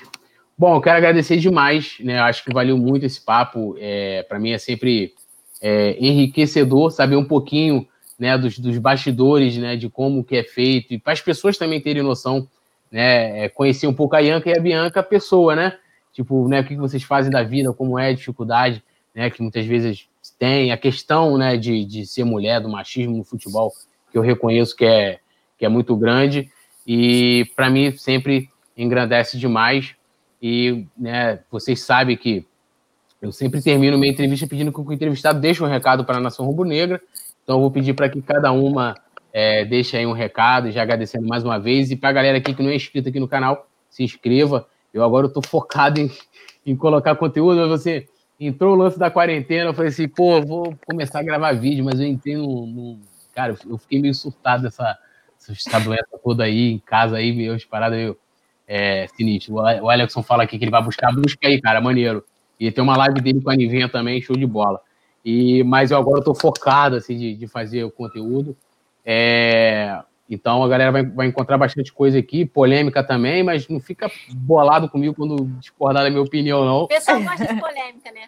Bom, 0.57 0.75
eu 0.75 0.81
quero 0.81 0.97
agradecer 0.97 1.37
demais, 1.37 1.95
né? 1.99 2.19
Eu 2.19 2.23
acho 2.23 2.43
que 2.43 2.53
valeu 2.53 2.77
muito 2.77 3.05
esse 3.05 3.19
papo. 3.19 3.75
É, 3.79 4.23
Para 4.23 4.37
mim 4.37 4.51
é 4.51 4.57
sempre 4.57 5.13
é, 5.61 5.97
enriquecedor 5.99 6.91
saber 6.91 7.15
um 7.15 7.25
pouquinho 7.25 7.87
né, 8.19 8.37
dos, 8.37 8.59
dos 8.59 8.77
bastidores, 8.77 9.57
né, 9.57 9.75
de 9.75 9.89
como 9.89 10.23
que 10.23 10.35
é 10.35 10.43
feito, 10.43 10.93
e 10.93 10.99
para 10.99 11.13
as 11.13 11.21
pessoas 11.21 11.57
também 11.57 11.81
terem 11.81 12.03
noção, 12.03 12.47
né, 12.91 13.45
é, 13.45 13.49
conhecer 13.49 13.87
um 13.87 13.93
pouco 13.93 14.15
a 14.15 14.19
Ianca 14.19 14.49
e 14.49 14.57
a 14.57 14.61
Bianca, 14.61 14.99
a 14.99 15.03
pessoa, 15.03 15.55
né, 15.55 15.77
tipo, 16.13 16.47
né, 16.47 16.61
o 16.61 16.63
que 16.63 16.75
vocês 16.75 17.03
fazem 17.03 17.31
da 17.31 17.43
vida, 17.43 17.73
como 17.73 17.97
é 17.97 18.09
a 18.09 18.13
dificuldade, 18.13 18.83
né, 19.15 19.29
que 19.29 19.41
muitas 19.41 19.65
vezes 19.65 20.07
tem, 20.37 20.71
a 20.71 20.77
questão, 20.77 21.37
né, 21.37 21.57
de, 21.57 21.83
de 21.85 22.05
ser 22.05 22.23
mulher, 22.23 22.61
do 22.61 22.69
machismo 22.69 23.17
no 23.17 23.23
futebol, 23.23 23.73
que 24.11 24.17
eu 24.17 24.21
reconheço 24.21 24.75
que 24.75 24.85
é, 24.85 25.19
que 25.57 25.65
é 25.65 25.69
muito 25.69 25.95
grande, 25.95 26.49
e 26.85 27.45
para 27.55 27.69
mim 27.69 27.91
sempre 27.97 28.49
engrandece 28.77 29.37
demais, 29.37 29.95
e, 30.41 30.85
né, 30.97 31.39
vocês 31.49 31.81
sabem 31.81 32.17
que 32.17 32.45
eu 33.21 33.31
sempre 33.31 33.61
termino 33.61 33.97
minha 33.97 34.11
entrevista 34.11 34.45
pedindo 34.45 34.71
que 34.71 34.81
o 34.81 34.93
entrevistado 34.93 35.39
deixe 35.39 35.63
um 35.63 35.67
recado 35.67 36.03
para 36.03 36.17
a 36.17 36.19
Nação 36.19 36.45
Rubro-Negra, 36.45 37.01
então, 37.43 37.57
eu 37.57 37.61
vou 37.61 37.71
pedir 37.71 37.93
para 37.93 38.09
que 38.09 38.21
cada 38.21 38.51
uma 38.51 38.95
é, 39.31 39.65
deixe 39.65 39.97
aí 39.97 40.05
um 40.05 40.13
recado, 40.13 40.71
já 40.71 40.81
agradecendo 40.81 41.27
mais 41.27 41.43
uma 41.43 41.59
vez. 41.59 41.91
E 41.91 41.95
para 41.95 42.09
a 42.09 42.13
galera 42.13 42.37
aqui 42.37 42.53
que 42.53 42.63
não 42.63 42.69
é 42.69 42.75
inscrita 42.75 43.09
aqui 43.09 43.19
no 43.19 43.27
canal, 43.27 43.67
se 43.89 44.03
inscreva. 44.03 44.65
Eu 44.93 45.03
agora 45.03 45.27
estou 45.27 45.43
focado 45.45 45.99
em, 45.99 46.09
em 46.65 46.75
colocar 46.75 47.15
conteúdo. 47.15 47.67
Você 47.67 48.07
entrou 48.39 48.73
o 48.73 48.77
lance 48.77 48.97
da 48.97 49.11
quarentena, 49.11 49.69
eu 49.69 49.73
falei 49.73 49.89
assim, 49.89 50.07
pô, 50.07 50.41
vou 50.41 50.73
começar 50.85 51.19
a 51.19 51.23
gravar 51.23 51.53
vídeo, 51.53 51.83
mas 51.83 51.99
eu 51.99 52.07
entrei 52.07 52.37
no. 52.37 52.97
Cara, 53.35 53.57
eu 53.67 53.77
fiquei 53.77 53.99
meio 53.99 54.13
surtado 54.13 54.63
dessa, 54.63 54.97
essa 55.37 55.79
doença 55.79 56.19
toda 56.23 56.43
aí, 56.43 56.71
em 56.71 56.79
casa 56.79 57.17
aí, 57.17 57.33
meio 57.33 57.57
parada 57.67 57.95
meio 57.95 58.17
é, 58.67 59.07
sinistro. 59.15 59.55
O 59.55 59.89
Alexson 59.89 60.23
fala 60.23 60.43
aqui 60.43 60.57
que 60.57 60.63
ele 60.63 60.71
vai 60.71 60.81
buscar, 60.81 61.13
busca 61.13 61.47
aí, 61.47 61.61
cara, 61.61 61.81
maneiro. 61.81 62.23
E 62.59 62.71
tem 62.71 62.83
uma 62.83 62.97
live 62.97 63.21
dele 63.21 63.41
com 63.41 63.49
a 63.49 63.55
Nivinha 63.55 63.89
também, 63.89 64.21
show 64.21 64.35
de 64.35 64.45
bola. 64.45 64.79
E, 65.23 65.63
mas 65.63 65.91
eu 65.91 65.97
agora 65.97 66.19
estou 66.19 66.35
focado 66.35 66.95
assim, 66.95 67.17
de, 67.17 67.35
de, 67.35 67.47
fazer 67.47 67.83
o 67.83 67.91
conteúdo. 67.91 68.55
É, 69.05 70.01
então 70.29 70.63
a 70.63 70.67
galera 70.67 70.91
vai, 70.91 71.03
vai, 71.03 71.27
encontrar 71.27 71.57
bastante 71.57 71.91
coisa 71.91 72.19
aqui, 72.19 72.45
polêmica 72.45 73.03
também, 73.03 73.43
mas 73.43 73.67
não 73.67 73.79
fica 73.79 74.11
bolado 74.33 74.89
comigo 74.89 75.15
quando 75.15 75.45
discordar 75.59 76.03
da 76.03 76.09
minha 76.09 76.21
opinião, 76.21 76.65
não. 76.65 76.83
O 76.83 76.87
pessoal 76.87 77.21
gosta 77.21 77.53
de 77.53 77.59
polêmica, 77.59 78.11
né? 78.11 78.27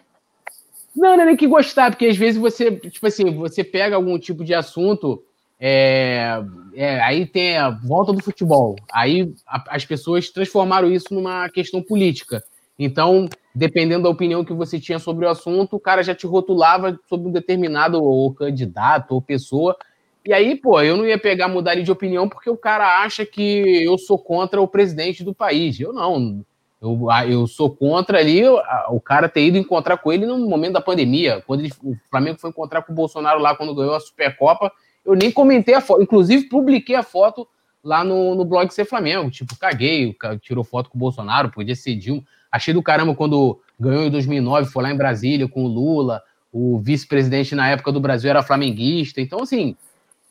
Não, 0.94 1.14
não 1.14 1.22
é 1.22 1.26
nem 1.26 1.36
que 1.36 1.46
gostar, 1.46 1.90
porque 1.90 2.06
às 2.06 2.16
vezes 2.16 2.40
você, 2.40 2.74
tipo 2.76 3.06
assim, 3.06 3.34
você 3.34 3.62
pega 3.62 3.96
algum 3.96 4.18
tipo 4.18 4.42
de 4.42 4.54
assunto, 4.54 5.22
é, 5.58 6.42
é, 6.74 7.00
aí 7.00 7.26
tem 7.26 7.56
a 7.56 7.70
volta 7.70 8.12
do 8.12 8.22
futebol. 8.22 8.76
Aí 8.92 9.32
a, 9.46 9.76
as 9.76 9.84
pessoas 9.84 10.30
transformaram 10.30 10.90
isso 10.90 11.12
numa 11.12 11.48
questão 11.48 11.82
política. 11.82 12.42
Então, 12.78 13.28
dependendo 13.54 14.02
da 14.02 14.10
opinião 14.10 14.44
que 14.44 14.52
você 14.52 14.78
tinha 14.78 14.98
sobre 14.98 15.24
o 15.24 15.28
assunto, 15.28 15.76
o 15.76 15.80
cara 15.80 16.02
já 16.02 16.14
te 16.14 16.26
rotulava 16.26 16.98
sobre 17.08 17.28
um 17.28 17.32
determinado 17.32 18.02
ou 18.02 18.34
candidato 18.34 19.12
ou 19.12 19.22
pessoa. 19.22 19.74
E 20.26 20.32
aí, 20.32 20.56
pô, 20.56 20.82
eu 20.82 20.96
não 20.96 21.06
ia 21.06 21.18
pegar, 21.18 21.48
mudar 21.48 21.74
de 21.74 21.90
opinião 21.90 22.28
porque 22.28 22.50
o 22.50 22.56
cara 22.56 23.02
acha 23.02 23.24
que 23.24 23.84
eu 23.84 23.96
sou 23.96 24.18
contra 24.18 24.60
o 24.60 24.68
presidente 24.68 25.24
do 25.24 25.34
país. 25.34 25.80
Eu 25.80 25.92
não. 25.92 26.44
Eu, 26.82 27.10
ah, 27.10 27.26
eu 27.26 27.46
sou 27.46 27.70
contra 27.70 28.18
ali 28.18 28.42
o 28.46 29.00
cara 29.00 29.28
ter 29.28 29.46
ido 29.46 29.56
encontrar 29.56 29.96
com 29.96 30.12
ele 30.12 30.26
no 30.26 30.36
momento 30.38 30.74
da 30.74 30.80
pandemia. 30.80 31.42
Quando 31.46 31.60
ele, 31.60 31.72
o 31.82 31.96
Flamengo 32.10 32.38
foi 32.38 32.50
encontrar 32.50 32.82
com 32.82 32.92
o 32.92 32.94
Bolsonaro 32.94 33.40
lá 33.40 33.56
quando 33.56 33.74
ganhou 33.74 33.94
a 33.94 34.00
Supercopa, 34.00 34.70
eu 35.06 35.14
nem 35.14 35.30
comentei 35.30 35.74
a 35.74 35.80
foto. 35.80 36.02
Inclusive, 36.02 36.48
publiquei 36.48 36.96
a 36.96 37.02
foto 37.02 37.48
lá 37.82 38.02
no, 38.02 38.34
no 38.34 38.44
blog 38.44 38.68
Ser 38.70 38.84
Flamengo. 38.84 39.30
Tipo, 39.30 39.56
caguei, 39.56 40.14
tirou 40.40 40.64
foto 40.64 40.90
com 40.90 40.98
o 40.98 41.00
Bolsonaro, 41.00 41.50
podia 41.50 41.76
ser 41.76 41.94
Dilma. 41.94 42.24
Achei 42.50 42.74
do 42.74 42.82
caramba 42.82 43.14
quando 43.14 43.60
ganhou 43.78 44.04
em 44.04 44.10
2009, 44.10 44.70
foi 44.70 44.82
lá 44.82 44.90
em 44.90 44.96
Brasília 44.96 45.46
com 45.46 45.64
o 45.64 45.68
Lula, 45.68 46.22
o 46.52 46.78
vice-presidente 46.78 47.54
na 47.54 47.68
época 47.68 47.92
do 47.92 48.00
Brasil 48.00 48.30
era 48.30 48.42
flamenguista. 48.42 49.20
Então, 49.20 49.42
assim, 49.42 49.76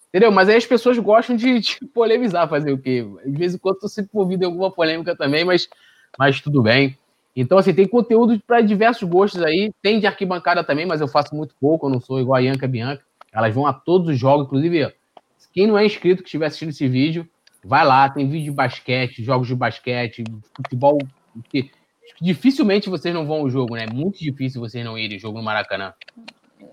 entendeu? 0.09 0.31
Mas 0.31 0.49
aí 0.49 0.55
as 0.55 0.65
pessoas 0.65 0.97
gostam 0.97 1.35
de, 1.35 1.59
de 1.59 1.79
polemizar, 1.93 2.49
fazer 2.49 2.71
o 2.71 2.77
quê? 2.77 3.05
De 3.25 3.37
vez 3.37 3.53
em 3.53 3.57
quando 3.57 3.75
estou 3.75 3.89
sempre 3.89 4.09
envolvido 4.13 4.43
em 4.43 4.47
alguma 4.47 4.71
polêmica 4.71 5.15
também, 5.15 5.45
mas, 5.45 5.69
mas 6.17 6.41
tudo 6.41 6.61
bem. 6.61 6.97
Então, 7.35 7.57
assim, 7.57 7.73
tem 7.73 7.87
conteúdo 7.87 8.41
para 8.47 8.61
diversos 8.61 9.07
gostos 9.07 9.43
aí. 9.43 9.71
Tem 9.81 9.99
de 9.99 10.07
arquibancada 10.07 10.63
também, 10.63 10.85
mas 10.85 11.01
eu 11.01 11.07
faço 11.07 11.35
muito 11.35 11.53
pouco, 11.59 11.85
eu 11.85 11.91
não 11.91 12.01
sou 12.01 12.19
igual 12.19 12.37
a 12.37 12.39
Ianca 12.39 12.67
Bianca. 12.67 13.04
Elas 13.35 13.53
vão 13.53 13.67
a 13.67 13.73
todos 13.73 14.09
os 14.09 14.17
jogos, 14.17 14.45
inclusive, 14.45 14.93
quem 15.53 15.67
não 15.67 15.77
é 15.77 15.85
inscrito 15.85 16.23
que 16.23 16.29
estiver 16.29 16.45
assistindo 16.45 16.69
esse 16.69 16.87
vídeo, 16.87 17.27
vai 17.63 17.85
lá, 17.85 18.09
tem 18.09 18.29
vídeo 18.29 18.45
de 18.45 18.51
basquete, 18.51 19.23
jogos 19.23 19.47
de 19.47 19.55
basquete, 19.55 20.23
futebol, 20.55 20.97
dificilmente 22.21 22.89
vocês 22.89 23.13
não 23.13 23.25
vão 23.25 23.41
ao 23.41 23.49
jogo, 23.49 23.75
né? 23.75 23.85
Muito 23.91 24.19
difícil 24.19 24.61
vocês 24.61 24.83
não 24.85 24.97
irem 24.97 25.17
ao 25.17 25.21
jogo 25.21 25.37
no 25.39 25.43
Maracanã. 25.43 25.93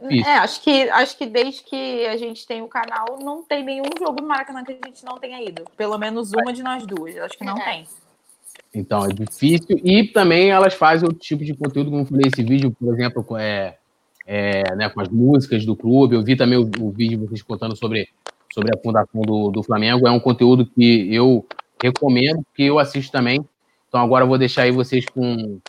Difícil. 0.03 0.31
É, 0.31 0.37
acho 0.39 0.63
que, 0.63 0.91
acho 0.91 1.19
que 1.19 1.27
desde 1.27 1.63
que 1.63 2.07
a 2.07 2.17
gente 2.17 2.47
tem 2.47 2.63
o 2.63 2.69
canal, 2.69 3.19
não 3.21 3.43
tem 3.43 3.65
nenhum 3.65 3.91
jogo 3.99 4.21
no 4.21 4.29
Maracanã 4.29 4.65
que 4.65 4.73
a 4.73 4.87
gente 4.87 5.05
não 5.05 5.19
tenha 5.19 5.43
ido. 5.43 5.65
Pelo 5.77 5.99
menos 5.99 6.33
uma 6.33 6.53
de 6.53 6.63
nós 6.63 6.87
duas. 6.87 7.17
Acho 7.19 7.39
que 7.39 7.45
não 7.45 7.57
é. 7.59 7.65
tem. 7.65 7.87
Então, 8.75 9.05
é 9.05 9.09
difícil. 9.09 9.81
E 9.85 10.05
também 10.09 10.51
elas 10.51 10.75
fazem 10.75 11.07
outro 11.07 11.21
tipo 11.21 11.45
de 11.45 11.55
conteúdo, 11.55 11.91
como 11.91 12.03
eu 12.03 12.07
falei, 12.07 12.31
esse 12.33 12.43
vídeo, 12.43 12.71
por 12.73 12.95
exemplo, 12.95 13.23
com, 13.23 13.37
é, 13.37 13.79
é, 14.27 14.75
né, 14.75 14.89
com 14.89 15.01
as 15.01 15.09
músicas 15.09 15.65
do 15.65 15.77
clube. 15.77 16.15
Eu 16.15 16.23
vi 16.23 16.37
também 16.37 16.59
o, 16.59 16.71
o 16.81 16.91
vídeo 16.91 17.19
de 17.19 17.27
vocês 17.27 17.43
contando 17.43 17.77
sobre, 17.77 18.09
sobre 18.53 18.75
a 18.75 18.81
fundação 18.81 19.23
do, 19.23 19.51
do 19.51 19.63
Flamengo. 19.63 20.07
É 20.07 20.11
um 20.11 20.21
conteúdo 20.21 20.67
que 20.67 21.15
eu 21.15 21.47
recomendo, 21.83 22.45
que 22.55 22.65
eu 22.65 22.79
assisto 22.79 23.13
também. 23.13 23.45
Então 23.89 24.01
agora 24.01 24.25
eu 24.25 24.29
vou 24.29 24.39
deixar 24.39 24.63
aí 24.63 24.71
vocês 24.71 25.05
com 25.07 25.61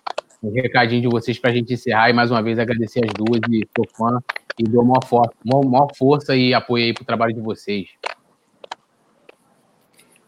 um 0.44 0.52
recadinho 0.52 1.02
de 1.02 1.08
vocês 1.08 1.40
para 1.40 1.52
a 1.52 1.54
gente 1.54 1.74
encerrar 1.74 2.10
e 2.10 2.14
mais 2.14 2.30
uma 2.30 2.44
vez 2.44 2.60
agradecer 2.60 3.02
as 3.06 3.14
duas 3.14 3.40
e 3.50 3.66
sou 3.76 3.86
fã 3.96 4.20
e 4.58 4.64
dou 4.64 4.84
maior, 4.84 5.06
for 5.06 5.32
maior, 5.44 5.66
maior 5.66 5.88
força 5.96 6.36
e 6.36 6.54
apoio 6.54 6.86
aí 6.86 6.94
para 6.94 7.04
o 7.04 7.06
trabalho 7.06 7.34
de 7.34 7.42
vocês. 7.42 7.90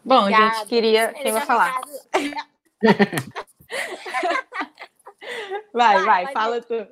Bom, 0.04 0.20
Obrigada. 0.20 0.54
gente, 0.54 0.68
queria. 0.68 1.12
Quem 1.12 1.32
vai 1.32 1.44
falar? 1.44 1.74
vai, 5.74 6.04
vai, 6.04 6.32
fala 6.32 6.60
tu. 6.60 6.86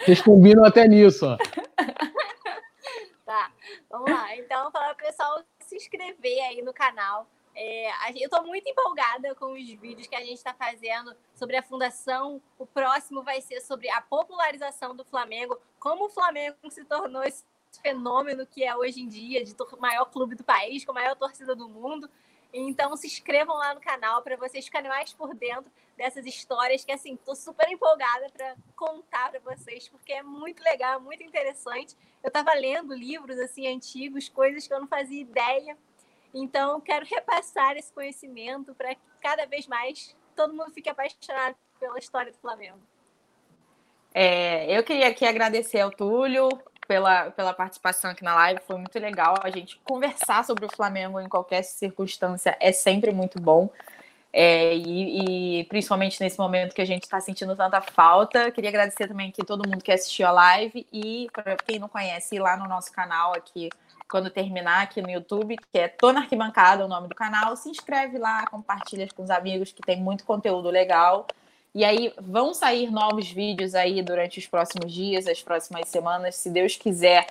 Vocês 0.00 0.22
combinam 0.22 0.64
até 0.64 0.86
nisso, 0.88 1.26
ó. 1.26 1.36
Tá, 3.26 3.50
vamos 3.90 4.10
lá. 4.10 4.34
Então, 4.36 4.70
falar 4.70 4.94
para 4.94 5.04
o 5.04 5.06
pessoal 5.06 5.44
se 5.60 5.76
inscrever 5.76 6.40
aí 6.44 6.62
no 6.62 6.72
canal 6.72 7.28
é, 7.60 7.90
eu 8.10 8.26
estou 8.26 8.44
muito 8.44 8.68
empolgada 8.68 9.34
com 9.34 9.52
os 9.52 9.68
vídeos 9.68 10.06
que 10.06 10.14
a 10.14 10.20
gente 10.20 10.34
está 10.34 10.54
fazendo 10.54 11.12
sobre 11.34 11.56
a 11.56 11.62
fundação. 11.62 12.40
O 12.56 12.64
próximo 12.64 13.20
vai 13.24 13.40
ser 13.40 13.60
sobre 13.60 13.90
a 13.90 14.00
popularização 14.00 14.94
do 14.94 15.04
Flamengo, 15.04 15.58
como 15.80 16.04
o 16.04 16.08
Flamengo 16.08 16.56
se 16.70 16.84
tornou 16.84 17.24
esse 17.24 17.42
fenômeno 17.82 18.46
que 18.46 18.62
é 18.62 18.76
hoje 18.76 19.00
em 19.00 19.08
dia, 19.08 19.44
de 19.44 19.56
maior 19.80 20.04
clube 20.04 20.36
do 20.36 20.44
país, 20.44 20.84
com 20.84 20.92
a 20.92 20.94
maior 20.94 21.16
torcida 21.16 21.56
do 21.56 21.68
mundo. 21.68 22.08
Então 22.52 22.96
se 22.96 23.08
inscrevam 23.08 23.56
lá 23.56 23.74
no 23.74 23.80
canal 23.80 24.22
para 24.22 24.36
vocês 24.36 24.64
ficarem 24.64 24.88
mais 24.88 25.12
por 25.12 25.34
dentro 25.34 25.68
dessas 25.98 26.24
histórias 26.24 26.82
que 26.82 26.92
assim, 26.92 27.16
tô 27.16 27.34
super 27.34 27.68
empolgada 27.68 28.30
para 28.30 28.56
contar 28.74 29.30
para 29.30 29.40
vocês, 29.40 29.86
porque 29.88 30.14
é 30.14 30.22
muito 30.22 30.62
legal, 30.62 30.98
muito 31.00 31.22
interessante. 31.22 31.94
Eu 32.22 32.28
estava 32.28 32.54
lendo 32.54 32.94
livros 32.94 33.38
assim 33.38 33.66
antigos, 33.66 34.30
coisas 34.30 34.66
que 34.66 34.72
eu 34.72 34.80
não 34.80 34.88
fazia 34.88 35.20
ideia 35.20 35.76
então, 36.32 36.80
quero 36.80 37.06
repassar 37.06 37.76
esse 37.76 37.92
conhecimento 37.92 38.74
para 38.74 38.94
que 38.94 39.00
cada 39.20 39.46
vez 39.46 39.66
mais 39.66 40.14
todo 40.36 40.54
mundo 40.54 40.70
fique 40.72 40.88
apaixonado 40.88 41.56
pela 41.80 41.98
história 41.98 42.30
do 42.30 42.38
Flamengo. 42.38 42.78
É, 44.14 44.76
eu 44.76 44.82
queria 44.82 45.08
aqui 45.08 45.24
agradecer 45.24 45.80
ao 45.80 45.90
Túlio 45.90 46.48
pela, 46.86 47.30
pela 47.30 47.52
participação 47.52 48.10
aqui 48.10 48.24
na 48.24 48.34
live, 48.34 48.60
foi 48.66 48.76
muito 48.76 48.98
legal. 48.98 49.34
A 49.42 49.50
gente 49.50 49.78
conversar 49.84 50.44
sobre 50.44 50.64
o 50.64 50.74
Flamengo 50.74 51.20
em 51.20 51.28
qualquer 51.28 51.62
circunstância 51.62 52.56
é 52.60 52.72
sempre 52.72 53.12
muito 53.12 53.40
bom. 53.40 53.68
É, 54.32 54.76
e, 54.76 55.60
e, 55.60 55.64
principalmente 55.64 56.20
nesse 56.20 56.38
momento 56.38 56.74
que 56.74 56.82
a 56.82 56.86
gente 56.86 57.04
está 57.04 57.20
sentindo 57.20 57.56
tanta 57.56 57.80
falta. 57.80 58.50
Queria 58.50 58.70
agradecer 58.70 59.08
também 59.08 59.30
aqui 59.30 59.44
todo 59.44 59.68
mundo 59.68 59.82
que 59.82 59.90
assistiu 59.90 60.26
a 60.26 60.30
live 60.30 60.86
e 60.92 61.28
para 61.32 61.56
quem 61.56 61.78
não 61.78 61.88
conhece, 61.88 62.36
ir 62.36 62.40
lá 62.40 62.56
no 62.56 62.68
nosso 62.68 62.92
canal 62.92 63.32
aqui 63.34 63.70
quando 64.08 64.30
terminar 64.30 64.82
aqui 64.82 65.02
no 65.02 65.10
YouTube, 65.10 65.56
que 65.56 65.78
é 65.78 65.86
Tô 65.86 66.12
na 66.12 66.20
Arquibancada, 66.20 66.84
o 66.84 66.88
nome 66.88 67.08
do 67.08 67.14
canal. 67.14 67.54
Se 67.56 67.68
inscreve 67.68 68.18
lá, 68.18 68.46
compartilha 68.46 69.06
com 69.14 69.22
os 69.22 69.30
amigos, 69.30 69.70
que 69.70 69.82
tem 69.82 70.00
muito 70.00 70.24
conteúdo 70.24 70.70
legal. 70.70 71.26
E 71.74 71.84
aí 71.84 72.12
vão 72.18 72.54
sair 72.54 72.90
novos 72.90 73.30
vídeos 73.30 73.74
aí 73.74 74.02
durante 74.02 74.38
os 74.38 74.46
próximos 74.46 74.92
dias, 74.92 75.26
as 75.26 75.42
próximas 75.42 75.88
semanas, 75.88 76.36
se 76.36 76.48
Deus 76.48 76.76
quiser. 76.76 77.26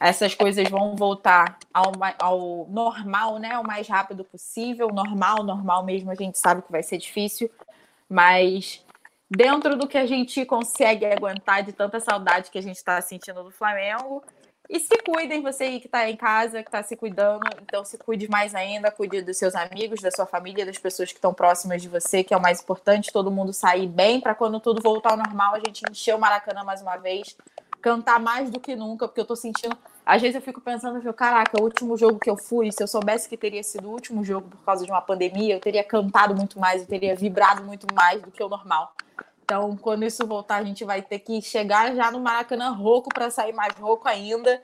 Essas 0.00 0.34
coisas 0.34 0.68
vão 0.68 0.96
voltar 0.96 1.58
ao, 1.72 1.92
ao 2.18 2.66
normal, 2.68 3.38
né? 3.38 3.58
O 3.58 3.66
mais 3.66 3.88
rápido 3.88 4.24
possível. 4.24 4.88
Normal, 4.88 5.42
normal 5.42 5.84
mesmo, 5.84 6.10
a 6.10 6.14
gente 6.14 6.38
sabe 6.38 6.62
que 6.62 6.72
vai 6.72 6.82
ser 6.82 6.98
difícil, 6.98 7.50
mas 8.08 8.84
dentro 9.30 9.76
do 9.76 9.86
que 9.86 9.98
a 9.98 10.06
gente 10.06 10.44
consegue 10.44 11.06
aguentar 11.06 11.62
de 11.62 11.72
tanta 11.72 12.00
saudade 12.00 12.50
que 12.50 12.58
a 12.58 12.62
gente 12.62 12.76
está 12.76 13.00
sentindo 13.00 13.42
do 13.42 13.50
Flamengo, 13.50 14.22
e 14.68 14.80
se 14.80 14.96
cuidem, 15.04 15.42
você 15.42 15.64
aí 15.64 15.80
que 15.80 15.86
está 15.86 16.08
em 16.08 16.16
casa, 16.16 16.62
que 16.62 16.68
está 16.68 16.82
se 16.82 16.96
cuidando, 16.96 17.42
então 17.62 17.84
se 17.84 17.98
cuide 17.98 18.28
mais 18.30 18.54
ainda, 18.54 18.90
cuide 18.90 19.20
dos 19.20 19.36
seus 19.36 19.54
amigos, 19.54 20.00
da 20.00 20.10
sua 20.10 20.24
família, 20.24 20.64
das 20.64 20.78
pessoas 20.78 21.10
que 21.10 21.18
estão 21.18 21.34
próximas 21.34 21.82
de 21.82 21.88
você, 21.88 22.24
que 22.24 22.32
é 22.32 22.36
o 22.36 22.40
mais 22.40 22.62
importante, 22.62 23.12
todo 23.12 23.30
mundo 23.30 23.52
sair 23.52 23.86
bem, 23.86 24.20
para 24.20 24.34
quando 24.34 24.58
tudo 24.58 24.80
voltar 24.80 25.10
ao 25.10 25.16
normal, 25.18 25.54
a 25.54 25.58
gente 25.58 25.82
encher 25.90 26.14
o 26.14 26.18
Maracanã 26.18 26.64
mais 26.64 26.80
uma 26.80 26.96
vez, 26.96 27.36
cantar 27.84 28.18
mais 28.18 28.48
do 28.48 28.58
que 28.58 28.74
nunca, 28.74 29.06
porque 29.06 29.20
eu 29.20 29.26
tô 29.26 29.36
sentindo. 29.36 29.76
Às 30.06 30.22
vezes 30.22 30.36
eu 30.36 30.40
fico 30.40 30.58
pensando, 30.58 31.06
eu, 31.06 31.12
caraca, 31.12 31.60
o 31.60 31.64
último 31.64 31.98
jogo 31.98 32.18
que 32.18 32.30
eu 32.30 32.36
fui, 32.36 32.72
se 32.72 32.82
eu 32.82 32.88
soubesse 32.88 33.28
que 33.28 33.36
teria 33.36 33.62
sido 33.62 33.88
o 33.88 33.92
último 33.92 34.24
jogo 34.24 34.48
por 34.48 34.64
causa 34.64 34.86
de 34.86 34.90
uma 34.90 35.02
pandemia, 35.02 35.54
eu 35.54 35.60
teria 35.60 35.84
cantado 35.84 36.34
muito 36.34 36.58
mais, 36.58 36.80
eu 36.80 36.88
teria 36.88 37.14
vibrado 37.14 37.62
muito 37.62 37.86
mais 37.94 38.22
do 38.22 38.30
que 38.30 38.42
o 38.42 38.48
normal. 38.48 38.94
Então, 39.42 39.76
quando 39.76 40.02
isso 40.02 40.26
voltar, 40.26 40.56
a 40.56 40.64
gente 40.64 40.82
vai 40.82 41.02
ter 41.02 41.18
que 41.18 41.42
chegar 41.42 41.94
já 41.94 42.10
no 42.10 42.20
Maracanã 42.20 42.70
rouco 42.70 43.10
para 43.12 43.30
sair 43.30 43.52
mais 43.52 43.74
rouco 43.74 44.08
ainda 44.08 44.62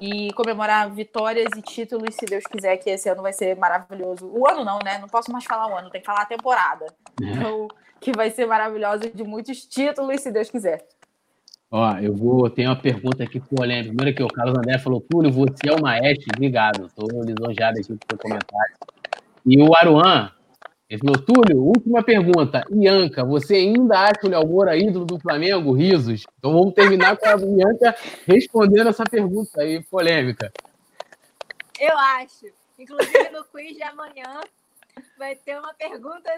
e 0.00 0.32
comemorar 0.32 0.90
vitórias 0.90 1.48
e 1.56 1.62
títulos, 1.62 2.16
se 2.16 2.26
Deus 2.26 2.44
quiser, 2.48 2.76
que 2.78 2.90
esse 2.90 3.08
ano 3.08 3.22
vai 3.22 3.32
ser 3.32 3.56
maravilhoso. 3.56 4.26
O 4.26 4.44
ano 4.48 4.64
não, 4.64 4.80
né? 4.84 4.98
Não 4.98 5.08
posso 5.08 5.30
mais 5.30 5.44
falar 5.44 5.68
o 5.68 5.78
ano, 5.78 5.88
tem 5.88 6.00
que 6.00 6.06
falar 6.06 6.22
a 6.22 6.26
temporada. 6.26 6.86
É. 7.22 7.26
Então, 7.26 7.68
que 8.00 8.10
vai 8.10 8.28
ser 8.32 8.44
maravilhosa 8.44 9.08
de 9.08 9.22
muitos 9.22 9.64
títulos, 9.64 10.20
se 10.20 10.32
Deus 10.32 10.50
quiser. 10.50 10.84
Ó, 11.70 11.98
eu 11.98 12.14
vou. 12.14 12.48
Tem 12.48 12.66
uma 12.66 12.76
pergunta 12.76 13.24
aqui 13.24 13.40
polêmica. 13.40 13.94
Primeiro 13.94 14.16
que 14.16 14.22
o 14.22 14.28
Carlos 14.28 14.58
André 14.58 14.78
falou: 14.78 15.00
Túlio, 15.00 15.32
você 15.32 15.68
é 15.68 15.72
o 15.72 15.82
maestro? 15.82 16.26
Obrigado. 16.34 16.86
Estou 16.86 17.08
lisonjeado 17.22 17.78
aqui 17.78 17.88
com 17.88 17.98
seu 18.08 18.18
comentário. 18.18 18.76
E 19.44 19.60
o 19.60 19.74
Aruan, 19.76 20.30
ele 20.88 21.00
falou: 21.00 21.18
Túlio, 21.18 21.64
última 21.64 22.02
pergunta. 22.02 22.64
Ianca, 22.70 23.24
você 23.24 23.56
ainda 23.56 23.98
acha 23.98 24.20
o 24.24 24.28
Léo 24.28 24.74
ídolo 24.74 25.04
do 25.04 25.18
Flamengo? 25.18 25.72
Risos. 25.72 26.24
Então 26.38 26.52
vamos 26.52 26.74
terminar 26.74 27.16
com 27.16 27.26
a 27.26 27.32
Ianca 27.32 27.96
respondendo 28.26 28.88
essa 28.88 29.04
pergunta 29.04 29.60
aí 29.60 29.82
polêmica. 29.84 30.52
Eu 31.80 31.98
acho. 31.98 32.46
Inclusive 32.78 33.30
no 33.30 33.44
quiz 33.44 33.74
de 33.74 33.82
amanhã 33.82 34.40
vai 35.18 35.34
ter 35.34 35.58
uma 35.58 35.74
pergunta 35.74 36.30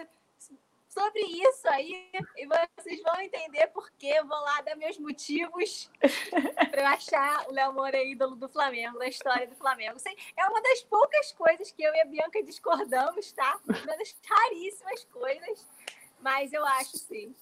sobre 0.89 1.21
isso 1.21 1.67
aí 1.67 2.09
e 2.35 2.47
vocês 2.47 3.01
vão 3.03 3.21
entender 3.21 3.67
por 3.67 3.89
que 3.97 4.07
eu 4.07 4.27
vou 4.27 4.39
lá 4.39 4.61
dar 4.61 4.75
meus 4.75 4.97
motivos 4.97 5.89
para 6.71 6.81
eu 6.81 6.87
achar 6.87 7.45
o 7.47 7.53
Léo 7.53 7.73
Moura 7.73 8.03
ídolo 8.03 8.35
do 8.35 8.49
Flamengo, 8.49 8.97
da 8.97 9.07
história 9.07 9.47
do 9.47 9.55
Flamengo. 9.55 9.97
É 10.37 10.45
uma 10.45 10.61
das 10.61 10.81
poucas 10.83 11.31
coisas 11.33 11.71
que 11.71 11.83
eu 11.83 11.93
e 11.93 12.01
a 12.01 12.05
Bianca 12.05 12.43
discordamos, 12.43 13.31
tá? 13.31 13.59
Uma 13.67 13.97
das 13.97 14.15
raríssimas 14.27 15.05
coisas, 15.05 15.67
mas 16.21 16.51
eu 16.51 16.65
acho 16.65 16.97
sim. 16.97 17.33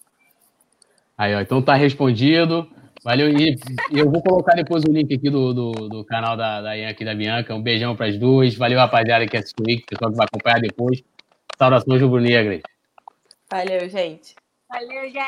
Aí, 1.17 1.33
ó, 1.33 1.39
então 1.39 1.61
tá 1.61 1.73
respondido. 1.73 2.69
Valeu, 3.03 3.29
e 3.29 3.55
eu 3.91 4.11
vou 4.11 4.21
colocar 4.21 4.53
depois 4.53 4.83
o 4.83 4.91
link 4.91 5.13
aqui 5.13 5.29
do, 5.29 5.53
do, 5.53 5.71
do 5.89 6.05
canal 6.05 6.35
da, 6.35 6.61
da 6.61 6.77
Ian 6.77 6.89
aqui 6.89 7.05
da 7.05 7.15
Bianca. 7.15 7.55
Um 7.55 7.61
beijão 7.61 7.95
para 7.95 8.07
as 8.07 8.17
duas. 8.19 8.53
Valeu, 8.55 8.77
rapaziada, 8.77 9.25
que 9.25 9.37
assistiu 9.37 9.65
aí, 9.67 9.81
pessoal 9.81 10.11
que 10.11 10.17
vai 10.17 10.25
acompanhar 10.25 10.59
depois. 10.59 11.01
Saudações 11.57 12.01
rubro-negras. 12.01 12.61
Valeu, 13.51 13.89
gente. 13.89 14.35
Valeu, 14.69 15.09
gente. 15.09 15.27